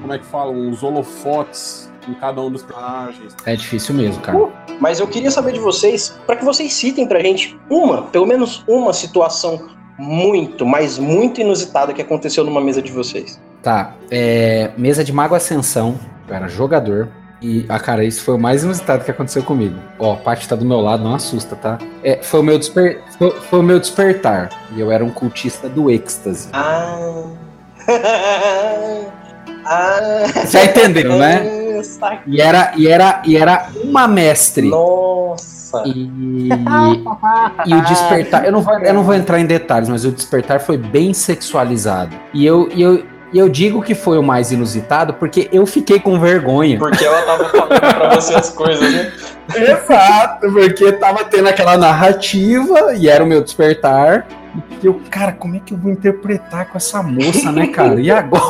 como 0.00 0.12
é 0.12 0.18
que 0.18 0.26
fala, 0.26 0.50
uns 0.50 0.82
holofotes 0.82 1.90
em 2.08 2.14
cada 2.14 2.40
um 2.40 2.50
dos 2.50 2.62
personagens. 2.62 3.34
É 3.44 3.56
difícil 3.56 3.94
mesmo, 3.94 4.20
cara. 4.22 4.38
Uh, 4.38 4.52
mas 4.80 5.00
eu 5.00 5.06
queria 5.06 5.30
saber 5.30 5.52
de 5.52 5.60
vocês, 5.60 6.18
para 6.26 6.36
que 6.36 6.44
vocês 6.44 6.72
citem 6.72 7.06
pra 7.06 7.20
gente 7.20 7.58
uma, 7.70 8.02
pelo 8.02 8.26
menos 8.26 8.64
uma 8.68 8.92
situação 8.92 9.68
muito, 9.98 10.66
mas 10.66 10.98
muito 10.98 11.40
inusitada 11.40 11.92
que 11.92 12.02
aconteceu 12.02 12.44
numa 12.44 12.60
mesa 12.60 12.82
de 12.82 12.92
vocês. 12.92 13.40
Tá, 13.62 13.94
é, 14.10 14.70
mesa 14.76 15.02
de 15.02 15.12
Mago 15.12 15.34
Ascensão, 15.34 15.98
eu 16.28 16.34
era 16.34 16.48
jogador. 16.48 17.08
E, 17.40 17.66
ah, 17.68 17.78
cara, 17.78 18.02
isso 18.04 18.22
foi 18.22 18.34
o 18.34 18.38
mais 18.38 18.64
inusitado 18.64 19.04
que 19.04 19.10
aconteceu 19.10 19.42
comigo. 19.42 19.76
Ó, 19.98 20.14
a 20.14 20.16
parte 20.16 20.48
tá 20.48 20.56
do 20.56 20.64
meu 20.64 20.80
lado, 20.80 21.04
não 21.04 21.14
assusta, 21.14 21.54
tá? 21.54 21.78
É, 22.02 22.22
foi, 22.22 22.40
o 22.40 22.42
meu 22.42 22.58
desper... 22.58 23.02
foi, 23.18 23.30
foi 23.30 23.58
o 23.58 23.62
meu 23.62 23.78
despertar. 23.78 24.48
E 24.74 24.80
eu 24.80 24.90
era 24.90 25.04
um 25.04 25.10
cultista 25.10 25.68
do 25.68 25.90
êxtase. 25.90 26.48
Ah. 26.52 27.24
ah. 29.66 30.46
Já 30.46 30.64
entenderam, 30.64 31.18
né? 31.18 31.44
E 32.26 32.40
era, 32.40 32.72
e 32.76 32.88
era, 32.88 33.22
e 33.24 33.36
era 33.36 33.68
uma 33.82 34.06
mestre. 34.06 34.68
Nossa! 34.68 35.82
E, 35.86 36.08
e 37.66 37.74
o 37.74 37.80
despertar, 37.82 38.44
eu 38.44 38.52
não, 38.52 38.62
vou, 38.62 38.78
eu 38.78 38.94
não 38.94 39.02
vou 39.02 39.14
entrar 39.14 39.40
em 39.40 39.46
detalhes, 39.46 39.88
mas 39.88 40.04
o 40.04 40.10
despertar 40.10 40.60
foi 40.60 40.76
bem 40.76 41.12
sexualizado. 41.12 42.14
E 42.32 42.46
eu, 42.46 42.68
e 42.72 42.80
eu, 42.80 43.04
e 43.32 43.38
eu 43.38 43.48
digo 43.48 43.82
que 43.82 43.94
foi 43.94 44.18
o 44.18 44.22
mais 44.22 44.52
inusitado 44.52 45.14
porque 45.14 45.48
eu 45.52 45.66
fiquei 45.66 45.98
com 45.98 46.18
vergonha. 46.18 46.78
Porque 46.78 47.04
ela 47.04 47.22
tava 47.22 47.48
falando 47.48 47.80
pra 47.80 48.14
você 48.14 48.34
as 48.34 48.50
coisas, 48.50 48.92
né? 48.92 49.12
Exato, 49.54 50.52
porque 50.52 50.92
tava 50.92 51.24
tendo 51.24 51.48
aquela 51.48 51.76
narrativa 51.76 52.94
e 52.94 53.08
era 53.08 53.22
o 53.22 53.26
meu 53.26 53.42
despertar. 53.42 54.26
E 54.82 54.86
eu, 54.86 55.00
cara, 55.10 55.32
como 55.32 55.56
é 55.56 55.60
que 55.60 55.72
eu 55.72 55.78
vou 55.78 55.90
interpretar 55.90 56.66
com 56.66 56.76
essa 56.76 57.02
moça, 57.02 57.50
né, 57.52 57.66
cara? 57.68 58.00
E 58.00 58.10
agora? 58.10 58.44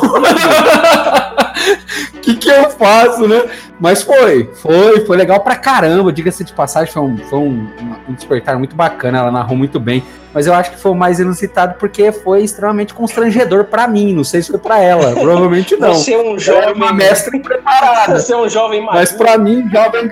O 2.15 2.19
que, 2.21 2.35
que 2.35 2.49
eu 2.49 2.69
faço, 2.69 3.27
né? 3.27 3.43
Mas 3.79 4.01
foi, 4.01 4.49
foi, 4.55 5.05
foi 5.05 5.17
legal 5.17 5.39
pra 5.39 5.55
caramba. 5.55 6.11
Diga-se 6.11 6.43
de 6.43 6.53
passagem, 6.53 6.91
foi, 6.91 7.01
um, 7.01 7.17
foi 7.17 7.39
um, 7.39 7.69
um, 8.09 8.13
despertar 8.13 8.57
muito 8.57 8.75
bacana. 8.75 9.19
Ela 9.19 9.31
narrou 9.31 9.55
muito 9.55 9.79
bem. 9.79 10.03
Mas 10.33 10.47
eu 10.47 10.53
acho 10.53 10.71
que 10.71 10.77
foi 10.77 10.91
o 10.91 10.95
mais 10.95 11.19
inusitado 11.19 11.75
porque 11.79 12.11
foi 12.11 12.43
extremamente 12.43 12.93
constrangedor 12.93 13.65
para 13.65 13.87
mim. 13.87 14.13
Não 14.13 14.23
sei 14.23 14.41
se 14.41 14.49
foi 14.49 14.59
para 14.59 14.79
ela, 14.79 15.13
provavelmente 15.13 15.75
não. 15.77 15.93
Você 15.93 16.13
é 16.13 16.21
um 16.21 16.37
jovem. 16.37 16.73
uma 16.73 16.91
mestre 16.91 17.39
preparada. 17.39 18.19
Você 18.19 18.33
é 18.33 18.37
um 18.37 18.49
jovem 18.49 18.83
mais. 18.83 18.95
Mas 18.95 19.11
para 19.11 19.37
mim, 19.37 19.69
jovem, 19.71 20.11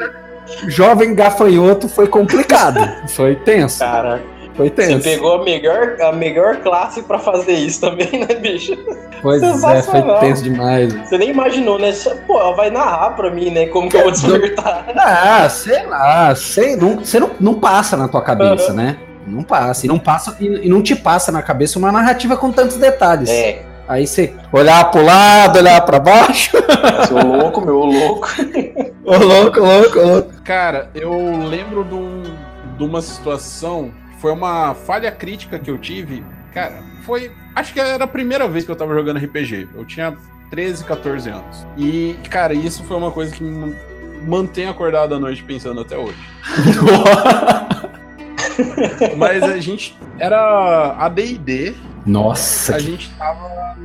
jovem 0.67 1.15
gafanhoto 1.15 1.89
foi 1.89 2.07
complicado. 2.07 2.79
foi 3.07 3.35
tenso. 3.35 3.79
Caraca. 3.79 4.34
Foi 4.55 4.69
tenso. 4.69 5.01
Você 5.01 5.09
pegou 5.15 5.41
a 5.41 5.43
melhor, 5.43 5.97
a 6.01 6.11
melhor 6.11 6.57
classe 6.57 7.01
para 7.01 7.19
fazer 7.19 7.53
isso 7.53 7.81
também, 7.81 8.09
né, 8.11 8.35
bicho? 8.35 8.77
Pois 9.21 9.41
é, 9.41 9.81
foi 9.81 10.01
tenso 10.19 10.43
demais. 10.43 10.93
Você 10.93 11.17
nem 11.17 11.29
imaginou, 11.29 11.77
né? 11.79 11.91
Pô, 12.25 12.39
ela 12.39 12.55
vai 12.55 12.69
narrar 12.69 13.11
pra 13.11 13.31
mim, 13.31 13.49
né? 13.49 13.65
Como 13.67 13.89
que 13.89 13.97
eu 13.97 14.03
vou 14.03 14.11
despertar. 14.11 14.85
Ah, 14.95 15.49
sei 15.49 15.85
lá, 15.85 16.33
sei, 16.35 16.75
não, 16.75 16.99
você 16.99 17.19
não, 17.19 17.31
não 17.39 17.53
passa 17.55 17.97
na 17.97 18.07
tua 18.07 18.21
cabeça, 18.21 18.69
uhum. 18.69 18.77
né? 18.77 18.97
não 19.27 19.43
passa. 19.43 19.85
E 19.85 19.89
não 19.89 19.97
passa 19.97 20.37
e, 20.39 20.45
e 20.45 20.69
não 20.69 20.81
te 20.83 20.95
passa 20.95 21.31
na 21.31 21.41
cabeça 21.41 21.79
uma 21.79 21.91
narrativa 21.91 22.37
com 22.37 22.51
tantos 22.51 22.77
detalhes. 22.77 23.29
É, 23.29 23.63
Aí 23.87 24.07
você 24.07 24.33
olhar 24.51 24.89
pro 24.89 25.03
lado, 25.03 25.59
olhar 25.59 25.79
pra 25.81 25.99
baixo. 25.99 26.51
seu 27.07 27.17
louco, 27.17 27.61
meu 27.61 27.77
louco. 27.77 28.27
Ô, 29.03 29.17
louco, 29.17 29.59
louco, 29.59 29.99
louco. 29.99 30.33
Cara, 30.43 30.89
eu 30.95 31.11
lembro 31.47 31.83
de, 31.83 31.93
um- 31.93 32.23
de 32.77 32.83
uma 32.83 33.01
situação 33.01 33.91
foi 34.25 34.31
uma 34.31 34.73
falha 34.73 35.11
crítica 35.11 35.59
que 35.59 35.69
eu 35.69 35.77
tive. 35.77 36.25
Cara, 36.51 36.81
foi. 37.03 37.31
Acho 37.53 37.71
que 37.71 37.79
era 37.79 38.03
a 38.03 38.07
primeira 38.07 38.47
vez 38.47 38.65
que 38.65 38.71
eu 38.71 38.75
tava 38.75 38.91
jogando 38.95 39.17
RPG. 39.17 39.67
Eu 39.75 39.85
tinha 39.85 40.17
13, 40.49 40.83
14 40.83 41.29
anos. 41.29 41.67
E, 41.77 42.15
cara, 42.27 42.51
isso 42.51 42.83
foi 42.85 42.97
uma 42.97 43.11
coisa 43.11 43.35
que 43.35 43.43
me 43.43 43.75
mantém 44.23 44.67
acordado 44.67 45.13
à 45.13 45.19
noite 45.19 45.43
pensando 45.43 45.79
até 45.79 45.95
hoje. 45.95 46.17
Mas 49.15 49.43
a 49.43 49.59
gente. 49.59 49.95
Era 50.17 50.95
ADD, 50.97 51.75
Nossa, 52.03 52.77
a 52.77 52.77
que... 52.77 52.83
gente 52.83 53.11
tava. 53.19 53.77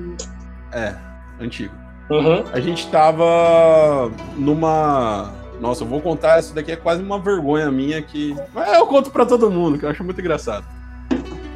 É, 0.73 0.95
antigo. 1.39 1.75
Uhum. 2.09 2.45
A 2.51 2.61
gente 2.61 2.89
tava 2.89 4.11
numa. 4.39 5.35
Nossa, 5.61 5.85
eu 5.85 5.89
vou 5.89 6.01
contar, 6.01 6.41
isso 6.41 6.55
daqui 6.55 6.73
é 6.73 6.77
quase 6.77 7.03
uma 7.03 7.19
vergonha 7.19 7.71
minha 7.71 8.01
que. 8.01 8.35
Mas 8.55 8.73
eu 8.79 8.87
conto 8.87 9.11
pra 9.11 9.27
todo 9.27 9.51
mundo, 9.51 9.79
que 9.79 9.85
eu 9.85 9.91
acho 9.91 10.03
muito 10.03 10.21
engraçado. 10.21 10.65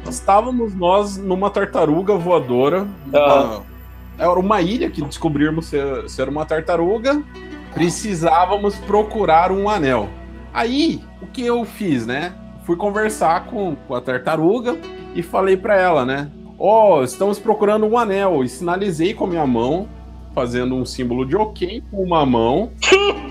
Estávamos 0.07 0.75
nós 0.75 1.17
numa 1.17 1.49
tartaruga 1.49 2.15
voadora. 2.15 2.87
Ah. 3.13 3.43
uma- 3.57 3.63
Era 4.17 4.39
uma 4.39 4.61
ilha 4.61 4.89
que 4.89 5.01
descobrimos 5.01 5.65
ser, 5.65 6.07
ser 6.09 6.29
uma 6.29 6.45
tartaruga. 6.45 7.21
Precisávamos 7.73 8.75
procurar 8.75 9.51
um 9.51 9.67
anel. 9.69 10.07
Aí, 10.53 11.01
o 11.21 11.27
que 11.27 11.45
eu 11.45 11.65
fiz, 11.65 12.05
né? 12.05 12.33
Fui 12.63 12.77
conversar 12.77 13.45
com, 13.47 13.75
com 13.87 13.93
a 13.93 13.99
tartaruga 13.99 14.77
e 15.13 15.21
falei 15.21 15.57
pra 15.57 15.75
ela, 15.75 16.05
né? 16.05 16.29
Ó, 16.57 17.03
estamos 17.03 17.37
procurando 17.37 17.85
um 17.85 17.97
anel. 17.97 18.41
E 18.43 18.47
sinalizei 18.47 19.13
com 19.13 19.25
a 19.25 19.27
minha 19.27 19.45
mão, 19.45 19.89
fazendo 20.33 20.75
um 20.75 20.85
símbolo 20.85 21.25
de 21.25 21.35
ok 21.35 21.83
com 21.91 22.01
uma 22.01 22.25
mão. 22.25 22.71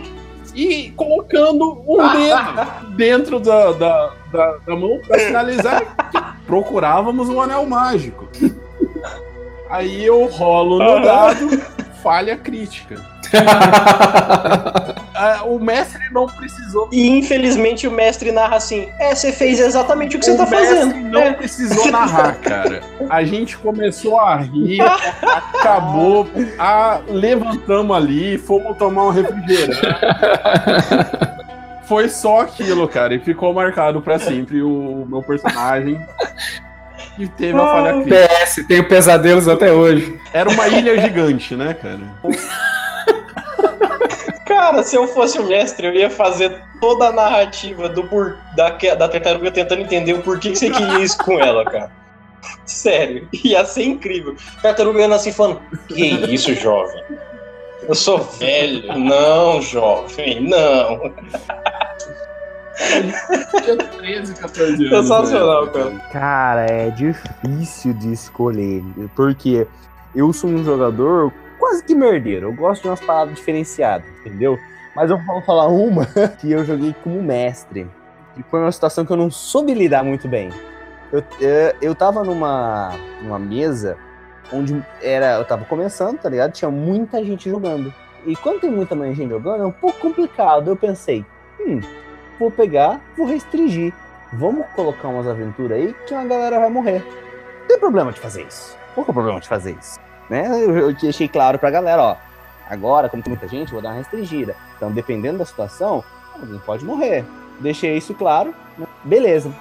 e 0.55 0.91
colocando 0.93 1.83
um 1.87 1.97
dedo 2.13 2.95
dentro 2.97 3.41
da, 3.41 3.73
da, 3.73 4.13
da, 4.33 4.57
da 4.67 4.77
mão 4.77 5.01
para 5.07 5.19
sinalizar 5.19 5.83
que 6.11 6.47
procurávamos 6.47 7.29
um 7.29 7.41
anel 7.41 7.67
mágico. 7.67 8.29
Aí 9.69 10.05
eu 10.05 10.27
rolo 10.27 10.79
no 10.79 11.03
dado, 11.03 11.59
falha 12.03 12.37
crítica. 12.37 13.14
Ah, 15.17 15.43
o 15.45 15.59
mestre 15.61 16.01
não 16.11 16.27
precisou. 16.27 16.89
E 16.93 17.09
infelizmente 17.09 17.87
o 17.87 17.91
mestre 17.91 18.33
narra 18.33 18.57
assim: 18.57 18.89
É, 18.99 19.15
você 19.15 19.33
fez 19.33 19.61
exatamente 19.61 20.17
o 20.17 20.19
que 20.19 20.25
você 20.27 20.33
o 20.33 20.37
tá 20.37 20.47
mestre 20.47 20.77
fazendo. 20.77 21.09
não 21.11 21.21
É. 21.21 21.33
precisou 21.33 21.91
narrar, 21.91 22.35
cara. 22.41 22.81
A 23.09 23.23
gente 23.25 23.57
começou 23.57 24.19
a 24.19 24.37
rir, 24.37 24.81
acabou, 25.55 26.29
a, 26.59 26.99
levantamos 27.09 27.97
ali, 27.97 28.39
fomos 28.39 28.77
tomar 28.77 29.05
um 29.05 29.11
refrigerante. 29.11 29.81
Foi 31.87 32.09
só 32.09 32.41
aquilo, 32.41 32.89
cara, 32.89 33.15
e 33.15 33.19
ficou 33.21 33.53
marcado 33.53 34.01
pra 34.01 34.19
sempre 34.19 34.63
o 34.63 35.07
meu 35.09 35.23
personagem. 35.23 36.01
E 37.19 37.29
teve 37.29 37.57
a 37.57 37.63
falha 37.63 37.93
crítica. 38.03 38.29
PS, 38.45 38.67
tenho 38.67 38.89
pesadelos 38.89 39.47
até 39.47 39.71
hoje. 39.71 40.19
Era 40.33 40.51
uma 40.51 40.67
ilha 40.67 40.99
gigante, 41.01 41.55
né, 41.55 41.73
cara? 41.75 42.01
Cara, 44.65 44.83
se 44.83 44.97
eu 44.97 45.07
fosse 45.07 45.39
o 45.39 45.45
mestre, 45.45 45.87
eu 45.87 45.93
ia 45.93 46.09
fazer 46.09 46.59
toda 46.81 47.09
a 47.09 47.13
narrativa 47.13 47.87
do 47.87 48.03
por... 48.05 48.39
da, 48.57 48.71
da 48.71 49.09
tartaruga 49.09 49.51
tentando 49.51 49.83
entender 49.83 50.15
o 50.15 50.23
porquê 50.23 50.53
que 50.53 50.57
você 50.57 50.71
queria 50.71 51.01
isso 51.01 51.19
com 51.19 51.39
ela, 51.39 51.67
cara. 51.67 51.93
Sério, 52.65 53.29
ia 53.45 53.63
ser 53.67 53.83
incrível. 53.83 54.35
Tartaruga 54.63 55.01
olhando 55.01 55.17
assim 55.17 55.33
falando: 55.33 55.61
Que 55.87 56.07
isso, 56.33 56.55
jovem? 56.55 57.03
Eu 57.87 57.95
sou 57.95 58.17
velho. 58.17 58.99
Não, 58.99 59.61
jovem, 59.61 60.41
não. 60.41 61.13
Tinha 63.63 63.77
13, 63.77 64.35
14 64.35 64.87
anos. 64.87 64.89
Sensacional, 64.89 65.67
cara. 65.67 65.91
Cara, 66.11 66.67
é 66.71 66.89
difícil 66.89 67.93
de 67.93 68.15
escolher. 68.15 68.83
Porque 69.15 69.67
eu 70.17 70.33
sou 70.33 70.49
um 70.49 70.65
jogador 70.65 71.31
quase 71.65 71.83
que 71.83 71.95
merdeiro. 71.95 72.49
Eu 72.49 72.53
gosto 72.53 72.83
de 72.83 72.89
umas 72.89 73.01
paradas 73.01 73.35
diferenciadas, 73.35 74.07
entendeu? 74.21 74.59
Mas 74.95 75.11
eu 75.11 75.17
vou 75.17 75.41
falar 75.41 75.67
uma 75.69 76.05
que 76.39 76.53
eu 76.53 76.63
joguei 76.63 76.95
como 77.03 77.23
mestre. 77.23 77.89
E 78.37 78.43
foi 78.43 78.61
uma 78.61 78.71
situação 78.71 79.07
que 79.07 79.11
eu 79.11 79.17
não 79.17 79.31
soube 79.31 79.73
lidar 79.73 80.05
muito 80.05 80.29
bem. 80.29 80.51
Eu, 81.11 81.25
eh, 81.41 81.75
eu 81.81 81.95
tava 81.95 82.23
numa, 82.23 82.93
numa 83.23 83.39
mesa 83.39 83.97
onde 84.53 84.85
era, 85.01 85.39
eu 85.39 85.45
tava 85.45 85.65
começando, 85.65 86.19
tá 86.19 86.29
ligado? 86.29 86.53
Tinha 86.53 86.71
muita 86.71 87.25
gente 87.25 87.49
jogando. 87.49 87.93
E 88.27 88.37
quando 88.37 88.61
tem 88.61 88.71
muita 88.71 88.95
gente 89.15 89.29
jogando, 89.29 89.63
é 89.63 89.67
um 89.67 89.73
pouco 89.73 89.99
complicado. 90.01 90.69
Eu 90.69 90.77
pensei, 90.77 91.25
hum, 91.61 91.81
vou 92.39 92.51
pegar, 92.51 93.01
vou 93.17 93.27
restringir. 93.27 93.95
Vamos 94.35 94.67
colocar 94.75 95.09
umas 95.09 95.27
aventuras 95.27 95.79
aí 95.79 95.95
que 96.07 96.13
uma 96.13 96.25
galera 96.25 96.61
vai 96.61 96.69
morrer. 96.69 97.03
Não 97.61 97.69
tem 97.69 97.79
problema 97.79 98.13
de 98.13 98.21
fazer 98.21 98.43
isso. 98.43 98.77
Qual 98.95 99.05
que 99.05 99.11
é 99.11 99.13
o 99.13 99.15
problema 99.15 99.41
de 99.41 99.49
fazer 99.49 99.77
isso? 99.81 100.04
Né? 100.29 100.47
Eu, 100.63 100.93
deixei 100.95 101.29
claro 101.29 101.59
pra 101.59 101.71
galera, 101.71 102.03
ó. 102.03 102.17
Agora, 102.69 103.09
como 103.09 103.23
tem 103.23 103.31
muita 103.31 103.47
gente, 103.47 103.69
eu 103.69 103.75
vou 103.75 103.83
dar 103.83 103.91
uma 103.91 103.99
restringida. 103.99 104.57
Então, 104.77 104.91
dependendo 104.91 105.39
da 105.39 105.45
situação, 105.45 106.03
alguém 106.41 106.59
pode 106.61 106.85
morrer. 106.85 107.25
Deixei 107.61 107.97
isso 107.97 108.15
claro. 108.15 108.55
né? 108.79 108.87
Beleza. 109.05 109.53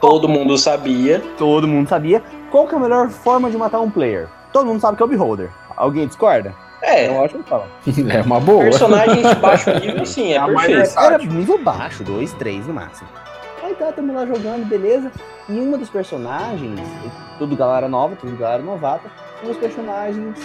Todo 0.00 0.28
mundo 0.28 0.56
sabia. 0.56 1.20
Todo 1.36 1.66
mundo 1.66 1.88
sabia. 1.88 2.22
Qual 2.50 2.66
que 2.66 2.74
é 2.74 2.78
a 2.78 2.80
melhor 2.80 3.08
forma 3.08 3.50
de 3.50 3.56
matar 3.56 3.80
um 3.80 3.90
player? 3.90 4.28
Todo 4.52 4.66
mundo 4.66 4.80
sabe 4.80 4.96
que 4.96 5.02
é 5.02 5.06
o 5.06 5.08
Beholder. 5.08 5.50
Alguém 5.76 6.06
discorda? 6.06 6.54
É, 6.82 7.08
Eu 7.08 7.24
acho 7.24 7.36
que 7.38 7.42
fala. 7.42 7.66
É 8.14 8.22
uma 8.22 8.38
boa. 8.38 8.62
personagens 8.62 9.26
de 9.26 9.34
baixo 9.36 9.70
nível, 9.80 10.06
sim, 10.06 10.32
é 10.32 10.36
A 10.38 10.46
mais 10.46 10.66
perfeito. 10.66 11.00
Era 11.00 11.18
nível 11.18 11.58
baixo, 11.62 12.04
2, 12.04 12.32
3 12.34 12.66
no 12.66 12.74
máximo. 12.74 13.08
Aí 13.62 13.74
tá, 13.74 13.90
tamo 13.90 14.14
lá 14.14 14.24
jogando, 14.24 14.64
beleza. 14.66 15.10
E 15.48 15.58
uma 15.58 15.76
dos 15.76 15.88
personagens, 15.90 16.80
tudo 17.38 17.56
galera 17.56 17.88
nova, 17.88 18.14
tudo 18.14 18.36
galera 18.36 18.62
novata, 18.62 19.10
um 19.42 19.48
dos 19.48 19.56
personagens 19.56 20.38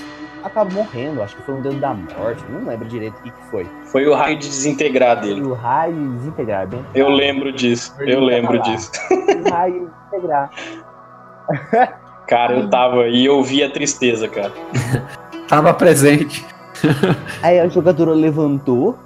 acaba 0.43 0.69
morrendo, 0.73 1.21
acho 1.21 1.35
que 1.35 1.43
foi 1.43 1.55
um 1.55 1.61
dedo 1.61 1.79
da 1.79 1.93
morte, 1.93 2.43
não 2.49 2.65
lembro 2.65 2.87
direito 2.87 3.17
o 3.17 3.21
que, 3.21 3.31
que 3.31 3.43
foi. 3.45 3.67
Foi 3.85 4.07
o 4.07 4.15
raio 4.15 4.37
de 4.37 4.47
desintegrar 4.47 5.21
dele. 5.21 5.41
o 5.41 5.53
raio 5.53 6.13
desintegrar, 6.13 6.67
bem. 6.67 6.83
Eu 6.95 7.09
lembro 7.09 7.51
disso, 7.51 7.93
eu 7.99 8.19
lembro 8.19 8.59
disso. 8.61 8.91
O 9.11 9.49
raio 9.49 9.91
desintegrar. 10.11 10.51
Cara, 12.27 12.53
eu 12.53 12.69
tava 12.69 13.07
e 13.09 13.25
eu 13.25 13.43
vi 13.43 13.61
a 13.61 13.69
tristeza, 13.69 14.25
cara. 14.25 14.53
Tava 15.49 15.73
presente. 15.73 16.45
Aí 17.43 17.59
a 17.59 17.67
jogadora 17.67 18.11
levantou, 18.11 18.97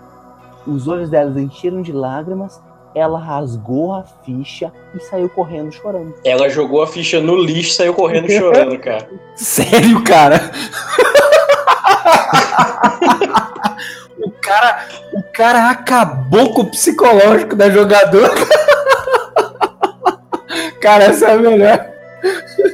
os 0.67 0.87
olhos 0.87 1.09
dela 1.09 1.41
encheram 1.41 1.81
de 1.81 1.91
lágrimas, 1.91 2.61
ela 2.95 3.19
rasgou 3.19 3.93
a 3.93 4.03
ficha 4.03 4.71
e 4.95 4.99
saiu 5.01 5.27
correndo 5.27 5.71
chorando. 5.73 6.15
Ela 6.23 6.47
jogou 6.49 6.81
a 6.81 6.87
ficha 6.87 7.19
no 7.19 7.35
lixo 7.35 7.71
e 7.71 7.73
saiu 7.73 7.93
correndo 7.93 8.31
chorando, 8.31 8.79
cara. 8.79 9.09
Sério, 9.35 10.01
cara? 10.01 10.39
o 14.17 14.31
cara, 14.31 14.85
o 15.13 15.23
cara 15.33 15.69
acabou 15.69 16.53
com 16.53 16.61
o 16.61 16.71
psicológico 16.71 17.53
da 17.53 17.69
jogadora. 17.69 18.33
cara, 20.81 21.03
essa 21.03 21.27
é 21.27 21.33
a 21.33 21.37
melhor. 21.37 21.85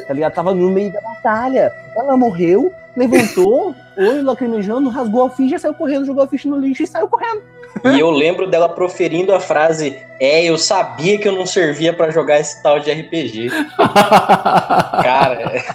Tá 0.07 0.13
ligado? 0.13 0.33
Tava 0.33 0.53
no 0.53 0.69
meio 0.69 0.93
da 0.93 1.01
batalha. 1.01 1.73
Ela 1.97 2.15
morreu, 2.15 2.71
levantou, 2.95 3.73
olho 3.97 4.23
lacrimejando, 4.23 4.87
rasgou 4.89 5.23
a 5.23 5.29
ficha, 5.31 5.57
saiu 5.57 5.73
correndo, 5.73 6.05
jogou 6.05 6.23
a 6.23 6.27
ficha 6.27 6.47
no 6.47 6.59
lixo 6.59 6.83
e 6.83 6.87
saiu 6.87 7.07
correndo. 7.07 7.41
E 7.93 7.99
eu 7.99 8.09
lembro 8.11 8.47
dela 8.47 8.69
proferindo 8.69 9.33
a 9.33 9.39
frase: 9.39 9.97
É, 10.19 10.43
eu 10.43 10.57
sabia 10.57 11.17
que 11.17 11.27
eu 11.27 11.31
não 11.31 11.45
servia 11.45 11.93
pra 11.93 12.11
jogar 12.11 12.39
esse 12.39 12.61
tal 12.61 12.79
de 12.79 12.91
RPG. 12.91 13.49
Cara, 15.03 15.35
é- 15.41 15.65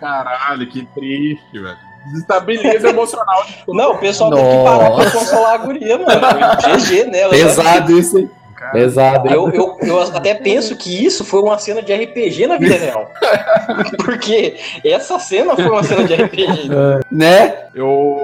Caralho, 0.00 0.66
que 0.68 0.86
triste, 0.94 1.58
velho. 1.58 1.76
Desestabiliza 2.06 2.88
emocional 2.90 3.44
não, 3.66 3.92
o 3.94 3.98
pessoal 3.98 4.30
tem 4.32 4.44
que 4.44 4.64
parar 4.64 4.90
pra 4.92 5.10
consolar 5.10 5.54
a 5.54 5.56
guria, 5.56 5.98
mano. 5.98 6.20
GG 6.78 7.04
nela. 7.10 7.30
Pesado 7.30 7.98
isso, 7.98 8.18
hein? 8.18 8.30
Pesado. 8.72 9.26
hein? 9.28 9.34
Eu, 9.34 9.50
eu, 9.52 9.76
eu 9.82 10.00
até 10.02 10.34
penso 10.34 10.76
que 10.76 11.04
isso 11.04 11.24
foi 11.24 11.40
uma 11.42 11.58
cena 11.58 11.82
de 11.82 11.92
RPG 11.92 12.46
na 12.46 12.56
vida 12.58 12.76
real. 12.76 13.10
Porque 14.04 14.56
essa 14.84 15.18
cena 15.18 15.54
foi 15.56 15.68
uma 15.68 15.82
cena 15.82 16.04
de 16.04 16.14
RPG. 16.14 16.68
Né? 17.10 17.54
Eu, 17.74 18.16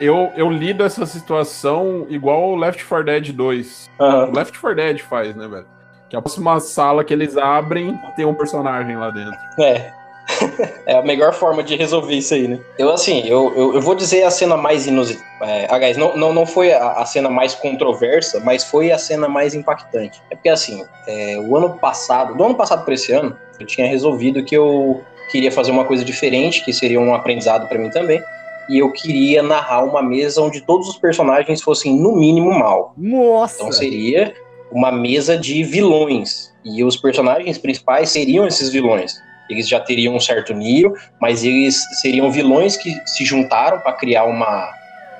eu, 0.00 0.32
eu 0.36 0.50
lido 0.50 0.84
essa 0.84 1.04
situação 1.06 2.06
igual 2.08 2.50
o 2.50 2.56
Left 2.56 2.84
4 2.84 3.04
Dead 3.04 3.32
2. 3.32 3.90
Aham. 4.00 4.28
O 4.30 4.34
Left 4.34 4.58
4 4.58 4.76
Dead 4.76 4.98
faz, 5.00 5.34
né, 5.34 5.46
velho? 5.48 5.66
Que 6.08 6.16
a 6.16 6.22
próxima 6.22 6.58
sala 6.60 7.04
que 7.04 7.12
eles 7.12 7.36
abrem 7.36 7.98
tem 8.16 8.24
um 8.24 8.34
personagem 8.34 8.96
lá 8.96 9.10
dentro. 9.10 9.38
É. 9.60 9.92
é 10.86 10.94
a 10.94 11.02
melhor 11.02 11.32
forma 11.32 11.62
de 11.62 11.76
resolver 11.76 12.14
isso 12.14 12.34
aí, 12.34 12.48
né? 12.48 12.58
Eu, 12.78 12.90
assim, 12.90 13.26
eu, 13.26 13.52
eu, 13.56 13.74
eu 13.74 13.80
vou 13.80 13.94
dizer 13.94 14.22
a 14.24 14.30
cena 14.30 14.56
mais 14.56 14.86
inusitada. 14.86 15.26
É, 15.42 15.66
aliás, 15.70 15.96
não, 15.96 16.16
não, 16.16 16.32
não 16.32 16.46
foi 16.46 16.72
a, 16.72 16.92
a, 16.92 17.06
cena 17.06 17.28
mais 17.28 17.54
controversa, 17.54 18.40
mas 18.40 18.64
foi 18.64 18.90
a 18.90 18.98
cena 18.98 19.28
mais 19.28 19.54
impactante. 19.54 20.20
É 20.30 20.34
porque, 20.34 20.48
assim, 20.48 20.84
é, 21.06 21.38
o 21.38 21.56
ano 21.56 21.78
passado, 21.78 22.34
do 22.34 22.44
ano 22.44 22.54
passado 22.54 22.84
para 22.84 22.94
esse 22.94 23.12
ano, 23.12 23.36
eu 23.58 23.66
tinha 23.66 23.86
resolvido 23.86 24.44
que 24.44 24.56
eu 24.56 25.02
queria 25.30 25.52
fazer 25.52 25.70
uma 25.70 25.84
coisa 25.84 26.04
diferente, 26.04 26.64
que 26.64 26.72
seria 26.72 27.00
um 27.00 27.14
aprendizado 27.14 27.68
para 27.68 27.78
mim 27.78 27.90
também. 27.90 28.22
E 28.68 28.78
eu 28.78 28.92
queria 28.92 29.42
narrar 29.42 29.84
uma 29.84 30.02
mesa 30.02 30.42
onde 30.42 30.60
todos 30.60 30.88
os 30.88 30.98
personagens 30.98 31.62
fossem, 31.62 31.98
no 31.98 32.16
mínimo, 32.16 32.50
mal. 32.58 32.92
Nossa! 32.96 33.56
Então 33.56 33.72
seria 33.72 34.34
uma 34.70 34.92
mesa 34.92 35.36
de 35.36 35.62
vilões. 35.62 36.52
E 36.64 36.84
os 36.84 36.96
personagens 36.96 37.56
principais 37.56 38.10
seriam 38.10 38.46
esses 38.46 38.70
vilões 38.70 39.14
eles 39.48 39.68
já 39.68 39.80
teriam 39.80 40.14
um 40.14 40.20
certo 40.20 40.52
nível, 40.52 40.94
mas 41.20 41.42
eles 41.42 41.82
seriam 42.00 42.30
vilões 42.30 42.76
que 42.76 42.94
se 43.06 43.24
juntaram 43.24 43.80
para 43.80 43.92
criar 43.92 44.24
uma, 44.24 44.72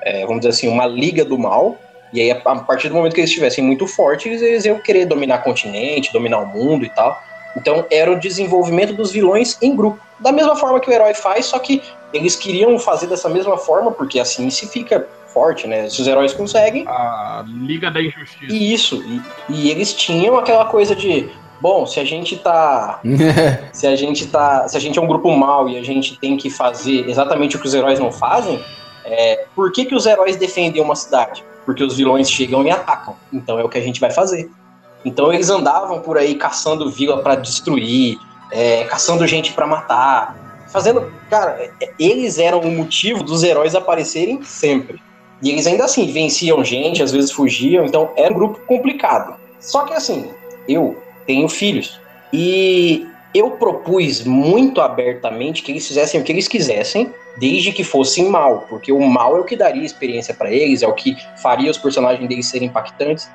é, 0.03 0.21
vamos 0.21 0.41
dizer 0.41 0.49
assim, 0.49 0.67
uma 0.67 0.85
liga 0.85 1.25
do 1.25 1.37
mal. 1.37 1.77
E 2.13 2.21
aí, 2.21 2.31
a 2.31 2.35
partir 2.35 2.89
do 2.89 2.95
momento 2.95 3.13
que 3.13 3.21
eles 3.21 3.29
estivessem 3.29 3.63
muito 3.63 3.85
fortes, 3.87 4.41
eles 4.41 4.65
iam 4.65 4.79
querer 4.79 5.05
dominar 5.05 5.39
continente, 5.39 6.13
dominar 6.13 6.39
o 6.39 6.45
mundo 6.45 6.85
e 6.85 6.89
tal. 6.89 7.21
Então, 7.59 7.85
era 7.91 8.11
o 8.11 8.19
desenvolvimento 8.19 8.93
dos 8.93 9.11
vilões 9.11 9.57
em 9.61 9.75
grupo. 9.75 9.99
Da 10.19 10.31
mesma 10.31 10.55
forma 10.55 10.79
que 10.79 10.89
o 10.89 10.93
herói 10.93 11.13
faz, 11.13 11.45
só 11.45 11.59
que 11.59 11.81
eles 12.13 12.35
queriam 12.35 12.77
fazer 12.79 13.07
dessa 13.07 13.29
mesma 13.29 13.57
forma, 13.57 13.91
porque 13.91 14.19
assim 14.19 14.49
se 14.49 14.67
fica 14.67 15.07
forte, 15.33 15.67
né? 15.67 15.89
Se 15.89 16.01
os 16.01 16.07
heróis 16.07 16.33
conseguem. 16.33 16.85
A 16.87 17.43
Liga 17.47 17.91
da 17.91 18.01
Injustiça. 18.01 18.53
Isso. 18.53 19.03
E, 19.03 19.21
e 19.49 19.69
eles 19.69 19.93
tinham 19.93 20.37
aquela 20.37 20.65
coisa 20.65 20.95
de 20.95 21.29
bom, 21.61 21.85
se 21.85 21.99
a 21.99 22.05
gente 22.05 22.37
tá. 22.37 22.99
se 23.71 23.87
a 23.87 23.95
gente 23.95 24.27
tá. 24.27 24.67
Se 24.67 24.75
a 24.75 24.79
gente 24.79 24.97
é 24.97 25.01
um 25.01 25.07
grupo 25.07 25.31
mal 25.31 25.69
e 25.69 25.77
a 25.77 25.83
gente 25.83 26.17
tem 26.19 26.37
que 26.37 26.49
fazer 26.49 27.07
exatamente 27.09 27.55
o 27.55 27.59
que 27.59 27.67
os 27.67 27.73
heróis 27.73 27.99
não 27.99 28.11
fazem, 28.11 28.59
é, 29.05 29.45
por 29.55 29.71
que, 29.71 29.85
que 29.85 29.95
os 29.95 30.05
heróis 30.05 30.35
defendem 30.35 30.81
uma 30.81 30.95
cidade? 30.95 31.43
Porque 31.65 31.83
os 31.83 31.95
vilões 31.95 32.29
chegam 32.29 32.65
e 32.65 32.71
atacam. 32.71 33.15
Então 33.31 33.59
é 33.59 33.63
o 33.63 33.69
que 33.69 33.77
a 33.77 33.81
gente 33.81 33.99
vai 33.99 34.11
fazer. 34.11 34.49
Então 35.03 35.31
eles 35.31 35.49
andavam 35.49 36.01
por 36.01 36.17
aí 36.17 36.35
caçando 36.35 36.89
vila 36.89 37.21
para 37.21 37.35
destruir, 37.35 38.17
é, 38.51 38.83
caçando 38.85 39.25
gente 39.25 39.53
para 39.53 39.65
matar, 39.65 40.65
fazendo. 40.67 41.11
Cara, 41.29 41.71
é, 41.81 41.89
eles 41.99 42.37
eram 42.37 42.59
o 42.59 42.71
motivo 42.71 43.23
dos 43.23 43.43
heróis 43.43 43.75
aparecerem 43.75 44.41
sempre. 44.43 45.01
E 45.41 45.49
eles 45.49 45.65
ainda 45.65 45.85
assim 45.85 46.11
venciam 46.11 46.63
gente, 46.63 47.01
às 47.01 47.11
vezes 47.11 47.31
fugiam, 47.31 47.85
então 47.85 48.11
era 48.15 48.33
um 48.33 48.37
grupo 48.37 48.59
complicado. 48.65 49.35
Só 49.59 49.85
que 49.85 49.93
assim, 49.93 50.31
eu 50.67 50.97
tenho 51.25 51.47
filhos. 51.47 51.99
E 52.33 53.07
eu 53.33 53.51
propus 53.51 54.23
muito 54.23 54.81
abertamente 54.81 55.61
que 55.61 55.71
eles 55.71 55.87
fizessem 55.87 56.19
o 56.19 56.23
que 56.23 56.31
eles 56.31 56.47
quisessem, 56.47 57.13
desde 57.37 57.71
que 57.71 57.83
fossem 57.83 58.27
mal, 58.27 58.65
porque 58.69 58.91
o 58.91 58.99
mal 58.99 59.37
é 59.37 59.39
o 59.39 59.45
que 59.45 59.55
daria 59.55 59.85
experiência 59.85 60.33
para 60.33 60.51
eles, 60.51 60.81
é 60.81 60.87
o 60.87 60.93
que 60.93 61.15
faria 61.41 61.71
os 61.71 61.77
personagens 61.77 62.27
deles 62.27 62.47
serem 62.47 62.67
impactantes. 62.67 63.29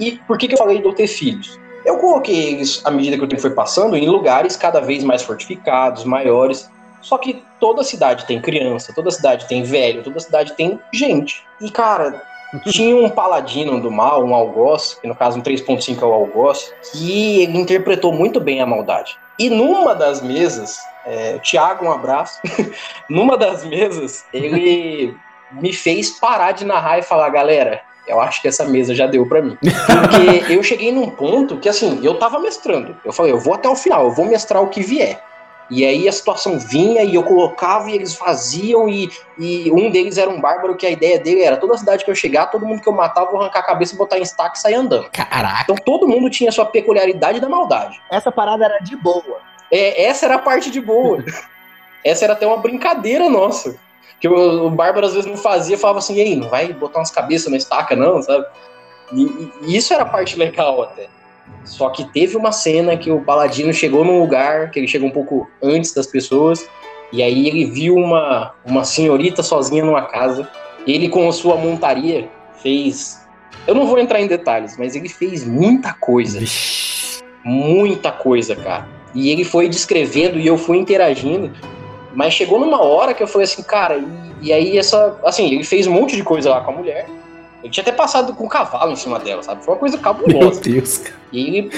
E 0.00 0.12
por 0.26 0.38
que, 0.38 0.48
que 0.48 0.54
eu 0.54 0.58
falei 0.58 0.78
de 0.78 0.84
eu 0.84 0.92
ter 0.92 1.06
filhos? 1.06 1.58
Eu 1.84 1.98
coloquei 1.98 2.54
eles, 2.54 2.80
à 2.84 2.90
medida 2.90 3.18
que 3.18 3.24
o 3.24 3.28
tempo 3.28 3.42
foi 3.42 3.50
passando, 3.50 3.96
em 3.96 4.08
lugares 4.08 4.56
cada 4.56 4.80
vez 4.80 5.04
mais 5.04 5.22
fortificados, 5.22 6.04
maiores. 6.04 6.70
Só 7.02 7.18
que 7.18 7.42
toda 7.60 7.84
cidade 7.84 8.26
tem 8.26 8.40
criança, 8.40 8.92
toda 8.94 9.10
cidade 9.10 9.46
tem 9.46 9.62
velho, 9.62 10.02
toda 10.02 10.18
cidade 10.18 10.54
tem 10.54 10.80
gente. 10.92 11.42
E, 11.60 11.70
cara, 11.70 12.22
tinha 12.70 12.96
um 12.96 13.10
paladino 13.10 13.80
do 13.80 13.90
mal, 13.90 14.24
um 14.24 14.34
algoz, 14.34 14.94
que 14.94 15.06
no 15.06 15.14
caso 15.14 15.38
um 15.38 15.42
3.5 15.42 16.00
é 16.00 16.06
o 16.06 16.12
algoz, 16.12 16.72
que 16.92 17.42
ele 17.42 17.58
interpretou 17.58 18.12
muito 18.12 18.40
bem 18.40 18.62
a 18.62 18.66
maldade. 18.66 19.16
E 19.38 19.50
numa 19.50 19.94
das 19.94 20.22
mesas, 20.22 20.78
é, 21.04 21.38
Tiago, 21.40 21.84
um 21.84 21.92
abraço, 21.92 22.40
numa 23.10 23.36
das 23.36 23.64
mesas, 23.64 24.24
ele 24.32 25.14
me 25.52 25.72
fez 25.72 26.18
parar 26.18 26.52
de 26.52 26.64
narrar 26.64 26.98
e 26.98 27.02
falar, 27.02 27.28
galera, 27.28 27.82
eu 28.06 28.20
acho 28.20 28.42
que 28.42 28.48
essa 28.48 28.64
mesa 28.64 28.94
já 28.94 29.06
deu 29.06 29.26
para 29.26 29.42
mim. 29.42 29.56
Porque 29.60 30.52
eu 30.52 30.62
cheguei 30.62 30.92
num 30.92 31.10
ponto 31.10 31.58
que, 31.58 31.68
assim, 31.68 32.00
eu 32.02 32.18
tava 32.18 32.38
mestrando. 32.38 32.96
Eu 33.04 33.12
falei, 33.12 33.32
eu 33.32 33.38
vou 33.38 33.54
até 33.54 33.68
o 33.68 33.76
final, 33.76 34.04
eu 34.04 34.10
vou 34.10 34.26
mestrar 34.26 34.62
o 34.62 34.68
que 34.68 34.82
vier. 34.82 35.22
E 35.70 35.84
aí 35.84 36.06
a 36.06 36.12
situação 36.12 36.58
vinha 36.58 37.02
e 37.02 37.14
eu 37.14 37.22
colocava 37.22 37.90
e 37.90 37.94
eles 37.94 38.14
faziam, 38.14 38.88
e, 38.88 39.10
e 39.38 39.70
um 39.72 39.90
deles 39.90 40.18
era 40.18 40.28
um 40.28 40.40
bárbaro 40.40 40.76
que 40.76 40.86
a 40.86 40.90
ideia 40.90 41.18
dele 41.18 41.42
era 41.42 41.56
toda 41.56 41.78
cidade 41.78 42.04
que 42.04 42.10
eu 42.10 42.14
chegar, 42.14 42.46
todo 42.46 42.66
mundo 42.66 42.82
que 42.82 42.88
eu 42.88 42.92
matava, 42.92 43.28
eu 43.28 43.32
vou 43.32 43.40
arrancar 43.40 43.60
a 43.60 43.66
cabeça, 43.66 43.96
botar 43.96 44.18
em 44.18 44.22
estaque 44.22 44.58
e 44.58 44.60
sair 44.60 44.74
andando. 44.74 45.08
Caraca! 45.10 45.62
Então 45.62 45.76
todo 45.76 46.06
mundo 46.06 46.28
tinha 46.28 46.52
sua 46.52 46.66
peculiaridade 46.66 47.40
da 47.40 47.48
maldade. 47.48 48.00
Essa 48.10 48.30
parada 48.30 48.64
era 48.64 48.78
de 48.78 48.94
boa. 48.94 49.40
É, 49.70 50.04
essa 50.04 50.26
era 50.26 50.34
a 50.34 50.38
parte 50.38 50.70
de 50.70 50.80
boa. 50.80 51.24
essa 52.04 52.24
era 52.24 52.34
até 52.34 52.46
uma 52.46 52.58
brincadeira 52.58 53.28
nossa. 53.30 53.76
Que 54.24 54.28
o, 54.28 54.68
o 54.68 54.70
Bárbaro 54.70 55.04
às 55.04 55.12
vezes 55.12 55.28
não 55.28 55.36
fazia, 55.36 55.76
falava 55.76 55.98
assim, 55.98 56.18
ei, 56.18 56.34
não 56.34 56.48
vai 56.48 56.72
botar 56.72 57.00
umas 57.00 57.10
cabeças 57.10 57.50
na 57.50 57.58
estaca, 57.58 57.94
não, 57.94 58.22
sabe? 58.22 58.46
E, 59.12 59.50
e 59.66 59.76
isso 59.76 59.92
era 59.92 60.02
a 60.02 60.06
parte 60.06 60.38
legal 60.38 60.80
até. 60.80 61.08
Só 61.62 61.90
que 61.90 62.10
teve 62.10 62.34
uma 62.34 62.50
cena 62.50 62.96
que 62.96 63.10
o 63.10 63.20
Paladino 63.20 63.70
chegou 63.70 64.02
num 64.02 64.18
lugar, 64.18 64.70
que 64.70 64.78
ele 64.78 64.88
chegou 64.88 65.10
um 65.10 65.12
pouco 65.12 65.46
antes 65.62 65.92
das 65.92 66.06
pessoas, 66.06 66.66
e 67.12 67.22
aí 67.22 67.46
ele 67.46 67.66
viu 67.66 67.96
uma, 67.96 68.54
uma 68.64 68.82
senhorita 68.82 69.42
sozinha 69.42 69.84
numa 69.84 70.06
casa. 70.06 70.48
Ele, 70.86 71.10
com 71.10 71.28
a 71.28 71.32
sua 71.32 71.56
montaria, 71.56 72.26
fez. 72.62 73.22
Eu 73.66 73.74
não 73.74 73.86
vou 73.86 73.98
entrar 73.98 74.22
em 74.22 74.26
detalhes, 74.26 74.78
mas 74.78 74.96
ele 74.96 75.10
fez 75.10 75.46
muita 75.46 75.92
coisa. 75.92 76.40
Muita 77.44 78.10
coisa, 78.10 78.56
cara. 78.56 78.88
E 79.14 79.28
ele 79.28 79.44
foi 79.44 79.68
descrevendo 79.68 80.38
e 80.38 80.46
eu 80.46 80.56
fui 80.56 80.78
interagindo. 80.78 81.52
Mas 82.14 82.34
chegou 82.34 82.60
numa 82.60 82.80
hora 82.82 83.12
que 83.12 83.22
eu 83.22 83.26
falei 83.26 83.44
assim, 83.44 83.62
cara, 83.62 83.96
e, 83.96 84.06
e 84.48 84.52
aí 84.52 84.78
essa. 84.78 85.18
Assim, 85.24 85.46
ele 85.46 85.64
fez 85.64 85.86
um 85.86 85.92
monte 85.92 86.16
de 86.16 86.22
coisa 86.22 86.50
lá 86.50 86.60
com 86.60 86.70
a 86.70 86.74
mulher. 86.74 87.08
Ele 87.62 87.72
tinha 87.72 87.82
até 87.82 87.92
passado 87.92 88.34
com 88.34 88.44
um 88.44 88.48
cavalo 88.48 88.92
em 88.92 88.96
cima 88.96 89.18
dela, 89.18 89.42
sabe? 89.42 89.64
Foi 89.64 89.74
uma 89.74 89.80
coisa 89.80 89.98
cabulosa. 89.98 90.60
Meu 90.60 90.74
Deus, 90.74 90.98
cara. 90.98 91.16
E 91.32 91.46
ele, 91.46 91.70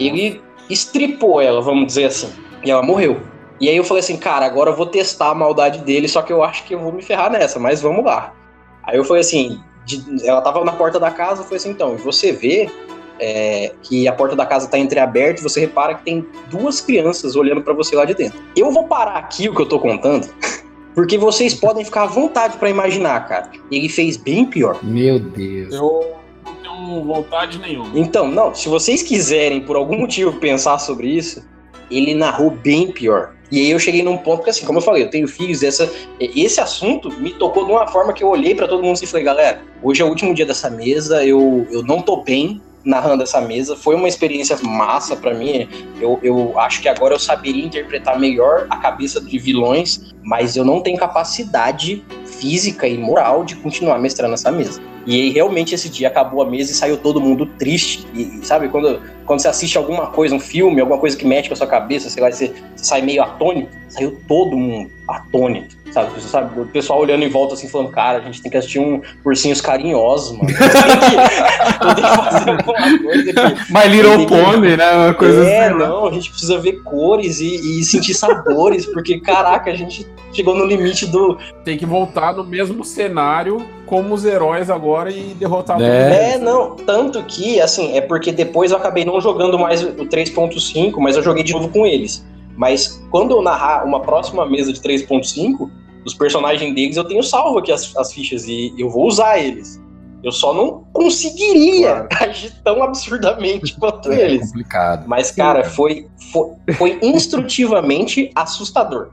ele 0.00 0.42
estripou 0.68 1.40
ela, 1.40 1.60
vamos 1.60 1.86
dizer 1.86 2.06
assim. 2.06 2.32
E 2.64 2.70
ela 2.70 2.82
morreu. 2.82 3.20
E 3.60 3.68
aí 3.68 3.76
eu 3.76 3.84
falei 3.84 4.02
assim, 4.02 4.16
cara, 4.16 4.44
agora 4.44 4.70
eu 4.70 4.76
vou 4.76 4.86
testar 4.86 5.30
a 5.30 5.34
maldade 5.34 5.78
dele, 5.80 6.08
só 6.08 6.20
que 6.22 6.32
eu 6.32 6.42
acho 6.42 6.64
que 6.64 6.74
eu 6.74 6.80
vou 6.80 6.92
me 6.92 7.02
ferrar 7.02 7.30
nessa, 7.30 7.58
mas 7.58 7.80
vamos 7.80 8.04
lá. 8.04 8.34
Aí 8.82 8.96
eu 8.96 9.04
falei 9.04 9.20
assim, 9.20 9.60
de, 9.84 10.26
ela 10.26 10.40
tava 10.42 10.62
na 10.64 10.72
porta 10.72 11.00
da 11.00 11.10
casa, 11.10 11.40
eu 11.40 11.44
falei 11.44 11.56
assim, 11.56 11.70
então, 11.70 11.96
você 11.96 12.32
vê 12.32 12.70
é, 13.18 13.72
que 13.82 14.06
a 14.06 14.12
porta 14.12 14.36
da 14.36 14.46
casa 14.46 14.68
tá 14.68 14.78
entreaberta 14.78 15.40
e 15.40 15.42
você 15.42 15.60
repara 15.60 15.94
que 15.94 16.04
tem 16.04 16.26
duas 16.50 16.80
crianças 16.80 17.36
olhando 17.36 17.62
para 17.62 17.72
você 17.72 17.94
lá 17.96 18.04
de 18.04 18.14
dentro. 18.14 18.38
Eu 18.56 18.70
vou 18.70 18.84
parar 18.84 19.16
aqui 19.16 19.48
o 19.48 19.54
que 19.54 19.62
eu 19.62 19.66
tô 19.66 19.78
contando 19.78 20.28
Porque 20.96 21.18
vocês 21.18 21.52
podem 21.60 21.84
ficar 21.84 22.04
à 22.04 22.06
vontade 22.06 22.56
para 22.56 22.70
imaginar, 22.70 23.28
cara. 23.28 23.50
Ele 23.70 23.88
fez 23.88 24.16
bem 24.16 24.46
pior. 24.46 24.82
Meu 24.82 25.20
Deus. 25.20 25.74
Eu 25.74 26.16
não 26.44 26.54
tenho 26.62 27.04
vontade 27.04 27.58
nenhuma. 27.58 27.90
Então, 27.94 28.28
não, 28.28 28.54
se 28.54 28.68
vocês 28.68 29.02
quiserem, 29.02 29.60
por 29.60 29.76
algum 29.76 29.98
motivo, 29.98 30.32
pensar 30.40 30.78
sobre 30.78 31.08
isso, 31.08 31.46
ele 31.90 32.14
narrou 32.14 32.50
bem 32.50 32.90
pior. 32.90 33.36
E 33.52 33.60
aí 33.60 33.70
eu 33.70 33.78
cheguei 33.78 34.02
num 34.02 34.16
ponto 34.16 34.42
que, 34.42 34.50
assim, 34.50 34.64
como 34.64 34.78
eu 34.78 34.82
falei, 34.82 35.04
eu 35.04 35.10
tenho 35.10 35.28
filhos, 35.28 35.62
essa, 35.62 35.88
esse 36.18 36.60
assunto 36.60 37.10
me 37.20 37.32
tocou 37.32 37.64
de 37.64 37.70
uma 37.70 37.86
forma 37.86 38.12
que 38.12 38.24
eu 38.24 38.28
olhei 38.28 38.56
para 38.56 38.66
todo 38.66 38.82
mundo 38.82 38.98
e 39.00 39.06
falei, 39.06 39.24
galera, 39.24 39.62
hoje 39.82 40.02
é 40.02 40.04
o 40.04 40.08
último 40.08 40.34
dia 40.34 40.44
dessa 40.44 40.68
mesa, 40.68 41.24
eu, 41.24 41.64
eu 41.70 41.82
não 41.84 42.02
tô 42.02 42.24
bem, 42.24 42.60
narrando 42.86 43.24
essa 43.24 43.40
mesa. 43.40 43.76
Foi 43.76 43.96
uma 43.96 44.08
experiência 44.08 44.56
massa 44.62 45.16
para 45.16 45.34
mim. 45.34 45.68
Eu, 46.00 46.18
eu 46.22 46.58
acho 46.58 46.80
que 46.80 46.88
agora 46.88 47.14
eu 47.14 47.18
saberia 47.18 47.64
interpretar 47.64 48.18
melhor 48.18 48.66
a 48.70 48.76
cabeça 48.76 49.20
de 49.20 49.38
vilões, 49.38 50.14
mas 50.22 50.56
eu 50.56 50.64
não 50.64 50.80
tenho 50.80 50.96
capacidade 50.96 52.04
física 52.24 52.86
e 52.86 52.96
moral 52.96 53.44
de 53.44 53.56
continuar 53.56 53.98
mestrando 53.98 54.34
essa 54.34 54.52
mesa. 54.52 54.80
E 55.04 55.14
aí, 55.14 55.30
realmente, 55.30 55.74
esse 55.74 55.88
dia 55.88 56.08
acabou 56.08 56.42
a 56.42 56.50
mesa 56.50 56.72
e 56.72 56.74
saiu 56.74 56.96
todo 56.96 57.20
mundo 57.20 57.46
triste. 57.58 58.06
E, 58.12 58.44
sabe, 58.44 58.68
quando, 58.68 59.00
quando 59.24 59.40
você 59.40 59.48
assiste 59.48 59.78
alguma 59.78 60.08
coisa, 60.08 60.34
um 60.34 60.40
filme, 60.40 60.80
alguma 60.80 60.98
coisa 60.98 61.16
que 61.16 61.24
mexe 61.24 61.48
com 61.48 61.54
a 61.54 61.56
sua 61.56 61.66
cabeça, 61.66 62.10
sei 62.10 62.22
lá, 62.22 62.30
você, 62.30 62.48
você 62.74 62.84
sai 62.84 63.02
meio 63.02 63.22
atônito, 63.22 63.70
saiu 63.88 64.20
todo 64.26 64.56
mundo 64.56 64.90
atônito. 65.08 65.76
Sabe, 65.96 66.10
você 66.10 66.28
sabe, 66.28 66.60
o 66.60 66.66
pessoal 66.66 67.00
olhando 67.00 67.24
em 67.24 67.28
volta 67.30 67.54
assim, 67.54 67.70
falando, 67.70 67.90
cara, 67.90 68.18
a 68.18 68.20
gente 68.20 68.42
tem 68.42 68.50
que 68.50 68.58
assistir 68.58 68.78
um 68.78 69.00
Ursinhos 69.24 69.62
Carinhosos, 69.62 70.36
mano. 70.36 70.46
Tem 70.52 71.88
que, 71.88 71.94
tem 71.94 72.04
que 72.04 72.16
fazer 72.16 72.50
alguma 72.50 72.98
coisa 72.98 73.30
aqui. 73.30 73.72
My 73.72 73.88
Little 73.88 74.26
Pony, 74.26 74.76
né? 74.76 74.92
Uma 74.92 75.14
coisa 75.14 75.48
é, 75.48 75.68
assim. 75.68 75.78
não, 75.78 76.06
a 76.06 76.12
gente 76.12 76.28
precisa 76.28 76.58
ver 76.58 76.82
cores 76.82 77.40
e, 77.40 77.80
e 77.80 77.84
sentir 77.84 78.12
sabores, 78.12 78.84
porque, 78.84 79.18
caraca, 79.20 79.70
a 79.70 79.74
gente 79.74 80.06
chegou 80.34 80.54
no 80.54 80.66
limite 80.66 81.06
do. 81.06 81.38
Tem 81.64 81.78
que 81.78 81.86
voltar 81.86 82.34
no 82.34 82.44
mesmo 82.44 82.84
cenário 82.84 83.66
como 83.86 84.14
os 84.14 84.24
heróis 84.24 84.68
agora 84.68 85.10
e 85.10 85.34
derrotar 85.38 85.80
É. 85.80 86.34
É, 86.34 86.38
não, 86.38 86.76
tanto 86.76 87.22
que, 87.22 87.58
assim, 87.58 87.96
é 87.96 88.02
porque 88.02 88.32
depois 88.32 88.70
eu 88.70 88.76
acabei 88.76 89.04
não 89.06 89.18
jogando 89.18 89.58
mais 89.58 89.82
o 89.82 90.04
3.5, 90.04 90.92
mas 90.98 91.16
eu 91.16 91.22
joguei 91.22 91.42
de 91.42 91.54
novo 91.54 91.70
com 91.70 91.86
eles. 91.86 92.22
Mas 92.56 93.02
quando 93.10 93.32
eu 93.32 93.42
narrar 93.42 93.84
uma 93.84 94.00
próxima 94.00 94.46
mesa 94.46 94.72
de 94.72 94.80
3.5, 94.80 95.70
os 96.06 96.14
personagens 96.14 96.74
deles 96.74 96.96
eu 96.96 97.04
tenho 97.04 97.22
salvo 97.22 97.58
aqui 97.58 97.72
as, 97.72 97.94
as 97.96 98.12
fichas 98.12 98.46
e 98.46 98.72
eu 98.78 98.88
vou 98.88 99.06
usar 99.06 99.38
eles. 99.38 99.82
Eu 100.24 100.32
só 100.32 100.54
não 100.54 100.84
conseguiria 100.92 102.06
Claro. 102.10 102.30
agir 102.30 102.52
tão 102.64 102.82
absurdamente 102.82 103.74
quanto 103.78 104.10
É 104.10 104.22
eles. 104.22 104.46
complicado. 104.46 105.04
Mas, 105.06 105.30
cara, 105.30 105.64
foi, 105.64 106.06
foi, 106.32 106.50
foi 106.74 106.98
instrutivamente 107.02 108.30
assustador. 108.34 109.10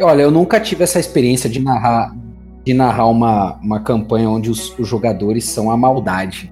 Olha, 0.00 0.22
eu 0.22 0.30
nunca 0.30 0.60
tive 0.60 0.84
essa 0.84 0.98
experiência 1.00 1.48
de 1.50 1.60
narrar 1.60 2.14
de 2.64 2.72
narrar 2.72 3.06
uma, 3.08 3.58
uma 3.62 3.80
campanha 3.80 4.30
onde 4.30 4.48
os, 4.48 4.76
os 4.78 4.88
jogadores 4.88 5.44
são 5.44 5.70
a 5.70 5.76
maldade. 5.76 6.50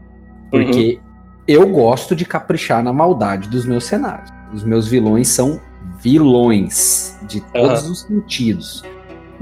Porque 0.51 1.01
eu 1.49 1.67
gosto 1.67 2.15
de 2.15 2.27
caprichar 2.27 2.83
na 2.85 2.93
maldade 2.93 3.49
dos 3.49 3.65
meus 3.65 3.85
cenários. 3.85 4.29
Os 4.53 4.63
meus 4.63 4.87
vilões 4.87 5.29
são 5.29 5.59
vilões 6.03 7.17
de 7.27 7.41
todos 7.41 7.89
os 7.89 8.01
sentidos. 8.03 8.85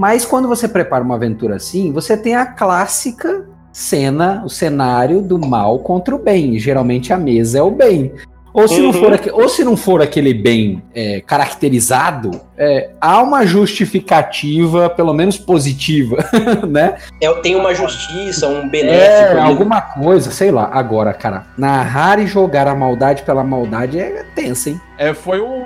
Mas 0.01 0.25
quando 0.25 0.49
você 0.49 0.67
prepara 0.67 1.05
uma 1.05 1.17
aventura 1.17 1.57
assim, 1.57 1.93
você 1.93 2.17
tem 2.17 2.35
a 2.35 2.47
clássica 2.47 3.45
cena, 3.71 4.41
o 4.47 4.49
cenário 4.49 5.21
do 5.21 5.39
mal 5.39 5.79
contra 5.81 6.15
o 6.17 6.19
bem. 6.19 6.59
Geralmente 6.59 7.13
a 7.13 7.19
mesa 7.19 7.59
é 7.59 7.63
o 7.63 7.71
bem. 7.71 8.11
Ou 8.55 8.67
se, 8.67 8.81
não, 8.81 8.87
Uhum. 8.87 8.93
for, 8.95 9.13
aque- 9.13 9.31
ou 9.31 9.47
se 9.49 9.63
não 9.63 9.77
for 9.77 10.01
aquele 10.03 10.33
bem 10.33 10.83
é, 10.95 11.21
caracterizado, 11.21 12.31
é, 12.57 12.91
há 12.99 13.23
uma 13.23 13.45
justificativa, 13.47 14.89
pelo 14.89 15.13
menos 15.13 15.37
positiva, 15.37 16.17
né? 16.67 16.97
É, 17.21 17.31
tem 17.35 17.55
uma 17.55 17.75
justiça, 17.75 18.49
um 18.49 18.69
benéfico. 18.71 19.37
É, 19.37 19.41
alguma 19.41 19.83
coisa, 19.83 20.31
sei 20.31 20.51
lá. 20.51 20.69
Agora, 20.73 21.13
cara, 21.13 21.45
narrar 21.59 22.19
e 22.19 22.27
jogar 22.27 22.67
a 22.67 22.75
maldade 22.75 23.23
pela 23.23 23.45
maldade 23.45 24.01
é 24.01 24.25
tenso, 24.35 24.71
hein? 24.71 24.81
É, 24.99 25.13
foi 25.15 25.41
um, 25.41 25.65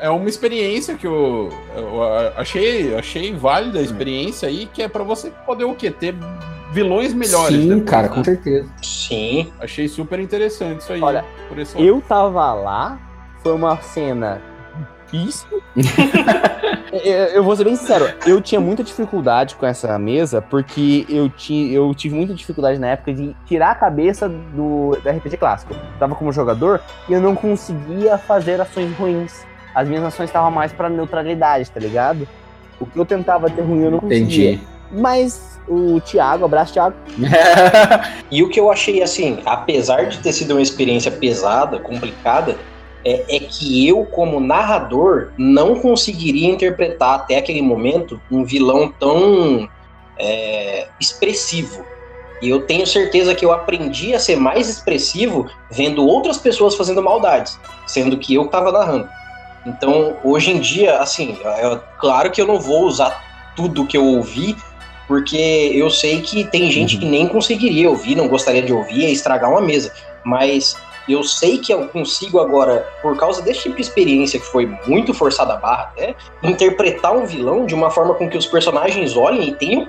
é 0.00 0.10
uma 0.10 0.28
experiência 0.28 0.94
que 0.94 1.06
eu, 1.06 1.50
eu 1.74 2.02
achei, 2.36 2.94
achei 2.94 3.34
válida 3.34 3.78
a 3.78 3.82
experiência 3.82 4.48
aí, 4.48 4.66
que 4.66 4.82
é 4.82 4.88
pra 4.88 5.02
você 5.02 5.30
poder 5.44 5.64
o 5.64 5.74
quê? 5.74 5.90
Ter 5.90 6.14
vilões 6.72 7.14
melhores. 7.14 7.56
Sim, 7.56 7.68
depois, 7.68 7.90
cara, 7.90 8.08
né? 8.08 8.14
com 8.14 8.24
certeza. 8.24 8.68
Sim. 8.82 9.52
Achei 9.60 9.88
super 9.88 10.18
interessante 10.20 10.80
isso 10.80 10.92
aí. 10.92 11.02
Olha, 11.02 11.24
Eu 11.76 12.00
tava 12.00 12.52
lá, 12.52 12.98
foi 13.42 13.52
uma 13.52 13.76
cena 13.78 14.42
difícil. 15.06 15.62
eu, 16.92 17.00
eu 17.36 17.44
vou 17.44 17.56
ser 17.56 17.64
bem 17.64 17.76
sincero, 17.76 18.12
eu 18.26 18.40
tinha 18.40 18.60
muita 18.60 18.82
dificuldade 18.82 19.54
com 19.54 19.64
essa 19.64 19.98
mesa, 19.98 20.42
porque 20.42 21.06
eu, 21.08 21.28
ti, 21.28 21.72
eu 21.72 21.94
tive 21.94 22.14
muita 22.14 22.34
dificuldade 22.34 22.78
na 22.78 22.88
época 22.88 23.14
de 23.14 23.34
tirar 23.46 23.70
a 23.70 23.74
cabeça 23.74 24.28
do, 24.28 24.98
do 25.02 25.08
RPG 25.08 25.36
clássico. 25.36 25.72
Eu 25.72 25.98
tava 25.98 26.14
como 26.14 26.32
jogador 26.32 26.80
e 27.08 27.12
eu 27.12 27.20
não 27.20 27.34
conseguia 27.34 28.18
fazer 28.18 28.60
ações 28.60 28.94
ruins. 28.96 29.46
As 29.76 29.86
minhas 29.86 30.02
ações 30.04 30.30
estavam 30.30 30.50
mais 30.50 30.72
pra 30.72 30.88
neutralidade, 30.88 31.70
tá 31.70 31.78
ligado? 31.78 32.26
O 32.80 32.86
que 32.86 32.98
eu 32.98 33.04
tentava 33.04 33.50
ter 33.50 33.60
ruim 33.60 33.82
eu 33.82 33.90
não 33.90 33.98
conseguia. 33.98 34.52
Entendi. 34.52 34.66
Mas 34.90 35.60
o 35.68 36.00
Thiago, 36.00 36.46
abraço 36.46 36.72
Thiago, 36.72 36.96
E 38.32 38.42
o 38.42 38.48
que 38.48 38.58
eu 38.58 38.72
achei 38.72 39.02
assim, 39.02 39.40
apesar 39.44 40.06
de 40.06 40.18
ter 40.20 40.32
sido 40.32 40.52
uma 40.52 40.62
experiência 40.62 41.10
pesada, 41.10 41.78
complicada, 41.78 42.56
é, 43.04 43.36
é 43.36 43.38
que 43.38 43.86
eu, 43.86 44.06
como 44.06 44.40
narrador, 44.40 45.32
não 45.36 45.78
conseguiria 45.78 46.48
interpretar 46.48 47.16
até 47.16 47.36
aquele 47.36 47.60
momento 47.60 48.18
um 48.30 48.46
vilão 48.46 48.90
tão 48.98 49.68
é, 50.18 50.88
expressivo. 50.98 51.84
E 52.40 52.48
eu 52.48 52.62
tenho 52.62 52.86
certeza 52.86 53.34
que 53.34 53.44
eu 53.44 53.52
aprendi 53.52 54.14
a 54.14 54.18
ser 54.18 54.36
mais 54.36 54.70
expressivo 54.70 55.50
vendo 55.70 56.06
outras 56.06 56.38
pessoas 56.38 56.74
fazendo 56.74 57.02
maldades, 57.02 57.58
sendo 57.86 58.16
que 58.16 58.32
eu 58.32 58.46
estava 58.46 58.72
narrando. 58.72 59.06
Então, 59.66 60.16
hoje 60.22 60.52
em 60.52 60.60
dia, 60.60 60.98
assim, 60.98 61.36
é 61.44 61.80
claro 61.98 62.30
que 62.30 62.40
eu 62.40 62.46
não 62.46 62.60
vou 62.60 62.84
usar 62.84 63.20
tudo 63.56 63.86
que 63.86 63.96
eu 63.96 64.04
ouvi, 64.04 64.56
porque 65.08 65.72
eu 65.74 65.90
sei 65.90 66.20
que 66.20 66.44
tem 66.44 66.70
gente 66.70 66.94
Uhum. 66.94 67.00
que 67.00 67.06
nem 67.06 67.28
conseguiria 67.28 67.90
ouvir, 67.90 68.14
não 68.14 68.28
gostaria 68.28 68.62
de 68.62 68.72
ouvir, 68.72 69.04
é 69.04 69.10
estragar 69.10 69.50
uma 69.50 69.60
mesa. 69.60 69.92
Mas 70.24 70.76
eu 71.08 71.22
sei 71.22 71.58
que 71.58 71.72
eu 71.72 71.88
consigo 71.88 72.40
agora, 72.40 72.86
por 73.02 73.16
causa 73.16 73.42
desse 73.42 73.62
tipo 73.62 73.76
de 73.76 73.82
experiência 73.82 74.38
que 74.40 74.46
foi 74.46 74.66
muito 74.86 75.12
forçada 75.14 75.54
a 75.54 75.56
barra 75.56 75.90
até, 75.92 76.14
interpretar 76.42 77.14
um 77.16 77.26
vilão 77.26 77.66
de 77.66 77.74
uma 77.74 77.90
forma 77.90 78.14
com 78.14 78.28
que 78.28 78.36
os 78.36 78.46
personagens 78.46 79.16
olhem 79.16 79.48
e 79.48 79.54
tenham 79.54 79.88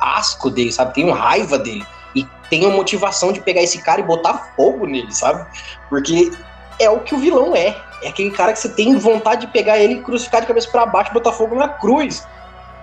asco 0.00 0.50
dele, 0.50 0.72
sabe? 0.72 0.94
Tenham 0.94 1.12
raiva 1.12 1.58
dele. 1.58 1.84
E 2.14 2.26
tenham 2.48 2.70
motivação 2.70 3.32
de 3.32 3.40
pegar 3.40 3.62
esse 3.62 3.82
cara 3.82 4.00
e 4.00 4.04
botar 4.04 4.52
fogo 4.56 4.86
nele, 4.86 5.12
sabe? 5.12 5.46
Porque 5.88 6.30
é 6.78 6.88
o 6.90 7.00
que 7.00 7.14
o 7.14 7.18
vilão 7.18 7.54
é. 7.56 7.76
É 8.02 8.08
aquele 8.08 8.30
cara 8.30 8.52
que 8.52 8.60
você 8.60 8.68
tem 8.68 8.96
vontade 8.96 9.46
de 9.46 9.52
pegar 9.52 9.78
ele 9.78 9.94
e 9.94 10.00
crucificar 10.02 10.40
de 10.40 10.46
cabeça 10.46 10.68
para 10.70 10.86
baixo 10.86 11.10
e 11.10 11.14
botar 11.14 11.32
fogo 11.32 11.54
na 11.56 11.68
cruz. 11.68 12.24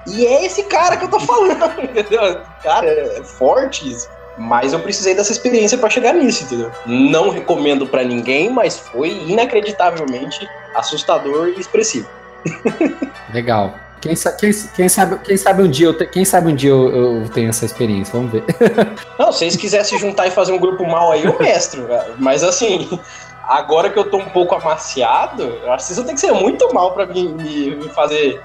E 0.08 0.26
é 0.26 0.46
esse 0.46 0.64
cara 0.64 0.98
que 0.98 1.06
eu 1.06 1.10
tô 1.10 1.20
falando, 1.20 1.56
entendeu? 1.82 2.42
Cara, 2.62 2.88
é 2.88 3.24
forte 3.24 3.90
isso. 3.90 4.08
Mas 4.38 4.74
eu 4.74 4.80
precisei 4.82 5.16
dessa 5.16 5.32
experiência 5.32 5.78
para 5.78 5.90
chegar 5.90 6.14
nisso, 6.14 6.44
entendeu? 6.44 6.70
Não 6.86 7.30
recomendo 7.30 7.88
para 7.88 8.04
ninguém, 8.04 8.50
mas 8.50 8.78
foi 8.78 9.10
inacreditavelmente 9.28 10.46
assustador 10.76 11.54
e 11.56 11.60
expressivo. 11.62 12.08
Legal. 13.34 13.76
Quem, 14.02 14.14
quem- 14.38 14.52
quem 14.76 14.90
sabe, 14.90 15.18
quem 15.24 15.38
sabe 15.38 15.64
um 15.64 15.68
dia 15.70 15.88
eu 15.88 15.98
te- 15.98 16.06
quem 16.06 16.24
sabe 16.26 16.52
um 16.52 16.56
dia 16.56 16.70
eu, 16.70 16.90
eu 17.24 17.30
tenho 17.30 17.50
essa 17.50 17.66
experiência, 17.66 18.12
vamos 18.14 18.32
ver. 18.34 18.44
Não, 19.18 19.32
se 19.32 19.40
vocês 19.40 19.56
quisessem 19.56 19.98
se 19.98 20.06
juntar 20.06 20.28
e 20.28 20.32
fazer 20.32 20.52
um 20.52 20.60
grupo 20.60 20.86
mal 20.86 21.12
aí, 21.12 21.24
eu 21.24 21.36
mestro. 21.40 21.88
Mas 22.20 22.44
assim, 22.44 23.00
agora 23.48 23.90
que 23.90 23.98
eu 24.00 24.10
tô 24.10 24.18
um 24.18 24.26
pouco 24.30 24.56
amaciado, 24.56 25.44
eu 25.44 25.72
acho 25.72 25.88
que 25.88 25.94
vão 25.94 26.04
ter 26.06 26.14
que 26.14 26.20
ser 26.20 26.32
muito 26.32 26.74
mal 26.74 26.92
para 26.94 27.06
me, 27.06 27.28
me- 27.30 27.76
me 27.76 27.90
fazer. 27.90 28.42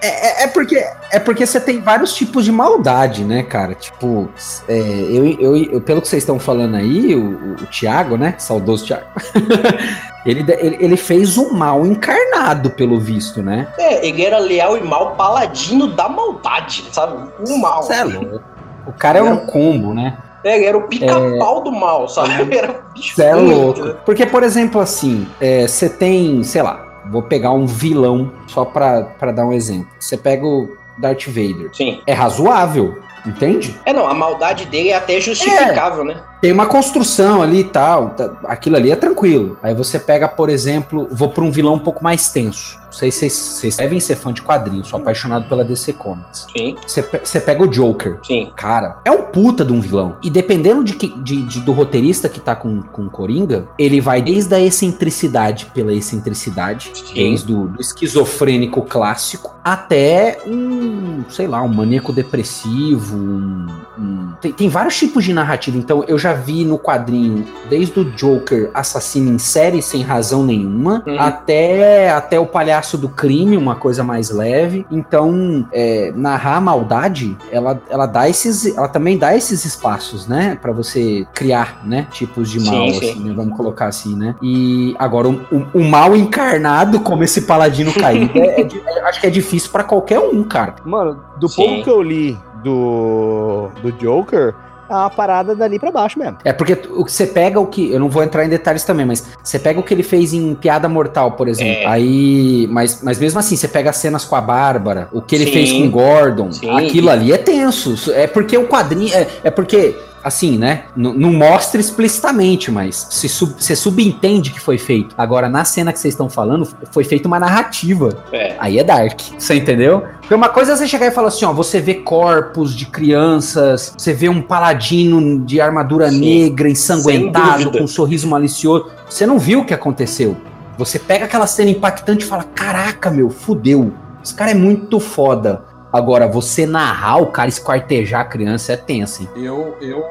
É, 0.00 0.42
é- 0.42 0.44
é 0.44 0.46
porque 0.46 0.76
é 1.10 1.18
porque 1.18 1.44
você 1.44 1.60
tem 1.60 1.80
vários 1.80 2.14
tipos 2.14 2.44
de 2.44 2.52
maldade, 2.52 3.24
né, 3.24 3.42
cara? 3.42 3.74
Tipo, 3.74 4.28
é, 4.68 4.78
eu, 4.78 5.26
eu, 5.40 5.56
eu- 5.56 5.80
pelo 5.80 6.00
que 6.00 6.06
vocês 6.08 6.22
estão 6.22 6.38
falando 6.38 6.76
aí, 6.76 7.14
o, 7.14 7.54
o, 7.54 7.66
Thiago, 7.66 8.16
né? 8.16 8.34
Saudoso 8.38 8.86
Thiago. 8.86 9.06
ele, 10.24 10.44
ele, 10.60 10.76
ele 10.78 10.96
fez 10.96 11.36
o 11.36 11.52
mal 11.52 11.84
encarnado, 11.84 12.70
pelo 12.70 13.00
visto, 13.00 13.42
né? 13.42 13.66
É, 13.78 14.06
ele 14.06 14.24
era 14.24 14.38
leal 14.38 14.76
e 14.76 14.80
mal, 14.82 15.16
paladino 15.16 15.88
da 15.88 16.08
maldade, 16.08 16.84
sabe? 16.92 17.28
O 17.48 17.58
mal. 17.58 17.82
Cê 17.82 17.94
é 17.94 18.04
louco. 18.04 18.40
O 18.86 18.92
cara 18.92 19.18
é 19.18 19.22
um 19.22 19.44
combo, 19.46 19.92
né? 19.92 20.16
É, 20.46 20.56
ele 20.56 20.64
era 20.66 20.78
o 20.78 20.82
pica-pau 20.82 21.62
do 21.62 21.72
mal, 21.72 22.08
sabe? 22.08 22.32
Era 22.56 22.70
o 22.70 22.92
bicho 22.94 23.20
é 23.20 23.34
louco. 23.34 23.80
entendeu? 23.80 23.96
Porque, 24.04 24.24
por 24.24 24.42
exemplo, 24.42 24.80
assim, 24.80 25.26
é, 25.40 25.66
você 25.66 25.88
tem, 25.88 26.42
sei 26.44 26.62
lá, 26.62 27.02
vou 27.10 27.22
pegar 27.22 27.50
um 27.50 27.66
vilão 27.66 28.32
só 28.46 28.64
pra, 28.64 29.02
pra 29.18 29.32
dar 29.32 29.44
um 29.44 29.52
exemplo. 29.52 29.88
Você 29.98 30.16
pega 30.16 30.46
o 30.46 30.68
Darth 30.98 31.26
Vader. 31.26 31.70
Sim. 31.72 32.00
É 32.06 32.12
razoável, 32.12 32.96
entende? 33.26 33.76
É, 33.84 33.92
não, 33.92 34.06
a 34.06 34.14
maldade 34.14 34.66
dele 34.66 34.90
é 34.90 34.96
até 34.96 35.20
justificável, 35.20 36.04
né? 36.04 36.22
Tem 36.40 36.52
uma 36.52 36.66
construção 36.66 37.42
ali 37.42 37.60
e 37.60 37.64
tal, 37.64 38.10
tá- 38.10 38.30
aquilo 38.44 38.76
ali 38.76 38.90
é 38.90 38.96
tranquilo. 38.96 39.58
Aí 39.62 39.74
você 39.74 39.98
pega, 39.98 40.28
por 40.28 40.48
exemplo, 40.50 41.08
vou 41.10 41.30
pra 41.30 41.42
um 41.42 41.50
vilão 41.50 41.74
um 41.74 41.78
pouco 41.78 42.04
mais 42.04 42.28
tenso. 42.30 42.78
Não 42.86 42.92
sei 42.92 43.10
se 43.10 43.18
vocês- 43.18 43.32
vocês 43.34 43.76
devem 43.76 44.00
ser 44.00 44.16
fã 44.16 44.32
de 44.32 44.40
quadrinhos, 44.42 44.88
sou 44.88 44.98
apaixonado 44.98 45.48
pela 45.48 45.62
DC 45.64 45.92
Comics. 45.94 46.46
Sim, 46.56 46.76
Você 46.86 47.02
você 47.02 47.40
pega 47.40 47.62
o 47.62 47.66
Joker. 47.66 48.18
sim. 48.24 48.50
Cara, 48.56 48.98
é 49.04 49.10
um 49.10 49.22
puta 49.22 49.64
de 49.64 49.72
um 49.72 49.80
vilão. 49.80 50.16
E 50.22 50.30
dependendo 50.30 50.82
de 50.84 50.94
que- 50.94 51.08
de- 51.20 51.42
de- 51.42 51.60
do 51.60 51.72
roteirista 51.72 52.28
que 52.28 52.40
tá 52.40 52.54
com, 52.56 52.80
com 52.82 53.02
o 53.02 53.10
Coringa, 53.10 53.68
ele 53.78 54.00
vai 54.00 54.22
desde 54.22 54.54
a 54.54 54.60
excentricidade 54.60 55.66
pela 55.74 55.92
excentricidade, 55.92 56.90
Sim. 56.94 57.14
desde 57.14 57.52
o 57.52 57.66
do 57.68 57.80
esquizofrênico 57.80 58.82
clássico, 58.82 59.54
até 59.64 60.38
um, 60.46 61.24
sei 61.28 61.46
lá, 61.46 61.62
um 61.62 61.68
maníaco 61.68 62.12
depressivo. 62.12 63.16
um- 63.16 63.66
um- 63.98 64.25
tem, 64.40 64.52
tem 64.52 64.68
vários 64.68 64.96
tipos 64.96 65.24
de 65.24 65.32
narrativa. 65.32 65.76
Então 65.76 66.04
eu 66.06 66.18
já 66.18 66.32
vi 66.32 66.64
no 66.64 66.78
quadrinho, 66.78 67.44
desde 67.68 67.98
o 68.00 68.04
Joker 68.04 68.70
assassino 68.74 69.30
em 69.32 69.38
série 69.38 69.82
sem 69.82 70.02
razão 70.02 70.44
nenhuma, 70.44 71.02
Uhum. 71.06 71.18
até, 71.20 72.10
até 72.10 72.38
o 72.38 72.46
palhaço 72.46 72.96
do 72.98 73.08
crime, 73.08 73.56
uma 73.56 73.74
coisa 73.76 74.02
mais 74.04 74.30
leve. 74.30 74.86
Então, 74.90 75.66
é, 75.72 76.12
narrar 76.14 76.56
a 76.56 76.60
maldade, 76.60 77.36
ela, 77.50 77.80
ela 77.88 78.06
dá 78.06 78.28
esses. 78.28 78.66
Ela 78.76 78.88
também 78.88 79.16
dá 79.18 79.36
esses 79.36 79.64
espaços, 79.64 80.26
né? 80.26 80.58
Pra 80.60 80.72
você 80.72 81.26
criar, 81.34 81.80
né? 81.84 82.06
Tipos 82.10 82.50
de 82.50 82.60
mal, 82.60 82.88
sim. 82.90 82.98
assim, 82.98 83.20
né, 83.24 83.32
vamos 83.34 83.56
colocar 83.56 83.86
assim, 83.86 84.14
né? 84.16 84.34
E 84.42 84.94
agora, 84.98 85.28
o, 85.28 85.34
o- 85.50 85.66
o 85.80 85.84
mal 85.84 86.16
encarnado, 86.16 87.00
como 87.00 87.22
esse 87.24 87.42
paladino 87.42 87.92
caído, 87.94 88.30
é- 88.38 88.60
é 88.62 88.66
é- 88.66 89.00
acho 89.08 89.20
que 89.20 89.26
é 89.26 89.30
difícil 89.30 89.70
pra 89.70 89.84
qualquer 89.84 90.18
um, 90.20 90.42
cara. 90.44 90.76
Mano, 90.84 91.20
do 91.38 91.48
Sim. 91.48 91.56
pouco 91.56 91.84
que 91.84 91.90
eu 91.90 92.02
li 92.02 92.36
do, 92.66 93.70
do 93.80 93.92
Joker, 93.92 94.52
é 94.88 94.94
uma 94.94 95.10
parada 95.10 95.54
dali 95.54 95.78
pra 95.78 95.90
baixo 95.90 96.18
mesmo. 96.18 96.38
É 96.44 96.52
porque 96.52 96.74
o 96.90 97.04
que 97.04 97.12
você 97.12 97.26
pega 97.26 97.58
o 97.58 97.66
que. 97.66 97.90
Eu 97.90 97.98
não 97.98 98.08
vou 98.08 98.22
entrar 98.22 98.44
em 98.44 98.48
detalhes 98.48 98.84
também, 98.84 99.04
mas 99.04 99.26
você 99.42 99.58
pega 99.58 99.80
o 99.80 99.82
que 99.82 99.92
ele 99.92 100.02
fez 100.02 100.32
em 100.32 100.54
Piada 100.54 100.88
Mortal, 100.88 101.32
por 101.32 101.48
exemplo. 101.48 101.82
É. 101.82 101.86
Aí. 101.86 102.68
Mas, 102.70 103.02
mas 103.02 103.18
mesmo 103.18 103.38
assim, 103.38 103.56
você 103.56 103.66
pega 103.66 103.90
as 103.90 103.96
cenas 103.96 104.24
com 104.24 104.36
a 104.36 104.40
Bárbara, 104.40 105.08
o 105.12 105.20
que 105.20 105.34
ele 105.34 105.46
Sim. 105.46 105.52
fez 105.52 105.72
com 105.72 105.86
o 105.86 105.90
Gordon, 105.90 106.52
Sim. 106.52 106.70
aquilo 106.70 107.10
ali 107.10 107.32
é 107.32 107.38
tenso. 107.38 108.12
É 108.12 108.26
porque 108.26 108.56
o 108.56 108.68
quadrinho. 108.68 109.12
É, 109.12 109.26
é 109.44 109.50
porque. 109.50 109.96
Assim, 110.26 110.58
né? 110.58 110.86
N 110.96 111.12
não 111.16 111.32
mostra 111.32 111.80
explicitamente, 111.80 112.68
mas 112.68 113.06
se 113.10 113.28
sub 113.28 113.54
você 113.56 113.76
subentende 113.76 114.50
que 114.50 114.58
foi 114.60 114.76
feito. 114.76 115.14
Agora, 115.16 115.48
na 115.48 115.64
cena 115.64 115.92
que 115.92 116.00
vocês 116.00 116.14
estão 116.14 116.28
falando, 116.28 116.68
foi 116.90 117.04
feita 117.04 117.28
uma 117.28 117.38
narrativa. 117.38 118.24
É. 118.32 118.56
Aí 118.58 118.76
é 118.76 118.82
dark. 118.82 119.20
Você 119.38 119.54
entendeu? 119.54 120.02
Porque 120.20 120.34
uma 120.34 120.48
coisa 120.48 120.72
é 120.72 120.76
você 120.76 120.88
chegar 120.88 121.06
e 121.06 121.12
falar 121.12 121.28
assim, 121.28 121.44
ó, 121.44 121.52
você 121.52 121.80
vê 121.80 121.94
corpos 121.94 122.74
de 122.74 122.86
crianças, 122.86 123.94
você 123.96 124.12
vê 124.12 124.28
um 124.28 124.42
paladino 124.42 125.44
de 125.44 125.60
armadura 125.60 126.10
Sim. 126.10 126.18
negra, 126.18 126.68
ensanguentado, 126.68 127.70
com 127.70 127.84
um 127.84 127.86
sorriso 127.86 128.26
malicioso. 128.26 128.90
Você 129.08 129.24
não 129.26 129.38
viu 129.38 129.60
o 129.60 129.64
que 129.64 129.72
aconteceu. 129.72 130.36
Você 130.76 130.98
pega 130.98 131.26
aquela 131.26 131.46
cena 131.46 131.70
impactante 131.70 132.24
e 132.24 132.28
fala: 132.28 132.42
Caraca, 132.42 133.10
meu, 133.10 133.30
fudeu. 133.30 133.92
Esse 134.24 134.34
cara 134.34 134.50
é 134.50 134.54
muito 134.54 134.98
foda. 134.98 135.64
Agora, 135.92 136.26
você 136.26 136.66
narrar 136.66 137.16
o 137.22 137.28
cara 137.28 137.48
esquartejar 137.48 138.20
a 138.20 138.24
criança 138.24 138.72
é 138.72 138.76
tenso, 138.76 139.22
hein? 139.22 139.28
Eu, 139.36 139.76
eu, 139.80 140.04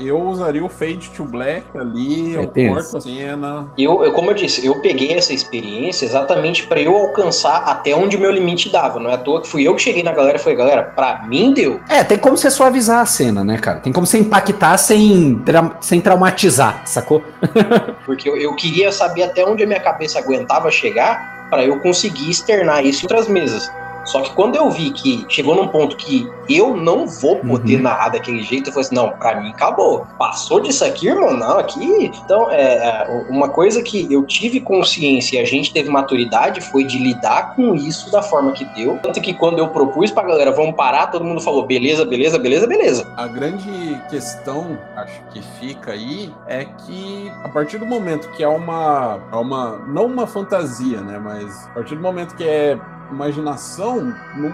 eu 0.00 0.20
usaria 0.20 0.64
o 0.64 0.68
Fade 0.68 1.10
to 1.16 1.24
Black 1.24 1.64
ali, 1.76 2.36
É 2.36 2.38
eu 2.38 2.46
tenso. 2.48 2.74
corto 2.74 2.96
a 2.96 3.00
cena. 3.00 3.66
Eu, 3.78 4.04
eu, 4.04 4.12
como 4.12 4.30
eu 4.30 4.34
disse, 4.34 4.64
eu 4.64 4.80
peguei 4.80 5.12
essa 5.14 5.32
experiência 5.32 6.04
exatamente 6.04 6.66
pra 6.66 6.80
eu 6.80 6.96
alcançar 6.96 7.64
até 7.66 7.94
onde 7.94 8.16
o 8.16 8.20
meu 8.20 8.30
limite 8.30 8.68
dava. 8.70 8.98
Não 9.00 9.10
é 9.10 9.14
à 9.14 9.18
toa 9.18 9.40
que 9.42 9.48
fui 9.48 9.62
eu 9.66 9.74
que 9.74 9.82
cheguei 9.82 10.02
na 10.02 10.12
galera 10.12 10.36
e 10.36 10.40
falei, 10.40 10.56
galera, 10.58 10.82
pra 10.82 11.22
mim 11.26 11.52
deu. 11.52 11.80
É, 11.88 12.02
tem 12.04 12.18
como 12.18 12.36
você 12.36 12.50
suavizar 12.50 13.00
a 13.00 13.06
cena, 13.06 13.42
né, 13.44 13.58
cara? 13.58 13.80
Tem 13.80 13.92
como 13.92 14.06
você 14.06 14.18
impactar 14.18 14.76
sem, 14.78 15.36
tra- 15.44 15.76
sem 15.80 16.00
traumatizar, 16.00 16.82
sacou? 16.86 17.22
Porque 18.06 18.28
eu, 18.28 18.36
eu 18.36 18.54
queria 18.54 18.90
saber 18.92 19.24
até 19.24 19.44
onde 19.44 19.62
a 19.62 19.66
minha 19.66 19.80
cabeça 19.80 20.18
aguentava 20.18 20.70
chegar 20.70 21.48
pra 21.50 21.64
eu 21.64 21.80
conseguir 21.80 22.30
externar 22.30 22.84
isso 22.84 23.00
em 23.00 23.04
outras 23.04 23.28
mesas. 23.28 23.70
Só 24.04 24.20
que 24.22 24.30
quando 24.34 24.56
eu 24.56 24.70
vi 24.70 24.90
que 24.90 25.24
chegou 25.28 25.54
num 25.54 25.68
ponto 25.68 25.96
que 25.96 26.28
eu 26.48 26.76
não 26.76 27.06
vou 27.06 27.36
poder 27.36 27.76
Uhum. 27.76 27.82
narrar 27.82 28.08
daquele 28.10 28.42
jeito, 28.42 28.68
eu 28.68 28.72
falei 28.72 28.86
assim, 28.86 28.94
não, 28.94 29.10
pra 29.10 29.40
mim 29.40 29.50
acabou. 29.50 30.06
Passou 30.18 30.60
disso 30.60 30.84
aqui, 30.84 31.08
irmão? 31.08 31.36
Não, 31.36 31.58
aqui... 31.58 32.10
Então, 32.24 32.50
é, 32.50 32.62
é, 32.62 33.26
uma 33.28 33.48
coisa 33.48 33.82
que 33.82 34.12
eu 34.12 34.24
tive 34.24 34.60
consciência 34.60 35.36
e 35.38 35.42
a 35.42 35.44
gente 35.44 35.72
teve 35.72 35.88
maturidade 35.90 36.60
foi 36.60 36.84
de 36.84 36.98
lidar 36.98 37.54
com 37.54 37.74
isso 37.74 38.10
da 38.10 38.22
forma 38.22 38.52
que 38.52 38.64
deu. 38.64 38.98
Tanto 39.02 39.20
que 39.20 39.34
quando 39.34 39.58
eu 39.58 39.68
propus 39.68 40.10
pra 40.10 40.22
galera, 40.22 40.50
vamos 40.50 40.74
parar, 40.74 41.08
todo 41.08 41.24
mundo 41.24 41.40
falou, 41.40 41.66
beleza, 41.66 42.04
beleza, 42.04 42.38
beleza, 42.38 42.66
beleza. 42.66 43.12
A 43.16 43.26
grande 43.26 44.00
questão, 44.08 44.78
acho 44.96 45.20
que 45.32 45.42
fica 45.60 45.92
aí, 45.92 46.32
é 46.46 46.64
que 46.64 47.30
a 47.44 47.48
partir 47.48 47.78
do 47.78 47.86
momento 47.86 48.28
que 48.30 48.42
é 48.42 48.48
uma, 48.48 49.20
é 49.32 49.36
uma 49.36 49.78
não 49.86 50.06
uma 50.06 50.26
fantasia, 50.26 51.00
né, 51.00 51.18
mas 51.18 51.66
a 51.66 51.70
partir 51.70 51.94
do 51.94 52.00
momento 52.02 52.34
que 52.34 52.44
é 52.44 52.78
imaginação, 53.10 54.14
não, 54.36 54.50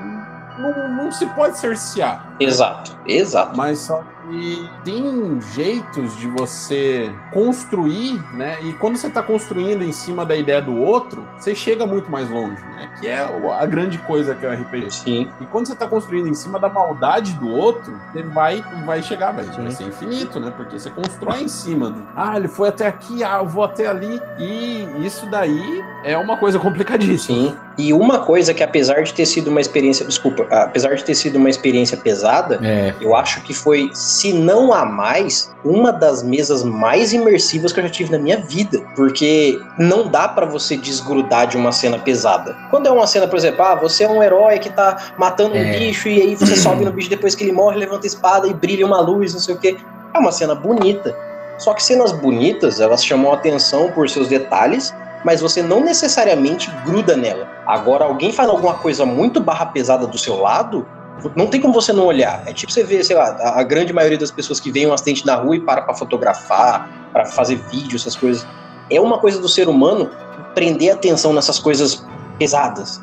não, 0.59 0.89
não 1.05 1.13
se 1.13 1.27
pode 1.27 1.59
cercear. 1.59 2.35
Exato, 2.41 2.97
exato. 3.07 3.57
Mas 3.57 3.81
só 3.81 4.05
que 4.31 4.69
tem 4.85 5.39
jeitos 5.55 6.17
de 6.17 6.27
você 6.29 7.11
construir, 7.33 8.23
né? 8.35 8.59
E 8.63 8.73
quando 8.75 8.97
você 8.97 9.07
está 9.07 9.23
construindo 9.23 9.83
em 9.83 9.93
cima 9.93 10.25
da 10.25 10.35
ideia 10.37 10.61
do 10.61 10.77
outro, 10.77 11.27
você 11.39 11.55
chega 11.55 11.87
muito 11.87 12.11
mais 12.11 12.29
longe, 12.29 12.61
né? 12.75 12.91
Que 13.01 13.07
é 13.07 13.19
a 13.21 13.67
grande 13.67 13.99
coisa 13.99 14.35
que 14.35 14.45
é 14.45 14.49
o 14.49 14.53
RPG. 14.53 14.91
Sim. 14.91 15.31
E 15.41 15.47
quando 15.47 15.67
você 15.67 15.75
tá 15.75 15.87
construindo 15.87 16.29
em 16.29 16.35
cima 16.35 16.59
da 16.59 16.69
maldade 16.69 17.33
do 17.35 17.49
outro, 17.49 17.93
você 18.13 18.23
vai, 18.23 18.63
vai 18.85 19.03
chegar, 19.03 19.33
vai, 19.33 19.45
vai 19.45 19.71
ser 19.71 19.85
infinito, 19.85 20.41
né? 20.41 20.53
Porque 20.57 20.79
você 20.79 20.91
constrói 20.91 21.43
em 21.43 21.49
cima 21.49 21.91
do. 21.91 22.03
Ah, 22.17 22.37
ele 22.37 22.49
foi 22.49 22.69
até 22.69 22.87
aqui, 22.87 23.23
ah, 23.23 23.39
eu 23.41 23.47
vou 23.49 23.65
até 23.65 23.87
ali. 23.87 24.21
E 24.39 24.87
isso 25.07 25.27
daí 25.31 25.85
é 26.05 26.17
uma 26.17 26.37
coisa 26.37 26.59
complicadíssima. 26.59 27.19
Sim. 27.39 27.57
E 27.79 27.93
uma 27.93 28.21
coisa 28.21 28.55
que 28.55 28.63
apesar 28.63 29.03
de 29.03 29.13
ter 29.13 29.27
sido 29.27 29.49
uma 29.51 29.61
experiência, 29.61 30.07
desculpa, 30.07 30.45
apesar 30.51 30.95
de 30.95 31.05
ter 31.05 31.15
sido 31.15 31.37
uma 31.37 31.51
experiência 31.51 31.97
pesada, 31.97 32.59
É. 32.63 32.95
eu 33.01 33.15
acho 33.15 33.43
que 33.43 33.53
foi, 33.53 33.91
se 34.17 34.33
não 34.33 34.73
a 34.73 34.85
mais, 34.85 35.55
uma 35.65 35.93
das 35.93 36.23
mesas 36.23 36.63
mais 36.63 37.13
imersivas 37.13 37.73
que 37.73 37.81
eu 37.81 37.85
já 37.85 37.91
tive 37.91 38.13
na 38.13 38.19
minha 38.19 38.39
vida, 38.39 38.81
porque 38.97 39.59
não 39.79 40.09
dá 40.09 40.27
pra 40.29 40.47
você 40.47 40.77
desgrudar 40.77 41.47
de 41.47 41.57
uma 41.57 41.71
cena 41.73 41.99
pesada. 41.99 42.57
Quando 42.71 42.87
é 42.87 42.91
uma 42.91 43.07
cena, 43.07 43.29
por 43.29 43.37
exemplo, 43.37 43.63
ah, 43.63 43.75
você 43.75 44.05
é 44.05 44.09
um 44.09 44.23
herói 44.23 44.59
que 44.59 44.71
tá 44.71 44.97
matando 45.19 45.55
um 45.55 45.59
É. 45.59 45.79
bicho 45.79 46.09
e 46.09 46.21
aí 46.21 46.35
você 46.35 46.57
sobe 46.57 46.85
no 46.85 46.93
bicho 46.93 47.11
depois 47.11 47.35
que 47.35 47.45
ele 47.45 47.53
morre, 47.53 47.77
levanta 47.79 48.07
a 48.07 48.09
espada 48.09 48.47
e 48.47 48.55
brilha 48.55 48.87
uma 48.87 49.01
luz, 49.01 49.35
não 49.35 49.41
sei 49.41 49.55
o 49.55 49.59
quê. 49.59 49.77
É 50.15 50.19
uma 50.19 50.33
cena 50.33 50.55
bonita. 50.55 51.15
Só 51.59 51.73
que 51.75 51.83
cenas 51.83 52.13
bonitas, 52.13 52.81
elas 52.81 53.05
chamam 53.05 53.33
a 53.33 53.35
atenção 53.35 53.91
por 53.93 54.09
seus 54.09 54.29
detalhes, 54.29 54.95
mas 55.25 55.41
você 55.41 55.63
não 55.63 55.81
necessariamente 55.81 56.71
gruda 56.85 57.17
nela. 57.17 57.49
Agora, 57.67 58.05
alguém 58.05 58.31
faz 58.33 58.49
alguma 58.49 58.75
coisa 58.75 59.05
muito 59.05 59.41
barra 59.41 59.67
pesada 59.67 60.07
do 60.07 60.17
seu 60.19 60.37
lado, 60.41 60.87
não 61.35 61.47
tem 61.47 61.61
como 61.61 61.73
você 61.73 61.93
não 61.93 62.05
olhar. 62.05 62.43
É 62.47 62.53
tipo 62.53 62.73
você 62.73 62.83
ver, 62.83 63.05
sei 63.05 63.17
lá, 63.17 63.37
a, 63.41 63.61
a 63.61 63.63
grande 63.63 63.93
maioria 63.93 64.19
das 64.19 64.31
pessoas 64.31 64.61
que 64.61 64.71
veem 64.71 64.87
um 64.87 64.93
acidente 64.93 65.25
na 65.27 65.35
rua 65.35 65.57
e 65.57 65.61
para 65.61 65.83
pra 65.83 65.95
fotografar, 65.95 67.11
pra 67.13 67.25
fazer 67.25 67.57
vídeo, 67.71 67.97
essas 67.97 68.17
coisas. 68.17 68.47
É 68.91 69.01
uma 69.01 69.19
coisa 69.19 69.41
do 69.41 69.49
ser 69.49 69.69
humano 69.69 70.11
prender 70.55 70.93
atenção 70.93 71.33
nessas 71.33 71.59
coisas 71.59 72.07
pesadas. 72.39 73.03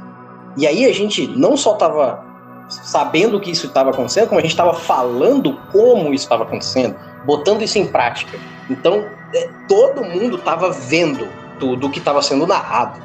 E 0.57 0.68
aí 0.68 0.85
a 0.85 0.94
gente 0.94 1.27
não 1.27 1.57
só 1.57 1.73
tava 1.73 2.23
sabendo 2.69 3.40
que 3.40 3.52
isso 3.52 3.68
estava 3.68 3.90
acontecendo, 3.90 4.27
como 4.27 4.40
a 4.40 4.41
gente 4.41 4.52
estava 4.52 4.73
falando 4.73 5.60
como 5.72 6.14
isso 6.14 6.26
estava 6.26 6.44
acontecendo, 6.44 6.95
botando 7.26 7.61
isso 7.61 7.77
em 7.77 7.85
prática. 7.85 8.38
Então, 8.69 9.06
é, 9.34 9.49
todo 9.68 10.03
mundo 10.03 10.38
estava 10.38 10.72
vendo 10.72 11.27
tudo 11.60 11.90
que 11.90 11.99
estava 11.99 12.22
sendo 12.22 12.48
narrado. 12.48 12.99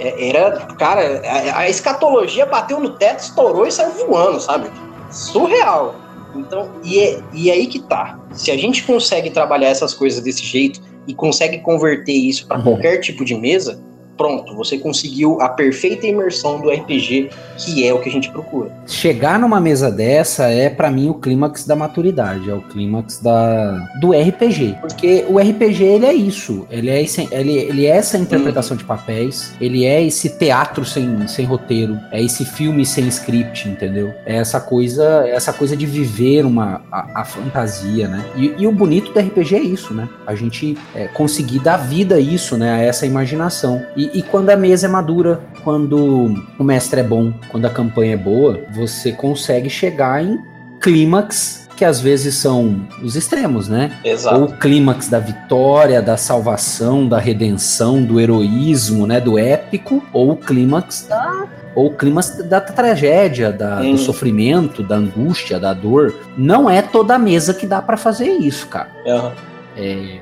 É, 0.00 0.28
era, 0.28 0.52
cara, 0.78 1.20
a, 1.54 1.68
escatologia 1.68 2.46
bateu 2.46 2.80
no 2.80 2.90
teto, 2.90 3.20
estourou 3.20 3.66
e 3.66 3.70
saiu 3.72 3.90
voando, 4.06 4.40
sabe? 4.40 4.70
Surreal. 5.10 5.94
Então, 6.34 6.70
e 6.82 6.98
é, 7.00 7.20
e 7.32 7.50
é 7.50 7.54
aí 7.54 7.66
que 7.66 7.80
tá. 7.80 8.18
Se 8.32 8.50
a 8.50 8.56
gente 8.56 8.82
consegue 8.84 9.30
trabalhar 9.30 9.68
essas 9.68 9.92
coisas 9.92 10.22
desse 10.22 10.44
jeito 10.44 10.80
e 11.06 11.12
consegue 11.14 11.58
converter 11.58 12.12
isso 12.12 12.46
para 12.46 12.58
Uhum. 12.58 12.64
qualquer 12.64 12.98
tipo 12.98 13.24
de 13.24 13.34
mesa, 13.34 13.82
pronto, 14.20 14.54
você 14.54 14.76
conseguiu 14.76 15.40
a 15.40 15.48
perfeita 15.48 16.06
imersão 16.06 16.60
do 16.60 16.68
RPG, 16.68 17.30
que 17.56 17.86
é 17.86 17.94
o 17.94 17.98
que 17.98 18.10
a 18.10 18.12
gente 18.12 18.30
procura. 18.30 18.70
Chegar 18.86 19.38
numa 19.38 19.58
mesa 19.58 19.90
dessa 19.90 20.50
é 20.50 20.68
pra 20.68 20.90
mim 20.90 21.08
o 21.08 21.14
clímax 21.14 21.64
da 21.64 21.74
maturidade, 21.74 22.50
é 22.50 22.52
o 22.52 22.60
clímax 22.60 23.18
da 23.18 23.78
do 23.98 24.12
RPG, 24.12 24.76
porque 24.78 25.24
o 25.26 25.38
RPG 25.38 25.82
ele 25.82 26.04
é 26.04 26.12
isso, 26.12 26.66
ele 26.70 26.90
é 26.90 27.02
esse, 27.02 27.26
ele, 27.32 27.52
ele 27.52 27.86
é 27.86 27.96
essa 27.96 28.18
interpretação 28.18 28.76
de 28.76 28.84
papéis, 28.84 29.54
ele 29.58 29.86
é 29.86 30.04
esse 30.04 30.28
teatro 30.28 30.84
sem, 30.84 31.26
sem 31.26 31.46
roteiro, 31.46 31.98
é 32.12 32.22
esse 32.22 32.44
filme 32.44 32.84
sem 32.84 33.08
script, 33.08 33.70
entendeu? 33.70 34.12
É 34.26 34.36
essa 34.36 34.60
coisa, 34.60 35.24
é 35.24 35.30
essa 35.30 35.54
coisa 35.54 35.74
de 35.74 35.86
viver 35.86 36.44
uma 36.44 36.82
a, 36.92 37.22
a 37.22 37.24
fantasia, 37.24 38.06
né? 38.06 38.22
E, 38.36 38.54
e 38.58 38.66
o 38.66 38.72
bonito 38.72 39.14
do 39.14 39.18
RPG 39.18 39.56
é 39.56 39.62
isso, 39.62 39.94
né? 39.94 40.06
A 40.26 40.34
gente 40.34 40.76
é, 40.94 41.08
conseguir 41.08 41.60
dar 41.60 41.78
vida 41.78 42.16
a 42.16 42.20
isso, 42.20 42.58
né? 42.58 42.74
A 42.74 42.78
essa 42.82 43.06
imaginação. 43.06 43.82
E, 43.96 44.09
e 44.12 44.22
quando 44.22 44.50
a 44.50 44.56
mesa 44.56 44.86
é 44.86 44.90
madura, 44.90 45.40
quando 45.64 46.34
o 46.58 46.64
mestre 46.64 47.00
é 47.00 47.02
bom, 47.04 47.32
quando 47.50 47.66
a 47.66 47.70
campanha 47.70 48.14
é 48.14 48.16
boa, 48.16 48.60
você 48.72 49.12
consegue 49.12 49.68
chegar 49.70 50.22
em 50.24 50.38
clímax 50.80 51.68
que 51.76 51.84
às 51.84 51.98
vezes 51.98 52.34
são 52.34 52.86
os 53.02 53.16
extremos, 53.16 53.66
né? 53.66 53.90
Exato. 54.04 54.36
Ou 54.38 54.44
o 54.44 54.52
clímax 54.52 55.08
da 55.08 55.18
vitória, 55.18 56.02
da 56.02 56.14
salvação, 56.16 57.08
da 57.08 57.18
redenção, 57.18 58.02
do 58.02 58.20
heroísmo, 58.20 59.06
né? 59.06 59.18
Do 59.18 59.38
épico, 59.38 60.02
ou 60.12 60.32
o 60.32 60.36
clímax 60.36 61.06
da. 61.08 61.46
Ou 61.74 61.86
o 61.86 61.94
clímax 61.94 62.36
da 62.48 62.60
tragédia, 62.60 63.50
da- 63.50 63.80
Hum. 63.80 63.92
do 63.92 63.98
sofrimento, 63.98 64.82
da 64.82 64.96
angústia, 64.96 65.58
da 65.58 65.72
dor. 65.72 66.12
Não 66.36 66.68
é 66.68 66.82
toda 66.82 67.16
mesa 67.18 67.54
que 67.54 67.64
dá 67.66 67.80
pra 67.80 67.96
fazer 67.96 68.28
isso, 68.28 68.66
cara. 68.66 68.88
Aham. 69.06 69.32
É, 69.76 70.20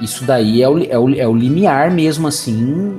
isso 0.00 0.24
daí 0.24 0.60
é 0.60 0.68
o, 0.68 0.78
é, 0.82 0.98
o, 0.98 1.14
é 1.14 1.28
o 1.28 1.36
limiar 1.36 1.90
mesmo 1.92 2.26
assim 2.26 2.96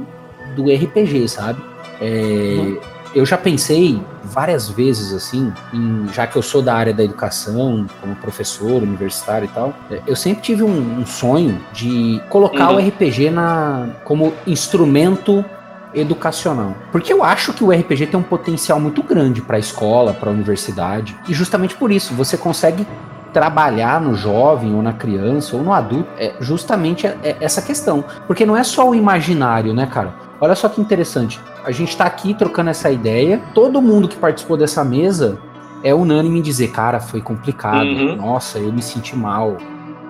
do 0.58 0.72
RPG, 0.72 1.28
sabe? 1.30 1.60
É, 2.02 2.76
Eu 3.16 3.26
já 3.26 3.38
pensei 3.38 4.00
várias 4.24 4.70
vezes 4.70 5.12
assim, 5.14 5.52
em- 5.74 6.08
já 6.14 6.28
que 6.28 6.36
eu 6.36 6.42
sou 6.42 6.62
da 6.62 6.76
área 6.76 6.94
da 6.94 7.04
educação, 7.04 7.88
como 8.02 8.16
professor 8.18 8.84
universitário 8.84 9.46
e 9.46 9.48
tal, 9.48 9.74
é, 9.90 10.02
eu 10.06 10.16
sempre 10.16 10.42
tive 10.44 10.62
um, 10.62 11.00
um 11.00 11.06
sonho 11.06 11.58
de 11.74 12.22
colocar 12.30 12.70
Uhum. 12.70 12.76
o 12.76 12.80
RPG 12.88 13.30
na, 13.32 13.88
como 14.04 14.34
instrumento 14.46 15.44
educacional. 15.96 16.76
Porque 16.92 17.12
eu 17.12 17.24
acho 17.24 17.54
que 17.54 17.64
o 17.64 17.72
RPG 17.72 18.08
tem 18.08 18.20
um 18.20 18.24
potencial 18.24 18.80
muito 18.80 19.02
grande 19.02 19.42
para 19.42 19.56
a 19.56 19.60
escola, 19.60 20.14
para 20.14 20.30
a 20.30 20.34
universidade, 20.34 21.16
e 21.28 21.34
justamente 21.34 21.76
por 21.76 21.92
isso 21.92 22.14
você 22.14 22.38
consegue 22.38 22.86
trabalhar 23.34 24.00
no 24.02 24.16
jovem 24.16 24.74
ou 24.76 24.82
na 24.82 24.94
criança 24.94 25.56
ou 25.56 25.64
no 25.64 25.72
adulto 25.74 26.08
é 26.18 26.34
justamente 26.40 27.08
é- 27.08 27.18
é 27.24 27.38
essa 27.40 27.62
questão. 27.62 28.04
Porque 28.28 28.46
não 28.46 28.56
é 28.56 28.64
só 28.64 28.88
o 28.90 28.94
imaginário, 28.94 29.74
né, 29.74 29.86
cara? 29.86 30.14
Olha 30.40 30.56
só 30.56 30.70
que 30.70 30.80
interessante. 30.80 31.40
A 31.64 31.72
gente 31.72 31.96
tá 31.98 32.06
aqui 32.06 32.34
trocando 32.34 32.70
essa 32.70 32.92
ideia, 32.92 33.42
todo 33.54 33.82
mundo 33.82 34.08
que 34.08 34.16
participou 34.16 34.56
dessa 34.56 34.84
mesa 34.84 35.38
é 35.84 35.94
unânime 35.94 36.40
em 36.40 36.42
dizer, 36.42 36.70
cara, 36.70 37.00
foi 37.00 37.22
complicado, 37.22 37.88
Uhum. 37.88 38.16
nossa, 38.16 38.60
eu 38.60 38.72
me 38.72 38.82
senti 38.82 39.16
mal. 39.16 39.58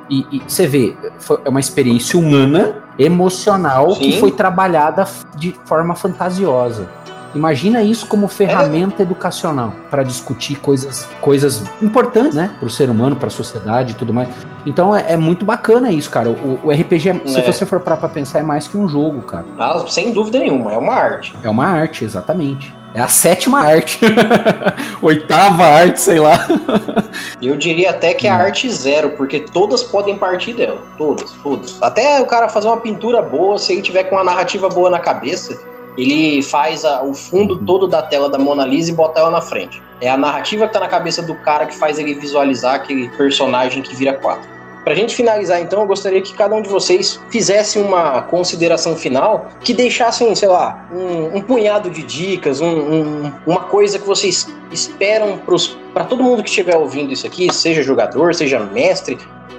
E, 0.10 0.26
e 0.32 0.42
você 0.48 0.66
vê, 0.66 0.96
foi 1.20 1.40
é 1.44 1.50
uma 1.50 1.60
experiência 1.60 2.18
humana, 2.20 2.84
emocional, 2.98 3.88
que 3.96 4.14
Sim. 4.14 4.20
foi 4.20 4.32
trabalhada 4.32 5.06
de 5.36 5.54
forma 5.66 5.96
fantasiosa. 5.96 6.88
Imagina 7.38 7.84
isso 7.84 8.08
como 8.08 8.28
ferramenta 8.28 9.04
educacional 9.04 9.72
para 9.92 10.02
discutir 10.02 10.56
coisas, 10.56 11.08
coisas 11.22 11.64
importantes, 11.80 12.34
né, 12.34 12.56
para 12.58 12.66
o 12.66 12.70
ser 12.70 12.90
humano, 12.90 13.16
para 13.16 13.28
a 13.28 13.30
sociedade 13.30 13.92
e 13.92 13.96
tudo 13.96 14.12
mais. 14.12 14.28
Então 14.66 14.96
é, 14.96 15.14
é, 15.14 15.18
muito 15.18 15.46
bacana 15.46 15.92
isso, 15.92 16.10
cara. 16.10 16.30
O, 16.30 16.60
o 16.64 16.72
RPG, 16.72 17.22
se 17.28 17.40
é. 17.40 17.42
você 17.44 17.64
for 17.64 17.80
parar 17.80 17.98
para 17.98 18.10
pensar, 18.10 18.40
é 18.40 18.44
mais 18.44 18.68
que 18.68 18.76
um 18.76 18.88
jogo, 18.88 19.22
cara. 19.22 19.46
Ah, 19.60 19.86
sem 19.88 20.12
dúvida 20.12 20.40
nenhuma, 20.40 20.74
é 20.74 20.78
uma 20.78 20.96
arte. 20.96 21.36
É 21.44 21.50
uma 21.50 21.68
arte, 21.68 22.04
exatamente. 22.04 22.74
É 22.96 23.02
a 23.02 23.08
sétima 23.08 23.60
arte. 23.60 24.00
Oitava 25.04 25.64
arte, 25.64 26.02
sei 26.02 26.20
lá. 26.20 26.48
Eu 27.40 27.56
diria 27.56 27.92
até 27.92 28.16
que 28.16 28.26
é 28.26 28.32
a 28.32 28.36
hum. 28.38 28.40
arte 28.40 28.68
zero, 28.72 29.12
porque 29.12 29.42
todas 29.42 29.84
podem 29.84 30.18
partir 30.18 30.54
dela. 30.54 30.82
Todas, 30.98 31.32
todas. 31.44 31.78
Até 31.84 32.20
o 32.20 32.26
cara 32.26 32.50
fazer 32.50 32.68
uma 32.68 32.78
pintura 32.78 33.22
boa, 33.22 33.60
se 33.60 33.74
ele 33.74 33.84
tiver 33.84 34.06
com 34.06 34.16
uma 34.16 34.24
narrativa 34.24 34.68
boa 34.68 34.90
na 34.90 34.98
cabeça, 35.00 35.60
ele 35.98 36.42
faz 36.44 36.86
a, 36.86 37.04
o 37.04 37.14
fundo 37.14 37.56
uhum. 37.56 37.66
todo 37.66 37.88
da 37.88 38.02
tela 38.02 38.30
da 38.30 38.38
Mona 38.38 38.66
Lisa 38.66 38.92
e 38.92 38.94
bota 38.94 39.20
ela 39.20 39.32
na 39.32 39.42
frente. 39.42 39.82
É 40.00 40.10
a 40.10 40.18
narrativa 40.18 40.68
que 40.68 40.74
tá 40.74 40.80
na 40.80 40.88
cabeça 40.88 41.22
do 41.22 41.36
cara 41.36 41.66
que 41.66 41.76
faz 41.76 41.98
ele 41.98 42.14
visualizar 42.14 42.76
aquele 42.76 43.10
personagem 43.18 43.82
que 43.82 43.96
vira 43.96 44.14
quatro. 44.14 44.58
Para 44.88 44.94
a 44.94 44.96
gente 44.96 45.14
finalizar, 45.14 45.60
então, 45.60 45.82
eu 45.82 45.86
gostaria 45.86 46.22
que 46.22 46.34
cada 46.34 46.56
um 46.56 46.62
de 46.62 46.70
vocês 46.70 47.20
fizesse 47.30 47.78
uma 47.78 48.22
consideração 48.22 48.96
final 48.96 49.50
que 49.60 49.74
deixassem, 49.74 50.34
sei 50.34 50.48
lá, 50.48 50.88
um, 50.94 51.36
um 51.36 51.42
punhado 51.42 51.90
de 51.90 52.02
dicas, 52.04 52.62
um, 52.62 52.70
um, 52.70 53.34
uma 53.46 53.60
coisa 53.66 54.00
que 54.00 54.08
vocês 54.08 54.48
esperam 54.72 55.42
para 55.94 56.06
todo 56.06 56.24
mundo 56.24 56.42
que 56.42 56.48
estiver 56.48 56.78
ouvindo 56.78 57.12
isso 57.12 57.28
aqui, 57.28 57.54
seja 57.54 57.84
jogador, 57.84 58.34
seja 58.34 58.62
mestre, 58.62 59.18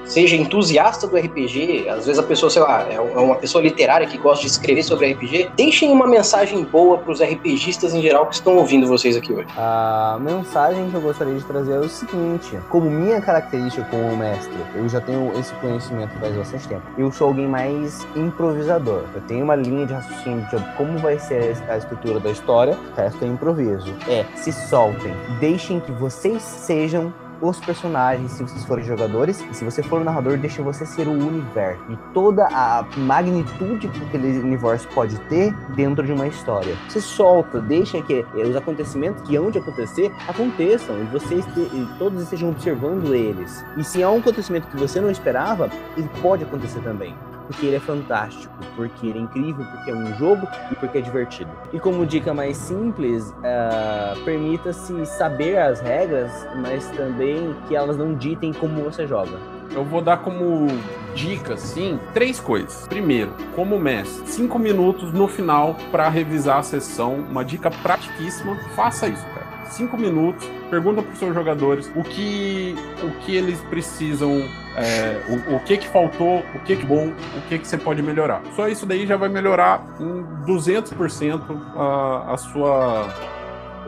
seja 0.08 0.34
entusiasta 0.34 1.06
do 1.06 1.16
RPG, 1.16 1.88
às 1.88 2.06
vezes 2.06 2.18
a 2.18 2.22
pessoa, 2.22 2.50
sei 2.50 2.62
lá, 2.62 2.86
é, 2.88 2.94
é 2.94 3.00
uma 3.00 3.36
pessoa 3.36 3.62
literária 3.62 4.06
que 4.06 4.18
gosta 4.18 4.44
de 4.44 4.50
escrever 4.50 4.82
sobre 4.82 5.12
RPG, 5.12 5.50
deixem 5.54 5.90
uma 5.90 6.06
mensagem 6.06 6.64
boa 6.64 6.98
para 6.98 7.12
os 7.12 7.20
RPGistas 7.20 7.94
em 7.94 8.02
geral 8.02 8.26
que 8.26 8.34
estão 8.34 8.56
ouvindo 8.56 8.86
vocês 8.86 9.16
aqui 9.16 9.32
hoje. 9.32 9.46
A 9.56 10.18
mensagem 10.20 10.90
que 10.90 10.94
eu 10.94 11.00
gostaria 11.00 11.34
de 11.34 11.44
trazer 11.44 11.74
é 11.74 11.78
o 11.78 11.88
seguinte: 11.88 12.58
como 12.70 12.90
minha 12.90 13.20
característica 13.20 13.86
como 13.90 14.16
mestre, 14.16 14.56
eu 14.74 14.88
já 14.88 15.00
tenho 15.00 15.32
esse 15.38 15.52
conhecimento 15.54 16.18
faz 16.18 16.34
bastante 16.34 16.68
tempo. 16.68 16.82
Eu 16.96 17.12
sou 17.12 17.28
alguém 17.28 17.46
mais 17.46 18.06
improvisador. 18.16 19.04
Eu 19.14 19.20
tenho 19.22 19.44
uma 19.44 19.54
linha 19.54 19.86
de 19.86 19.92
raciocínio 19.92 20.46
de 20.48 20.76
como 20.76 20.98
vai 20.98 21.18
ser 21.18 21.56
a 21.68 21.76
estrutura 21.76 22.18
da 22.18 22.30
história, 22.30 22.76
o 22.92 22.96
resto 22.96 23.24
é 23.24 23.28
improviso. 23.28 23.94
É, 24.08 24.24
se 24.36 24.52
soltem, 24.52 25.14
deixem 25.38 25.80
que 25.80 25.92
vocês 25.92 26.42
sejam 26.42 27.12
os 27.40 27.58
personagens, 27.60 28.32
se 28.32 28.42
vocês 28.42 28.64
forem 28.64 28.84
jogadores, 28.84 29.44
e 29.50 29.54
se 29.54 29.64
você 29.64 29.82
for 29.82 30.00
o 30.00 30.04
narrador, 30.04 30.36
deixa 30.38 30.62
você 30.62 30.84
ser 30.84 31.06
o 31.06 31.12
universo 31.12 31.82
e 31.88 31.96
toda 32.12 32.46
a 32.46 32.84
magnitude 32.96 33.88
que 33.88 34.04
aquele 34.04 34.38
universo 34.38 34.88
pode 34.88 35.18
ter 35.22 35.54
dentro 35.74 36.04
de 36.04 36.12
uma 36.12 36.26
história. 36.26 36.76
Você 36.88 37.00
solta, 37.00 37.60
deixa 37.60 38.00
que 38.02 38.24
eh, 38.34 38.42
os 38.42 38.56
acontecimentos 38.56 39.22
que 39.22 39.36
hão 39.36 39.50
de 39.50 39.58
acontecer 39.58 40.12
aconteçam 40.26 40.98
e 41.00 41.04
vocês 41.04 41.44
e 41.56 41.88
todos 41.98 42.22
estejam 42.22 42.50
observando 42.50 43.14
eles. 43.14 43.64
E 43.76 43.84
se 43.84 44.02
há 44.02 44.10
um 44.10 44.18
acontecimento 44.18 44.68
que 44.68 44.76
você 44.76 45.00
não 45.00 45.10
esperava, 45.10 45.70
ele 45.96 46.08
pode 46.20 46.44
acontecer 46.44 46.80
também 46.80 47.14
porque 47.48 47.66
ele 47.66 47.76
é 47.76 47.80
fantástico, 47.80 48.54
porque 48.76 49.06
ele 49.06 49.18
é 49.18 49.22
incrível, 49.22 49.64
porque 49.64 49.90
é 49.90 49.94
um 49.94 50.14
jogo 50.16 50.46
e 50.70 50.74
porque 50.74 50.98
é 50.98 51.00
divertido. 51.00 51.50
E 51.72 51.80
como 51.80 52.04
dica 52.04 52.34
mais 52.34 52.58
simples, 52.58 53.30
uh, 53.30 54.22
permita-se 54.24 55.06
saber 55.06 55.58
as 55.58 55.80
regras, 55.80 56.30
mas 56.56 56.86
também 56.90 57.56
que 57.66 57.74
elas 57.74 57.96
não 57.96 58.14
ditem 58.14 58.52
como 58.52 58.84
você 58.84 59.06
joga. 59.06 59.38
Eu 59.74 59.84
vou 59.84 60.02
dar 60.02 60.18
como 60.18 60.66
dica, 61.14 61.56
sim, 61.56 61.98
três 62.12 62.38
coisas. 62.38 62.86
Primeiro, 62.86 63.32
como 63.54 63.78
mestre, 63.78 64.26
cinco 64.26 64.58
minutos 64.58 65.12
no 65.12 65.26
final 65.26 65.74
para 65.90 66.08
revisar 66.08 66.58
a 66.58 66.62
sessão. 66.62 67.14
Uma 67.14 67.44
dica 67.44 67.70
pratiquíssima. 67.70 68.56
Faça 68.74 69.08
isso, 69.08 69.24
cinco 69.70 69.96
minutos, 69.96 70.48
pergunta 70.70 71.02
para 71.02 71.12
os 71.12 71.18
seus 71.18 71.34
jogadores 71.34 71.90
o 71.94 72.02
que, 72.02 72.74
o 73.02 73.10
que 73.20 73.36
eles 73.36 73.60
precisam, 73.62 74.42
é, 74.76 75.20
o, 75.28 75.56
o, 75.56 75.60
que 75.60 75.78
que 75.78 75.88
faltou, 75.88 76.44
o 76.54 76.58
que 76.64 76.76
que 76.76 76.86
bom, 76.86 77.08
o 77.08 77.48
que 77.48 77.58
que 77.58 77.66
você 77.66 77.78
pode 77.78 78.02
melhorar. 78.02 78.42
Só 78.54 78.68
isso 78.68 78.86
daí 78.86 79.06
já 79.06 79.16
vai 79.16 79.28
melhorar 79.28 79.84
em 80.00 80.24
200% 80.46 81.40
a, 81.76 82.32
a 82.32 82.36
sua 82.36 83.08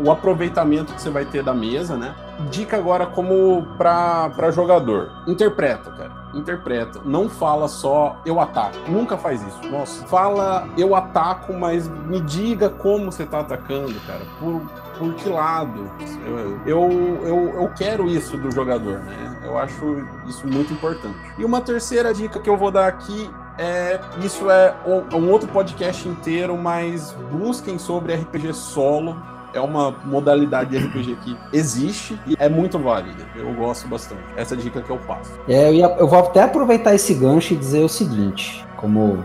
o 0.03 0.11
aproveitamento 0.11 0.95
que 0.95 1.03
você 1.03 1.11
vai 1.11 1.27
ter 1.27 1.43
da 1.43 1.53
mesa, 1.53 1.97
né? 1.97 2.15
Dica 2.51 2.77
agora 2.77 3.07
como 3.07 3.67
para 3.77 4.51
jogador. 4.51 5.11
Interpreta, 5.27 5.91
cara. 5.91 6.20
Interpreta. 6.35 7.01
Não 7.05 7.29
fala 7.29 7.69
só 7.69 8.21
eu 8.25 8.41
ataco. 8.41 8.77
Nunca 8.89 9.17
faz 9.17 9.43
isso. 9.43 9.71
Nossa, 9.71 10.07
fala 10.07 10.69
eu 10.77 10.95
ataco, 10.95 11.53
mas 11.53 11.89
me 11.89 12.21
diga 12.21 12.69
como 12.69 13.11
você 13.11 13.27
tá 13.27 13.41
atacando, 13.41 13.95
cara. 14.07 14.23
Por, 14.39 14.63
por 14.99 15.15
que 15.15 15.29
lado? 15.29 15.91
Eu, 16.25 16.39
eu, 16.67 17.21
eu, 17.23 17.63
eu 17.63 17.73
quero 17.77 18.07
isso 18.09 18.37
do 18.37 18.51
jogador, 18.51 18.99
né? 19.01 19.41
Eu 19.45 19.59
acho 19.59 20.07
isso 20.27 20.47
muito 20.47 20.73
importante. 20.73 21.19
E 21.39 21.45
uma 21.45 21.61
terceira 21.61 22.13
dica 22.15 22.39
que 22.39 22.49
eu 22.49 22.57
vou 22.57 22.71
dar 22.71 22.87
aqui 22.87 23.31
é, 23.61 24.01
isso 24.25 24.51
é 24.51 24.75
um, 24.87 25.29
outro 25.31 25.47
podcast 25.49 26.09
inteiro, 26.09 26.57
mas 26.57 27.13
busquem 27.31 27.79
sobre 27.79 28.15
RPG 28.15 28.55
solo. 28.55 29.15
É 29.53 29.61
uma 29.61 29.91
modalidade 30.05 30.71
de 30.71 30.79
RPG 30.79 31.17
que 31.25 31.37
existe 31.53 32.19
e 32.27 32.37
é 32.39 32.49
muito 32.49 32.79
válida. 32.79 33.25
Eu 33.35 33.53
gosto 33.55 33.89
bastante. 33.89 34.23
Essa 34.37 34.55
é 34.55 34.59
dica 34.59 34.81
que 34.81 34.91
eu 34.91 34.99
passo. 34.99 35.33
É, 35.49 35.69
eu, 35.69 35.75
ia, 35.75 35.87
eu 35.99 36.07
vou 36.07 36.19
até 36.19 36.43
aproveitar 36.43 36.95
esse 36.95 37.15
gancho 37.15 37.55
e 37.55 37.57
dizer 37.57 37.83
o 37.83 37.89
seguinte: 37.89 38.65
como 38.77 39.25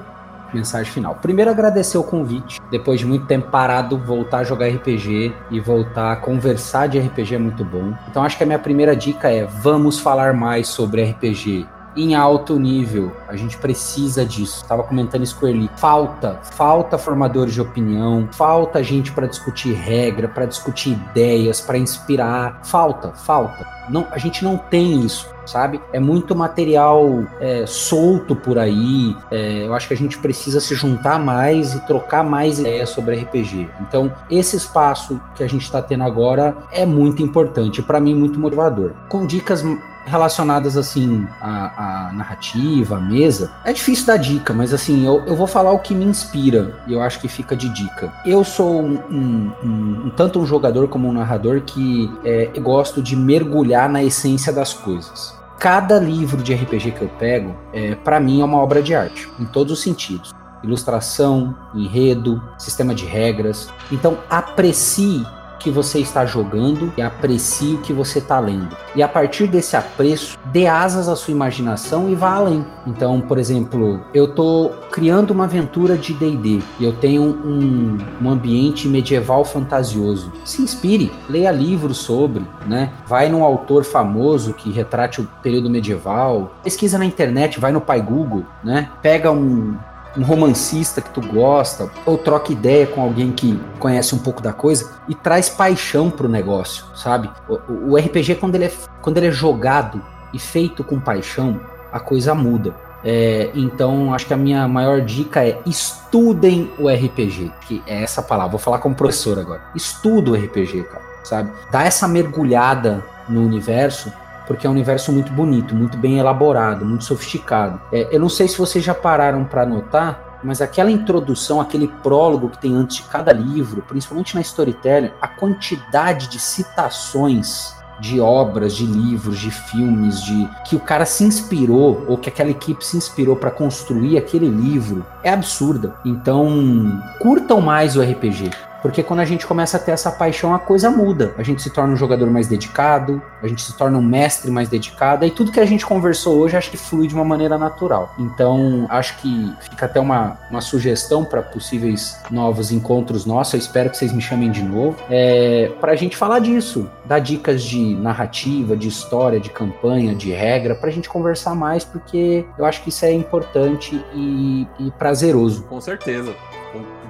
mensagem 0.54 0.92
final. 0.92 1.16
Primeiro, 1.16 1.52
agradecer 1.52 1.98
o 1.98 2.04
convite. 2.04 2.60
Depois 2.72 3.00
de 3.00 3.06
muito 3.06 3.26
tempo 3.26 3.50
parado, 3.50 3.98
voltar 3.98 4.40
a 4.40 4.44
jogar 4.44 4.68
RPG 4.68 5.34
e 5.52 5.60
voltar 5.60 6.14
a 6.14 6.16
conversar 6.16 6.88
de 6.88 7.00
RPG 7.00 7.36
é 7.36 7.38
muito 7.38 7.64
bom. 7.66 7.94
Então, 8.10 8.24
acho 8.24 8.38
que 8.38 8.44
a 8.44 8.46
minha 8.46 8.60
primeira 8.60 8.96
dica 8.96 9.30
é: 9.30 9.46
vamos 9.46 10.00
falar 10.00 10.34
mais 10.34 10.68
sobre 10.68 11.04
RPG 11.04 11.68
em 11.96 12.16
alto 12.16 12.60
nível. 12.60 13.12
A 13.28 13.36
gente 13.36 13.58
precisa 13.58 14.26
disso. 14.26 14.62
Estava 14.64 14.84
comentando 14.84 15.24
isso 15.24 15.38
com 15.40 15.48
ele. 15.48 15.70
Falta, 15.78 16.40
falta 16.44 16.98
formadores 16.98 17.54
de 17.54 17.62
opinião, 17.62 18.28
falta 18.32 18.84
gente 18.84 19.12
para 19.12 19.28
discutir 19.28 19.74
regra, 19.74 20.28
para 20.28 20.46
discutir 20.46 20.92
ideias, 20.92 21.62
para 21.62 21.78
inspirar. 21.78 22.60
Falta, 22.64 23.12
falta. 23.12 23.66
Não, 23.90 24.08
a 24.12 24.18
gente 24.18 24.44
não 24.44 24.58
tem 24.58 25.02
isso 25.02 25.35
sabe? 25.46 25.80
É 25.94 26.00
muito 26.00 26.36
material 26.36 27.24
é, 27.40 27.66
solto 27.66 28.36
por 28.36 28.58
aí. 28.58 29.16
É, 29.32 29.66
eu 29.66 29.74
acho 29.74 29.88
que 29.88 29.94
a 29.94 29.98
gente 29.98 30.18
precisa 30.18 30.60
se 30.60 30.76
juntar 30.76 31.20
mais 31.20 31.74
e 31.74 31.86
trocar 31.86 32.24
mais 32.24 32.60
ideias 32.60 32.90
sobre 32.90 33.16
RPG. 33.16 33.70
Então, 33.82 34.12
esse 34.30 34.56
espaço 34.56 35.20
que 35.36 35.44
a 35.44 35.48
gente 35.48 35.64
está 35.64 35.82
tendo 35.82 36.04
agora 36.04 36.56
é 36.72 36.86
muito 36.86 37.22
importante, 37.22 37.82
para 37.82 38.00
mim, 38.00 38.16
muito 38.16 38.40
motivador. 38.40 38.92
Com 39.10 39.26
dicas 39.26 39.64
relacionadas 40.06 40.78
assim 40.78 41.28
à, 41.42 42.10
à, 42.10 42.14
narrativa, 42.14 42.98
à 42.98 43.00
mesa, 43.00 43.52
é 43.66 43.74
difícil 43.74 44.06
dar 44.06 44.18
dica, 44.18 44.54
mas 44.54 44.74
assim, 44.74 45.06
eu, 45.06 45.24
eu 45.26 45.36
vou 45.36 45.48
falar 45.48 45.72
o 45.72 45.80
que 45.80 45.94
me 45.94 46.06
inspira 46.06 46.80
e 46.88 46.94
eu 46.94 47.02
acho 47.02 47.20
que 47.20 47.28
fica 47.28 47.56
de 47.56 47.68
dica. 47.70 48.14
Eu 48.26 48.44
sou 48.44 48.82
um, 48.82 49.00
um, 49.10 49.52
um, 49.64 50.10
tanto 50.16 50.40
um 50.40 50.46
jogador 50.46 50.88
como 50.88 51.08
um 51.08 51.14
narrador 51.14 51.62
que 51.62 52.12
é, 52.24 52.46
gosto 52.60 53.02
de 53.02 53.16
mergulhar 53.16 53.90
na 53.90 54.04
essência 54.04 54.54
das 54.54 54.74
coisas 54.74 55.35
cada 55.60 56.00
livro 56.00 56.42
de 56.42 56.54
RPG 56.54 56.92
que 56.92 57.02
eu 57.02 57.10
pego, 57.20 57.56
é, 57.74 57.96
para 57.96 58.20
mim, 58.20 58.42
é 58.42 58.46
uma 58.46 58.58
obra 58.58 58.82
de 58.82 58.94
arte, 58.94 59.30
em 59.40 59.46
todos 59.46 59.74
os 59.74 59.82
sentidos. 59.82 60.34
Ilustração, 60.64 61.56
enredo, 61.74 62.42
sistema 62.58 62.94
de 62.96 63.06
regras. 63.06 63.70
Então, 63.92 64.18
aprecie 64.30 65.26
que 65.66 65.72
você 65.72 65.98
está 65.98 66.28
jogando 66.28 66.94
e 66.96 67.02
aprecie 67.02 67.74
o 67.74 67.82
que 67.82 67.92
você 67.92 68.20
está 68.20 68.40
lendo. 68.40 68.78
E 68.96 69.02
a 69.02 69.08
partir 69.08 69.48
desse 69.48 69.76
apreço, 69.76 70.38
dê 70.54 70.68
asas 70.68 71.10
à 71.10 71.16
sua 71.16 71.32
imaginação 71.32 72.08
e 72.08 72.14
vá 72.14 72.36
além. 72.36 72.64
Então, 72.86 73.20
por 73.20 73.40
exemplo, 73.40 74.00
eu 74.14 74.26
estou 74.26 74.70
criando 74.92 75.32
uma 75.32 75.46
aventura 75.46 75.98
de 75.98 76.14
D&D 76.14 76.62
e 76.80 76.86
eu 76.86 76.94
tenho 76.94 77.24
um, 77.24 77.98
um 78.22 78.30
ambiente 78.30 78.88
medieval 78.88 79.44
fantasioso. 79.44 80.32
Se 80.46 80.62
inspire, 80.62 81.12
leia 81.28 81.50
livros 81.50 81.98
sobre, 81.98 82.46
né? 82.68 82.92
Vai 83.08 83.28
num 83.28 83.44
autor 83.44 83.84
famoso 83.84 84.54
que 84.54 84.72
retrate 84.72 85.20
o 85.20 85.28
período 85.42 85.68
medieval, 85.68 86.54
pesquisa 86.64 87.00
na 87.00 87.06
internet, 87.06 87.60
vai 87.60 87.72
no 87.72 87.82
pai 87.82 88.04
Google, 88.04 88.46
né? 88.64 88.92
Pega 89.02 89.32
um 89.32 89.76
um 90.18 90.24
romancista 90.24 91.02
que 91.02 91.10
tu 91.10 91.22
gosta, 91.22 91.90
ou 92.06 92.18
troca 92.18 92.52
ideia 92.52 92.88
com 92.88 93.02
alguém 93.02 93.32
que 93.32 93.60
conhece 93.80 94.16
um 94.16 94.20
pouco 94.20 94.42
da 94.42 94.54
coisa 94.54 94.94
e 95.08 95.16
traz 95.16 95.50
paixão 95.50 96.10
pro 96.10 96.30
negócio, 96.30 96.86
sabe? 96.96 97.30
O, 97.48 97.92
o 97.92 97.98
RPG, 97.98 98.36
quando 98.36 98.56
ele, 98.56 98.66
é, 98.66 98.72
quando 99.02 99.18
ele 99.18 99.28
é 99.28 99.32
jogado 99.32 100.02
e 100.34 100.40
feito 100.40 100.84
com 100.84 101.00
paixão, 101.00 101.60
a 101.92 102.00
coisa 102.00 102.34
muda. 102.34 102.76
É, 103.04 103.52
então, 103.54 104.14
acho 104.14 104.26
que 104.26 104.34
a 104.34 104.38
minha 104.38 104.68
maior 104.68 105.00
dica 105.02 105.46
é 105.46 105.62
estudem 105.66 106.72
o 106.80 106.90
RPG, 106.90 107.52
que 107.68 107.84
é 107.86 108.02
essa 108.02 108.22
palavra. 108.22 108.52
Vou 108.52 108.60
falar 108.60 108.80
como 108.80 108.96
professor 108.96 109.38
agora. 109.38 109.62
Estuda 109.76 110.32
o 110.32 110.34
RPG, 110.34 110.84
cara, 110.84 111.04
sabe? 111.24 111.52
Dá 111.72 111.84
essa 111.84 112.08
mergulhada 112.08 113.06
no 113.30 113.46
universo 113.46 114.12
porque 114.48 114.66
é 114.66 114.70
um 114.70 114.74
universo 114.74 115.12
muito 115.12 115.32
bonito, 115.32 115.76
muito 115.76 115.98
bem 115.98 116.20
elaborado, 116.20 116.86
muito 116.86 117.04
sofisticado. 117.04 117.82
É, 117.92 118.16
eu 118.16 118.20
não 118.20 118.30
sei 118.30 118.48
se 118.48 118.58
vocês 118.58 118.84
já 118.84 118.94
pararam 118.94 119.44
para 119.46 119.66
notar, 119.66 120.40
mas 120.44 120.62
aquela 120.62 120.92
introdução, 120.92 121.60
aquele 121.60 121.88
prólogo 121.88 122.50
que 122.50 122.60
tem 122.60 122.76
antes 122.76 122.98
de 122.98 123.04
cada 123.04 123.34
livro, 123.34 123.82
principalmente 123.82 124.36
na 124.36 124.42
storytelling, 124.42 125.12
a 125.22 125.28
quantidade 125.28 126.28
de 126.28 126.40
citações 126.40 127.76
de 128.00 128.20
obras, 128.20 128.76
de 128.76 128.86
livros, 128.86 129.40
de 129.40 129.50
filmes, 129.50 130.22
de 130.22 130.50
que 130.66 130.76
o 130.76 130.80
cara 130.80 131.06
se 131.06 131.24
inspirou 131.24 132.04
ou 132.08 132.18
que 132.18 132.30
aquela 132.30 132.50
equipe 132.50 132.86
se 132.86 132.98
inspirou 132.98 133.36
para 133.36 133.52
construir 133.52 134.18
aquele 134.18 134.50
livro 134.50 135.06
é 135.24 135.32
absurda. 135.32 135.96
Então, 136.04 137.02
curtam 137.20 137.62
mais 137.62 137.96
o 137.96 138.02
RPG. 138.02 138.52
Porque 138.86 139.02
quando 139.02 139.20
a 139.20 139.26
gente 139.26 139.48
começa 139.48 139.78
a 139.78 139.80
ter 139.80 139.94
essa 139.94 140.12
paixão, 140.12 140.54
a 140.54 140.60
coisa 140.60 140.92
muda. 140.92 141.34
A 141.40 141.42
gente 141.42 141.60
se 141.60 141.72
torna 141.72 141.96
um 141.96 141.96
jogador 141.96 142.30
mais 142.30 142.48
dedicado, 142.48 143.20
a 143.42 143.48
gente 143.48 143.64
se 143.64 143.76
torna 143.76 143.98
um 143.98 144.02
mestre 144.04 144.52
mais 144.52 144.70
dedicado, 144.70 145.26
e 145.26 145.32
tudo 145.32 145.52
que 145.52 145.60
a 145.60 145.66
gente 145.66 145.84
conversou 145.84 146.38
hoje 146.38 146.56
acho 146.56 146.70
que 146.70 146.78
flui 146.78 147.08
de 147.08 147.16
uma 147.16 147.26
maneira 147.26 147.58
natural. 147.58 148.14
Então, 148.20 148.86
acho 148.88 149.18
que 149.18 149.52
fica 149.72 149.88
até 149.88 150.00
uma, 150.00 150.38
uma 150.52 150.62
sugestão 150.62 151.26
para 151.26 151.42
possíveis 151.42 152.22
novos 152.30 152.72
encontros 152.72 153.26
nossos. 153.26 153.56
Eu 153.56 153.60
espero 153.60 153.90
que 153.90 153.98
vocês 153.98 154.14
me 154.14 154.22
chamem 154.22 154.52
de 154.52 154.62
novo. 154.62 154.96
É, 155.10 155.72
para 155.82 155.94
a 155.94 155.96
gente 155.96 156.16
falar 156.16 156.38
disso, 156.38 156.88
dar 157.06 157.18
dicas 157.18 157.64
de 157.64 157.96
narrativa, 157.96 158.78
de 158.78 158.88
história, 158.88 159.40
de 159.40 159.50
campanha, 159.50 160.14
de 160.14 160.30
regra, 160.30 160.76
para 160.76 160.90
a 160.90 160.94
gente 160.94 161.10
conversar 161.10 161.56
mais, 161.56 161.84
porque 161.84 162.46
eu 162.56 162.64
acho 162.64 162.84
que 162.84 162.90
isso 162.90 163.04
é 163.04 163.12
importante 163.12 164.00
e, 164.14 164.68
e 164.78 164.92
prazeroso. 164.92 165.64
Com 165.64 165.82
certeza 165.82 166.36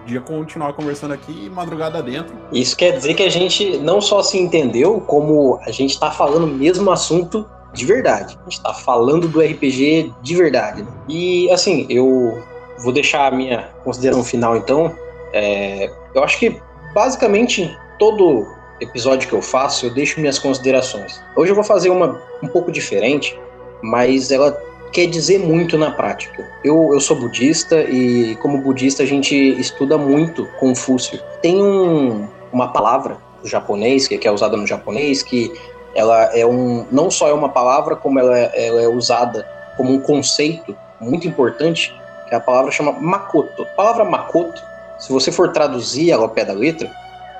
podia 0.06 0.22
continuar 0.22 0.74
conversando 0.74 1.16
aqui 1.16 1.50
madrugada 1.50 2.02
dentro. 2.02 2.36
Isso 2.52 2.78
quer 2.78 2.92
dizer 2.92 3.16
que 3.16 3.24
a 3.24 3.30
gente 3.30 3.78
não 3.80 4.00
só 4.00 4.22
se 4.22 4.38
entendeu, 4.38 5.02
como 5.02 5.60
a 5.64 5.72
gente 5.72 5.92
está 5.92 6.12
falando 6.12 6.44
o 6.44 6.48
mesmo 6.48 6.92
assunto 6.92 7.44
de 7.74 7.86
verdade. 7.86 8.38
A 8.40 8.44
gente 8.44 8.58
está 8.58 8.72
falando 8.72 9.28
do 9.28 9.42
RPG 9.42 10.14
de 10.22 10.36
verdade. 10.36 10.84
Né? 10.84 10.88
E 11.10 11.50
assim, 11.50 11.88
eu 11.90 12.40
vou 12.78 12.94
deixar 12.94 13.34
a 13.34 13.36
minha 13.36 13.70
consideração 13.84 14.24
final 14.24 14.56
então. 14.56 14.96
É, 15.34 15.92
eu 16.14 16.24
acho 16.24 16.38
que 16.38 16.62
basicamente 16.94 17.76
todo 17.98 18.46
episódio 18.80 19.28
que 19.28 19.34
eu 19.34 19.42
faço 19.42 19.88
eu 19.88 19.94
deixo 19.94 20.20
minhas 20.20 20.38
considerações. 20.38 21.20
Hoje 21.36 21.52
eu 21.52 21.56
vou 21.56 21.64
fazer 21.64 21.90
uma 21.90 22.22
um 22.44 22.48
pouco 22.48 22.72
diferente, 22.72 23.38
mas 23.82 24.30
ela 24.30 24.56
quer 24.92 25.08
dizer 25.08 25.40
muito 25.40 25.78
na 25.78 25.92
prática. 25.92 26.48
Eu, 26.64 26.92
eu 26.94 27.00
sou 27.00 27.18
budista 27.18 27.82
e, 27.84 28.36
como 28.38 28.60
budista, 28.60 29.04
a 29.04 29.06
gente 29.06 29.36
estuda 29.60 29.98
muito 29.98 30.46
Confúcio. 30.60 31.20
Tem 31.42 31.62
um, 31.62 32.28
uma 32.52 32.72
palavra 32.72 33.18
do 33.42 33.48
japonês, 33.48 34.08
que, 34.08 34.28
é 34.28 34.32
usada 34.32 34.58
no 34.58 34.66
japonês, 34.66 35.22
que 35.22 35.54
ela 35.94 36.36
é 36.38 36.46
um. 36.46 36.86
não 36.92 37.10
só 37.12 37.28
é 37.30 37.34
uma 37.34 37.50
palavra, 37.50 37.96
como 37.96 38.20
ela, 38.20 38.38
ela 38.38 38.82
é 38.82 38.88
usada 38.88 39.48
como 39.78 39.94
um 39.94 40.00
conceito 40.00 40.76
muito 41.00 41.28
importante, 41.28 41.94
que 42.28 42.34
é 42.34 42.38
a 42.38 42.42
palavra 42.42 42.72
chama 42.72 42.92
makoto. 42.94 43.64
A 43.64 43.76
palavra 43.76 44.06
makoto, 44.06 44.62
se 45.00 45.12
você 45.12 45.32
for 45.32 45.52
traduzir 45.52 46.12
ela 46.12 46.24
ao 46.24 46.30
pé 46.30 46.44
da 46.44 46.54
letra, 46.54 46.92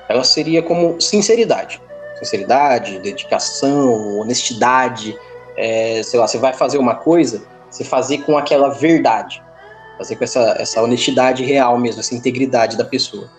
ela 0.08 0.24
seria 0.24 0.62
como 0.62 1.00
sinceridade. 1.00 1.80
Sinceridade, 2.18 2.98
dedicação, 3.00 4.18
honestidade, 4.20 5.16
é, 5.56 6.02
sei 6.02 6.18
lá, 6.18 6.26
você 6.26 6.38
vai 6.38 6.52
fazer 6.52 6.78
uma 6.78 6.94
coisa, 6.94 7.42
você 7.70 7.84
fazer 7.84 8.18
com 8.18 8.36
aquela 8.36 8.68
verdade, 8.68 9.42
fazer 9.98 10.16
com 10.16 10.24
essa, 10.24 10.56
essa 10.58 10.82
honestidade 10.82 11.44
real 11.44 11.78
mesmo, 11.78 12.00
essa 12.00 12.14
integridade 12.14 12.76
da 12.76 12.84
pessoa. 12.84 13.30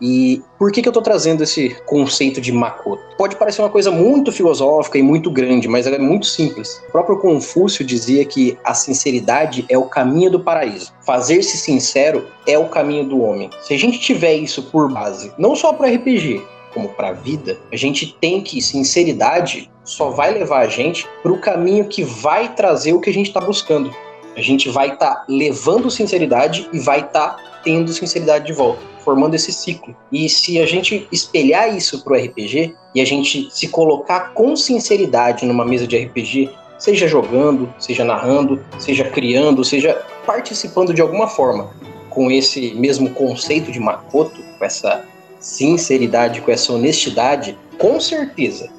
E 0.00 0.42
por 0.58 0.72
que, 0.72 0.80
que 0.80 0.88
eu 0.88 0.90
estou 0.90 1.02
trazendo 1.02 1.42
esse 1.42 1.76
conceito 1.84 2.40
de 2.40 2.50
Makoto? 2.50 3.02
Pode 3.18 3.36
parecer 3.36 3.60
uma 3.60 3.68
coisa 3.68 3.90
muito 3.90 4.32
filosófica 4.32 4.96
e 4.96 5.02
muito 5.02 5.30
grande, 5.30 5.68
mas 5.68 5.86
ela 5.86 5.96
é 5.96 5.98
muito 5.98 6.24
simples. 6.26 6.82
O 6.88 6.92
próprio 6.92 7.18
Confúcio 7.18 7.84
dizia 7.84 8.24
que 8.24 8.58
a 8.64 8.72
sinceridade 8.72 9.66
é 9.68 9.76
o 9.76 9.84
caminho 9.84 10.30
do 10.30 10.40
paraíso. 10.40 10.92
Fazer-se 11.04 11.58
sincero 11.58 12.26
é 12.46 12.58
o 12.58 12.68
caminho 12.68 13.04
do 13.04 13.20
homem. 13.20 13.50
Se 13.60 13.74
a 13.74 13.78
gente 13.78 14.00
tiver 14.00 14.34
isso 14.34 14.62
por 14.62 14.90
base, 14.90 15.32
não 15.36 15.54
só 15.54 15.72
para 15.74 15.90
RPG, 15.90 16.42
como 16.72 16.88
para 16.90 17.08
a 17.08 17.12
vida, 17.12 17.58
a 17.72 17.76
gente 17.76 18.16
tem 18.20 18.40
que 18.40 18.60
sinceridade 18.60 19.70
só 19.90 20.10
vai 20.10 20.32
levar 20.32 20.60
a 20.60 20.68
gente 20.68 21.06
para 21.22 21.32
o 21.32 21.40
caminho 21.40 21.86
que 21.86 22.04
vai 22.04 22.54
trazer 22.54 22.92
o 22.92 23.00
que 23.00 23.10
a 23.10 23.12
gente 23.12 23.28
está 23.28 23.40
buscando. 23.40 23.92
A 24.36 24.40
gente 24.40 24.68
vai 24.68 24.92
estar 24.92 25.14
tá 25.16 25.24
levando 25.28 25.90
sinceridade 25.90 26.68
e 26.72 26.78
vai 26.78 27.00
estar 27.00 27.30
tá 27.30 27.60
tendo 27.64 27.92
sinceridade 27.92 28.46
de 28.46 28.52
volta, 28.52 28.80
formando 29.04 29.34
esse 29.34 29.52
ciclo. 29.52 29.94
E 30.12 30.28
se 30.28 30.60
a 30.60 30.66
gente 30.66 31.06
espelhar 31.10 31.76
isso 31.76 32.02
para 32.04 32.12
o 32.12 32.16
RPG 32.16 32.74
e 32.94 33.00
a 33.00 33.04
gente 33.04 33.48
se 33.50 33.68
colocar 33.68 34.32
com 34.32 34.54
sinceridade 34.54 35.44
numa 35.44 35.64
mesa 35.64 35.86
de 35.86 35.96
RPG, 35.96 36.50
seja 36.78 37.08
jogando, 37.08 37.72
seja 37.78 38.04
narrando, 38.04 38.64
seja 38.78 39.04
criando, 39.10 39.64
seja 39.64 40.00
participando 40.24 40.94
de 40.94 41.02
alguma 41.02 41.26
forma 41.26 41.70
com 42.08 42.30
esse 42.30 42.72
mesmo 42.74 43.10
conceito 43.10 43.70
de 43.70 43.78
Makoto, 43.78 44.40
com 44.58 44.64
essa 44.64 45.04
sinceridade, 45.40 46.40
com 46.42 46.52
essa 46.52 46.72
honestidade, 46.72 47.58
com 47.78 47.98
certeza 47.98 48.70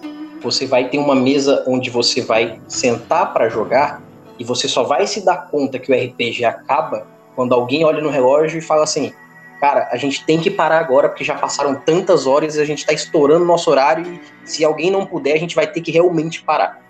você 0.41 0.65
vai 0.65 0.89
ter 0.89 0.97
uma 0.97 1.15
mesa 1.15 1.63
onde 1.67 1.89
você 1.89 2.21
vai 2.21 2.59
sentar 2.67 3.31
para 3.31 3.47
jogar 3.47 4.01
e 4.39 4.43
você 4.43 4.67
só 4.67 4.83
vai 4.83 5.05
se 5.05 5.23
dar 5.23 5.49
conta 5.49 5.77
que 5.77 5.91
o 5.91 5.95
RPG 5.95 6.43
acaba 6.43 7.05
quando 7.35 7.53
alguém 7.53 7.85
olha 7.85 8.01
no 8.01 8.09
relógio 8.09 8.57
e 8.57 8.61
fala 8.61 8.83
assim: 8.83 9.13
cara, 9.59 9.87
a 9.91 9.97
gente 9.97 10.25
tem 10.25 10.39
que 10.39 10.49
parar 10.49 10.79
agora 10.79 11.07
porque 11.07 11.23
já 11.23 11.35
passaram 11.35 11.75
tantas 11.75 12.25
horas 12.25 12.55
e 12.55 12.61
a 12.61 12.65
gente 12.65 12.79
está 12.79 12.93
estourando 12.93 13.45
nosso 13.45 13.69
horário 13.69 14.05
e 14.13 14.49
se 14.49 14.65
alguém 14.65 14.89
não 14.89 15.05
puder, 15.05 15.33
a 15.33 15.39
gente 15.39 15.55
vai 15.55 15.67
ter 15.67 15.81
que 15.81 15.91
realmente 15.91 16.41
parar. 16.43 16.81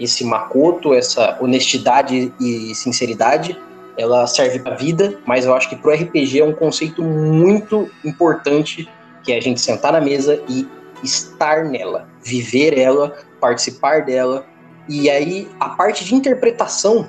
Esse 0.00 0.24
macoto, 0.24 0.92
essa 0.92 1.38
honestidade 1.40 2.32
e 2.40 2.74
sinceridade, 2.74 3.58
ela 3.96 4.26
serve 4.26 4.58
para 4.58 4.74
vida, 4.74 5.18
mas 5.24 5.46
eu 5.46 5.54
acho 5.54 5.70
que 5.70 5.76
pro 5.76 5.90
RPG 5.90 6.40
é 6.40 6.44
um 6.44 6.52
conceito 6.52 7.02
muito 7.02 7.90
importante 8.04 8.86
que 9.26 9.32
é 9.32 9.38
a 9.38 9.40
gente 9.40 9.60
sentar 9.60 9.92
na 9.92 10.00
mesa 10.00 10.40
e 10.48 10.66
estar 11.02 11.64
nela, 11.64 12.08
viver 12.22 12.78
ela, 12.78 13.16
participar 13.40 14.04
dela. 14.04 14.46
E 14.88 15.10
aí 15.10 15.48
a 15.58 15.70
parte 15.70 16.04
de 16.04 16.14
interpretação 16.14 17.08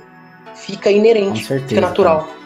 fica 0.55 0.89
inerente, 0.89 1.45
certeza, 1.45 1.69
fica 1.69 1.81
natural. 1.81 2.21
Cara. 2.21 2.37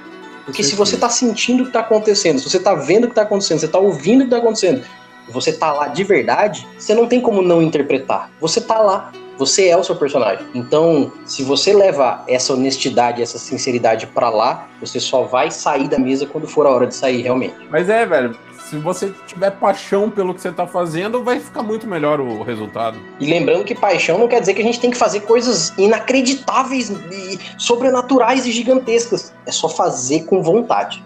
Porque 0.45 0.61
se 0.61 0.76
você 0.76 0.95
está 0.95 1.07
sentindo 1.07 1.61
o 1.61 1.64
que 1.64 1.69
está 1.69 1.80
acontecendo, 1.80 2.39
se 2.39 2.49
você 2.49 2.57
está 2.57 2.76
vendo 2.76 3.06
o 3.06 3.07
que 3.07 3.14
está 3.14 3.22
acontecendo, 3.22 3.60
você 3.60 3.68
está 3.68 3.80
ouvindo 3.80 4.22
o 4.22 4.23
que 4.23 4.34
está 4.34 4.38
acontecendo, 4.38 4.84
e 5.30 5.31
você 5.31 5.52
está 5.52 5.72
lá 5.72 5.88
de 5.88 6.03
verdade, 6.03 6.68
você 6.77 6.93
não 6.93 7.07
tem 7.07 7.22
como 7.22 7.41
não 7.41 7.61
interpretar. 7.61 8.30
Você 8.41 8.60
está 8.60 8.80
lá. 8.80 9.14
Você 9.38 9.69
é 9.69 9.77
o 9.77 9.84
seu 9.84 9.95
personagem. 9.95 10.45
Então, 10.53 11.11
se 11.26 11.41
você 11.41 11.73
levar 11.73 12.23
essa 12.27 12.53
honestidade, 12.53 13.23
essa 13.23 13.39
sinceridade 13.39 14.06
para 14.06 14.30
lá, 14.30 14.68
você 14.80 14.99
só 14.99 15.23
vai 15.23 15.49
sair 15.49 15.88
da 15.88 15.98
mesa 15.98 16.27
quando 16.27 16.48
for 16.48 16.68
a 16.68 16.69
hora 16.69 16.85
de 16.85 16.93
sair, 16.93 17.23
realmente. 17.23 17.56
Mas 17.72 17.89
é, 17.89 18.06
velho, 18.06 18.38
se 18.72 18.77
você 18.77 19.14
tiver 19.27 19.52
paixão 19.52 20.10
pelo 20.10 20.34
que 20.34 20.39
você 20.39 20.48
está 20.48 20.65
fazendo, 20.65 21.22
vai 21.22 21.41
ficar 21.41 21.61
muito 21.61 21.85
melhor 21.85 22.22
o 22.22 22.41
resultado. 22.41 22.98
E 23.19 23.26
lembrando 23.26 23.65
que 23.65 23.76
paixão 23.76 24.18
não 24.18 24.30
quer 24.30 24.39
dizer 24.39 24.53
que 24.53 24.61
a 24.61 24.64
gente 24.64 24.80
tem 24.80 24.89
que 24.89 24.98
fazer 24.98 25.22
coisas 25.22 25.73
inacreditáveis 25.77 26.89
e 26.89 27.38
sobrenaturais 27.57 28.45
e 28.45 28.52
gigantescas. 28.53 29.34
É 29.45 29.52
só 29.52 29.68
fazer 29.68 30.23
com 30.23 30.41
vontade. 30.41 31.03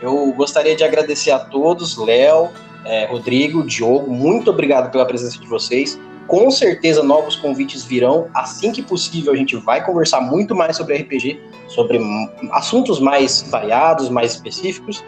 Eu 0.00 0.32
gostaria 0.32 0.74
de 0.74 0.82
agradecer 0.82 1.32
a 1.32 1.38
todos, 1.38 1.98
Léo, 1.98 2.48
é, 2.86 3.04
Rodrigo, 3.04 3.62
Diogo, 3.62 4.10
muito 4.10 4.50
obrigado 4.50 4.90
pela 4.90 5.04
presença 5.04 5.38
de 5.38 5.46
vocês. 5.46 6.00
Com 6.26 6.50
certeza 6.50 7.02
novos 7.02 7.36
convites 7.36 7.84
virão. 7.84 8.30
Assim 8.32 8.72
que 8.72 8.80
possível, 8.82 9.34
a 9.34 9.36
gente 9.36 9.54
vai 9.56 9.84
conversar 9.84 10.22
muito 10.22 10.54
mais 10.54 10.78
sobre 10.78 10.96
RPG, 10.96 11.42
sobre 11.66 12.00
assuntos 12.52 13.00
mais 13.00 13.42
variados, 13.50 14.08
mais 14.08 14.32
específicos. 14.32 15.04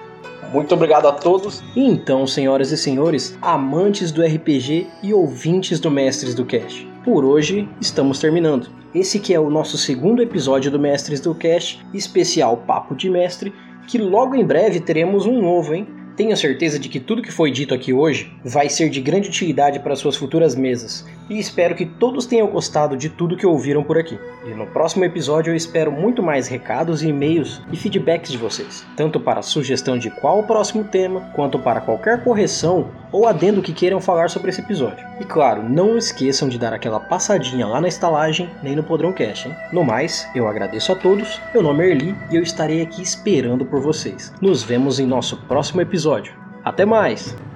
Muito 0.53 0.75
obrigado 0.75 1.07
a 1.07 1.13
todos. 1.13 1.63
Então, 1.77 2.27
senhoras 2.27 2.73
e 2.73 2.77
senhores, 2.77 3.39
amantes 3.41 4.11
do 4.11 4.21
RPG 4.21 4.89
e 5.01 5.15
ouvintes 5.15 5.79
do 5.79 5.91
Mestres 5.91 6.35
do 6.35 6.45
Cast, 6.45 6.89
por 7.05 7.25
hoje 7.25 7.69
estamos 7.81 8.19
terminando. 8.19 8.69
Esse 8.93 9.21
que 9.21 9.33
é 9.33 9.39
o 9.39 9.49
nosso 9.49 9.79
segundo 9.79 10.21
episódio 10.21 10.69
do 10.69 10.79
Mestres 10.79 11.21
do 11.21 11.37
Cast, 11.37 11.81
especial 11.95 12.57
Papo 12.57 12.97
de 12.97 13.09
Mestre, 13.09 13.53
que 13.87 13.97
logo 13.97 14.35
em 14.35 14.45
breve 14.45 14.81
teremos 14.81 15.25
um 15.25 15.41
novo, 15.41 15.73
hein? 15.73 15.87
Tenho 16.17 16.37
certeza 16.37 16.81
de 16.81 16.89
que 16.89 16.99
tudo 16.99 17.23
que 17.23 17.31
foi 17.31 17.53
dito 17.53 17.73
aqui 17.73 17.93
hoje 17.93 18.33
vai 18.45 18.69
ser 18.69 18.91
de 18.91 19.01
grande 19.01 19.29
utilidade 19.29 19.79
para 19.79 19.95
suas 19.95 20.17
futuras 20.17 20.57
mesas, 20.57 21.07
e 21.31 21.39
espero 21.39 21.77
que 21.77 21.87
todos 21.87 22.27
tenham 22.27 22.49
gostado 22.49 22.97
de 22.97 23.09
tudo 23.09 23.37
que 23.37 23.47
ouviram 23.47 23.85
por 23.85 23.97
aqui. 23.97 24.19
E 24.45 24.51
no 24.51 24.67
próximo 24.67 25.05
episódio 25.05 25.53
eu 25.53 25.57
espero 25.57 25.93
muito 25.93 26.23
mais 26.23 26.49
recados 26.49 27.03
e-mails 27.03 27.63
e 27.73 27.77
feedbacks 27.77 28.33
de 28.33 28.37
vocês, 28.37 28.85
tanto 28.97 29.21
para 29.21 29.41
sugestão 29.41 29.97
de 29.97 30.11
qual 30.11 30.41
o 30.41 30.47
próximo 30.47 30.83
tema, 30.83 31.21
quanto 31.35 31.59
para 31.59 31.81
qualquer 31.81 32.25
correção 32.25 32.89
ou 33.13 33.27
adendo 33.27 33.63
que 33.63 33.73
queiram 33.73 34.01
falar 34.01 34.29
sobre 34.29 34.51
esse 34.51 34.61
episódio. 34.61 35.07
E 35.21 35.25
claro, 35.25 35.63
não 35.63 35.97
esqueçam 35.97 36.49
de 36.49 36.59
dar 36.59 36.73
aquela 36.73 36.99
passadinha 36.99 37.67
lá 37.67 37.81
na 37.81 37.89
estalagem 37.89 38.51
nem 38.63 38.75
no 38.75 38.83
Podrão 38.83 39.13
Cash, 39.13 39.47
hein? 39.47 39.55
No 39.73 39.85
mais, 39.85 40.29
eu 40.35 40.49
agradeço 40.49 40.91
a 40.91 40.97
todos, 40.97 41.41
meu 41.55 41.63
nome 41.63 41.85
é 41.85 41.91
Erli 41.91 42.15
e 42.31 42.37
eu 42.37 42.43
estarei 42.43 42.83
aqui 42.83 43.01
esperando 43.03 43.65
por 43.65 43.81
vocês. 43.81 44.33
Nos 44.41 44.63
vemos 44.63 44.99
em 44.99 45.07
nosso 45.07 45.37
próximo 45.43 45.81
episódio. 45.81 46.35
Até 46.65 46.85
mais! 46.85 47.50